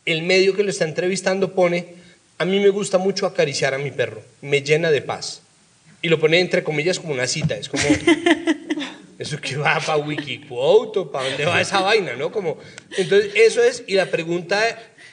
el 0.06 0.22
medio 0.22 0.56
que 0.56 0.64
lo 0.64 0.70
está 0.70 0.86
entrevistando 0.86 1.56
pone, 1.56 1.97
a 2.38 2.46
mí 2.46 2.60
me 2.60 2.70
gusta 2.70 2.98
mucho 2.98 3.26
acariciar 3.26 3.74
a 3.74 3.78
mi 3.78 3.92
perro, 3.92 4.22
me 4.42 4.62
llena 4.62 4.92
de 4.92 5.02
paz. 5.02 5.42
Y 6.02 6.10
lo 6.10 6.20
pone 6.20 6.40
entre 6.40 6.64
comillas 6.64 7.00
como 7.00 7.14
una 7.14 7.28
cita, 7.28 7.56
es 7.56 7.70
como... 7.70 7.84
Eso 9.20 9.42
que 9.42 9.58
va 9.58 9.80
para 9.80 9.98
Wikiquote, 9.98 11.12
¿para 11.12 11.28
dónde 11.28 11.46
va 11.46 11.60
esa 11.60 11.82
vaina? 11.82 12.14
¿no? 12.14 12.32
Como, 12.32 12.60
entonces, 12.98 13.32
eso 13.34 13.64
es, 13.64 13.84
y 13.88 13.96
la 13.96 14.12
pregunta 14.12 14.62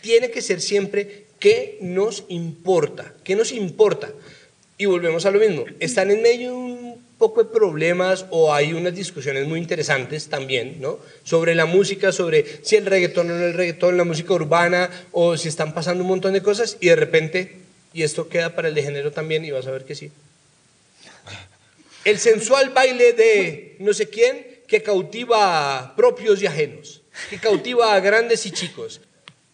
tiene 0.02 0.30
que 0.30 0.42
ser 0.42 0.60
siempre, 0.60 1.24
¿qué 1.38 1.78
nos 1.80 2.24
importa? 2.28 3.14
¿Qué 3.24 3.34
nos 3.34 3.50
importa? 3.50 4.12
Y 4.76 4.84
volvemos 4.84 5.24
a 5.24 5.30
lo 5.30 5.38
mismo, 5.38 5.64
están 5.80 6.10
en 6.10 6.20
medio 6.20 6.50
de 6.50 6.56
un 6.56 6.83
poco 7.24 7.42
de 7.44 7.50
problemas 7.50 8.26
o 8.30 8.52
hay 8.52 8.72
unas 8.74 8.94
discusiones 8.94 9.46
muy 9.46 9.58
interesantes 9.58 10.28
también, 10.28 10.76
¿no? 10.80 10.98
Sobre 11.24 11.54
la 11.54 11.66
música, 11.66 12.12
sobre 12.12 12.44
si 12.62 12.76
el 12.76 12.86
reggaetón 12.86 13.30
o 13.30 13.34
no 13.34 13.44
el 13.44 13.54
reggaetón, 13.54 13.96
la 13.96 14.04
música 14.04 14.32
urbana, 14.34 14.90
o 15.12 15.36
si 15.36 15.48
están 15.48 15.72
pasando 15.74 16.02
un 16.04 16.08
montón 16.08 16.32
de 16.34 16.42
cosas, 16.42 16.76
y 16.80 16.88
de 16.88 16.96
repente, 16.96 17.36
y 17.92 18.02
esto 18.02 18.28
queda 18.28 18.54
para 18.54 18.68
el 18.68 18.74
de 18.74 18.82
género 18.82 19.10
también, 19.12 19.44
y 19.44 19.50
vas 19.50 19.66
a 19.66 19.70
ver 19.70 19.84
que 19.84 19.94
sí, 19.94 20.10
el 22.04 22.18
sensual 22.18 22.70
baile 22.70 23.12
de 23.14 23.76
no 23.78 23.92
sé 23.94 24.08
quién 24.08 24.46
que 24.66 24.82
cautiva 24.82 25.78
a 25.78 25.96
propios 25.96 26.42
y 26.42 26.46
ajenos, 26.46 27.00
que 27.30 27.38
cautiva 27.38 27.94
a 27.94 28.00
grandes 28.00 28.44
y 28.46 28.50
chicos. 28.50 29.00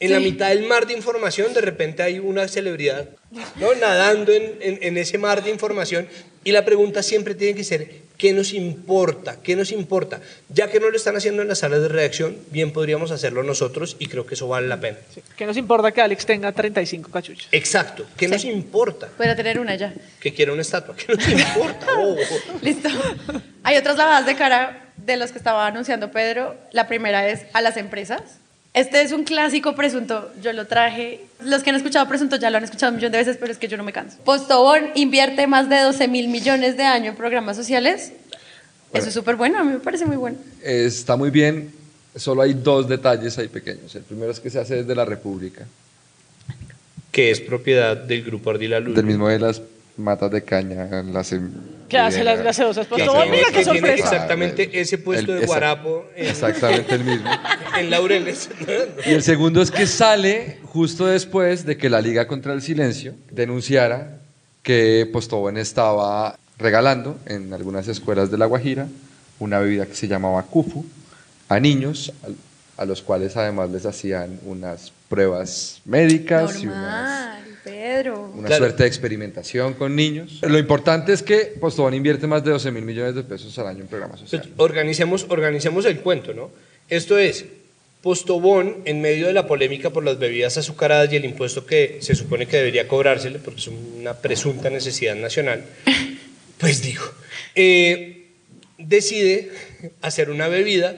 En 0.03 0.13
la 0.13 0.19
mitad 0.19 0.49
del 0.49 0.63
mar 0.67 0.87
de 0.87 0.95
información, 0.95 1.53
de 1.53 1.61
repente 1.61 2.03
hay 2.03 2.19
una 2.19 2.49
celebridad 2.49 3.11
¿no? 3.57 3.75
nadando 3.75 4.33
en, 4.33 4.57
en- 4.61 4.79
en 4.83 4.97
ese 4.97 5.19
mar 5.19 5.45
de 5.45 5.51
información. 5.51 6.09
Y 6.43 6.53
la 6.53 6.65
pregunta 6.65 7.03
siempre 7.03 7.35
tiene 7.35 7.55
que 7.55 7.65
ser, 7.65 7.91
¿qué 8.17 8.33
nos 8.33 8.55
importa? 8.55 9.37
¿Qué 9.43 9.57
nos 9.57 9.73
importa? 9.73 10.21
Ya 10.49 10.71
que 10.71 10.81
no 10.81 10.89
lo 10.89 10.97
están 10.97 11.17
haciendo 11.17 11.43
en 11.43 11.49
las 11.49 11.59
salas 11.59 11.83
de 11.83 11.89
redacción, 11.89 12.37
bien 12.51 12.73
podríamos 12.73 13.11
hacerlo 13.11 13.43
nosotros 13.43 13.97
y 13.99 14.07
creo 14.07 14.25
que 14.25 14.35
eso 14.35 14.49
vale 14.49 14.67
la 14.67 14.81
pena. 14.81 14.97
Sí. 15.15 15.23
¿Qué 15.37 15.45
nos 15.45 15.59
importa 15.59 15.93
que 15.93 16.01
Alex 16.01 16.25
tenga 16.25 16.51
35 16.53 17.11
cachuchas? 17.11 17.49
Exacto, 17.53 18.07
¿qué 18.17 18.27
nos 18.27 18.45
importa? 18.45 19.09
Podría 19.09 19.37
tener 19.37 19.61
una 19.61 19.75
ya. 19.75 19.93
Que 20.19 20.33
quiera 20.33 20.53
una 20.53 20.63
estatua, 20.63 20.97
¿qué 20.97 21.15
nos 21.15 21.29
importa? 21.29 21.87
Oh, 21.99 22.17
Listo. 22.63 22.89
Hay 23.63 23.77
otras 23.77 23.97
lavadas 23.99 24.25
de 24.25 24.35
cara 24.37 24.93
de 24.97 25.17
los 25.17 25.33
que 25.33 25.39
estaba 25.39 25.67
anunciando 25.67 26.11
Pedro. 26.11 26.57
La 26.73 26.89
primera 26.89 27.29
es 27.29 27.45
a 27.53 27.61
las 27.61 27.77
empresas. 27.77 28.40
Este 28.73 29.03
es 29.03 29.13
un 29.13 29.25
clásico 29.25 29.75
presunto. 29.75 30.31
Yo 30.43 30.53
lo 30.53 30.67
traje. 30.67 31.21
Los 31.45 31.63
que 31.63 31.71
han 31.71 31.77
escuchado 31.77 32.07
presunto 32.09 32.37
ya 32.37 32.51
lo 32.51 32.59
han 32.59 32.65
escuchado 32.65 32.91
un 32.91 32.97
millón 32.97 33.11
de 33.11 33.19
veces, 33.19 33.37
pero 33.39 33.51
es 33.51 33.59
que 33.59 33.67
yo 33.67 33.77
no 33.77 33.83
me 33.83 33.93
canso. 33.93 34.19
Postobón 34.25 34.91
invierte 34.95 35.47
más 35.47 35.69
de 35.69 35.81
12 35.81 36.07
mil 36.07 36.29
millones 36.29 36.77
de 36.77 36.85
años 36.85 37.09
en 37.09 37.17
programas 37.17 37.57
sociales. 37.57 38.13
Eso 38.93 39.09
es 39.09 39.15
súper 39.15 39.37
bueno. 39.37 39.59
A 39.59 39.65
mí 39.65 39.73
me 39.73 39.81
parece 39.81 40.07
muy 40.07 40.17
bueno. 40.17 40.37
Está 40.63 41.17
muy 41.17 41.31
bien, 41.31 41.73
solo 42.15 42.43
hay 42.43 42.55
dos 42.55 42.89
detalles 42.89 43.39
ahí 43.39 43.49
pequeños. 43.49 43.95
El 43.95 44.03
primero 44.03 44.31
es 44.31 44.39
que 44.41 44.51
se 44.51 44.61
hace 44.61 44.77
desde 44.77 44.95
la 44.95 45.05
República, 45.05 45.67
que 47.11 47.31
es 47.31 47.41
propiedad 47.41 47.97
del 47.97 48.25
grupo 48.25 48.51
Ardila 48.51 48.79
Luz. 48.81 48.95
del 48.95 49.05
mismo 49.05 49.29
de 49.29 49.39
las 49.39 49.63
matas 50.01 50.31
de 50.31 50.43
caña, 50.43 50.89
las 51.05 51.33
em- 51.33 51.51
¿Qué 51.89 51.99
hace 51.99 52.23
las 52.23 52.41
gaseosas? 52.41 52.87
Tiene- 52.87 53.11
mira 53.31 53.47
qué 53.53 53.65
tiene 53.65 53.81
sorpresa. 53.81 53.95
exactamente 54.15 54.81
ese 54.81 54.99
puesto 54.99 55.33
El- 55.33 55.39
de 55.39 55.45
esa- 55.45 55.47
guarapo 55.47 56.07
en, 56.15 56.27
Exactamente 56.29 56.95
el 56.95 57.05
mismo. 57.05 57.29
en 57.79 57.91
Laureles. 57.91 58.49
Y 59.07 59.11
el 59.11 59.23
segundo 59.25 59.61
es 59.61 59.71
que 59.73 59.87
sale 59.87 60.59
justo 60.65 61.07
después 61.07 61.67
de 61.67 61.77
que 61.77 61.91
la 61.91 62.01
Liga 62.01 62.29
contra 62.29 62.53
el 62.53 62.63
Silencio 62.63 63.15
denunciara 63.33 64.19
que 64.63 65.09
Postobón 65.13 65.57
estaba 65.57 66.39
regalando 66.59 67.19
en 67.27 67.53
algunas 67.53 67.89
escuelas 67.89 68.31
de 68.31 68.39
La 68.39 68.47
Guajira 68.47 68.87
una 69.41 69.59
bebida 69.59 69.87
que 69.87 69.95
se 69.97 70.07
llamaba 70.07 70.43
Kufu 70.45 70.85
a 71.49 71.59
niños, 71.59 72.13
al- 72.23 72.37
a, 72.77 72.85
los 72.85 73.03
cuales 73.03 73.37
además 73.37 73.69
les 73.71 73.85
hacían 73.85 74.39
unas 74.47 74.93
pruebas 75.09 75.81
médicas 75.85 76.63
y 76.63 76.67
unas 76.69 76.77
Normal, 76.83 77.50
Pedro. 77.65 78.31
una 78.35 78.47
Claro. 78.49 78.65
suerte 78.65 78.83
de 78.85 78.89
experimentación 78.89 79.75
con 79.75 79.95
niños. 79.95 80.39
Lo 80.43 80.59
importante 80.59 81.13
es 81.13 81.23
que 81.23 81.53
Postobón 81.61 81.95
invierte 81.95 82.27
más 82.27 82.43
de 82.45 82.51
12 82.53 82.71
mil 82.71 82.85
millones 82.85 83.15
de 83.15 83.23
pesos 83.23 83.59
al 83.59 83.67
año 83.69 83.81
en 83.81 83.87
programas 83.87 84.21
Pues, 84.21 84.31
sociales. 84.31 84.51
organicemos, 84.57 85.27
organicemos 85.29 85.85
el 85.85 86.01
cuento, 86.01 86.33
¿no? 86.35 86.51
Esto 86.89 87.19
es, 87.19 87.45
Postobón, 88.03 88.77
en 88.87 89.01
medio 89.03 89.27
de 89.27 89.35
la 89.35 89.47
polémica 89.47 89.91
por 89.91 90.05
las 90.05 90.19
bebidas 90.19 90.57
azucaradas 90.57 91.13
y 91.13 91.17
el 91.17 91.25
impuesto 91.27 91.67
que 91.67 91.99
se 92.01 92.15
supone 92.15 92.47
que 92.47 92.57
debería 92.57 92.89
cobrársele, 92.89 93.39
porque 93.39 93.61
es 93.61 93.69
una 93.69 94.15
presunta 94.15 94.71
necesidad 94.71 95.15
nacional, 95.17 95.65
pues 96.59 96.81
digo, 96.83 97.05
eh, 97.55 98.29
decide 98.79 99.51
hacer 100.01 100.31
una 100.31 100.49
bebida 100.49 100.97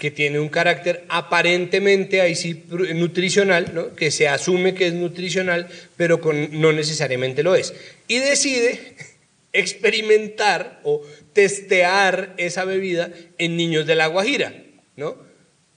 que 0.00 0.10
tiene 0.10 0.40
un 0.40 0.48
carácter 0.48 1.04
aparentemente 1.08 2.20
ahí 2.20 2.34
sí 2.34 2.64
nutricional, 2.94 3.72
¿no? 3.74 3.94
que 3.94 4.10
se 4.10 4.26
asume 4.26 4.74
que 4.74 4.88
es 4.88 4.94
nutricional, 4.94 5.68
pero 5.96 6.20
con, 6.20 6.60
no 6.60 6.72
necesariamente 6.72 7.44
lo 7.44 7.54
es. 7.54 7.72
Y 8.08 8.16
decide 8.18 8.96
experimentar 9.52 10.80
o 10.82 11.02
testear 11.32 12.34
esa 12.38 12.64
bebida 12.64 13.10
en 13.38 13.56
niños 13.56 13.86
de 13.86 13.94
La 13.94 14.06
Guajira, 14.08 14.54
¿no? 14.96 15.16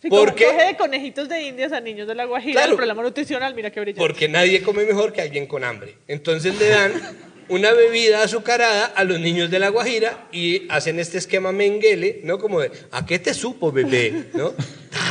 Sí, 0.01 0.09
Porque, 0.09 0.45
coge 0.45 0.65
de 0.67 0.75
conejitos 0.77 1.29
de 1.29 1.43
indias 1.43 1.71
a 1.71 1.79
niños 1.79 2.07
de 2.07 2.15
la 2.15 2.25
Guajira, 2.25 2.53
Claro. 2.53 2.71
el 2.71 2.75
problema 2.77 3.03
nutricional, 3.03 3.53
mira 3.55 3.71
qué 3.71 3.79
brillante. 3.79 3.99
porque 4.05 4.27
nadie 4.27 4.61
come 4.61 4.85
mejor 4.85 5.13
que 5.13 5.21
alguien 5.21 5.47
con 5.47 5.63
hambre. 5.63 5.95
Entonces 6.07 6.57
le 6.59 6.67
dan 6.69 6.93
una 7.49 7.71
bebida 7.73 8.23
azucarada 8.23 8.85
a 8.85 9.03
los 9.03 9.19
niños 9.19 9.49
de 9.51 9.59
La 9.59 9.69
Guajira 9.69 10.27
y 10.31 10.67
hacen 10.69 10.99
este 10.99 11.17
esquema 11.17 11.51
menguele, 11.51 12.21
¿no? 12.23 12.39
Como 12.39 12.59
de, 12.61 12.71
¿a 12.91 13.05
qué 13.05 13.19
te 13.19 13.33
supo, 13.33 13.71
bebé? 13.71 14.25
¿No? 14.33 14.53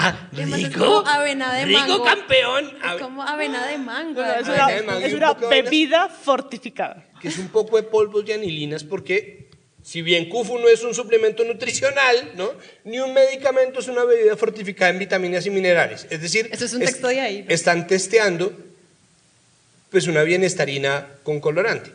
Ah, 0.05 0.29
rico. 0.33 1.03
avena 1.07 1.53
de 1.55 1.65
rico 1.65 1.81
mango. 1.81 2.05
campeón. 2.05 2.67
Es 2.67 2.73
A- 2.83 2.99
como 2.99 3.23
avena 3.23 3.67
de 3.67 3.79
mango. 3.79 4.21
No, 4.23 4.27
no, 4.27 4.33
es 4.41 4.49
Ah, 4.49 4.53
una, 4.55 4.69
de 4.69 4.83
mango 4.83 5.07
es 5.07 5.13
un 5.13 5.19
una 5.19 5.35
de 5.35 5.47
bebida 5.49 6.09
fortificada. 6.09 7.05
que 7.21 7.29
es 7.29 7.37
un 7.39 7.49
poco 7.49 7.77
de 7.77 7.83
polvos 7.83 8.25
y 8.27 8.33
anilinas, 8.33 8.85
porque 8.85 9.49
si 9.83 10.01
bien 10.03 10.29
Kufu 10.29 10.57
no 10.59 10.69
es 10.69 10.83
un 10.85 10.95
suplemento 10.95 11.43
nutricional, 11.45 12.33
¿no? 12.37 12.53
ni 12.85 13.01
un 13.01 13.13
medicamento 13.13 13.81
es 13.81 13.89
una 13.89 14.05
bebida 14.05 14.37
fortificada 14.37 14.91
en 14.93 14.99
vitaminas 15.01 15.45
y 15.47 15.51
minerales. 15.51 16.07
Es 16.11 16.21
decir, 16.23 16.49
Eso 16.53 16.65
es 16.65 16.73
un 16.75 16.81
texto 16.81 17.09
de 17.09 17.21
ahí, 17.21 17.43
¿no? 17.43 17.53
están 17.53 17.87
testeando 17.89 18.53
pues 19.91 20.07
una 20.07 20.23
bienestarina 20.23 21.07
con 21.23 21.41
colorante, 21.41 21.91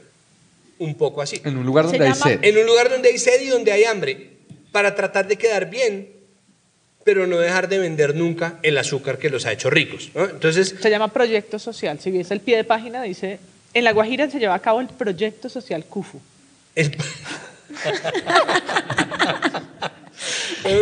un 0.80 0.95
poco 0.95 1.21
así. 1.21 1.41
En 1.43 1.57
un 1.57 1.65
lugar 1.65 1.86
Se 1.86 1.91
donde 1.97 2.07
hay 2.07 2.13
sed. 2.13 2.39
En 2.43 2.57
un 2.57 2.65
lugar 2.65 2.89
donde 2.89 3.09
hay 3.09 3.17
sed 3.17 3.41
y 3.41 3.47
donde 3.47 3.71
hay 3.71 3.84
hambre, 3.86 4.32
para 4.71 4.95
tratar 4.95 5.28
de 5.28 5.38
quedar 5.38 5.69
bien, 5.69 6.09
pero 7.03 7.25
no 7.25 7.38
dejar 7.38 7.69
de 7.69 7.80
vender 7.80 8.15
nunca 8.15 8.59
el 8.63 8.78
azúcar 8.78 9.17
que 9.17 9.30
los 9.30 9.45
ha 9.45 9.53
hecho 9.53 9.69
ricos. 9.69 10.09
¿no? 10.13 10.25
Entonces, 10.25 10.75
Se 10.80 10.89
llama 10.89 11.07
Proyecto 11.07 11.57
Social. 11.59 11.99
Si 11.99 12.11
ves 12.11 12.32
el 12.32 12.41
pie 12.41 12.57
de 12.57 12.63
página, 12.63 13.01
dice, 13.03 13.39
en 13.73 13.84
La 13.84 13.93
Guajira 13.93 14.30
se 14.30 14.39
lleva 14.39 14.55
a 14.55 14.59
cabo 14.59 14.82
el 14.82 14.88
Proyecto 14.88 15.49
Social 15.49 15.86
CUFU. 15.86 16.19
el- 16.75 16.95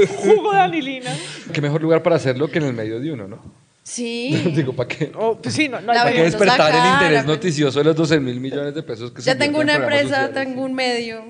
Jugo 0.07 0.51
de 0.53 0.59
anilina. 0.59 1.15
Qué 1.53 1.61
mejor 1.61 1.81
lugar 1.81 2.01
para 2.01 2.15
hacerlo 2.15 2.49
que 2.49 2.57
en 2.59 2.65
el 2.65 2.73
medio 2.73 2.99
de 2.99 3.11
uno, 3.11 3.27
¿no? 3.27 3.64
Sí. 3.85 4.51
Digo, 4.55 4.73
¿para 4.73 4.89
qué? 4.89 5.11
Oh, 5.15 5.37
pues 5.37 5.53
sí, 5.53 5.69
no, 5.69 5.79
no 5.79 5.91
hay 5.91 5.97
La 5.97 6.03
¿Para 6.05 6.15
qué 6.15 6.23
despertar 6.23 6.71
el 6.73 6.93
interés 6.93 7.23
pues. 7.23 7.25
noticioso 7.25 7.79
de 7.79 7.85
los 7.85 7.95
12 7.95 8.19
mil 8.19 8.39
millones 8.39 8.73
de 8.73 8.81
pesos 8.81 9.11
que 9.11 9.21
se 9.21 9.27
Ya 9.27 9.37
tengo 9.37 9.59
una 9.59 9.75
empresa, 9.75 10.07
sociales? 10.07 10.33
tengo 10.33 10.63
un 10.63 10.73
medio. 10.73 11.23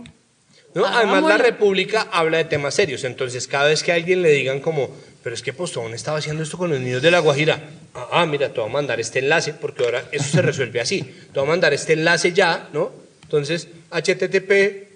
¿no? 0.73 0.85
Ah, 0.85 0.93
Además, 0.99 1.23
la. 1.23 1.37
República 1.37 2.07
habla 2.11 2.37
de 2.37 2.45
temas 2.45 2.73
serios, 2.73 3.03
entonces 3.03 3.47
cada 3.49 3.67
vez 3.67 3.83
que 3.83 3.91
a 3.91 3.95
alguien 3.95 4.21
le 4.21 4.31
digan 4.31 4.61
como, 4.61 4.89
pero 5.21 5.35
es 5.35 5.41
que 5.41 5.51
Postobón 5.51 5.93
estaba 5.93 6.19
haciendo 6.19 6.43
esto 6.43 6.57
con 6.57 6.69
los 6.69 6.79
niños 6.79 7.01
de 7.01 7.11
La 7.11 7.19
Guajira, 7.19 7.61
ah, 7.93 8.07
ah, 8.13 8.25
mira, 8.25 8.47
te 8.53 8.61
voy 8.61 8.69
a 8.69 8.73
mandar 8.73 9.01
este 9.01 9.19
enlace, 9.19 9.53
porque 9.53 9.83
ahora 9.83 10.05
eso 10.13 10.29
se 10.29 10.41
resuelve 10.41 10.79
así, 10.79 11.01
te 11.01 11.39
voy 11.39 11.43
a 11.43 11.49
mandar 11.51 11.73
este 11.73 11.91
enlace 11.93 12.31
ya, 12.31 12.69
¿no? 12.71 12.91
Entonces, 13.23 13.67
http, 13.91 14.87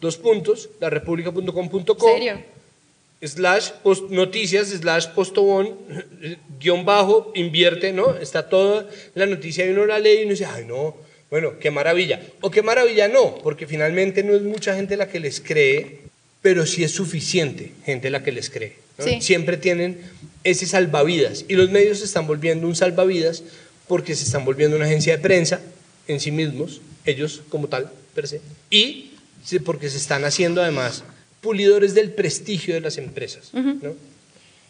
dos 0.00 0.16
puntos, 0.16 0.70
larepublica.com.co, 0.80 2.08
¿Serio? 2.12 2.40
Slash 3.22 3.70
post, 3.82 4.10
noticias, 4.10 4.68
slash 4.68 5.08
postobón, 5.08 5.76
guion 6.60 6.84
bajo, 6.84 7.32
invierte, 7.34 7.92
¿no? 7.92 8.16
Está 8.16 8.48
toda 8.48 8.88
la 9.14 9.26
noticia 9.26 9.66
y 9.66 9.70
uno 9.70 9.86
la 9.86 9.98
lee 9.98 10.20
y 10.20 10.22
uno 10.22 10.30
dice, 10.30 10.46
ay, 10.46 10.64
no, 10.64 10.96
bueno, 11.30 11.58
qué 11.58 11.70
maravilla. 11.70 12.20
O 12.40 12.50
qué 12.50 12.62
maravilla 12.62 13.08
no, 13.08 13.36
porque 13.36 13.66
finalmente 13.66 14.22
no 14.22 14.34
es 14.34 14.42
mucha 14.42 14.74
gente 14.74 14.96
la 14.96 15.08
que 15.08 15.20
les 15.20 15.40
cree, 15.40 16.00
pero 16.42 16.66
sí 16.66 16.82
es 16.82 16.92
suficiente 16.92 17.72
gente 17.84 18.10
la 18.10 18.22
que 18.22 18.32
les 18.32 18.50
cree. 18.50 18.76
¿no? 18.98 19.04
Sí. 19.04 19.20
Siempre 19.20 19.56
tienen 19.56 20.00
ese 20.42 20.66
salvavidas 20.66 21.44
y 21.48 21.54
los 21.54 21.70
medios 21.70 21.98
se 21.98 22.06
están 22.06 22.26
volviendo 22.26 22.66
un 22.66 22.74
salvavidas 22.74 23.42
porque 23.86 24.14
se 24.14 24.24
están 24.24 24.44
volviendo 24.44 24.76
una 24.76 24.86
agencia 24.86 25.16
de 25.16 25.22
prensa 25.22 25.60
en 26.08 26.20
sí 26.20 26.30
mismos, 26.30 26.80
ellos 27.04 27.42
como 27.48 27.68
tal, 27.68 27.90
per 28.14 28.26
se, 28.26 28.40
y 28.70 29.12
porque 29.64 29.90
se 29.90 29.96
están 29.96 30.24
haciendo 30.24 30.62
además 30.62 31.04
pulidores 31.40 31.94
del 31.94 32.12
prestigio 32.12 32.74
de 32.74 32.80
las 32.80 32.98
empresas. 32.98 33.50
¿no? 33.52 33.94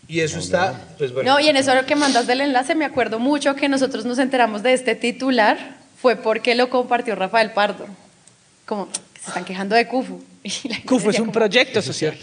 Y 0.08 0.20
eso 0.20 0.38
está, 0.38 0.88
pues 0.98 1.12
bueno. 1.12 1.32
No, 1.32 1.40
y 1.40 1.48
en 1.48 1.56
eso 1.56 1.74
lo 1.74 1.86
que 1.86 1.94
mandas 1.94 2.26
del 2.26 2.40
enlace, 2.40 2.74
me 2.74 2.84
acuerdo 2.84 3.18
mucho 3.18 3.54
que 3.54 3.68
nosotros 3.68 4.04
nos 4.04 4.18
enteramos 4.18 4.62
de 4.62 4.72
este 4.72 4.94
titular, 4.94 5.76
fue 6.00 6.16
porque 6.16 6.54
lo 6.54 6.68
compartió 6.68 7.14
Rafael 7.14 7.52
Pardo. 7.52 7.86
Como 8.66 8.88
se 9.20 9.28
están 9.28 9.44
quejando 9.44 9.76
de 9.76 9.86
Cufu. 9.86 10.22
CUFU 10.86 11.10
es 11.10 11.18
un 11.18 11.26
como, 11.26 11.32
proyecto 11.32 11.82
social. 11.82 12.16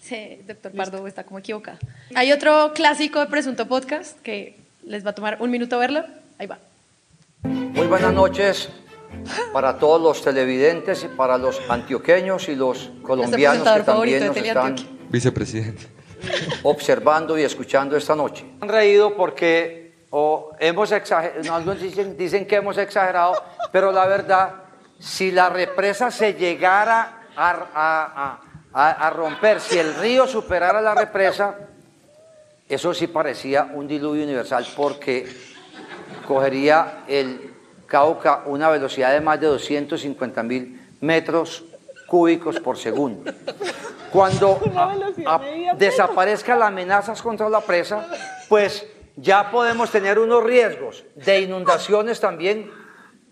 Sí, 0.00 0.38
doctor 0.46 0.72
Pardo 0.72 1.06
está 1.06 1.24
como 1.24 1.38
equivocado. 1.38 1.78
Hay 2.14 2.32
otro 2.32 2.72
clásico 2.74 3.20
de 3.20 3.26
Presunto 3.26 3.66
Podcast 3.66 4.18
que 4.22 4.56
les 4.86 5.04
va 5.04 5.10
a 5.10 5.14
tomar 5.14 5.38
un 5.40 5.50
minuto 5.50 5.78
verlo. 5.78 6.04
Ahí 6.38 6.46
va. 6.46 6.58
Muy 7.42 7.86
buenas 7.88 8.14
noches 8.14 8.70
para 9.52 9.78
todos 9.78 10.00
los 10.00 10.22
televidentes 10.22 11.04
y 11.04 11.08
para 11.08 11.38
los 11.38 11.60
antioqueños 11.68 12.48
y 12.48 12.54
los 12.56 12.90
colombianos 13.02 13.68
que 13.76 13.82
también 13.82 14.26
nos 14.26 14.36
están. 14.36 14.76
Vicepresidente. 15.08 15.86
observando 16.62 17.38
y 17.38 17.42
escuchando 17.42 17.96
esta 17.96 18.14
noche. 18.16 18.44
Han 18.60 18.68
reído 18.68 19.14
porque 19.16 19.94
o 20.10 20.52
hemos 20.58 20.90
exagerado, 20.92 21.54
algunos 21.54 21.80
dicen, 21.80 22.16
dicen 22.16 22.46
que 22.46 22.56
hemos 22.56 22.78
exagerado, 22.78 23.34
pero 23.72 23.92
la 23.92 24.06
verdad, 24.06 24.54
si 24.98 25.30
la 25.30 25.48
represa 25.50 26.10
se 26.10 26.34
llegara 26.34 27.22
a, 27.36 27.50
a- 27.74 28.40
a- 28.72 28.90
a 29.06 29.10
romper, 29.10 29.60
si 29.60 29.78
el 29.78 29.94
río 29.96 30.26
superara 30.26 30.80
la 30.80 30.94
represa, 30.94 31.54
eso 32.68 32.92
sí 32.94 33.06
parecía 33.06 33.68
un 33.74 33.86
diluvio 33.86 34.24
universal 34.24 34.66
porque 34.76 35.26
cogería 36.26 37.04
el 37.08 37.45
Cauca 37.86 38.42
una 38.46 38.68
velocidad 38.68 39.12
de 39.12 39.20
más 39.20 39.40
de 39.40 39.46
250 39.46 40.42
mil 40.42 40.80
metros 41.00 41.64
cúbicos 42.06 42.58
por 42.60 42.76
segundo. 42.78 43.32
Cuando 44.12 44.58
a- 44.76 45.34
a- 45.36 45.74
desaparezcan 45.76 46.58
las 46.58 46.68
amenazas 46.68 47.20
contra 47.22 47.48
la 47.48 47.60
presa, 47.60 48.06
pues 48.48 48.86
ya 49.16 49.50
podemos 49.50 49.90
tener 49.90 50.18
unos 50.18 50.42
riesgos 50.44 51.04
de 51.14 51.40
inundaciones 51.40 52.20
también 52.20 52.70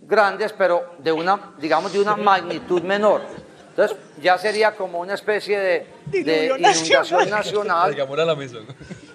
grandes, 0.00 0.52
pero 0.52 0.94
de 0.98 1.12
una, 1.12 1.52
digamos, 1.58 1.92
de 1.92 2.00
una 2.00 2.16
magnitud 2.16 2.82
menor. 2.82 3.22
Entonces, 3.76 3.96
ya 4.22 4.38
sería 4.38 4.76
como 4.76 5.00
una 5.00 5.14
especie 5.14 5.58
de, 5.58 5.86
de 6.06 6.46
inundación 6.46 7.28
nacional. 7.28 7.92
a 8.00 8.24
la 8.24 8.36
mesa. 8.36 8.58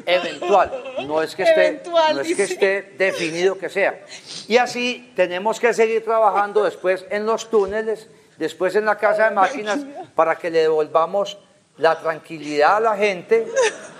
eventual, 0.06 0.84
no 1.08 1.22
es 1.22 1.34
que 1.34 1.44
esté, 1.44 1.68
Eventual, 1.68 2.16
no 2.16 2.22
es 2.22 2.36
que 2.36 2.44
esté 2.44 2.94
definido 2.98 3.58
que 3.58 3.70
sea. 3.70 4.02
Y 4.50 4.58
así 4.58 5.14
tenemos 5.16 5.62
que 5.62 5.74
seguir 5.74 6.04
trabajando 6.04 6.66
después 6.66 7.06
en 7.10 7.26
los 7.26 7.50
túneles, 7.50 8.10
después 8.38 8.76
en 8.76 8.84
la 8.84 8.98
casa 8.98 9.30
de 9.30 9.36
máquinas, 9.36 9.80
para 10.14 10.36
que 10.36 10.50
le 10.50 10.64
devolvamos 10.64 11.38
la 11.78 11.98
tranquilidad 11.98 12.76
a 12.78 12.80
la 12.82 12.98
gente 12.98 13.48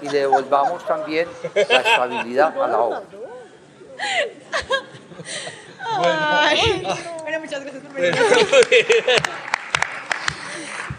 y 0.02 0.10
le 0.10 0.20
devolvamos 0.20 0.86
también 0.86 1.30
la 1.56 1.62
estabilidad 1.62 2.62
a 2.62 2.68
la 2.68 2.80
obra. 2.80 3.04
Bueno, 7.22 7.40
muchas 7.40 7.62
gracias 7.62 7.82
por 7.82 7.94
venir. 7.94 8.16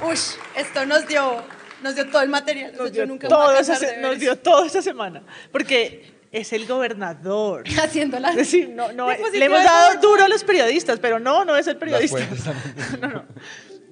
Uy, 0.02 0.16
esto 0.56 0.86
nos 0.86 1.06
dio, 1.06 1.42
nos 1.82 1.94
dio 1.94 2.08
todo 2.08 2.22
el 2.22 2.28
material. 2.28 2.72
O 2.72 2.74
sea, 2.74 2.82
Nos 2.84 2.92
yo 2.92 2.94
dio, 2.94 3.06
nunca 3.06 3.28
todo 3.28 3.58
esa, 3.58 3.96
nos 4.00 4.18
dio 4.18 4.36
todo 4.36 4.64
esta 4.64 4.82
semana. 4.82 5.22
Porque 5.52 6.14
es 6.32 6.52
el 6.52 6.66
gobernador. 6.66 7.64
Haciendo 7.82 8.18
la... 8.18 8.30
Es 8.30 8.36
decir, 8.36 8.68
no, 8.70 8.92
no, 8.92 9.10
le 9.10 9.44
hemos 9.44 9.64
dado 9.64 10.00
duro 10.00 10.24
a 10.24 10.28
los 10.28 10.44
periodistas, 10.44 10.98
pero 10.98 11.18
no, 11.18 11.44
no 11.44 11.56
es 11.56 11.66
el 11.66 11.76
periodista. 11.76 12.20
No, 13.00 13.08
no. 13.08 13.24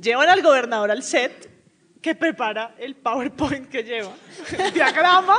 Llevan 0.00 0.28
al 0.28 0.42
gobernador 0.42 0.90
al 0.92 1.02
set 1.02 1.50
que 2.00 2.14
prepara 2.14 2.76
el 2.78 2.94
PowerPoint 2.94 3.68
que 3.68 3.82
lleva, 3.82 4.12
el 4.56 4.72
diagrama 4.72 5.36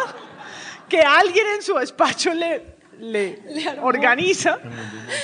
que 0.90 1.02
alguien 1.02 1.46
en 1.56 1.62
su 1.62 1.76
despacho 1.76 2.34
le, 2.34 2.76
le, 3.00 3.40
organiza 3.82 4.60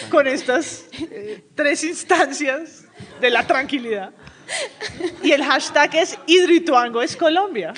con 0.09 0.27
estas 0.27 0.85
eh, 1.11 1.43
tres 1.53 1.83
instancias 1.83 2.85
de 3.19 3.29
la 3.29 3.45
tranquilidad. 3.45 4.13
Y 5.23 5.31
el 5.31 5.43
hashtag 5.43 5.95
es 5.95 6.17
Hidroituango 6.27 7.01
es 7.01 7.15
Colombia. 7.15 7.73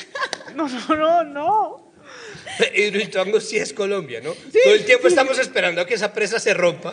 No, 0.55 0.68
no, 0.68 0.95
no, 0.95 1.24
no. 1.24 1.93
Hidroituango 2.76 3.39
sí 3.39 3.57
es 3.57 3.74
Colombia, 3.74 4.22
¿no? 4.22 4.34
Todo 4.34 4.74
el 4.74 4.86
tiempo 4.86 5.07
estamos 5.07 5.38
esperando 5.38 5.82
a 5.82 5.86
que 5.86 5.93
esa 5.93 6.13
presa 6.13 6.39
se 6.39 6.53
rompa, 6.53 6.91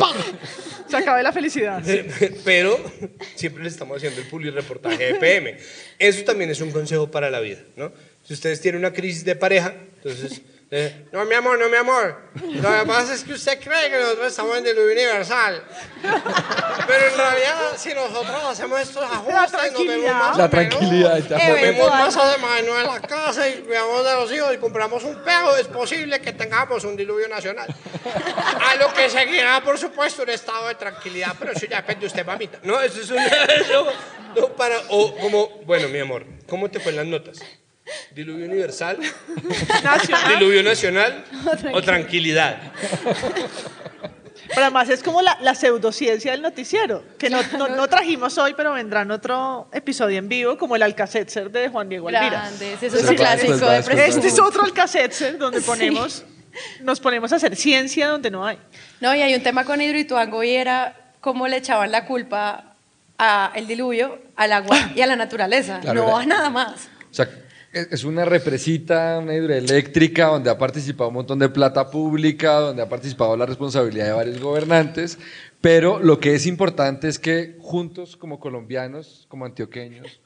Se 0.88 0.96
acabé 0.96 1.22
la 1.22 1.32
felicidad. 1.32 1.82
pero 2.44 2.78
siempre 3.34 3.62
le 3.62 3.68
estamos 3.68 3.96
haciendo 3.96 4.20
el 4.20 4.26
public 4.26 4.54
reportaje 4.54 5.12
de 5.12 5.14
PM. 5.14 5.56
Eso 5.98 6.24
también 6.24 6.50
es 6.50 6.60
un 6.60 6.70
consejo 6.70 7.10
para 7.10 7.30
la 7.30 7.40
vida, 7.40 7.60
¿no? 7.76 7.92
Si 8.22 8.34
ustedes 8.34 8.60
tienen 8.60 8.80
una 8.80 8.92
crisis 8.92 9.24
de 9.24 9.36
pareja, 9.36 9.74
entonces, 9.96 10.42
eh, 10.76 11.06
no, 11.12 11.24
mi 11.24 11.36
amor, 11.36 11.56
no, 11.56 11.68
mi 11.68 11.76
amor. 11.76 12.20
Lo 12.34 12.68
que 12.68 12.84
pasa 12.84 13.14
es 13.14 13.22
que 13.22 13.34
usted 13.34 13.60
cree 13.60 13.88
que 13.88 13.96
nosotros 13.96 14.26
estamos 14.26 14.58
en 14.58 14.64
diluvio 14.64 14.92
universal. 14.92 15.62
Pero 16.02 17.06
en 17.06 17.16
realidad, 17.16 17.76
si 17.76 17.94
nosotros 17.94 18.42
hacemos 18.44 18.80
estos 18.80 19.04
ajustes, 19.04 19.72
nos 19.72 19.86
vemos 19.86 20.10
más 20.10 20.36
La 20.36 20.50
tranquilidad. 20.50 21.18
ya. 21.18 21.38
Comemos 21.38 21.90
más 21.90 22.16
además 22.16 22.58
en 22.58 22.86
la 22.86 23.00
casa 23.00 23.48
y 23.48 23.60
cuidamos 23.60 24.04
de 24.04 24.12
los 24.14 24.32
hijos 24.32 24.52
y 24.52 24.56
compramos 24.56 25.04
un 25.04 25.14
perro, 25.22 25.56
es 25.56 25.68
posible 25.68 26.20
que 26.20 26.32
tengamos 26.32 26.82
un 26.82 26.96
diluvio 26.96 27.28
nacional. 27.28 27.72
A 28.60 28.74
lo 28.74 28.92
que 28.92 29.08
seguirá, 29.08 29.62
por 29.62 29.78
supuesto, 29.78 30.24
un 30.24 30.30
estado 30.30 30.66
de 30.66 30.74
tranquilidad, 30.74 31.36
pero 31.38 31.52
eso 31.52 31.66
ya 31.66 31.76
depende 31.76 32.00
de 32.00 32.06
usted, 32.08 32.26
mamita. 32.26 32.58
No, 32.64 32.80
eso 32.80 33.00
es 33.00 33.10
un... 33.12 33.18
eso, 33.60 33.86
no, 34.34 34.48
para, 34.48 34.76
o 34.88 35.14
como, 35.18 35.50
bueno, 35.66 35.86
mi 35.86 36.00
amor, 36.00 36.26
¿cómo 36.48 36.68
te 36.68 36.80
fue 36.80 36.90
en 36.90 36.96
las 36.96 37.06
notas? 37.06 37.38
¿Diluvio 38.14 38.46
universal? 38.46 38.98
Nacional. 39.82 40.38
¿Diluvio 40.38 40.62
nacional? 40.62 41.24
¿O 41.74 41.82
tranquilidad? 41.82 42.58
Pero 44.48 44.62
además 44.62 44.88
es 44.88 45.02
como 45.02 45.22
la, 45.22 45.38
la 45.40 45.54
pseudociencia 45.54 46.32
del 46.32 46.42
noticiero, 46.42 47.02
que 47.18 47.30
no, 47.30 47.40
no, 47.58 47.68
no 47.68 47.88
trajimos 47.88 48.36
hoy, 48.38 48.54
pero 48.56 48.72
vendrá 48.72 49.02
en 49.02 49.10
otro 49.10 49.68
episodio 49.72 50.18
en 50.18 50.28
vivo, 50.28 50.58
como 50.58 50.76
el 50.76 50.82
Alcacetzer 50.82 51.50
de 51.50 51.68
Juan 51.68 51.88
Diego 51.88 52.08
Alvira. 52.08 52.30
Grandes, 52.30 52.82
eso 52.82 52.98
es 52.98 53.10
va 53.10 53.14
clásico 53.14 53.66
de. 53.66 53.78
Este 53.78 54.28
es 54.28 54.38
otro 54.38 54.64
Alcacetzer 54.64 55.38
donde 55.38 55.60
ponemos, 55.60 56.24
nos 56.80 57.00
ponemos 57.00 57.32
a 57.32 57.36
hacer 57.36 57.56
ciencia 57.56 58.08
donde 58.08 58.30
no 58.30 58.46
hay. 58.46 58.58
No, 59.00 59.14
y 59.14 59.22
hay 59.22 59.34
un 59.34 59.42
tema 59.42 59.64
con 59.64 59.80
Hidroituango 59.80 60.42
y 60.44 60.54
era 60.54 60.94
cómo 61.20 61.48
le 61.48 61.56
echaban 61.56 61.90
la 61.90 62.06
culpa 62.06 62.76
al 63.16 63.66
diluvio, 63.66 64.20
al 64.36 64.52
agua 64.52 64.92
y 64.94 65.00
a 65.00 65.06
la 65.06 65.16
naturaleza, 65.16 65.80
Claro, 65.80 66.06
no 66.06 66.16
a 66.16 66.26
nada 66.26 66.50
más. 66.50 66.88
O 67.10 67.14
sea, 67.14 67.28
es 67.74 68.04
una 68.04 68.24
represita, 68.24 69.18
una 69.18 69.34
hidroeléctrica 69.34 70.26
donde 70.26 70.50
ha 70.50 70.56
participado 70.56 71.08
un 71.08 71.14
montón 71.14 71.38
de 71.38 71.48
plata 71.48 71.90
pública, 71.90 72.54
donde 72.60 72.82
ha 72.82 72.88
participado 72.88 73.36
la 73.36 73.46
responsabilidad 73.46 74.06
de 74.06 74.12
varios 74.12 74.40
gobernantes, 74.40 75.18
pero 75.60 75.98
lo 75.98 76.20
que 76.20 76.34
es 76.34 76.46
importante 76.46 77.08
es 77.08 77.18
que 77.18 77.56
juntos 77.60 78.16
como 78.16 78.38
colombianos, 78.38 79.26
como 79.28 79.44
antioqueños, 79.44 80.20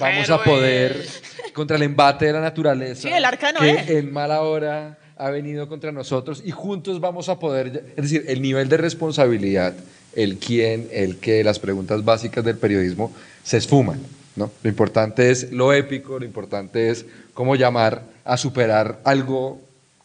vamos 0.00 0.30
a 0.30 0.42
poder 0.42 1.04
contra 1.52 1.76
el 1.76 1.82
embate 1.82 2.26
de 2.26 2.32
la 2.32 2.40
naturaleza, 2.40 3.02
Sí, 3.02 3.08
el 3.08 3.24
arca 3.24 3.52
en 3.60 4.12
mala 4.12 4.40
hora 4.42 4.98
ha 5.16 5.30
venido 5.30 5.68
contra 5.68 5.92
nosotros 5.92 6.42
y 6.44 6.50
juntos 6.50 7.00
vamos 7.00 7.28
a 7.28 7.38
poder, 7.38 7.92
es 7.96 8.02
decir, 8.02 8.24
el 8.28 8.40
nivel 8.40 8.68
de 8.68 8.78
responsabilidad, 8.78 9.74
el 10.14 10.38
quién, 10.38 10.88
el 10.90 11.18
qué, 11.18 11.44
las 11.44 11.58
preguntas 11.58 12.04
básicas 12.04 12.44
del 12.44 12.56
periodismo 12.56 13.12
se 13.42 13.58
esfuman. 13.58 14.00
¿No? 14.36 14.50
Lo 14.62 14.68
importante 14.70 15.30
es 15.30 15.52
lo 15.52 15.72
épico, 15.72 16.18
lo 16.18 16.24
importante 16.24 16.90
es 16.90 17.06
cómo 17.34 17.56
llamar 17.56 18.02
a 18.24 18.36
superar 18.36 19.00
algo 19.04 19.60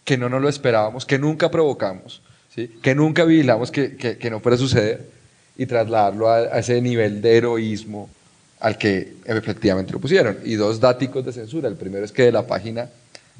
que 0.05 0.17
no 0.17 0.29
nos 0.29 0.41
lo 0.41 0.49
esperábamos, 0.49 1.05
que 1.05 1.19
nunca 1.19 1.49
provocamos, 1.51 2.21
¿sí? 2.53 2.67
que 2.81 2.95
nunca 2.95 3.23
vigilamos 3.25 3.71
que, 3.71 3.95
que- 3.95 4.17
que 4.17 4.29
no 4.29 4.39
fuera 4.39 4.55
a 4.55 4.59
suceder 4.59 5.05
y 5.57 5.65
trasladarlo 5.65 6.29
a, 6.29 6.37
a 6.37 6.59
ese 6.59 6.81
nivel 6.81 7.21
de 7.21 7.37
heroísmo 7.37 8.09
al 8.59 8.77
que 8.77 9.13
efectivamente 9.25 9.91
lo 9.93 9.99
pusieron. 9.99 10.37
Y 10.43 10.55
dos 10.55 10.79
dáticos 10.79 11.25
de 11.25 11.31
censura. 11.31 11.67
El 11.69 11.75
primero 11.75 12.03
es 12.03 12.11
que 12.11 12.23
de 12.23 12.31
la 12.31 12.45
página 12.45 12.89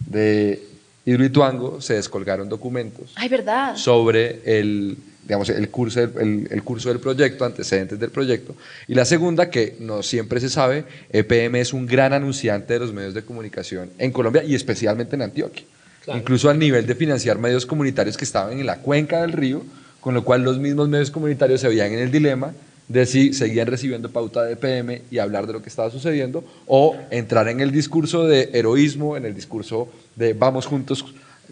de 0.06 0.62
Hidroituango 1.06 1.82
se 1.82 1.96
descolgaron 1.96 2.48
documentos 2.50 3.12
Ay, 3.16 3.30
¿verdad? 3.30 3.76
sobre 3.76 4.42
el, 4.60 4.98
digamos, 5.30 5.48
el, 5.50 5.70
curso 5.70 6.00
del, 6.00 6.12
el, 6.20 6.48
el 6.50 6.64
curso 6.64 6.90
del 6.90 7.00
proyecto, 7.00 7.46
antecedentes 7.46 8.00
del 8.00 8.10
proyecto. 8.10 8.56
Y 8.88 8.96
la 8.96 9.06
segunda, 9.06 9.52
que 9.52 9.76
no 9.80 10.02
siempre 10.02 10.40
se 10.40 10.50
sabe, 10.50 10.86
EPM 11.12 11.58
es 11.58 11.72
un 11.72 11.86
gran 11.86 12.14
anunciante 12.14 12.74
de 12.74 12.80
los 12.80 12.92
medios 12.92 13.14
de 13.14 13.22
comunicación 13.22 13.92
en 14.00 14.12
Colombia 14.12 14.44
y 14.44 14.56
especialmente 14.56 15.16
en 15.16 15.22
Antioquia. 15.22 15.66
Incluso 16.08 16.50
al 16.50 16.58
nivel 16.58 16.88
de 16.88 16.96
financiar 16.96 17.38
medios 17.38 17.68
comunitarios 17.68 18.18
que 18.18 18.26
estaban 18.26 18.58
en 18.58 18.66
la 18.66 18.80
cuenca 18.80 19.22
del 19.22 19.34
río, 19.34 19.64
con 20.00 20.16
lo 20.16 20.24
cual 20.24 20.42
los 20.42 20.58
mismos 20.58 20.90
medios 20.90 21.12
comunitarios 21.12 21.62
se 21.62 21.68
veían 21.68 21.94
en 21.94 22.00
el 22.00 22.12
dilema 22.12 22.52
de 22.88 23.06
si 23.06 23.34
seguían 23.34 23.68
recibiendo 23.68 24.10
pauta 24.10 24.44
de 24.44 24.54
EPM 24.54 25.04
y 25.12 25.20
hablar 25.20 25.46
de 25.46 25.54
lo 25.54 25.62
que 25.62 25.70
estaba 25.70 25.92
sucediendo 25.92 26.44
o 26.66 26.98
entrar 27.12 27.48
en 27.50 27.60
el 27.60 27.72
discurso 27.72 28.26
de 28.26 28.50
heroísmo, 28.54 29.16
en 29.16 29.26
el 29.26 29.36
discurso 29.36 29.90
de 30.16 30.34
vamos 30.34 30.66
juntos 30.66 31.06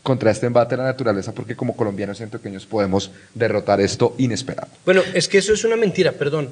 contra 0.07 0.31
este 0.31 0.45
embate 0.45 0.75
de 0.75 0.83
la 0.83 0.87
naturaleza 0.87 1.33
porque 1.33 1.57
como 1.57 1.75
colombianos 1.75 2.17
y 2.21 2.23
antioqueños 2.23 2.65
podemos 2.65 3.11
derrotar 3.33 3.81
esto 3.81 4.15
inesperado. 4.17 4.69
Bueno, 4.85 5.01
es 5.13 5.27
que 5.27 5.37
eso 5.37 5.51
es 5.51 5.65
una 5.65 5.75
mentira, 5.75 6.13
perdón, 6.13 6.49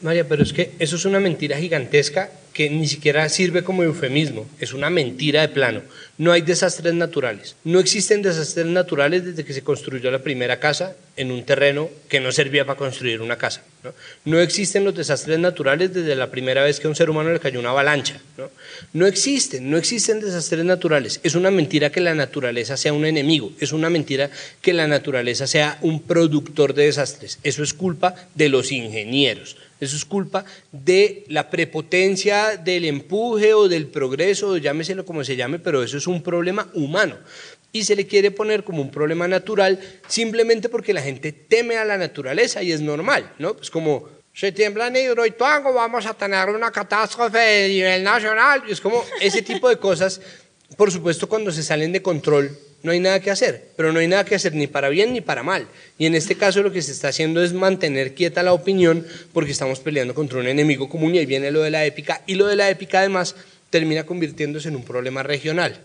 María, 0.00 0.26
pero 0.26 0.42
es 0.42 0.54
que 0.54 0.72
eso 0.78 0.96
es 0.96 1.04
una 1.04 1.20
mentira 1.20 1.58
gigantesca 1.58 2.30
que 2.54 2.70
ni 2.70 2.88
siquiera 2.88 3.28
sirve 3.28 3.62
como 3.62 3.82
eufemismo, 3.82 4.46
es 4.58 4.72
una 4.72 4.88
mentira 4.88 5.42
de 5.42 5.48
plano. 5.48 5.82
No 6.16 6.32
hay 6.32 6.40
desastres 6.40 6.94
naturales, 6.94 7.56
no 7.62 7.78
existen 7.78 8.22
desastres 8.22 8.64
naturales 8.64 9.22
desde 9.22 9.44
que 9.44 9.52
se 9.52 9.62
construyó 9.62 10.10
la 10.10 10.20
primera 10.20 10.58
casa 10.58 10.96
en 11.18 11.30
un 11.30 11.44
terreno 11.44 11.90
que 12.08 12.20
no 12.20 12.32
servía 12.32 12.64
para 12.64 12.78
construir 12.78 13.20
una 13.20 13.36
casa. 13.36 13.60
No, 14.24 14.40
existen 14.40 14.84
los 14.84 14.94
desastres 14.94 15.38
naturales 15.38 15.92
desde 15.92 16.16
la 16.16 16.30
primera 16.30 16.62
vez 16.64 16.80
que 16.80 16.86
a 16.86 16.90
un 16.90 16.96
ser 16.96 17.10
humano 17.10 17.32
le 17.32 17.40
cayó 17.40 17.60
una 17.60 17.70
avalancha. 17.70 18.20
No, 18.36 18.50
no 18.92 19.06
existen, 19.06 19.70
no 19.70 19.76
existen 19.76 20.20
desastres 20.20 20.64
naturales. 20.64 21.20
Es 21.22 21.34
una 21.34 21.50
mentira 21.50 21.90
que 21.90 22.00
la 22.00 22.14
naturaleza 22.14 22.76
sea 22.76 22.92
un 22.92 23.04
enemigo, 23.04 23.52
es 23.60 23.72
una 23.72 23.90
mentira 23.90 24.30
que 24.60 24.72
la 24.72 24.86
naturaleza 24.86 25.46
sea 25.46 25.78
un 25.82 26.02
productor 26.02 26.74
de 26.74 26.86
desastres. 26.86 27.38
Eso 27.42 27.62
es 27.62 27.74
culpa 27.74 28.14
de 28.34 28.48
los 28.48 28.72
ingenieros. 28.72 29.56
Eso 29.80 29.96
es 29.96 30.04
culpa 30.04 30.44
de 30.72 31.24
la 31.28 31.50
prepotencia, 31.50 32.56
del 32.56 32.84
empuje 32.84 33.54
o 33.54 33.68
del 33.68 33.86
progreso, 33.86 34.50
o 34.50 34.56
llámeselo 34.56 35.04
como 35.04 35.24
se 35.24 35.36
llame, 35.36 35.58
pero 35.58 35.82
eso 35.82 35.98
es 35.98 36.06
un 36.06 36.22
problema 36.22 36.68
humano. 36.74 37.16
Y 37.74 37.84
se 37.84 37.94
le 37.94 38.06
quiere 38.06 38.30
poner 38.30 38.64
como 38.64 38.80
un 38.80 38.90
problema 38.90 39.28
natural 39.28 39.78
simplemente 40.08 40.70
porque 40.70 40.94
la 40.94 41.02
gente 41.02 41.32
teme 41.32 41.76
a 41.76 41.84
la 41.84 41.98
naturaleza 41.98 42.62
y 42.62 42.72
es 42.72 42.80
normal, 42.80 43.34
¿no? 43.38 43.54
Pues 43.54 43.68
como, 43.68 44.08
se 44.34 44.50
tiembla 44.50 44.88
en 44.88 44.96
Hidroituango, 44.96 45.72
vamos 45.72 46.06
a 46.06 46.14
tener 46.14 46.48
una 46.48 46.70
catástrofe 46.72 47.38
de 47.38 47.68
nivel 47.68 48.02
nacional. 48.02 48.62
Es 48.68 48.80
como 48.80 49.04
ese 49.20 49.42
tipo 49.42 49.68
de 49.68 49.76
cosas, 49.76 50.20
por 50.76 50.90
supuesto, 50.90 51.28
cuando 51.28 51.52
se 51.52 51.62
salen 51.62 51.92
de 51.92 52.02
control, 52.02 52.56
no 52.82 52.90
hay 52.90 52.98
nada 52.98 53.20
que 53.20 53.30
hacer, 53.30 53.70
pero 53.76 53.92
no 53.92 54.00
hay 54.00 54.08
nada 54.08 54.24
que 54.24 54.34
hacer 54.34 54.52
ni 54.54 54.66
para 54.66 54.88
bien 54.88 55.12
ni 55.12 55.20
para 55.20 55.42
mal. 55.42 55.68
Y 55.98 56.06
en 56.06 56.16
este 56.16 56.34
caso 56.34 56.62
lo 56.62 56.72
que 56.72 56.82
se 56.82 56.90
está 56.90 57.08
haciendo 57.08 57.42
es 57.42 57.52
mantener 57.52 58.14
quieta 58.14 58.42
la 58.42 58.52
opinión 58.52 59.06
porque 59.32 59.52
estamos 59.52 59.80
peleando 59.80 60.14
contra 60.14 60.40
un 60.40 60.48
enemigo 60.48 60.88
común 60.88 61.14
y 61.14 61.18
ahí 61.18 61.26
viene 61.26 61.52
lo 61.52 61.62
de 61.62 61.70
la 61.70 61.84
épica. 61.86 62.22
Y 62.26 62.34
lo 62.34 62.46
de 62.46 62.56
la 62.56 62.68
épica 62.68 62.98
además 62.98 63.36
termina 63.70 64.04
convirtiéndose 64.04 64.68
en 64.68 64.76
un 64.76 64.84
problema 64.84 65.22
regional. 65.22 65.80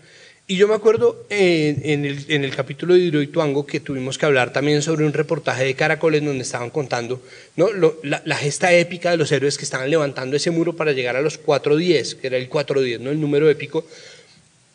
Y 0.50 0.56
yo 0.56 0.66
me 0.66 0.74
acuerdo 0.74 1.26
eh, 1.30 1.76
en, 1.84 2.04
el, 2.04 2.24
en 2.28 2.42
el 2.42 2.52
capítulo 2.56 2.94
de 2.94 2.98
Hidroituango 3.00 3.64
que 3.64 3.78
tuvimos 3.78 4.18
que 4.18 4.26
hablar 4.26 4.52
también 4.52 4.82
sobre 4.82 5.04
un 5.06 5.12
reportaje 5.12 5.62
de 5.62 5.74
Caracoles 5.76 6.24
donde 6.24 6.42
estaban 6.42 6.70
contando 6.70 7.22
¿no? 7.54 7.70
Lo- 7.70 8.00
la, 8.02 8.20
la 8.24 8.34
gesta 8.34 8.72
épica 8.72 9.12
de 9.12 9.16
los 9.16 9.30
héroes 9.30 9.56
que 9.56 9.62
estaban 9.62 9.88
levantando 9.88 10.34
ese 10.34 10.50
muro 10.50 10.74
para 10.74 10.90
llegar 10.90 11.14
a 11.14 11.20
los 11.20 11.38
410, 11.38 12.16
que 12.16 12.26
era 12.26 12.36
el 12.36 12.48
410, 12.48 13.00
¿no? 13.00 13.10
el 13.12 13.20
número 13.20 13.48
épico, 13.48 13.86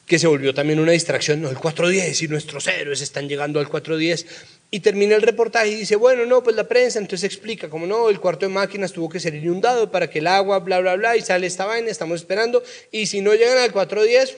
que 0.08 0.18
se 0.18 0.28
volvió 0.28 0.54
también 0.54 0.80
una 0.80 0.94
distracción, 0.94 1.42
no, 1.42 1.50
el 1.50 1.58
410 1.58 2.22
y 2.22 2.28
nuestros 2.30 2.66
héroes 2.68 3.02
están 3.02 3.28
llegando 3.28 3.60
al 3.60 3.68
410. 3.68 4.28
Y 4.72 4.80
termina 4.80 5.18
el 5.18 5.24
reportaje 5.24 5.68
y 5.72 5.76
dice, 5.76 5.98
bueno, 5.98 6.26
no, 6.26 6.42
pues 6.42 6.56
la 6.56 6.70
prensa 6.70 7.00
entonces 7.00 7.26
explica, 7.26 7.70
como 7.70 7.86
no, 7.86 8.10
el 8.10 8.22
cuarto 8.22 8.46
de 8.48 8.54
máquinas 8.54 8.94
tuvo 8.94 9.10
que 9.10 9.20
ser 9.20 9.36
inundado 9.36 9.92
para 9.92 10.10
que 10.10 10.20
el 10.20 10.28
agua, 10.28 10.60
bla, 10.60 10.80
bla, 10.80 10.96
bla, 10.96 11.18
y 11.18 11.22
sale 11.22 11.48
esta 11.48 11.66
vaina, 11.66 11.90
estamos 11.92 12.22
esperando, 12.22 12.64
y 12.94 13.08
si 13.08 13.20
no 13.20 13.34
llegan 13.36 13.58
al 13.58 13.74
410, 13.74 14.38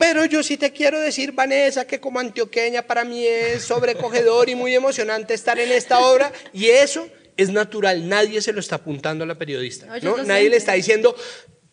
pero 0.00 0.24
yo 0.24 0.42
sí 0.42 0.56
te 0.56 0.72
quiero 0.72 0.98
decir, 0.98 1.32
Vanessa, 1.32 1.86
que 1.86 2.00
como 2.00 2.18
antioqueña 2.18 2.82
para 2.82 3.04
mí 3.04 3.24
es 3.26 3.62
sobrecogedor 3.62 4.48
y 4.48 4.54
muy 4.54 4.74
emocionante 4.74 5.34
estar 5.34 5.60
en 5.60 5.70
esta 5.70 5.98
obra, 6.00 6.32
y 6.54 6.66
eso 6.66 7.06
es 7.36 7.50
natural, 7.50 8.08
nadie 8.08 8.40
se 8.42 8.52
lo 8.54 8.60
está 8.60 8.76
apuntando 8.76 9.24
a 9.24 9.26
la 9.26 9.34
periodista, 9.36 9.86
No, 10.02 10.16
Nadie 10.24 10.48
le 10.50 10.56
está 10.56 10.72
diciendo, 10.72 11.14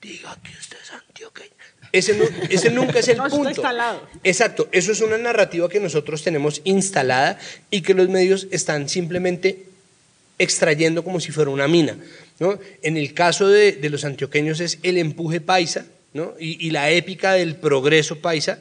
diga 0.01 0.37
que 0.43 0.51
usted 0.59 0.77
es 0.83 0.91
antioqueña. 0.91 1.53
Ese, 1.93 2.13
nu- 2.15 2.29
ese 2.49 2.69
nunca 2.69 2.99
es 2.99 3.07
el 3.07 3.17
No, 3.17 3.27
eso 3.27 3.35
está 3.35 3.37
punto. 3.37 3.49
instalado. 3.61 4.07
Exacto, 4.23 4.67
eso 4.73 4.91
es 4.91 4.99
una 5.01 5.17
narrativa 5.17 5.69
que 5.69 5.79
nosotros 5.79 6.21
tenemos 6.21 6.59
instalada 6.65 7.39
y 7.71 7.81
que 7.81 7.93
los 7.93 8.09
medios 8.09 8.47
están 8.51 8.89
simplemente 8.89 9.63
extrayendo 10.37 11.03
como 11.03 11.19
si 11.19 11.31
fuera 11.31 11.49
una 11.49 11.67
mina. 11.67 11.97
¿no? 12.39 12.59
En 12.83 12.97
el 12.97 13.13
caso 13.13 13.47
de, 13.47 13.71
de 13.71 13.89
los 13.89 14.03
antioqueños 14.03 14.59
es 14.59 14.79
el 14.83 14.97
empuje 14.97 15.39
paisa 15.41 15.85
¿no? 16.17 16.33
y, 16.37 16.67
y 16.67 16.71
la 16.71 16.91
épica 16.91 17.33
del 17.33 17.55
progreso 17.55 18.19
paisa, 18.19 18.59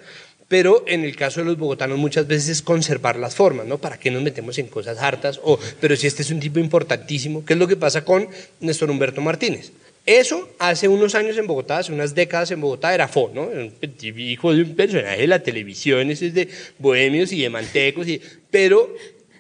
pero 0.48 0.84
en 0.86 1.04
el 1.04 1.16
caso 1.16 1.40
de 1.40 1.46
los 1.46 1.58
bogotanos 1.58 1.98
muchas 1.98 2.26
veces 2.28 2.48
es 2.48 2.62
conservar 2.62 3.16
las 3.16 3.34
formas, 3.34 3.66
¿no? 3.66 3.78
¿Para 3.78 3.98
qué 3.98 4.12
nos 4.12 4.22
metemos 4.22 4.58
en 4.58 4.68
cosas 4.68 4.98
hartas? 4.98 5.40
O, 5.42 5.58
pero 5.80 5.96
si 5.96 6.06
este 6.06 6.22
es 6.22 6.30
un 6.30 6.38
tipo 6.38 6.60
importantísimo, 6.60 7.44
¿qué 7.44 7.54
es 7.54 7.58
lo 7.58 7.66
que 7.66 7.76
pasa 7.76 8.04
con 8.04 8.28
Néstor 8.60 8.90
Humberto 8.90 9.20
Martínez? 9.20 9.72
Eso 10.04 10.48
hace 10.60 10.86
unos 10.86 11.16
años 11.16 11.36
en 11.36 11.48
Bogotá, 11.48 11.78
hace 11.78 11.92
unas 11.92 12.14
décadas 12.14 12.52
en 12.52 12.60
Bogotá 12.60 12.94
era 12.94 13.08
Fo, 13.08 13.32
¿no? 13.34 13.42
Un 13.42 13.72
hijo 14.00 14.54
de 14.54 14.62
un 14.62 14.76
personaje 14.76 15.22
de 15.22 15.26
la 15.26 15.42
televisión, 15.42 16.12
ese 16.12 16.28
es 16.28 16.34
de 16.34 16.48
bohemios 16.78 17.32
y 17.32 17.42
de 17.42 17.50
mantecos, 17.50 18.06
y, 18.06 18.22
pero 18.48 18.94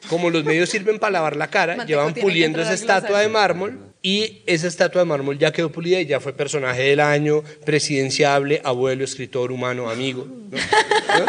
como 0.08 0.30
los 0.30 0.44
medios 0.44 0.68
sirven 0.68 0.98
para 0.98 1.12
lavar 1.12 1.36
la 1.36 1.48
cara, 1.48 1.76
Manteco 1.76 1.88
llevan 1.88 2.14
puliendo 2.14 2.60
esa 2.60 2.72
estatua 2.72 3.20
de 3.20 3.28
mármol 3.28 3.78
y 4.02 4.42
esa 4.46 4.68
estatua 4.68 5.02
de 5.02 5.06
mármol 5.06 5.38
ya 5.38 5.52
quedó 5.52 5.72
pulida 5.72 6.00
y 6.00 6.06
ya 6.06 6.20
fue 6.20 6.32
personaje 6.32 6.82
del 6.82 7.00
año, 7.00 7.42
presidenciable, 7.64 8.60
abuelo, 8.64 9.04
escritor, 9.04 9.50
humano, 9.50 9.90
amigo. 9.90 10.26
¿no? 10.26 10.58
¿No? 10.58 11.26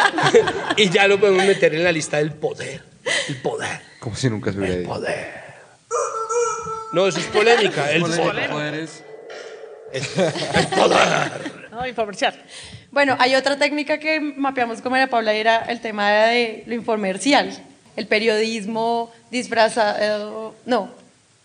y 0.78 0.89
ya 0.89 1.07
lo 1.07 1.20
podemos 1.20 1.45
meter 1.45 1.74
en 1.74 1.84
la 1.84 1.91
lista 1.91 2.18
del 2.18 2.34
poder. 2.34 2.84
El 3.30 3.38
poder. 3.38 3.80
Como 3.99 4.15
si 4.15 4.30
nunca 4.30 4.51
se 4.51 4.59
hubiera 4.59 4.76
El 4.76 4.84
poder. 4.84 5.47
No, 6.93 7.07
eso 7.07 7.20
es 7.20 7.26
polémica. 7.26 7.91
El 7.91 8.01
poder. 8.01 8.49
Poderes. 8.49 9.03
No, 11.72 11.88
infomercial. 11.88 12.34
Bueno, 12.91 13.15
hay 13.20 13.36
otra 13.36 13.57
técnica 13.57 13.99
que 13.99 14.20
mapeamos 14.20 14.82
con 14.82 14.91
María 14.91 15.07
Paula 15.07 15.36
y 15.36 15.39
era 15.39 15.57
el 15.65 15.82
tema 15.82 16.09
de 16.11 16.63
lo 16.65 16.74
infomercial, 16.74 17.51
el 17.97 18.07
periodismo 18.07 19.11
disfrazado, 19.31 20.55
no, 20.65 20.89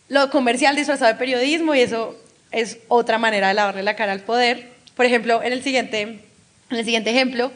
lo 0.08 0.30
comercial 0.30 0.76
disfrazado 0.76 1.12
de 1.12 1.18
periodismo 1.18 1.74
y 1.74 1.80
eso 1.80 2.16
es 2.52 2.78
otra 2.88 3.18
manera 3.18 3.48
de 3.48 3.54
lavarle 3.54 3.82
la 3.82 3.96
cara 3.96 4.12
al 4.12 4.20
poder. 4.20 4.68
Por 4.94 5.06
ejemplo, 5.06 5.42
en 5.42 5.54
el 5.54 5.62
siguiente, 5.62 6.02
en 6.02 6.20
el 6.70 6.84
siguiente 6.84 7.10
ejemplo, 7.10 7.50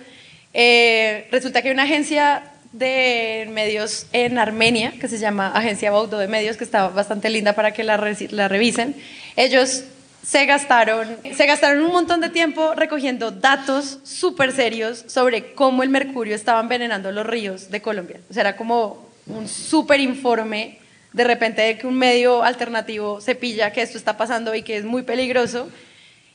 eh, 0.54 1.28
resulta 1.30 1.60
que 1.60 1.68
hay 1.68 1.74
una 1.74 1.82
agencia 1.84 2.50
de 2.72 3.48
medios 3.52 4.06
en 4.12 4.38
Armenia, 4.38 4.94
que 4.98 5.08
se 5.08 5.18
llama 5.18 5.52
Agencia 5.54 5.90
Baudo 5.90 6.18
de 6.18 6.28
Medios, 6.28 6.56
que 6.56 6.64
está 6.64 6.88
bastante 6.88 7.28
linda 7.28 7.52
para 7.52 7.72
que 7.72 7.84
la 7.84 7.98
revisen. 7.98 8.96
Ellos 9.36 9.84
se 10.26 10.44
gastaron, 10.44 11.18
se 11.36 11.46
gastaron 11.46 11.84
un 11.84 11.92
montón 11.92 12.20
de 12.20 12.28
tiempo 12.30 12.74
recogiendo 12.74 13.30
datos 13.30 14.00
súper 14.02 14.50
serios 14.50 15.04
sobre 15.06 15.52
cómo 15.54 15.84
el 15.84 15.88
mercurio 15.88 16.34
estaba 16.34 16.58
envenenando 16.60 17.12
los 17.12 17.24
ríos 17.24 17.70
de 17.70 17.80
Colombia. 17.80 18.18
O 18.28 18.34
sea, 18.34 18.40
era 18.40 18.56
como 18.56 19.08
un 19.26 19.46
súper 19.46 20.00
informe 20.00 20.80
de 21.12 21.22
repente 21.22 21.62
de 21.62 21.78
que 21.78 21.86
un 21.86 21.96
medio 21.96 22.42
alternativo 22.42 23.20
se 23.20 23.36
pilla 23.36 23.72
que 23.72 23.82
esto 23.82 23.96
está 23.96 24.16
pasando 24.16 24.52
y 24.56 24.62
que 24.62 24.76
es 24.76 24.84
muy 24.84 25.04
peligroso. 25.04 25.70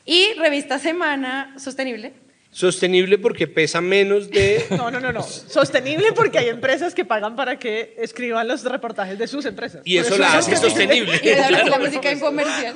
Y 0.05 0.33
revista 0.35 0.79
Semana 0.79 1.53
Sostenible 1.59 2.13
Sostenible 2.49 3.17
porque 3.17 3.47
pesa 3.47 3.79
menos 3.79 4.29
de... 4.29 4.65
No, 4.71 4.91
no, 4.91 4.99
no, 4.99 5.13
no. 5.13 5.23
Sostenible 5.23 6.11
porque 6.13 6.37
hay 6.37 6.49
empresas 6.49 6.93
que 6.93 7.05
pagan 7.05 7.35
para 7.35 7.57
que 7.57 7.95
escriban 7.97 8.47
los 8.47 8.63
reportajes 8.63 9.17
de 9.17 9.27
sus 9.27 9.45
empresas. 9.45 9.81
Y 9.85 9.97
eso 9.97 10.17
la 10.17 10.37
hace 10.37 10.55
sostenible. 10.57 11.19
Y 11.23 11.69
la 11.69 11.79
música 11.79 12.11
infomercial. 12.11 12.75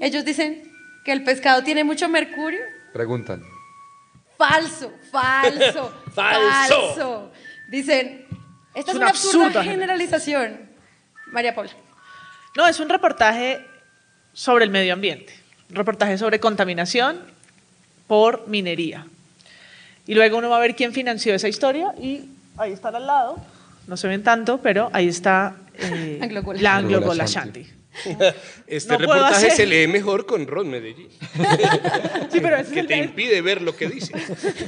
Ellos 0.00 0.24
dicen 0.24 0.72
que 1.04 1.12
el 1.12 1.22
pescado 1.24 1.62
tiene 1.62 1.84
mucho 1.84 2.08
mercurio. 2.08 2.60
Preguntan. 2.92 3.42
Falso, 4.36 4.92
falso, 5.10 5.92
Falso. 6.14 6.94
falso. 6.94 7.32
Dicen, 7.70 8.26
esta 8.74 8.80
es, 8.80 8.86
Es 8.88 8.94
una 8.94 8.96
una 8.96 9.08
absurda 9.08 9.46
absurda 9.46 9.64
generalización. 9.64 10.60
María 11.32 11.54
Paula. 11.54 11.70
No, 12.56 12.66
es 12.66 12.78
un 12.80 12.88
reportaje 12.88 13.64
sobre 14.32 14.64
el 14.64 14.70
medio 14.70 14.92
ambiente. 14.92 15.34
Un 15.70 15.76
reportaje 15.76 16.16
sobre 16.18 16.38
contaminación 16.40 17.20
por 18.06 18.46
minería. 18.48 19.06
Y 20.06 20.14
luego 20.14 20.38
uno 20.38 20.48
va 20.48 20.58
a 20.58 20.60
ver 20.60 20.76
quién 20.76 20.92
financió 20.92 21.34
esa 21.34 21.48
historia 21.48 21.92
y 22.00 22.28
ahí 22.56 22.72
están 22.72 22.94
al 22.94 23.06
lado. 23.06 23.36
No 23.86 23.96
se 23.96 24.08
ven 24.08 24.22
tanto, 24.22 24.58
pero 24.58 24.90
ahí 24.92 25.08
está 25.08 25.56
eh, 25.74 26.18
Anglo 26.22 26.42
la 26.54 26.76
Anglo 26.76 26.98
Gola 26.98 27.06
Gola 27.08 27.26
Shanti. 27.26 27.62
Shanti. 27.62 27.75
Este 28.66 28.92
No 28.92 28.98
reportaje 28.98 29.50
se 29.50 29.66
lee 29.66 29.86
mejor 29.86 30.26
con 30.26 30.46
Ron 30.46 30.68
Medellín, 30.68 31.08
Sí, 32.30 32.40
pero 32.40 32.56
que 32.68 32.82
te 32.82 32.94
el, 32.94 33.04
impide 33.06 33.40
ver 33.42 33.62
lo 33.62 33.76
que 33.76 33.88
dice. 33.88 34.12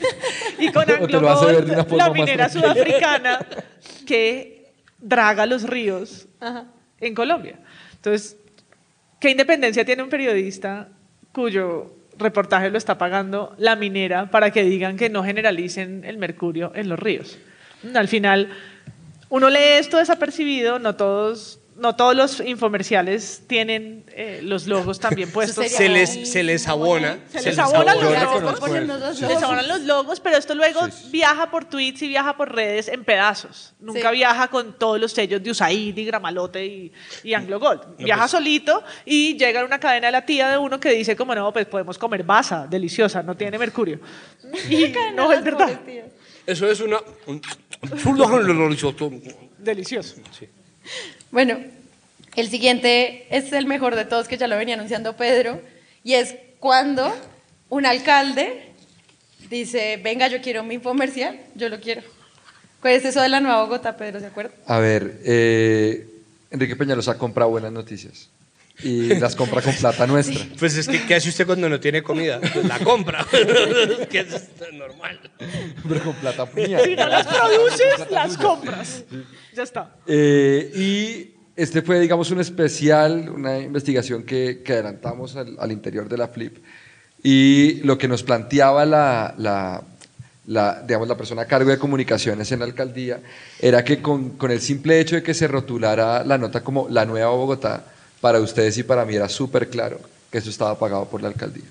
Y 0.58 0.72
con 0.72 0.90
Anglo 0.90 1.20
Gold, 1.20 1.92
la 1.92 2.10
minera 2.10 2.48
tranquila. 2.48 2.74
sudafricana 2.74 3.46
que 4.06 4.72
draga 4.98 5.46
los 5.46 5.62
ríos 5.64 6.26
Ajá. 6.40 6.66
en 7.00 7.14
Colombia. 7.14 7.58
Entonces, 7.94 8.36
¿qué 9.20 9.30
independencia 9.30 9.84
tiene 9.84 10.02
un 10.02 10.08
periodista 10.08 10.88
cuyo 11.32 11.94
reportaje 12.18 12.70
lo 12.70 12.78
está 12.78 12.98
pagando 12.98 13.54
la 13.58 13.76
minera 13.76 14.30
para 14.30 14.50
que 14.50 14.64
digan 14.64 14.96
que 14.96 15.08
no 15.08 15.22
generalicen 15.22 16.04
el 16.04 16.18
mercurio 16.18 16.72
en 16.74 16.88
los 16.88 16.98
ríos? 16.98 17.38
Al 17.94 18.08
final, 18.08 18.50
uno 19.28 19.50
lee 19.50 19.78
esto 19.78 19.98
desapercibido, 19.98 20.78
no 20.78 20.96
todos, 20.96 21.57
no 21.78 21.94
todos 21.96 22.14
los 22.16 22.40
infomerciales 22.40 23.42
tienen 23.46 24.04
eh, 24.08 24.40
los 24.42 24.66
logos 24.66 24.98
también 25.00 25.30
puestos. 25.32 25.68
Se 25.68 25.88
les, 25.88 26.30
se 26.30 26.42
les 26.42 26.66
abona. 26.68 27.18
Se 27.28 27.42
les 27.42 27.58
abonan 27.58 27.96
los 28.00 28.12
logos. 28.22 28.42
los 28.42 29.16
Se 29.16 29.22
les 29.22 29.30
logos. 29.30 29.42
abonan 29.44 29.68
los 29.68 29.80
logos, 29.82 30.20
pero 30.20 30.36
esto 30.36 30.54
luego 30.54 30.80
viaja 31.10 31.50
por 31.50 31.64
tweets 31.66 32.02
y 32.02 32.08
viaja 32.08 32.36
por 32.36 32.54
redes 32.54 32.88
en 32.88 33.04
pedazos. 33.04 33.74
Nunca 33.80 34.10
Sí. 34.10 34.16
viaja 34.16 34.48
con 34.48 34.76
todos 34.78 35.00
los 35.00 35.12
sellos 35.12 35.42
de 35.42 35.50
USAID 35.50 35.96
y 35.96 36.04
Gramalote 36.04 36.66
y, 36.66 36.92
y 37.22 37.34
Anglo 37.34 37.60
Gold. 37.60 37.96
viaja 37.98 38.26
solito 38.28 38.82
y 39.04 39.36
llega 39.38 39.60
a 39.60 39.64
una 39.64 39.78
cadena 39.78 40.08
de 40.08 40.12
la 40.12 40.26
tía 40.26 40.48
de 40.50 40.58
uno 40.58 40.80
que 40.80 40.90
dice 40.90 41.14
como 41.16 41.34
no, 41.34 41.52
pues 41.52 41.66
podemos 41.66 41.96
comer 41.96 42.22
basa, 42.24 42.66
deliciosa, 42.68 43.22
no 43.22 43.36
tiene 43.36 43.56
mercurio. 43.58 44.00
Y 44.70 44.92
no 45.14 45.30
es 45.32 45.44
verdad, 45.44 45.78
Eso 46.46 46.66
es 46.70 46.80
una... 46.80 46.98
un- 47.26 47.40
delicioso. 49.58 50.16
Bueno, 51.30 51.58
el 52.36 52.48
siguiente 52.48 53.26
es 53.30 53.52
el 53.52 53.66
mejor 53.66 53.96
de 53.96 54.04
todos, 54.04 54.28
que 54.28 54.36
ya 54.36 54.46
lo 54.46 54.56
venía 54.56 54.74
anunciando 54.74 55.16
Pedro, 55.16 55.60
y 56.04 56.14
es 56.14 56.36
cuando 56.58 57.12
un 57.68 57.86
alcalde 57.86 58.72
dice, 59.50 60.00
venga, 60.02 60.28
yo 60.28 60.40
quiero 60.40 60.62
mi 60.62 60.74
infomercial, 60.74 61.38
yo 61.54 61.68
lo 61.68 61.80
quiero. 61.80 62.02
¿Cuál 62.80 62.94
es 62.94 63.04
eso 63.04 63.20
de 63.20 63.28
la 63.28 63.40
Nueva 63.40 63.62
Bogotá, 63.62 63.96
Pedro? 63.96 64.20
¿Se 64.20 64.26
acuerda? 64.26 64.52
A 64.66 64.78
ver, 64.78 65.20
eh, 65.24 66.06
Enrique 66.50 66.76
Peñalosa 66.76 67.18
compra 67.18 67.44
buenas 67.44 67.72
noticias 67.72 68.28
y 68.82 69.14
las 69.18 69.34
compra 69.34 69.60
con 69.60 69.74
plata 69.74 70.06
nuestra. 70.06 70.44
Pues 70.58 70.76
es 70.76 70.86
que, 70.86 71.04
¿qué 71.04 71.16
hace 71.16 71.28
usted 71.28 71.46
cuando 71.46 71.68
no 71.68 71.80
tiene 71.80 72.02
comida? 72.02 72.40
Pues 72.40 72.64
la 72.64 72.78
compra. 72.78 73.26
que 74.10 74.20
es 74.20 74.50
normal. 74.72 75.20
Pero 75.88 76.02
con 76.04 76.14
plata 76.14 76.48
mía. 76.54 76.80
Si 76.84 76.94
no 76.94 77.08
las 77.08 77.26
produces, 77.26 78.10
las 78.10 78.36
compras. 78.36 79.04
Ya 79.54 79.62
está. 79.62 79.96
Eh, 80.06 80.70
y 80.76 81.34
este 81.56 81.82
fue, 81.82 81.98
digamos, 81.98 82.30
un 82.30 82.40
especial, 82.40 83.28
una 83.28 83.58
investigación 83.58 84.22
que, 84.22 84.62
que 84.64 84.74
adelantamos 84.74 85.34
al, 85.34 85.56
al 85.58 85.72
interior 85.72 86.08
de 86.08 86.16
la 86.16 86.28
FLIP. 86.28 86.58
Y 87.22 87.80
lo 87.82 87.98
que 87.98 88.06
nos 88.06 88.22
planteaba 88.22 88.86
la, 88.86 89.34
la, 89.38 89.82
la, 90.46 90.82
digamos, 90.82 91.08
la 91.08 91.16
persona 91.16 91.42
a 91.42 91.46
cargo 91.46 91.70
de 91.70 91.78
comunicaciones 91.78 92.50
en 92.52 92.60
la 92.60 92.64
alcaldía 92.64 93.20
era 93.60 93.84
que 93.84 94.00
con, 94.00 94.30
con 94.30 94.50
el 94.50 94.60
simple 94.60 95.00
hecho 95.00 95.16
de 95.16 95.22
que 95.22 95.34
se 95.34 95.48
rotulara 95.48 96.24
la 96.24 96.38
nota 96.38 96.62
como 96.62 96.88
la 96.88 97.04
nueva 97.04 97.30
Bogotá, 97.30 97.84
para 98.20 98.40
ustedes 98.40 98.76
y 98.78 98.82
para 98.82 99.04
mí 99.04 99.14
era 99.14 99.28
súper 99.28 99.68
claro 99.68 100.00
que 100.30 100.38
eso 100.38 100.50
estaba 100.50 100.78
pagado 100.78 101.06
por 101.08 101.22
la 101.22 101.28
alcaldía. 101.28 101.64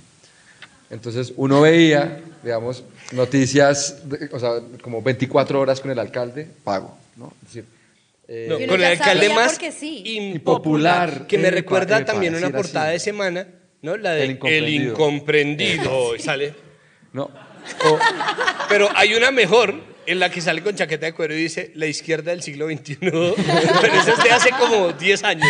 Entonces 0.89 1.33
uno 1.35 1.61
veía, 1.61 2.21
digamos, 2.43 2.83
noticias, 3.11 4.09
de- 4.09 4.29
o 4.31 4.39
sea, 4.39 4.51
como 4.81 5.01
24 5.01 5.59
horas 5.59 5.81
con 5.81 5.91
el 5.91 5.99
alcalde, 5.99 6.47
pago, 6.63 6.97
¿no? 7.17 7.33
Es 7.41 7.47
decir, 7.53 7.65
eh, 8.29 8.47
No, 8.49 8.55
con 8.67 8.79
el 8.79 8.83
alcalde 8.85 9.29
más 9.29 9.57
sí. 9.77 10.03
impopular. 10.05 11.27
Que 11.27 11.37
me 11.37 11.49
Epa, 11.49 11.55
recuerda 11.55 12.05
también 12.05 12.35
una 12.35 12.49
portada 12.49 12.85
así. 12.87 12.93
de 12.93 12.99
semana, 12.99 13.47
¿no? 13.81 13.97
La 13.97 14.11
de 14.11 14.23
El 14.23 14.29
El 14.29 14.35
incomprendido. 14.35 14.91
incomprendido. 14.93 16.15
y 16.15 16.19
sale. 16.19 16.53
no, 17.13 17.29
Pero 18.69 18.87
hay 18.95 19.13
una 19.13 19.31
mejor 19.31 19.75
en 20.07 20.19
la 20.19 20.31
que 20.31 20.41
sale 20.41 20.61
con 20.63 20.73
chaqueta 20.75 21.05
de 21.05 21.13
cuero 21.13 21.35
y 21.35 21.37
dice 21.43 21.71
la 21.75 21.85
izquierda 21.85 22.31
del 22.31 22.41
siglo 22.41 22.67
XXI. 22.67 22.95
Pero 23.01 23.13
eso 23.13 24.13
es 24.17 24.23
de 24.23 24.31
hace 24.31 24.49
como 24.51 24.91
10 24.93 25.23
años. 25.23 25.47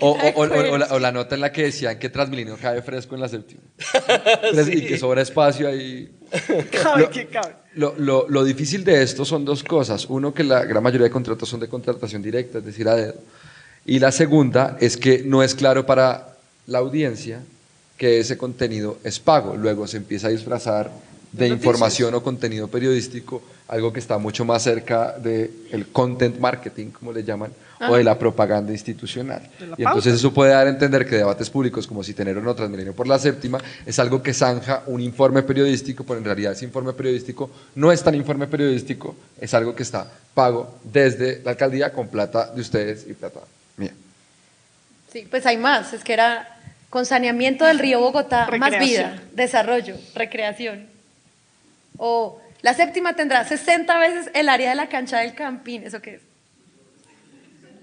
O, 0.00 0.10
o- 0.12 0.46
de 0.46 0.54
o- 0.68 0.72
o- 0.74 0.78
la, 0.78 0.86
o 0.92 0.98
la 0.98 1.12
nota 1.12 1.34
en 1.34 1.40
la 1.40 1.50
que 1.52 1.64
decían 1.64 1.98
que 1.98 2.08
Transmilenio 2.10 2.56
cae 2.60 2.82
fresco 2.82 3.14
en 3.14 3.20
la 3.22 3.28
séptima. 3.28 3.60
Tres- 4.52 4.68
Y 4.68 4.86
que 4.86 4.98
sobra 4.98 5.22
espacio 5.22 5.68
ahí. 5.68 6.10
Cabe 6.82 7.02
Lo- 7.02 7.10
que 7.10 7.26
cabe. 7.26 7.54
Lo, 7.74 7.94
lo- 7.98 8.26
lo 8.28 8.44
difícil 8.44 8.84
de 8.84 9.02
esto 9.02 9.24
son 9.24 9.44
dos 9.44 9.62
cosas. 9.64 10.06
Uno, 10.08 10.32
que 10.32 10.44
la 10.44 10.64
gran 10.64 10.82
mayoría 10.82 11.04
de 11.04 11.10
contratos 11.10 11.48
son 11.48 11.60
de 11.60 11.68
contratación 11.68 12.22
directa, 12.22 12.58
es 12.58 12.64
decir, 12.64 12.88
a 12.88 12.94
dedo. 12.96 13.14
Y 13.84 13.98
la 13.98 14.12
segunda 14.12 14.76
es 14.80 14.96
que 14.96 15.22
no 15.24 15.42
es 15.42 15.54
claro 15.54 15.86
para 15.86 16.36
la 16.66 16.78
audiencia 16.78 17.40
que 17.96 18.18
ese 18.18 18.36
contenido 18.36 18.98
es 19.04 19.18
pago. 19.20 19.56
Luego 19.56 19.86
se 19.86 19.96
empieza 19.98 20.26
a 20.28 20.30
disfrazar 20.30 20.90
de 21.36 21.48
información 21.48 22.14
o 22.14 22.22
contenido 22.22 22.68
periodístico, 22.68 23.42
algo 23.68 23.92
que 23.92 24.00
está 24.00 24.16
mucho 24.18 24.44
más 24.44 24.62
cerca 24.62 25.12
del 25.18 25.88
content 25.92 26.38
marketing, 26.38 26.90
como 26.90 27.12
le 27.12 27.22
llaman, 27.22 27.52
o 27.80 27.96
de 27.96 28.04
la 28.04 28.18
propaganda 28.18 28.72
institucional. 28.72 29.42
La 29.60 29.74
Y 29.76 29.82
entonces 29.82 30.14
eso 30.14 30.32
puede 30.32 30.52
dar 30.52 30.66
a 30.66 30.70
entender 30.70 31.06
que 31.06 31.16
debates 31.16 31.50
públicos 31.50 31.86
como 31.86 32.02
si 32.02 32.14
tener 32.14 32.38
o 32.38 32.40
no 32.40 32.54
Transmilenio 32.54 32.94
por 32.94 33.06
la 33.06 33.18
séptima 33.18 33.60
es 33.84 33.98
algo 33.98 34.22
que 34.22 34.32
zanja 34.32 34.82
un 34.86 35.00
informe 35.00 35.42
periodístico, 35.42 36.04
pero 36.04 36.18
en 36.18 36.24
realidad 36.24 36.52
ese 36.52 36.64
informe 36.64 36.94
periodístico 36.94 37.50
no 37.74 37.92
es 37.92 38.02
tan 38.02 38.14
informe 38.14 38.46
periodístico, 38.46 39.14
es 39.38 39.52
algo 39.52 39.74
que 39.74 39.82
está 39.82 40.10
pago 40.32 40.78
desde 40.84 41.42
la 41.44 41.50
alcaldía 41.50 41.92
con 41.92 42.08
plata 42.08 42.50
de 42.54 42.60
ustedes 42.60 43.06
y 43.06 43.12
plata 43.12 43.40
mía. 43.76 43.92
Sí, 45.12 45.26
pues 45.30 45.44
hay 45.44 45.58
más, 45.58 45.92
es 45.92 46.02
que 46.02 46.14
era 46.14 46.56
con 46.88 47.04
saneamiento 47.04 47.66
del 47.66 47.78
río 47.78 48.00
Bogotá, 48.00 48.48
más 48.58 48.78
vida, 48.78 49.22
desarrollo, 49.34 49.96
recreación. 50.14 50.95
O 51.98 52.40
la 52.62 52.74
séptima 52.74 53.14
tendrá 53.16 53.44
60 53.44 53.98
veces 53.98 54.30
el 54.34 54.48
área 54.48 54.70
de 54.70 54.76
la 54.76 54.88
cancha 54.88 55.18
del 55.20 55.34
Campín, 55.34 55.82
¿eso 55.84 56.00
qué 56.02 56.16
es? 56.16 56.22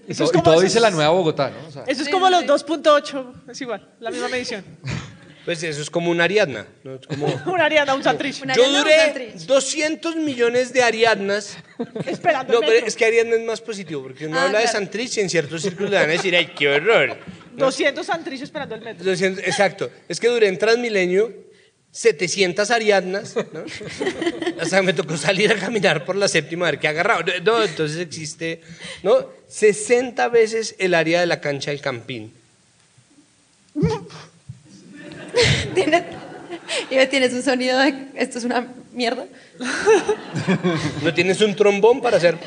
Eso 0.06 0.24
es 0.24 0.30
to- 0.32 0.38
y 0.38 0.40
como 0.40 0.42
todo 0.44 0.54
esos- 0.54 0.64
dice 0.64 0.80
la 0.80 0.90
nueva 0.90 1.10
Bogotá, 1.10 1.50
¿no? 1.50 1.68
O 1.68 1.70
sea, 1.70 1.84
Eso 1.86 2.02
es 2.02 2.08
como 2.10 2.28
los 2.28 2.42
sí. 2.42 2.46
2.8, 2.46 3.50
es 3.50 3.60
igual, 3.60 3.88
la 4.00 4.10
misma 4.10 4.28
medición. 4.28 4.64
Pues 5.44 5.62
eso 5.62 5.82
es 5.82 5.90
como 5.90 6.10
una 6.10 6.24
Ariadna. 6.24 6.66
¿no? 6.84 6.94
Es 6.94 7.06
como... 7.06 7.26
Un 7.52 7.60
Ariana, 7.60 7.94
un 7.94 8.02
Santrich. 8.02 8.40
Una 8.42 8.54
Yo 8.54 8.62
Ariadna, 8.62 8.78
un 8.78 8.84
duré 8.84 8.96
Santrich. 9.04 9.46
200 9.46 10.16
millones 10.16 10.72
de 10.72 10.82
Ariadnas. 10.82 11.58
Esperando 12.06 12.50
No, 12.54 12.60
el 12.60 12.64
pero 12.64 12.72
metro. 12.76 12.86
es 12.88 12.96
que 12.96 13.04
Ariadna 13.04 13.36
es 13.36 13.42
más 13.44 13.60
positivo, 13.60 14.02
porque 14.04 14.26
uno 14.26 14.38
Ah, 14.38 14.44
habla 14.46 14.60
de 14.60 14.64
claro. 14.64 14.78
Santrich 14.78 15.18
y 15.18 15.20
en 15.20 15.28
ciertos 15.28 15.60
círculos 15.60 15.90
le 15.90 15.96
van 15.98 16.08
a 16.08 16.12
decir, 16.12 16.34
ay, 16.34 16.46
qué 16.56 16.70
horror. 16.70 17.18
200 17.58 18.06
Santrich 18.06 18.40
esperando 18.40 18.74
el 18.74 18.80
metro. 18.80 19.04
200, 19.04 19.44
exacto. 19.46 19.90
Es 20.08 20.18
que 20.18 20.28
duré 20.28 20.48
en 20.48 20.56
Transmilenio 20.58 21.30
700 21.94 22.70
Ariadnas, 22.72 23.36
¿no? 23.36 23.64
O 24.60 24.66
sea, 24.66 24.82
me 24.82 24.92
tocó 24.92 25.16
salir 25.16 25.52
a 25.52 25.56
caminar 25.56 26.04
por 26.04 26.16
la 26.16 26.26
séptima 26.26 26.66
a 26.66 26.72
ver 26.72 26.80
qué 26.80 26.88
agarraba. 26.88 27.24
No, 27.44 27.62
entonces 27.62 27.98
existe, 27.98 28.60
¿no? 29.02 29.28
60 29.48 30.28
veces 30.28 30.74
el 30.78 30.94
área 30.94 31.20
de 31.20 31.26
la 31.26 31.40
cancha 31.40 31.70
del 31.70 31.80
Campín. 31.80 32.32
Tienes, 35.74 37.32
un 37.32 37.42
sonido 37.42 37.78
de, 37.78 37.94
esto 38.14 38.38
es 38.38 38.44
una 38.44 38.66
mierda. 38.92 39.26
¿No 41.02 41.14
tienes 41.14 41.40
un 41.40 41.54
trombón 41.54 42.00
para 42.00 42.16
hacer? 42.16 42.38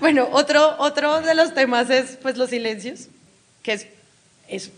Bueno, 0.00 0.28
otro, 0.32 0.76
otro 0.78 1.20
de 1.20 1.34
los 1.34 1.52
temas 1.54 1.90
es 1.90 2.16
pues 2.20 2.36
los 2.36 2.50
silencios, 2.50 3.08
que 3.62 3.86
es. 4.48 4.70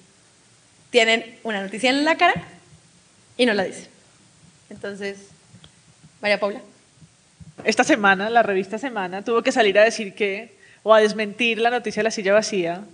Tienen 0.94 1.24
una 1.42 1.60
noticia 1.60 1.90
en 1.90 2.04
la 2.04 2.16
cara 2.16 2.34
y 3.36 3.46
no 3.46 3.52
la 3.52 3.64
dicen. 3.64 3.88
Entonces, 4.70 5.16
María 6.22 6.38
Paula. 6.38 6.60
Esta 7.64 7.82
semana, 7.82 8.30
la 8.30 8.44
revista 8.44 8.78
Semana 8.78 9.24
tuvo 9.24 9.42
que 9.42 9.50
salir 9.50 9.76
a 9.76 9.82
decir 9.82 10.14
que, 10.14 10.54
o 10.84 10.94
a 10.94 11.00
desmentir 11.00 11.58
la 11.58 11.70
noticia 11.70 11.98
de 11.98 12.04
la 12.04 12.10
silla 12.12 12.32
vacía, 12.32 12.84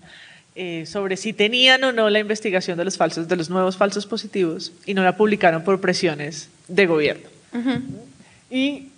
eh, 0.55 0.87
sobre 0.87 1.19
si 1.19 1.35
tenían 1.35 1.85
o 1.85 1.93
no 1.93 2.09
la 2.09 2.21
investigación 2.21 2.79
de 2.79 2.87
los 2.87 2.97
falsos, 2.97 3.29
de 3.29 3.37
los 3.37 3.51
nuevos 3.51 3.77
falsos 3.77 4.07
positivos, 4.07 4.73
y 4.87 4.95
no 4.95 5.05
la 5.05 5.19
publicaron 5.19 5.63
por 5.63 5.79
presiones 5.83 6.49
de 6.69 6.87
gobierno. 6.87 7.29
Y 8.51 8.89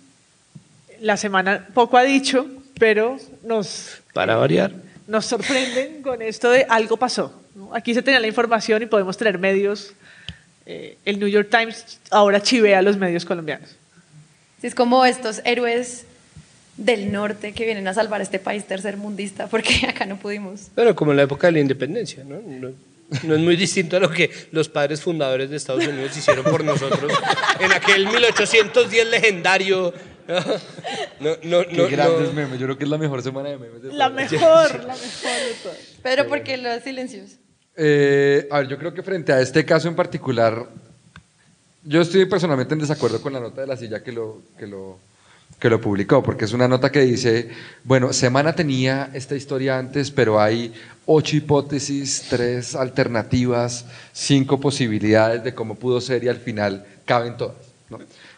la 1.01 1.17
semana 1.17 1.67
poco 1.73 1.97
ha 1.97 2.03
dicho, 2.03 2.47
pero 2.79 3.17
nos, 3.43 4.01
Para 4.13 4.37
variar. 4.37 4.71
nos 5.07 5.25
sorprenden 5.25 6.01
con 6.01 6.21
esto 6.21 6.49
de 6.49 6.65
algo 6.69 6.95
pasó. 6.95 7.42
¿No? 7.55 7.73
Aquí 7.75 7.93
se 7.93 8.01
tenía 8.01 8.19
la 8.19 8.27
información 8.27 8.81
y 8.83 8.85
podemos 8.85 9.17
tener 9.17 9.37
medios. 9.39 9.93
eh, 10.65 10.97
el 11.05 11.19
New 11.19 11.27
York 11.27 11.49
Times 11.51 11.99
ahora 12.09 12.41
chivea 12.41 12.79
a 12.79 12.81
los 12.81 12.97
medios 12.97 13.25
colombianos. 13.25 13.69
Sí, 14.61 14.67
es 14.67 14.75
como 14.75 15.05
estos 15.05 15.41
héroes 15.43 16.05
del 16.77 17.11
norte 17.11 17.51
que 17.53 17.65
vienen 17.65 17.87
a 17.87 17.93
salvar 17.93 18.21
este 18.21 18.39
país 18.39 18.65
tercermundista 18.65 19.47
porque 19.47 19.85
acá 19.89 20.05
no 20.05 20.17
pudimos. 20.17 20.69
Bueno, 20.75 20.95
como 20.95 21.11
en 21.11 21.17
la 21.17 21.23
época 21.23 21.47
de 21.47 21.53
la 21.53 21.59
independencia, 21.59 22.23
¿no? 22.23 22.37
No, 22.45 22.71
no 23.23 23.35
es 23.35 23.41
muy 23.41 23.55
distinto 23.57 23.97
a 23.97 23.99
lo 23.99 24.09
que 24.09 24.31
los 24.51 24.69
padres 24.69 25.01
fundadores 25.01 25.49
de 25.49 25.57
Estados 25.57 25.85
Unidos 25.85 26.15
hicieron 26.17 26.43
por 26.45 26.63
nosotros 26.63 27.11
en 27.59 27.71
aquel 27.73 28.07
1810 28.07 29.07
legendario. 29.07 29.93
No, 31.19 31.31
no, 31.43 31.67
Qué 31.67 31.75
no, 31.75 31.87
grandes 31.89 32.29
no. 32.29 32.33
memes. 32.33 32.57
Yo 32.59 32.65
creo 32.65 32.77
que 32.77 32.85
es 32.85 32.89
la 32.89 32.97
mejor 32.97 33.21
semana 33.21 33.49
de 33.49 33.57
memes. 33.57 33.83
de 33.83 33.91
La 33.93 34.09
mejor, 34.09 34.39
la 34.87 34.93
mejor 34.95 35.31
de 35.47 35.53
todas. 35.61 35.77
Pero 36.01 36.27
porque 36.27 36.57
los 36.57 36.81
silencios. 36.83 37.31
Eh, 37.75 38.47
a 38.51 38.59
ver, 38.59 38.67
yo 38.67 38.77
creo 38.77 38.93
que 38.93 39.01
frente 39.01 39.33
a 39.33 39.41
este 39.41 39.65
caso 39.65 39.87
en 39.87 39.95
particular, 39.95 40.67
yo 41.83 42.01
estoy 42.01 42.25
personalmente 42.25 42.73
en 42.73 42.79
desacuerdo 42.79 43.21
con 43.21 43.33
la 43.33 43.39
nota 43.39 43.61
de 43.61 43.67
la 43.67 43.77
silla 43.77 44.03
que 44.03 44.11
lo, 44.11 44.41
que 44.57 44.67
lo, 44.67 44.99
que 45.59 45.69
lo 45.69 45.81
publicó, 45.81 46.21
porque 46.21 46.45
es 46.45 46.53
una 46.53 46.67
nota 46.67 46.91
que 46.91 47.01
dice, 47.01 47.49
bueno, 47.83 48.13
Semana 48.13 48.53
tenía 48.53 49.09
esta 49.13 49.35
historia 49.35 49.77
antes, 49.77 50.11
pero 50.11 50.39
hay 50.39 50.73
ocho 51.05 51.35
hipótesis, 51.35 52.25
tres 52.29 52.75
alternativas, 52.75 53.85
cinco 54.11 54.59
posibilidades 54.59 55.43
de 55.43 55.53
cómo 55.53 55.75
pudo 55.75 55.99
ser 55.99 56.23
y 56.23 56.29
al 56.29 56.37
final 56.37 56.85
caben 57.05 57.37
todas. 57.37 57.57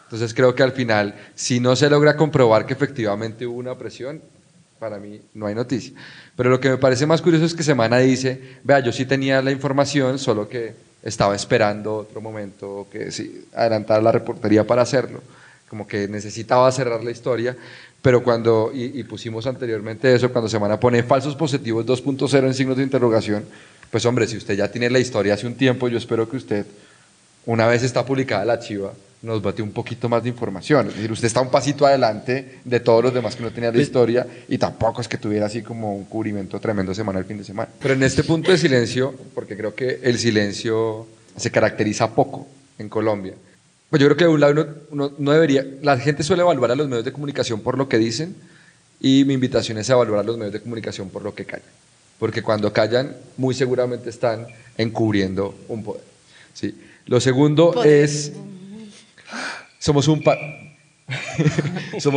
Entonces 0.04 0.34
creo 0.34 0.54
que 0.54 0.62
al 0.62 0.72
final, 0.72 1.14
si 1.34 1.60
no 1.60 1.74
se 1.76 1.90
logra 1.90 2.16
comprobar 2.16 2.66
que 2.66 2.74
efectivamente 2.74 3.46
hubo 3.46 3.58
una 3.58 3.76
presión, 3.76 4.20
para 4.78 4.98
mí 4.98 5.20
no 5.34 5.46
hay 5.46 5.54
noticia. 5.54 5.92
Pero 6.36 6.50
lo 6.50 6.60
que 6.60 6.70
me 6.70 6.78
parece 6.78 7.06
más 7.06 7.22
curioso 7.22 7.44
es 7.44 7.54
que 7.54 7.62
Semana 7.62 7.98
dice, 7.98 8.58
vea, 8.64 8.80
yo 8.80 8.92
sí 8.92 9.06
tenía 9.06 9.40
la 9.42 9.50
información, 9.50 10.18
solo 10.18 10.48
que 10.48 10.74
estaba 11.02 11.34
esperando 11.34 11.96
otro 11.96 12.20
momento, 12.20 12.86
que 12.90 13.10
sí, 13.10 13.46
adelantar 13.54 14.02
la 14.02 14.12
reportería 14.12 14.66
para 14.66 14.82
hacerlo, 14.82 15.20
como 15.68 15.86
que 15.86 16.08
necesitaba 16.08 16.70
cerrar 16.72 17.02
la 17.02 17.10
historia, 17.10 17.56
pero 18.02 18.22
cuando, 18.22 18.70
y, 18.72 18.98
y 18.98 19.04
pusimos 19.04 19.46
anteriormente 19.46 20.14
eso, 20.14 20.30
cuando 20.30 20.48
Semana 20.48 20.78
pone 20.78 21.02
falsos 21.02 21.34
positivos 21.34 21.86
2.0 21.86 22.46
en 22.46 22.54
signos 22.54 22.76
de 22.76 22.82
interrogación, 22.82 23.44
pues 23.90 24.04
hombre, 24.04 24.26
si 24.26 24.36
usted 24.36 24.54
ya 24.54 24.70
tiene 24.70 24.90
la 24.90 24.98
historia 24.98 25.34
hace 25.34 25.46
un 25.46 25.54
tiempo, 25.54 25.88
yo 25.88 25.98
espero 25.98 26.28
que 26.28 26.36
usted, 26.36 26.66
una 27.46 27.66
vez 27.66 27.82
está 27.82 28.04
publicada 28.04 28.44
la 28.44 28.58
chiva, 28.58 28.92
nos 29.26 29.42
bate 29.42 29.60
un 29.60 29.72
poquito 29.72 30.08
más 30.08 30.22
de 30.22 30.28
información. 30.28 30.86
Es 30.86 30.94
decir, 30.94 31.10
usted 31.10 31.26
está 31.26 31.40
un 31.40 31.50
pasito 31.50 31.84
adelante 31.84 32.60
de 32.64 32.80
todos 32.80 33.02
los 33.02 33.12
demás 33.12 33.34
que 33.34 33.42
no 33.42 33.50
tenían 33.50 33.76
la 33.76 33.82
historia 33.82 34.24
y 34.48 34.56
tampoco 34.56 35.00
es 35.00 35.08
que 35.08 35.18
tuviera 35.18 35.46
así 35.46 35.62
como 35.62 35.96
un 35.96 36.04
cubrimiento 36.04 36.60
tremendo 36.60 36.94
semana 36.94 37.18
al 37.18 37.24
fin 37.24 37.38
de 37.38 37.44
semana. 37.44 37.68
Pero 37.80 37.94
en 37.94 38.04
este 38.04 38.22
punto 38.22 38.52
de 38.52 38.58
silencio, 38.58 39.12
porque 39.34 39.56
creo 39.56 39.74
que 39.74 39.98
el 40.02 40.18
silencio 40.18 41.08
se 41.36 41.50
caracteriza 41.50 42.14
poco 42.14 42.46
en 42.78 42.88
Colombia, 42.88 43.34
pues 43.90 44.00
yo 44.00 44.06
creo 44.06 44.16
que 44.16 44.24
de 44.24 44.30
un 44.30 44.40
lado 44.40 44.52
uno, 44.52 44.66
uno 44.90 45.12
no 45.18 45.32
debería, 45.32 45.66
la 45.82 45.98
gente 45.98 46.22
suele 46.22 46.42
evaluar 46.42 46.70
a 46.70 46.76
los 46.76 46.86
medios 46.86 47.04
de 47.04 47.12
comunicación 47.12 47.60
por 47.60 47.76
lo 47.76 47.88
que 47.88 47.98
dicen 47.98 48.36
y 49.00 49.24
mi 49.24 49.34
invitación 49.34 49.78
es 49.78 49.90
a 49.90 49.94
evaluar 49.94 50.20
a 50.20 50.22
los 50.22 50.38
medios 50.38 50.52
de 50.52 50.60
comunicación 50.60 51.10
por 51.10 51.22
lo 51.22 51.34
que 51.34 51.44
callan. 51.44 51.66
Porque 52.20 52.42
cuando 52.42 52.72
callan, 52.72 53.14
muy 53.36 53.54
seguramente 53.54 54.08
están 54.08 54.46
encubriendo 54.78 55.54
un 55.68 55.82
poder. 55.82 56.04
¿sí? 56.54 56.74
Lo 57.06 57.20
segundo 57.20 57.72
Poder. 57.72 58.04
es, 58.04 58.32
somos 59.78 60.08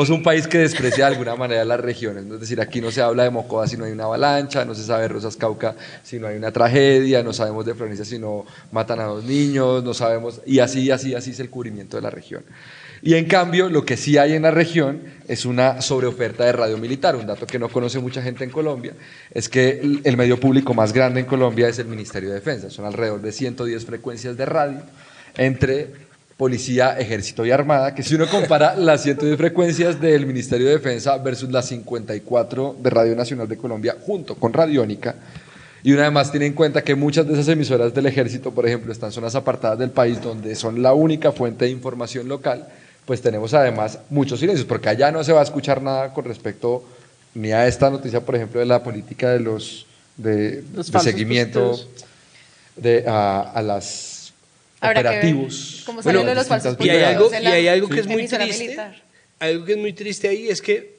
un, 0.10 0.24
país 0.24 0.48
que 0.48 0.58
desprecia 0.58 1.06
de 1.06 1.12
alguna 1.12 1.36
manera 1.36 1.64
las 1.64 1.80
regiones. 1.80 2.26
Es 2.26 2.40
decir, 2.40 2.60
aquí 2.60 2.82
no 2.82 2.92
se 2.92 3.02
habla 3.02 3.24
de 3.24 3.30
Mocoa 3.30 3.68
si 3.68 3.78
no 3.78 3.86
hay 3.86 3.92
una 3.92 4.06
avalancha, 4.06 4.66
no 4.66 4.74
se 4.74 4.84
sabe 4.84 5.04
de 5.04 5.10
Rosas 5.10 5.36
Cauca 5.36 5.76
si 6.04 6.18
no 6.20 6.28
hay 6.28 6.38
una 6.38 6.52
tragedia, 6.52 7.22
no 7.22 7.32
sabemos 7.34 7.66
de 7.66 7.76
Florencia 7.76 8.06
si 8.06 8.18
no 8.18 8.46
matan 8.72 9.00
a 9.00 9.04
dos 9.04 9.24
niños, 9.24 9.84
no 9.84 9.94
sabemos, 9.94 10.42
y 10.46 10.60
así, 10.60 10.90
así, 10.90 11.14
así 11.14 11.32
es 11.32 11.40
el 11.40 11.50
cubrimiento 11.50 11.98
de 11.98 12.02
la 12.04 12.10
región. 12.10 12.44
Y 13.02 13.14
en 13.14 13.26
cambio, 13.26 13.70
lo 13.70 13.86
que 13.86 13.96
sí 13.96 14.18
hay 14.18 14.34
en 14.34 14.42
la 14.42 14.52
región 14.52 15.02
es 15.28 15.46
una 15.46 15.82
sobreoferta 15.82 16.44
de 16.44 16.52
radio 16.52 16.78
militar. 16.78 17.16
Un 17.16 17.28
dato 17.28 17.48
que 17.48 17.58
no 17.58 17.70
conoce 17.70 18.00
mucha 18.00 18.22
gente 18.22 18.44
en 18.44 18.50
Colombia 18.50 18.94
es 19.32 19.48
que 19.48 19.80
el- 19.82 20.02
el 20.04 20.18
medio 20.18 20.38
público 20.38 20.74
más 20.74 20.92
grande 20.92 21.22
en 21.22 21.26
Colombia 21.26 21.70
es 21.70 21.80
el 21.80 21.88
Ministerio 21.88 22.30
de 22.30 22.36
Defensa. 22.36 22.70
Son 22.70 22.86
alrededor 22.86 23.22
de 23.22 23.32
110 23.32 23.86
frecuencias 23.86 24.36
de 24.36 24.46
radio 24.46 24.82
entre 25.38 26.09
policía, 26.40 26.98
ejército 26.98 27.46
y 27.46 27.52
armada, 27.52 27.94
que 27.94 28.02
si 28.02 28.16
uno 28.16 28.26
compara 28.30 28.74
las 28.78 29.04
110 29.04 29.38
frecuencias 29.38 30.00
del 30.00 30.26
Ministerio 30.26 30.68
de 30.68 30.76
Defensa 30.76 31.18
versus 31.18 31.52
las 31.52 31.66
54 31.66 32.78
de 32.80 32.90
Radio 32.90 33.14
Nacional 33.14 33.46
de 33.46 33.58
Colombia 33.58 33.98
junto 34.00 34.36
con 34.36 34.54
Radiónica, 34.54 35.16
y 35.84 35.92
una 35.92 36.04
además 36.04 36.32
tiene 36.32 36.46
en 36.46 36.54
cuenta 36.54 36.82
que 36.82 36.96
muchas 36.96 37.28
de 37.28 37.34
esas 37.34 37.50
emisoras 37.50 37.94
del 37.94 38.06
ejército, 38.06 38.52
por 38.52 38.66
ejemplo, 38.66 38.94
están 38.94 39.10
en 39.10 39.14
zonas 39.16 39.36
apartadas 39.36 39.80
del 39.80 39.90
país 39.90 40.22
donde 40.22 40.56
son 40.56 40.82
la 40.82 40.94
única 40.94 41.34
fuente 41.34 41.66
de 41.66 41.72
información 41.72 42.30
local, 42.30 42.70
pues 43.06 43.22
tenemos 43.22 43.54
además 43.54 44.00
muchos 44.10 44.40
silencios, 44.40 44.66
porque 44.66 44.88
allá 44.88 45.12
no 45.12 45.22
se 45.26 45.34
va 45.34 45.42
a 45.42 45.44
escuchar 45.44 45.82
nada 45.82 46.14
con 46.14 46.24
respecto 46.24 46.86
ni 47.34 47.52
a 47.52 47.68
esta 47.68 47.90
noticia, 47.90 48.22
por 48.22 48.38
ejemplo, 48.38 48.62
de 48.62 48.66
la 48.66 48.82
política 48.82 49.30
de 49.32 49.42
los 49.42 49.86
de, 50.16 50.64
Los 50.74 50.90
de 50.90 51.00
seguimiento 51.00 51.78
de, 52.78 53.04
a, 53.06 53.42
a 53.42 53.62
las 53.62 54.09
Habrá 54.82 55.00
operativos. 55.02 55.84
cómo 55.86 56.02
sale 56.02 56.20
lo 56.20 56.26
de 56.26 56.36
los 56.36 56.48
falsos 56.48 56.76
Y 56.80 56.90
hay 56.90 57.04
algo, 57.04 57.30
y 57.32 57.46
hay 57.46 57.68
algo 57.68 57.90
que 57.90 58.00
es 58.00 58.08
muy 58.08 58.28
triste. 58.28 58.64
militar. 58.64 58.96
Algo 59.40 59.66
que 59.66 59.72
es 59.74 59.78
muy 59.78 59.94
triste 59.94 60.28
ahí 60.28 60.50
es 60.50 60.62
que, 60.62 60.98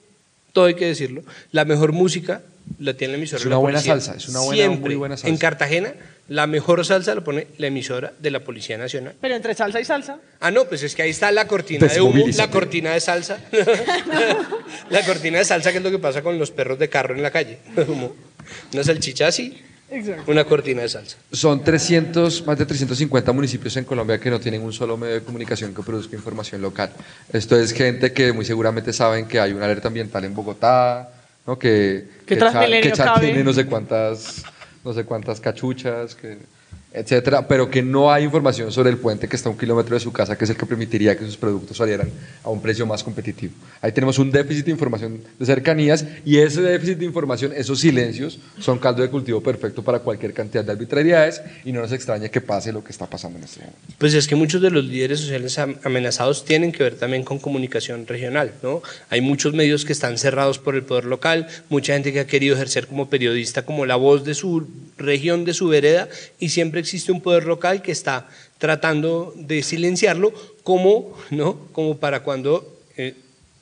todo 0.53 0.67
hay 0.67 0.75
que 0.75 0.87
decirlo, 0.87 1.23
la 1.53 1.65
mejor 1.65 1.93
música 1.93 2.43
la 2.79 2.95
tiene 2.95 3.13
la 3.13 3.19
emisora 3.19 3.39
Es 3.39 3.43
de 3.45 3.49
una 3.49 3.57
la 3.57 3.61
buena 3.61 3.79
policía. 3.79 4.01
salsa, 4.01 4.17
es 4.17 4.29
una 4.29 4.41
buena, 4.41 4.55
Siempre. 4.63 4.81
muy 4.91 4.95
buena 4.97 5.17
salsa. 5.17 5.29
En 5.29 5.37
Cartagena, 5.39 5.93
la 6.29 6.47
mejor 6.47 6.85
salsa 6.87 7.15
la 7.15 7.23
pone 7.23 7.49
la 7.59 7.67
emisora 7.67 8.13
de 8.19 8.31
la 8.31 8.41
Policía 8.45 8.79
Nacional. 8.79 9.15
Pero 9.21 9.35
entre 9.35 9.55
salsa 9.55 9.81
y 9.81 9.85
salsa, 9.85 10.19
Ah, 10.41 10.51
no, 10.53 10.67
pues 10.67 10.83
es 10.85 10.95
que 10.95 11.03
ahí 11.03 11.11
está 11.11 11.33
la 11.33 11.47
cortina 11.49 11.87
de 11.89 12.01
humo, 12.01 12.25
la 12.37 12.51
cortina 12.51 12.93
de 12.93 13.01
salsa. 13.01 13.39
la 14.91 15.03
cortina 15.05 15.39
de 15.39 15.45
salsa, 15.45 15.73
que 15.73 15.79
es 15.79 15.85
lo 15.85 15.91
que 15.91 15.99
pasa 15.99 16.23
con 16.23 16.39
los 16.39 16.51
perros 16.51 16.79
de 16.79 16.89
carro 16.89 17.15
en 17.15 17.23
la 17.23 17.31
calle. 17.31 17.59
Como 17.87 18.15
una 18.73 18.85
salchicha 18.85 19.27
así, 19.27 19.59
una 20.27 20.45
cortina 20.45 20.83
de 20.83 20.89
salsa. 20.89 21.17
Son 21.33 21.63
300, 21.65 22.47
más 22.47 22.59
de 22.59 22.67
350 22.67 23.33
municipios 23.33 23.77
en 23.77 23.85
Colombia 23.85 24.19
que 24.19 24.31
no 24.31 24.39
tienen 24.39 24.63
un 24.63 24.73
solo 24.73 24.97
medio 24.97 25.15
de 25.15 25.23
comunicación 25.23 25.75
que 25.75 25.83
produzca 25.83 26.15
información 26.17 26.61
local. 26.63 26.91
Esto 27.33 27.59
es 27.59 27.73
gente 27.73 28.13
que 28.13 28.33
muy 28.33 28.45
seguramente 28.45 28.93
saben 28.93 29.27
que 29.27 29.41
hay 29.41 29.53
una 29.53 29.65
alerta 29.65 29.89
ambiental 29.89 30.25
en 30.25 30.35
Bogotá, 30.35 31.11
¿no? 31.47 31.59
que, 31.59 32.07
Que 32.27 32.37
Cha- 32.53 32.61
que 32.83 32.93
Cha 32.93 33.05
tiene 33.21 33.45
no 33.45 33.53
sé 33.53 33.67
cuántas, 33.67 34.45
no 34.85 34.93
sé 34.93 35.05
cuántas 35.05 35.41
cachuchas, 35.41 36.15
que, 36.15 36.39
etcétera, 36.93 37.47
pero 37.47 37.71
que 37.71 37.83
no 37.83 38.11
hay 38.13 38.25
información 38.25 38.73
sobre 38.73 38.91
el 38.91 38.99
puente 38.99 39.29
que 39.29 39.37
está 39.37 39.49
a 39.49 39.53
un 39.53 39.59
kilómetro 39.59 39.95
de 39.95 40.01
su 40.01 40.13
casa, 40.13 40.37
que 40.37 40.45
es 40.45 40.51
el 40.51 40.57
que 40.57 40.67
permitiría 40.67 41.17
que 41.17 41.25
sus 41.25 41.37
productos 41.37 41.77
salieran 41.77 42.11
a 42.43 42.51
un 42.51 42.61
precio 42.61 42.85
más 42.85 43.05
competitivo. 43.05 43.53
Ahí 43.81 43.93
tenemos 43.93 44.19
un 44.19 44.31
déficit 44.33 44.65
de 44.65 44.73
información 44.73 45.21
de 45.39 45.47
cercanías 45.47 46.05
y 46.25 46.39
ese 46.39 46.61
déficit 46.63 46.99
de 46.99 47.05
información, 47.05 47.53
esos 47.55 47.79
silencios, 47.79 48.41
son 48.59 48.79
caldo 48.81 49.03
de 49.03 49.09
cultivo 49.09 49.41
perfecto 49.41 49.85
para 49.85 50.01
cualquier 50.01 50.33
cantidad 50.33 50.65
de 50.65 50.73
arbitrariedades 50.73 51.41
y 51.65 51.71
no 51.73 51.81
nos 51.81 51.93
extraña 51.93 52.29
que 52.29 52.41
pase 52.41 52.73
lo 52.73 52.83
que 52.83 52.91
está 52.91 53.07
pasando 53.09 53.39
en 53.39 53.45
este 53.45 53.61
momento. 53.61 53.79
Pues 53.99 54.15
es 54.15 54.27
que 54.27 54.35
muchos 54.35 54.61
de 54.61 54.71
los 54.71 54.85
líderes 54.85 55.21
sociales 55.21 55.57
am- 55.61 55.77
amenazados 55.85 56.45
tienen 56.45 56.73
que 56.73 56.83
ver 56.83 56.97
también 56.97 57.23
con 57.23 57.39
comunicación 57.39 58.07
regional, 58.09 58.53
¿no? 58.65 58.83
Hay 59.11 59.21
muchos 59.21 59.55
medios 59.55 59.85
que 59.85 59.93
están 59.93 60.19
cerrados 60.19 60.59
por 60.59 60.75
el 60.75 60.83
poder 60.83 61.05
local, 61.05 61.47
mucha 61.69 61.93
gente 61.93 62.13
que 62.13 62.19
ha 62.21 62.27
querido 62.27 62.57
ejercer 62.57 62.89
como 62.89 63.09
periodista, 63.09 63.65
como 63.65 63.87
la 63.87 63.95
voz 63.97 64.25
de 64.25 64.35
su 64.35 64.67
región, 64.99 65.45
de 65.45 65.55
su 65.55 65.69
vereda, 65.69 66.09
y 66.41 66.49
siempre 66.49 66.80
existe 66.81 67.13
un 67.13 67.21
poder 67.21 67.45
local 67.45 67.83
que 67.83 67.93
está 67.93 68.29
tratando 68.59 69.33
de 69.37 69.63
silenciarlo, 69.63 70.33
como, 70.65 71.17
¿no? 71.31 71.69
Como 71.73 71.99
para 71.99 72.25
cuando, 72.25 72.81
eh, 72.97 73.15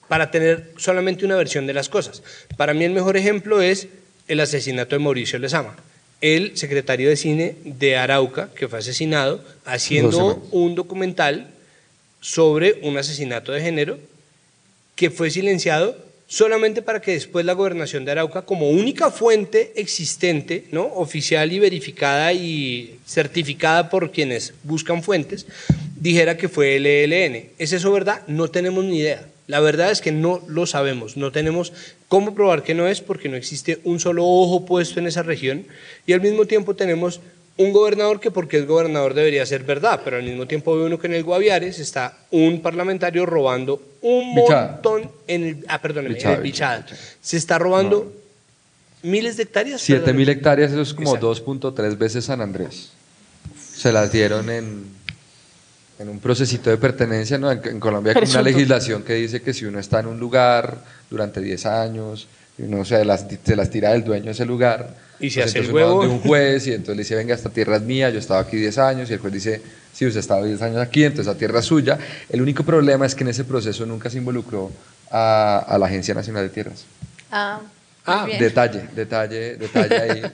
para 0.09 0.31
tener 0.31 0.73
solamente 0.77 1.25
una 1.25 1.37
versión 1.37 1.67
de 1.67 1.75
las 1.75 1.89
cosas. 1.89 2.23
Para 2.57 2.75
mí 2.75 2.85
el 2.85 2.93
mejor 2.93 3.17
ejemplo 3.17 3.61
es 3.61 3.89
el 4.27 4.41
asesinato 4.41 4.97
de 4.97 5.01
Mauricio 5.01 5.39
Lezama. 5.39 5.77
el 6.21 6.57
secretario 6.57 7.09
de 7.09 7.17
cine 7.17 7.55
de 7.65 7.97
Arauca, 7.97 8.51
que 8.57 8.67
fue 8.67 8.81
asesinado, 8.81 9.41
haciendo 9.65 10.43
un 10.51 10.75
documental 10.75 11.47
sobre 12.21 12.81
un 12.83 12.99
asesinato 12.99 13.53
de 13.53 13.61
género 13.61 13.99
que 14.97 15.11
fue 15.11 15.31
silenciado 15.31 15.97
solamente 16.29 16.83
para 16.83 17.01
que 17.01 17.13
después 17.13 17.45
la 17.47 17.55
gobernación 17.55 18.05
de 18.05 18.13
Arauca, 18.13 18.43
como 18.43 18.69
única 18.71 19.11
fuente 19.11 19.73
existente, 19.77 20.67
¿no? 20.71 20.85
oficial 20.85 21.51
y 21.51 21.59
verificada 21.59 22.33
y 22.35 22.99
certificada 23.07 23.89
por 23.89 24.13
quienes 24.13 24.53
buscan 24.63 25.03
fuentes, 25.03 25.47
dijera 25.99 26.37
que 26.37 26.51
fue 26.51 26.77
el 26.77 26.87
ELN. 26.87 27.49
¿Es 27.59 27.73
eso 27.73 27.91
verdad? 27.91 28.23
No 28.29 28.49
tenemos 28.49 28.85
ni 28.85 28.99
idea. 28.99 29.27
La 29.47 29.61
verdad 29.61 29.91
es 29.91 30.03
que 30.03 30.13
no 30.13 30.43
lo 30.47 30.67
sabemos, 30.67 31.17
no 31.17 31.33
tenemos 31.33 31.73
cómo 32.07 32.35
probar 32.35 32.63
que 32.63 32.75
no 32.75 32.87
es 32.87 33.01
porque 33.01 33.31
no 33.31 33.37
existe 33.37 33.79
un 33.83 33.99
solo 33.99 34.27
ojo 34.27 34.67
puesto 34.67 35.01
en 35.01 35.07
esa 35.07 35.23
región 35.23 35.65
y 36.07 36.13
al 36.13 36.21
mismo 36.21 36.45
tiempo 36.45 36.77
tenemos 36.77 37.23
un 37.59 37.73
gobernador 37.73 38.21
que 38.21 38.31
porque 38.31 38.59
es 38.59 38.67
gobernador 38.67 39.15
debería 39.15 39.45
ser 39.45 39.65
verdad, 39.65 40.01
pero 40.05 40.17
al 40.17 40.23
mismo 40.23 40.47
tiempo 40.47 40.77
ve 40.77 40.85
uno 40.85 40.99
que 40.99 41.07
en 41.09 41.15
el 41.15 41.25
Guaviares 41.25 41.79
está 41.79 42.17
un 42.31 42.63
parlamentario 42.63 43.27
robando 43.27 43.83
un 44.01 44.35
montón 44.35 45.11
en 45.27 45.45
el, 45.45 45.65
ah, 45.69 45.81
perdóneme, 45.81 46.19
en 46.19 46.31
el 46.31 46.41
Bichada. 46.41 46.87
Se 47.21 47.37
está 47.37 47.59
robando 47.59 48.13
miles 49.03 49.37
de 49.37 49.43
hectáreas. 49.43 49.81
Siete 49.81 50.13
mil 50.13 50.29
hectáreas, 50.29 50.73
eso 50.73 50.83
es 50.83 50.95
como 50.95 51.17
2.3 51.17 51.99
veces 51.99 52.25
San 52.25 52.41
Andrés. 52.41 52.93
Se 53.61 53.93
las 53.93 54.11
dieron 54.11 54.49
en 54.51 54.99
en 55.99 56.09
un 56.09 56.21
procesito 56.21 56.71
de 56.71 56.77
pertenencia, 56.77 57.39
¿no? 57.39 57.51
En, 57.51 57.81
Colombia 57.81 58.15
hay 58.17 58.31
una 58.31 58.43
legislación 58.43 59.03
que 59.03 59.15
dice 59.15 59.43
que 59.43 59.53
si 59.53 59.65
uno 59.65 59.81
está 59.81 60.01
en 60.01 60.07
un 60.07 60.19
lugar 60.19 60.79
durante 61.11 61.41
10 61.41 61.67
años, 61.67 62.29
uno 62.59 62.85
se 62.85 63.05
las, 63.05 63.27
se 63.45 63.57
las 63.57 63.71
tira 63.71 63.93
del 63.93 64.05
dueño 64.05 64.27
de 64.27 64.31
ese 64.33 64.45
lugar, 64.45 64.95
y 65.21 65.31
se 65.31 65.41
pues 65.41 65.51
hace 65.51 65.59
el 65.61 65.73
huevo. 65.73 66.03
de 66.03 66.09
un 66.09 66.21
juez 66.21 66.67
y 66.67 66.73
entonces 66.73 66.97
le 66.97 67.03
dice, 67.03 67.15
venga, 67.17 67.35
esta 67.35 67.51
tierra 67.51 67.77
es 67.77 67.83
mía, 67.83 68.11
yo 68.11 68.19
estaba 68.19 68.41
aquí 68.41 68.57
10 68.57 68.79
años, 68.79 69.11
y 69.11 69.15
el 69.15 69.19
juez 69.19 69.33
dice, 69.33 69.63
sí, 69.93 70.07
usted 70.07 70.21
estaba 70.21 70.45
10 70.45 70.63
años 70.63 70.79
aquí, 70.79 71.05
entonces 71.05 71.27
la 71.27 71.39
tierra 71.39 71.61
es 71.61 71.65
suya. 71.65 71.99
El 72.29 72.43
único 72.43 72.63
problema 72.63 73.07
es 73.07 73.15
que 73.15 73.25
en 73.25 73.31
ese 73.31 73.45
proceso 73.45 73.87
nunca 73.87 74.11
se 74.11 74.19
involucró 74.19 74.71
a, 75.11 75.59
a 75.67 75.79
la 75.79 75.87
Agencia 75.87 76.15
Nacional 76.15 76.45
de 76.45 76.51
Tierras. 76.51 76.85
Ah, 77.31 77.61
ah 78.07 78.27
detalle, 78.39 78.89
detalle, 78.95 79.57
detalle 79.57 79.97
ahí. 79.97 80.23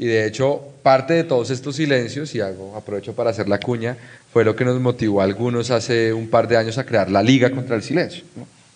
Y 0.00 0.06
de 0.06 0.26
hecho, 0.26 0.62
parte 0.84 1.12
de 1.14 1.24
todos 1.24 1.50
estos 1.50 1.74
silencios, 1.74 2.32
y 2.36 2.40
hago, 2.40 2.76
aprovecho 2.76 3.14
para 3.14 3.30
hacer 3.30 3.48
la 3.48 3.58
cuña, 3.58 3.96
fue 4.32 4.44
lo 4.44 4.54
que 4.54 4.64
nos 4.64 4.78
motivó 4.80 5.20
a 5.20 5.24
algunos 5.24 5.72
hace 5.72 6.12
un 6.12 6.30
par 6.30 6.46
de 6.46 6.56
años 6.56 6.78
a 6.78 6.86
crear 6.86 7.10
la 7.10 7.20
Liga 7.20 7.50
contra 7.50 7.74
el 7.74 7.82
Silencio. 7.82 8.22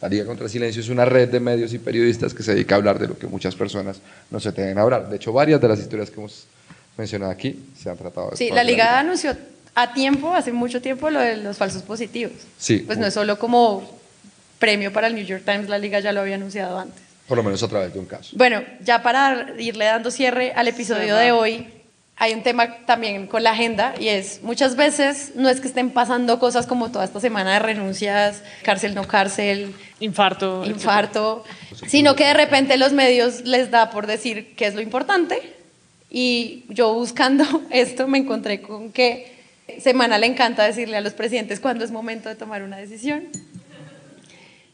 La 0.02 0.08
Liga 0.08 0.26
contra 0.26 0.46
el 0.46 0.50
Silencio 0.50 0.82
es 0.82 0.88
una 0.88 1.04
red 1.04 1.28
de 1.28 1.38
medios 1.38 1.72
y 1.72 1.78
periodistas 1.78 2.34
que 2.34 2.42
se 2.42 2.54
dedica 2.54 2.74
a 2.74 2.78
hablar 2.78 2.98
de 2.98 3.06
lo 3.06 3.16
que 3.16 3.28
muchas 3.28 3.54
personas 3.54 4.00
no 4.32 4.40
se 4.40 4.50
tienen 4.50 4.76
a 4.76 4.82
hablar. 4.82 5.08
De 5.08 5.14
hecho, 5.14 5.32
varias 5.32 5.60
de 5.60 5.68
las 5.68 5.78
historias 5.78 6.10
que 6.10 6.16
hemos 6.18 6.44
mencionado 6.98 7.30
aquí 7.30 7.56
se 7.80 7.88
han 7.88 7.96
tratado 7.96 8.30
de 8.30 8.36
Sí, 8.36 8.50
la 8.50 8.64
Liga 8.64 8.98
anunció 8.98 9.36
a 9.76 9.94
tiempo, 9.94 10.34
hace 10.34 10.50
mucho 10.52 10.82
tiempo, 10.82 11.08
lo 11.08 11.20
de 11.20 11.36
los 11.36 11.56
falsos 11.56 11.82
positivos. 11.82 12.32
Sí. 12.58 12.78
Pues 12.80 12.98
no 12.98 13.06
es 13.06 13.14
solo 13.14 13.38
como 13.38 13.88
premio 14.58 14.92
para 14.92 15.06
el 15.06 15.14
New 15.14 15.24
York 15.24 15.44
Times, 15.44 15.68
la 15.68 15.78
Liga 15.78 16.00
ya 16.00 16.10
lo 16.10 16.22
había 16.22 16.34
anunciado 16.34 16.80
antes. 16.80 17.00
Por 17.28 17.36
lo 17.36 17.44
menos 17.44 17.62
a 17.62 17.68
través 17.68 17.94
de 17.94 18.00
un 18.00 18.06
caso. 18.06 18.34
Bueno, 18.36 18.60
ya 18.84 19.04
para 19.04 19.54
irle 19.56 19.84
dando 19.84 20.10
cierre 20.10 20.52
al 20.52 20.66
episodio 20.66 21.14
de 21.14 21.30
hoy, 21.30 21.68
hay 22.16 22.34
un 22.34 22.42
tema 22.42 22.76
también 22.86 23.26
con 23.26 23.42
la 23.42 23.52
agenda 23.52 23.94
y 23.98 24.08
es 24.08 24.42
muchas 24.42 24.76
veces 24.76 25.32
no 25.34 25.48
es 25.48 25.60
que 25.60 25.68
estén 25.68 25.90
pasando 25.90 26.38
cosas 26.38 26.66
como 26.66 26.90
toda 26.90 27.04
esta 27.04 27.20
semana 27.20 27.54
de 27.54 27.58
renuncias, 27.58 28.42
cárcel 28.62 28.94
no 28.94 29.06
cárcel, 29.08 29.74
infarto, 30.00 30.64
infarto, 30.64 31.44
sino 31.86 32.14
que 32.14 32.26
de 32.26 32.34
repente 32.34 32.76
los 32.76 32.92
medios 32.92 33.42
les 33.42 33.70
da 33.70 33.90
por 33.90 34.06
decir 34.06 34.54
qué 34.56 34.66
es 34.66 34.74
lo 34.74 34.80
importante 34.80 35.40
y 36.10 36.64
yo 36.68 36.92
buscando 36.94 37.44
esto 37.70 38.06
me 38.06 38.18
encontré 38.18 38.62
con 38.62 38.92
que 38.92 39.32
Semana 39.80 40.18
le 40.18 40.26
encanta 40.26 40.64
decirle 40.64 40.96
a 40.96 41.00
los 41.00 41.12
presidentes 41.14 41.60
cuándo 41.60 41.84
es 41.84 41.90
momento 41.90 42.28
de 42.28 42.34
tomar 42.34 42.62
una 42.62 42.76
decisión. 42.76 43.24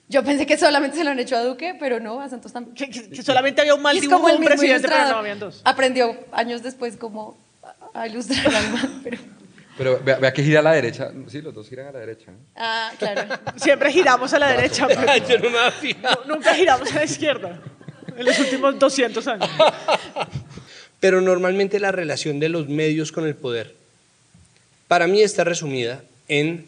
Yo 0.08 0.24
pensé 0.24 0.46
que 0.46 0.56
solamente 0.56 0.96
se 0.96 1.04
lo 1.04 1.10
han 1.10 1.18
hecho 1.18 1.36
a 1.36 1.42
Duque, 1.42 1.76
pero 1.78 2.00
no, 2.00 2.20
a 2.20 2.28
Santos 2.28 2.52
también. 2.52 2.74
Que, 2.74 3.22
solamente 3.22 3.60
había 3.60 3.74
un 3.74 3.82
mal 3.82 4.00
dibujo 4.00 4.26
un 4.26 4.44
presidente, 4.44 4.88
pero 4.88 5.08
no 5.08 5.16
habían 5.16 5.38
dos. 5.38 5.60
Aprendió 5.64 6.16
años 6.32 6.62
después 6.62 6.96
cómo 6.96 7.36
a 7.92 8.06
ilustrar 8.06 8.54
al 8.54 9.00
pero... 9.04 9.18
Pero 9.76 10.00
vea, 10.02 10.32
que 10.32 10.42
gira 10.42 10.58
a 10.58 10.62
la 10.62 10.72
derecha. 10.72 11.12
Sí, 11.28 11.40
los 11.40 11.54
dos 11.54 11.68
giran 11.68 11.86
a 11.86 11.92
la 11.92 12.00
derecha. 12.00 12.32
Ah, 12.56 12.90
claro. 12.98 13.38
Siempre 13.56 13.92
giramos 13.92 14.32
a 14.34 14.38
la 14.40 14.48
derecha. 14.48 14.88
Pero 14.88 15.16
Yo 15.24 15.38
no 15.38 15.50
me 15.50 15.96
nunca 16.26 16.52
giramos 16.54 16.90
a 16.90 16.96
la 16.96 17.04
izquierda. 17.04 17.60
En 18.16 18.24
los 18.24 18.36
últimos 18.40 18.76
200 18.76 19.28
años. 19.28 19.48
Pero 21.00 21.20
normalmente 21.20 21.78
la 21.78 21.92
relación 21.92 22.40
de 22.40 22.48
los 22.48 22.68
medios 22.68 23.12
con 23.12 23.24
el 23.24 23.36
poder, 23.36 23.76
para 24.88 25.06
mí 25.06 25.22
está 25.22 25.44
resumida 25.44 26.02
en 26.26 26.66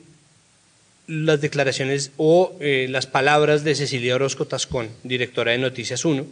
las 1.11 1.41
declaraciones 1.41 2.13
o 2.17 2.57
eh, 2.61 2.87
las 2.89 3.07
palabras 3.07 3.65
de 3.65 3.75
Cecilia 3.75 4.15
Orozco 4.15 4.47
Tascón, 4.47 4.89
directora 5.03 5.51
de 5.51 5.59
Noticias 5.59 6.05
1, 6.05 6.25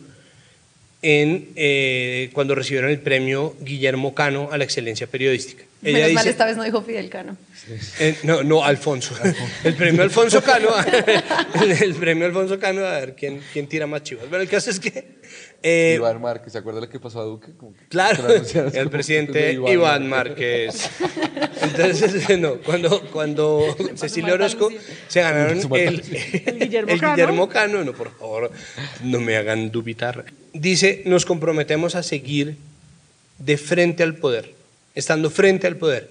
en, 1.02 1.48
eh, 1.56 2.30
cuando 2.32 2.54
recibieron 2.54 2.90
el 2.90 3.00
premio 3.00 3.56
Guillermo 3.60 4.14
Cano 4.14 4.50
a 4.52 4.58
la 4.58 4.62
excelencia 4.62 5.08
periodística. 5.08 5.64
Ella 5.82 5.98
Menos 5.98 6.12
mal 6.12 6.28
esta 6.28 6.46
vez 6.46 6.56
no 6.56 6.62
dijo 6.62 6.82
Fidel 6.82 7.08
Cano. 7.08 7.36
Eh, 7.98 8.16
no, 8.22 8.44
no, 8.44 8.64
Alfonso. 8.64 9.16
El 9.64 9.74
premio 9.74 10.02
Alfonso 10.02 10.42
Cano, 10.42 10.70
el, 11.80 11.94
premio 11.94 12.26
Alfonso 12.26 12.58
Cano, 12.60 12.84
a 12.84 13.00
ver 13.00 13.14
quién, 13.16 13.40
quién 13.52 13.66
tira 13.66 13.88
más 13.88 14.04
chivas. 14.04 14.26
Pero 14.30 14.42
el 14.42 14.48
caso 14.48 14.70
es 14.70 14.78
que... 14.78 15.18
Eh, 15.62 15.94
Iván 15.96 16.20
Márquez, 16.20 16.52
¿se 16.52 16.58
acuerda 16.58 16.80
lo 16.80 16.88
que 16.88 17.00
pasó 17.00 17.20
a 17.20 17.24
Duque? 17.24 17.48
claro, 17.88 18.24
el 18.72 18.90
presidente 18.90 19.52
Iván, 19.52 20.08
Márquez. 20.08 20.88
Entonces, 21.62 22.38
no, 22.38 22.58
cuando, 22.58 23.02
cuando 23.10 23.76
Cecilia 23.96 24.34
Orozco 24.34 24.70
se 25.08 25.20
ganaron 25.20 25.58
el, 25.74 26.02
el, 26.46 27.00
Guillermo, 27.00 27.48
Cano, 27.48 27.82
no, 27.82 27.92
por 27.92 28.16
favor, 28.16 28.52
no 29.02 29.20
me 29.20 29.36
hagan 29.36 29.70
dubitar. 29.70 30.26
Dice, 30.52 31.02
nos 31.06 31.26
comprometemos 31.26 31.96
a 31.96 32.02
seguir 32.02 32.56
de 33.38 33.56
frente 33.56 34.04
al 34.04 34.14
poder 34.14 34.58
estando 34.98 35.30
frente 35.30 35.68
al 35.68 35.76
poder. 35.76 36.10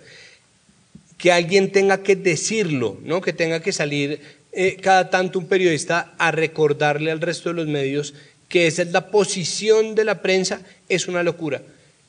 Que 1.18 1.34
alguien 1.34 1.72
tenga 1.72 2.04
que 2.04 2.16
decirlo, 2.16 2.98
¿no? 3.04 3.22
que 3.22 3.34
tenga 3.34 3.60
que 3.60 3.74
salir 3.74 4.22
eh, 4.54 4.78
cada 4.82 5.10
tanto 5.10 5.40
un 5.40 5.48
periodista 5.48 6.14
a 6.18 6.32
recordarle 6.32 7.12
al 7.12 7.20
resto 7.20 7.50
de 7.50 7.56
los 7.56 7.68
medios 7.68 8.14
que 8.50 8.68
esa 8.68 8.84
es 8.84 8.92
la 8.92 9.10
posición 9.12 9.96
de 9.96 10.06
la 10.06 10.22
prensa, 10.22 10.62
es 10.90 11.08
una 11.08 11.24
locura. 11.24 11.62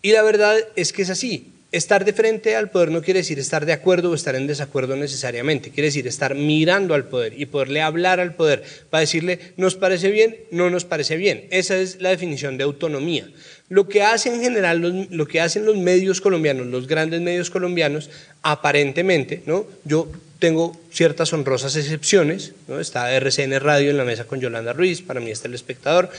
Y 0.02 0.12
la 0.12 0.22
verdad 0.22 0.56
es 0.76 0.92
que 0.92 1.02
es 1.02 1.10
así. 1.10 1.52
Estar 1.70 2.06
de 2.06 2.14
frente 2.14 2.56
al 2.56 2.70
poder 2.70 2.90
no 2.90 3.02
quiere 3.02 3.20
decir 3.20 3.38
estar 3.38 3.66
de 3.66 3.74
acuerdo 3.74 4.10
o 4.10 4.14
estar 4.14 4.34
en 4.34 4.46
desacuerdo 4.46 4.96
necesariamente, 4.96 5.70
quiere 5.70 5.88
decir 5.88 6.06
estar 6.06 6.34
mirando 6.34 6.94
al 6.94 7.04
poder 7.04 7.38
y 7.38 7.44
poderle 7.44 7.82
hablar 7.82 8.20
al 8.20 8.34
poder 8.34 8.62
para 8.88 9.02
decirle, 9.02 9.38
nos 9.58 9.74
parece 9.74 10.10
bien, 10.10 10.34
no 10.50 10.70
nos 10.70 10.86
parece 10.86 11.18
bien. 11.18 11.44
Esa 11.50 11.76
es 11.76 12.00
la 12.00 12.08
definición 12.08 12.56
de 12.56 12.64
autonomía. 12.64 13.28
Lo 13.68 13.86
que 13.86 14.02
hacen 14.02 14.36
en 14.36 14.40
general, 14.40 14.78
los, 14.80 15.10
lo 15.10 15.28
que 15.28 15.42
hacen 15.42 15.66
los 15.66 15.76
medios 15.76 16.22
colombianos, 16.22 16.68
los 16.68 16.86
grandes 16.86 17.20
medios 17.20 17.50
colombianos, 17.50 18.08
aparentemente, 18.40 19.42
¿no? 19.44 19.66
yo 19.84 20.10
tengo 20.38 20.74
ciertas 20.90 21.34
honrosas 21.34 21.76
excepciones, 21.76 22.54
¿no? 22.66 22.80
está 22.80 23.12
RCN 23.12 23.60
Radio 23.60 23.90
en 23.90 23.98
la 23.98 24.04
mesa 24.04 24.24
con 24.24 24.40
Yolanda 24.40 24.72
Ruiz, 24.72 25.02
para 25.02 25.20
mí 25.20 25.30
está 25.30 25.48
el 25.48 25.54
espectador, 25.54 26.10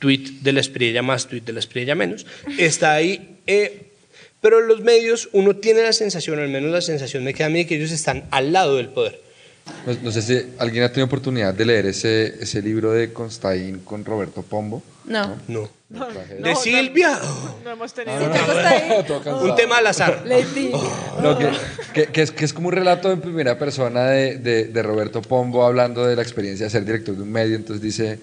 tweet 0.00 0.40
de 0.40 0.52
la 0.52 0.58
Espriella 0.58 1.02
más, 1.02 1.28
tweet 1.28 1.42
de 1.42 1.52
la 1.52 1.60
Espriella 1.60 1.94
menos, 1.94 2.26
está 2.58 2.94
ahí. 2.94 3.36
Eh, 3.46 3.84
pero 4.40 4.60
los 4.60 4.80
medios, 4.80 5.28
uno 5.32 5.56
tiene 5.56 5.82
la 5.82 5.92
sensación, 5.92 6.38
al 6.38 6.48
menos 6.48 6.70
la 6.70 6.80
sensación 6.80 7.24
me 7.24 7.34
queda 7.34 7.46
a 7.46 7.50
mí, 7.50 7.64
que 7.64 7.76
ellos 7.76 7.90
están 7.90 8.24
al 8.30 8.52
lado 8.52 8.76
del 8.76 8.88
poder. 8.88 9.20
No, 10.02 10.10
sé 10.10 10.22
si 10.22 10.54
alguien 10.58 10.84
ha 10.84 10.88
tenido 10.88 11.06
oportunidad 11.06 11.52
de 11.52 11.66
leer 11.66 11.86
ese, 11.86 12.42
ese 12.42 12.62
libro 12.62 12.92
de 12.92 13.12
Constaín 13.12 13.80
con 13.80 14.02
Roberto 14.04 14.42
Pombo. 14.42 14.82
No. 15.04 15.36
No. 15.46 15.68
¿De 15.88 16.54
Silvia? 16.56 17.18
No, 17.64 17.70
hemos 17.70 17.92
tenido. 17.92 18.18
un 19.42 19.54
tema 19.56 19.78
al 19.78 19.86
azar. 19.86 20.24
que, 21.94 22.06
que, 22.06 22.22
es, 22.22 22.30
que 22.30 22.44
es 22.44 22.52
como 22.52 22.68
un 22.68 22.74
relato 22.74 23.12
en 23.12 23.20
primera 23.20 23.58
persona 23.58 24.06
de, 24.06 24.38
de, 24.38 24.64
de 24.66 24.82
Roberto 24.82 25.20
Pombo 25.20 25.64
hablando 25.64 26.06
de 26.06 26.16
la 26.16 26.22
experiencia 26.22 26.64
de 26.64 26.70
ser 26.70 26.84
director 26.84 27.14
de 27.14 27.22
un 27.22 27.32
medio. 27.32 27.56
Entonces 27.56 27.82
dice 27.82 28.18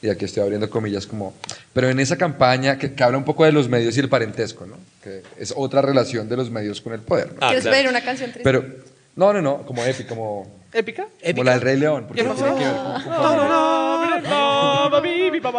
y 0.00 0.08
aquí 0.08 0.24
estoy 0.24 0.42
abriendo 0.42 0.70
comillas 0.70 1.06
como, 1.06 1.34
pero 1.72 1.88
en 1.88 1.98
esa 1.98 2.16
campaña 2.16 2.78
que, 2.78 2.92
habla 3.02 3.18
un 3.18 3.24
poco 3.24 3.44
de 3.44 3.52
los 3.52 3.68
medios 3.68 3.96
y 3.96 4.00
el 4.00 4.08
parentesco, 4.08 4.66
¿no? 4.66 4.76
Que 5.02 5.22
es 5.38 5.52
otra 5.56 5.82
relación 5.82 6.28
de 6.28 6.36
los 6.36 6.50
medios 6.50 6.80
con 6.80 6.92
el 6.92 7.00
poder. 7.00 7.32
¿no? 7.34 7.40
¿Quieres 7.40 7.64
ver 7.64 7.88
una 7.88 8.02
canción 8.02 8.30
triste? 8.30 8.44
Pero, 8.44 8.64
no, 9.16 9.32
no, 9.32 9.40
no, 9.42 9.64
como 9.64 9.84
épica, 9.84 10.08
como... 10.08 10.58
¿Épica? 10.72 11.06
Como 11.24 11.44
la 11.44 11.52
del 11.52 11.60
Rey 11.62 11.78
León, 11.78 12.04
porque 12.06 12.22
no 12.22 12.34
tiene 12.34 12.54
que 12.56 12.64
ver 12.64 12.74
con... 12.74 13.02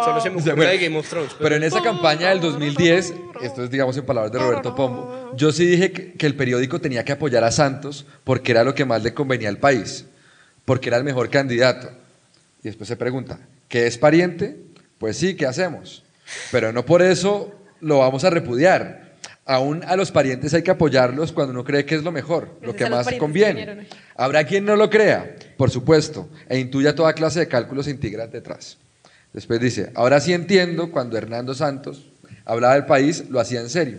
Solo 0.04 0.20
se 0.20 0.30
me 0.30 0.40
ocurre 0.40 0.66
de 0.66 0.78
Game 0.78 0.98
of 0.98 1.08
Thrones. 1.08 1.32
Pero... 1.38 1.56
en 1.56 1.62
esa 1.64 1.82
campaña 1.82 2.28
del 2.28 2.40
2010, 2.40 3.14
esto 3.42 3.64
es 3.64 3.70
digamos 3.70 3.96
en 3.96 4.06
palabras 4.06 4.32
de 4.32 4.38
Roberto 4.38 4.74
Pombo, 4.74 5.32
yo 5.36 5.52
sí 5.52 5.66
dije 5.66 5.92
que, 5.92 6.12
que 6.12 6.26
el 6.26 6.36
periódico 6.36 6.80
tenía 6.80 7.04
que 7.04 7.12
apoyar 7.12 7.42
a 7.44 7.50
Santos 7.50 8.06
porque 8.24 8.52
era 8.52 8.62
lo 8.62 8.74
que 8.74 8.84
más 8.84 9.02
le 9.02 9.12
convenía 9.12 9.48
al 9.48 9.58
país, 9.58 10.06
porque 10.64 10.88
era 10.88 10.98
el 10.98 11.04
mejor 11.04 11.28
candidato. 11.28 11.90
Y 12.62 12.68
después 12.68 12.88
se 12.88 12.96
pregunta, 12.96 13.40
¿Que 13.70 13.86
es 13.86 13.96
pariente? 13.96 14.56
Pues 14.98 15.16
sí, 15.16 15.36
¿qué 15.36 15.46
hacemos? 15.46 16.02
Pero 16.50 16.72
no 16.72 16.84
por 16.84 17.02
eso 17.02 17.54
lo 17.80 18.00
vamos 18.00 18.24
a 18.24 18.30
repudiar. 18.30 19.09
Aún 19.50 19.82
a 19.84 19.96
los 19.96 20.12
parientes 20.12 20.54
hay 20.54 20.62
que 20.62 20.70
apoyarlos 20.70 21.32
cuando 21.32 21.50
uno 21.50 21.64
cree 21.64 21.84
que 21.84 21.96
es 21.96 22.04
lo 22.04 22.12
mejor, 22.12 22.56
lo 22.62 22.76
que 22.76 22.88
más 22.88 23.04
que 23.08 23.18
conviene. 23.18 23.88
Habrá 24.14 24.44
quien 24.44 24.64
no 24.64 24.76
lo 24.76 24.88
crea, 24.88 25.34
por 25.56 25.72
supuesto, 25.72 26.28
e 26.48 26.60
intuya 26.60 26.94
toda 26.94 27.12
clase 27.14 27.40
de 27.40 27.48
cálculos 27.48 27.88
integral 27.88 28.30
detrás. 28.30 28.78
Después 29.32 29.58
dice, 29.58 29.90
ahora 29.96 30.20
sí 30.20 30.32
entiendo 30.32 30.92
cuando 30.92 31.18
Hernando 31.18 31.52
Santos 31.52 32.06
hablaba 32.44 32.74
del 32.74 32.86
país, 32.86 33.24
lo 33.28 33.40
hacía 33.40 33.58
en 33.58 33.70
serio. 33.70 33.98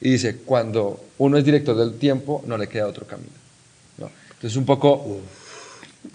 Y 0.00 0.12
dice, 0.12 0.36
cuando 0.46 1.04
uno 1.18 1.36
es 1.36 1.44
director 1.44 1.76
del 1.76 1.98
tiempo, 1.98 2.42
no 2.46 2.56
le 2.56 2.66
queda 2.66 2.86
otro 2.86 3.06
camino. 3.06 3.34
¿no? 3.98 4.10
Entonces 4.30 4.56
un 4.56 4.64
poco... 4.64 5.20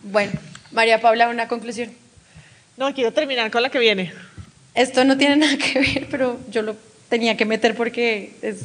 Bueno, 0.05 0.31
María 0.71 0.99
Paula, 0.99 1.29
una 1.29 1.47
conclusión. 1.47 1.91
No, 2.77 2.91
quiero 2.95 3.13
terminar 3.13 3.51
con 3.51 3.61
la 3.61 3.69
que 3.69 3.77
viene. 3.77 4.11
Esto 4.73 5.05
no 5.05 5.19
tiene 5.19 5.35
nada 5.35 5.55
que 5.55 5.79
ver, 5.79 6.07
pero 6.09 6.39
yo 6.49 6.63
lo 6.63 6.75
tenía 7.09 7.37
que 7.37 7.45
meter 7.45 7.75
porque 7.75 8.35
es 8.41 8.61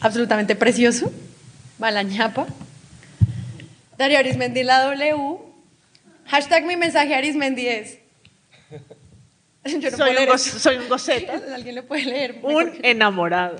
absolutamente 0.00 0.54
precioso. 0.56 1.12
Va 1.82 1.90
la 1.90 2.02
ñapa. 2.02 2.46
Darío 3.98 4.18
Arismendi, 4.18 4.62
la 4.62 4.82
W. 4.84 5.38
Hashtag 6.26 6.64
mi 6.64 6.76
mensaje 6.76 7.14
Arismendi 7.14 7.66
es. 7.68 7.98
Yo 9.64 9.78
no 9.90 9.96
soy, 9.96 9.96
puedo 9.96 10.08
un 10.10 10.14
leer 10.16 10.38
soy 10.38 10.76
un 10.76 10.88
goceta, 10.88 11.40
Alguien 11.54 11.76
lo 11.76 11.84
puede 11.86 12.04
leer. 12.04 12.38
un 12.42 12.72
enamorado. 12.82 13.56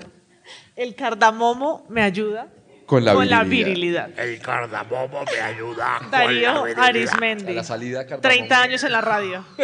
El 0.75 0.95
cardamomo 0.95 1.85
me 1.87 2.01
ayuda 2.01 2.47
Con 2.87 3.05
la 3.05 3.13
virilidad. 3.13 3.45
virilidad. 3.45 4.19
El 4.19 4.39
cardamomo 4.41 5.23
me 5.23 5.39
ayuda. 5.39 5.99
con 5.99 6.11
la 6.11 6.17
Darío. 6.19 6.65
Arismendi. 6.77 7.51
A 7.51 7.55
la 7.55 7.63
salida, 7.63 7.99
cardamomo. 8.05 8.21
30 8.21 8.61
años 8.61 8.83
en 8.83 8.91
la 8.91 9.01
radio. 9.01 9.45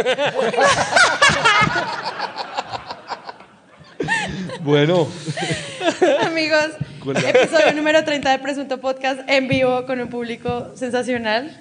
Bueno, 4.61 5.07
Amigos, 6.25 6.69
episodio 7.25 7.73
número 7.73 8.03
30 8.03 8.31
de 8.31 8.39
Presunto 8.39 8.79
Podcast 8.79 9.21
en 9.27 9.47
vivo 9.47 9.85
con 9.85 9.99
un 9.99 10.09
público 10.09 10.71
sensacional. 10.75 11.59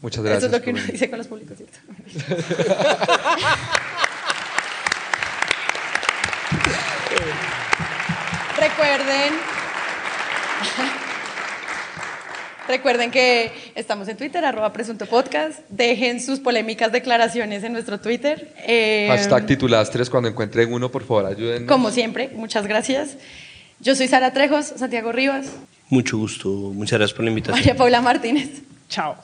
muchas 0.00 0.24
gracias. 0.24 0.44
Eso 0.44 0.54
es 0.54 0.60
lo 0.60 0.64
que 0.64 0.70
uno 0.70 0.82
dice 0.82 1.10
con 1.10 1.18
los 1.18 1.26
públicos, 1.26 1.56
¿cierto? 1.56 1.78
Recuerden. 8.58 9.34
Recuerden 12.68 13.10
que 13.10 13.52
estamos 13.74 14.08
en 14.08 14.16
Twitter, 14.16 14.44
arroba 14.44 14.72
presunto 14.72 15.06
podcast. 15.06 15.60
Dejen 15.68 16.20
sus 16.20 16.40
polémicas 16.40 16.92
declaraciones 16.92 17.62
en 17.62 17.72
nuestro 17.72 18.00
Twitter. 18.00 18.52
Eh, 18.66 19.06
Hashtag 19.10 19.46
titulastres, 19.46 20.08
cuando 20.08 20.28
encuentren 20.30 20.72
uno, 20.72 20.90
por 20.90 21.04
favor, 21.04 21.26
ayúdennos. 21.26 21.68
Como 21.68 21.90
siempre, 21.90 22.30
muchas 22.34 22.66
gracias. 22.66 23.16
Yo 23.80 23.94
soy 23.94 24.08
Sara 24.08 24.32
Trejos, 24.32 24.66
Santiago 24.76 25.12
Rivas, 25.12 25.48
Mucho 25.90 26.16
gusto, 26.16 26.48
muchas 26.48 26.98
gracias 26.98 27.14
por 27.14 27.24
la 27.24 27.30
invitación. 27.30 27.58
María 27.58 27.76
Paula 27.76 28.00
Martínez, 28.00 28.62
Chao. 28.88 29.16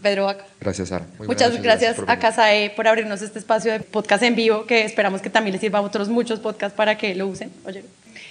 Pedro 0.00 0.26
Vaca. 0.26 0.44
Gracias, 0.60 0.88
Sara. 0.88 1.04
Muy 1.18 1.26
Muchas 1.26 1.50
buenas 1.50 1.64
noches, 1.64 1.64
gracias 1.64 1.96
por 1.96 2.10
a. 2.10 2.18
Casae 2.18 2.70
por 2.70 2.86
abrirnos 2.86 3.22
este 3.22 3.38
espacio 3.40 3.72
de 3.72 3.80
podcast 3.80 4.22
en 4.22 4.36
vivo, 4.36 4.66
que 4.66 4.84
esperamos 4.84 5.20
que 5.20 5.30
también 5.30 5.52
les 5.52 5.60
sirva 5.60 5.80
a 5.80 5.82
otros 5.82 6.08
muchos 6.08 6.38
podcasts 6.38 6.76
para 6.76 6.96
que 6.96 7.14
lo 7.14 7.26
usen. 7.26 7.50
Oye. 7.64 7.84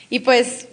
Y 0.09 0.19
pues, 0.19 0.67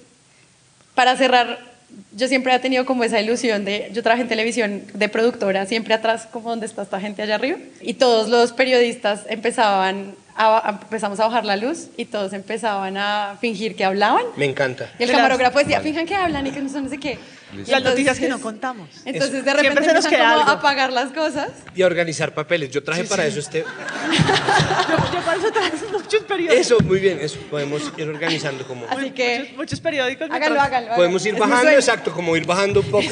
para 0.94 1.16
cerrar, 1.16 1.71
yo 2.14 2.28
siempre 2.28 2.54
he 2.54 2.58
tenido 2.58 2.84
como 2.84 3.04
esa 3.04 3.20
ilusión 3.20 3.64
de, 3.64 3.90
yo 3.92 4.02
trabajé 4.02 4.22
en 4.22 4.28
televisión 4.28 4.82
de 4.92 5.08
productora, 5.08 5.66
siempre 5.66 5.94
atrás, 5.94 6.28
como 6.30 6.50
donde 6.50 6.66
está 6.66 6.82
esta 6.82 7.00
gente 7.00 7.22
allá 7.22 7.36
arriba, 7.36 7.58
y 7.80 7.94
todos 7.94 8.28
los 8.28 8.52
periodistas 8.52 9.22
empezaban 9.28 10.14
a, 10.36 10.78
empezamos 10.82 11.20
a 11.20 11.26
bajar 11.26 11.44
la 11.44 11.56
luz 11.56 11.88
y 11.96 12.06
todos 12.06 12.32
empezaban 12.32 12.96
a 12.96 13.36
fingir 13.40 13.76
que 13.76 13.84
hablaban. 13.84 14.24
Me 14.36 14.46
encanta. 14.46 14.90
Y 14.98 15.04
el 15.04 15.10
camarógrafo 15.10 15.58
decía, 15.58 15.80
finjan 15.80 16.06
que 16.06 16.14
hablan 16.14 16.46
y 16.46 16.50
que 16.50 16.60
no 16.60 16.88
sé 16.88 16.98
qué. 16.98 17.18
Listo. 17.52 17.70
Las 17.72 17.82
noticias 17.82 18.18
que 18.18 18.28
no 18.28 18.40
contamos. 18.40 18.88
Entonces 19.04 19.44
de 19.44 19.52
repente 19.52 19.84
se 19.84 19.92
nos 19.92 20.06
queda 20.06 20.18
como 20.30 20.40
algo. 20.40 20.50
a 20.50 20.54
apagar 20.54 20.92
las 20.92 21.12
cosas. 21.12 21.50
Y 21.74 21.82
a 21.82 21.86
organizar 21.86 22.32
papeles. 22.32 22.70
Yo 22.70 22.82
traje 22.82 23.04
para 23.04 23.26
eso 23.26 23.40
este. 23.40 23.60
Yo, 23.62 25.12
yo 25.12 25.20
para 25.20 25.36
eso 25.36 25.52
traje 25.52 25.72
muchos 25.92 26.22
periódicos. 26.22 26.66
Eso, 26.66 26.80
muy 26.80 26.98
bien. 27.00 27.18
Eso 27.20 27.38
podemos 27.50 27.92
ir 27.96 28.08
organizando 28.08 28.66
como. 28.66 28.86
Así 28.88 29.10
que 29.10 29.38
Muchos, 29.40 29.56
muchos 29.56 29.80
periódicos. 29.80 30.30
háganlo, 30.30 30.60
háganlo. 30.60 30.94
Podemos 30.94 31.24
ir 31.26 31.36
bajando, 31.36 31.70
exacto, 31.70 32.12
como 32.12 32.34
ir 32.36 32.46
bajando 32.46 32.80
un 32.80 32.90
poco. 32.90 33.08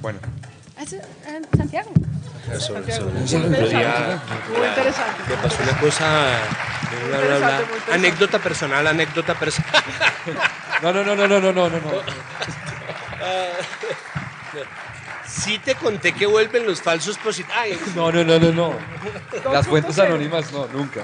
Bueno, 0.00 0.18
Eso, 0.80 0.96
eh, 0.96 1.42
Santiago. 1.56 1.90
Eso, 2.52 2.78
eso. 2.78 3.04
Muy 3.06 3.24
Eso, 3.24 3.36
interesante. 3.38 4.22
me 5.28 5.36
pasó 5.42 5.62
una 5.62 5.78
cosa. 5.80 6.38
bla, 7.08 7.18
bla, 7.18 7.26
bla, 7.26 7.38
bla. 7.38 7.48
interesante, 7.48 7.64
muy 7.66 7.76
interesante. 7.78 7.92
Anécdota 7.92 8.38
personal, 8.38 8.86
anécdota 8.86 9.34
personal. 9.34 9.72
no, 10.82 10.92
no, 10.92 11.02
no, 11.04 11.16
no, 11.16 11.26
no, 11.26 11.40
no, 11.40 11.52
no, 11.52 11.68
no. 11.68 11.80
Sí 15.26 15.58
te 15.58 15.74
conté 15.74 16.12
que 16.12 16.26
vuelven 16.26 16.66
los 16.66 16.80
falsos 16.80 17.18
positivos. 17.18 17.56
Ay, 17.58 17.78
No, 17.94 18.10
no, 18.12 18.24
no, 18.24 18.38
no, 18.38 18.52
no. 18.52 18.74
Las 19.52 19.66
fuentes 19.66 19.98
anónimas, 19.98 20.52
no, 20.52 20.66
nunca. 20.68 21.02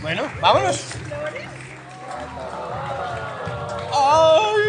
Bueno, 0.00 0.24
vámonos. 0.40 0.84
Ay, 3.94 4.61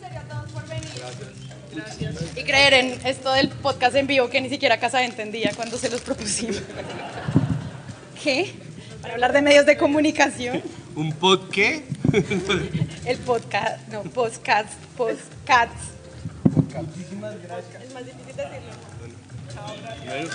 serio 0.00 0.20
a 0.20 0.22
todos 0.24 0.52
por 0.52 0.66
venir. 0.68 0.88
Y 2.36 2.44
creer 2.44 2.74
en 2.74 3.06
esto 3.06 3.32
del 3.32 3.48
podcast 3.48 3.96
en 3.96 4.06
vivo 4.06 4.28
que 4.28 4.40
ni 4.40 4.48
siquiera 4.48 4.78
Casa 4.78 5.04
entendía 5.04 5.52
cuando 5.54 5.78
se 5.78 5.90
los 5.90 6.00
propusimos. 6.00 6.62
¿Qué? 8.22 8.52
Para 9.02 9.14
hablar 9.14 9.32
de 9.32 9.42
medios 9.42 9.66
de 9.66 9.76
comunicación. 9.76 10.62
¿Un 10.96 11.12
pod 11.12 11.50
qué? 11.50 11.84
El 13.04 13.18
podcast, 13.18 13.86
no, 13.88 14.02
podcast, 14.02 14.72
podcast. 14.96 15.72
Es 17.82 17.92
más 17.92 18.06
difícil 18.06 18.36
decirlo. 18.36 18.72
Bueno. 20.06 20.30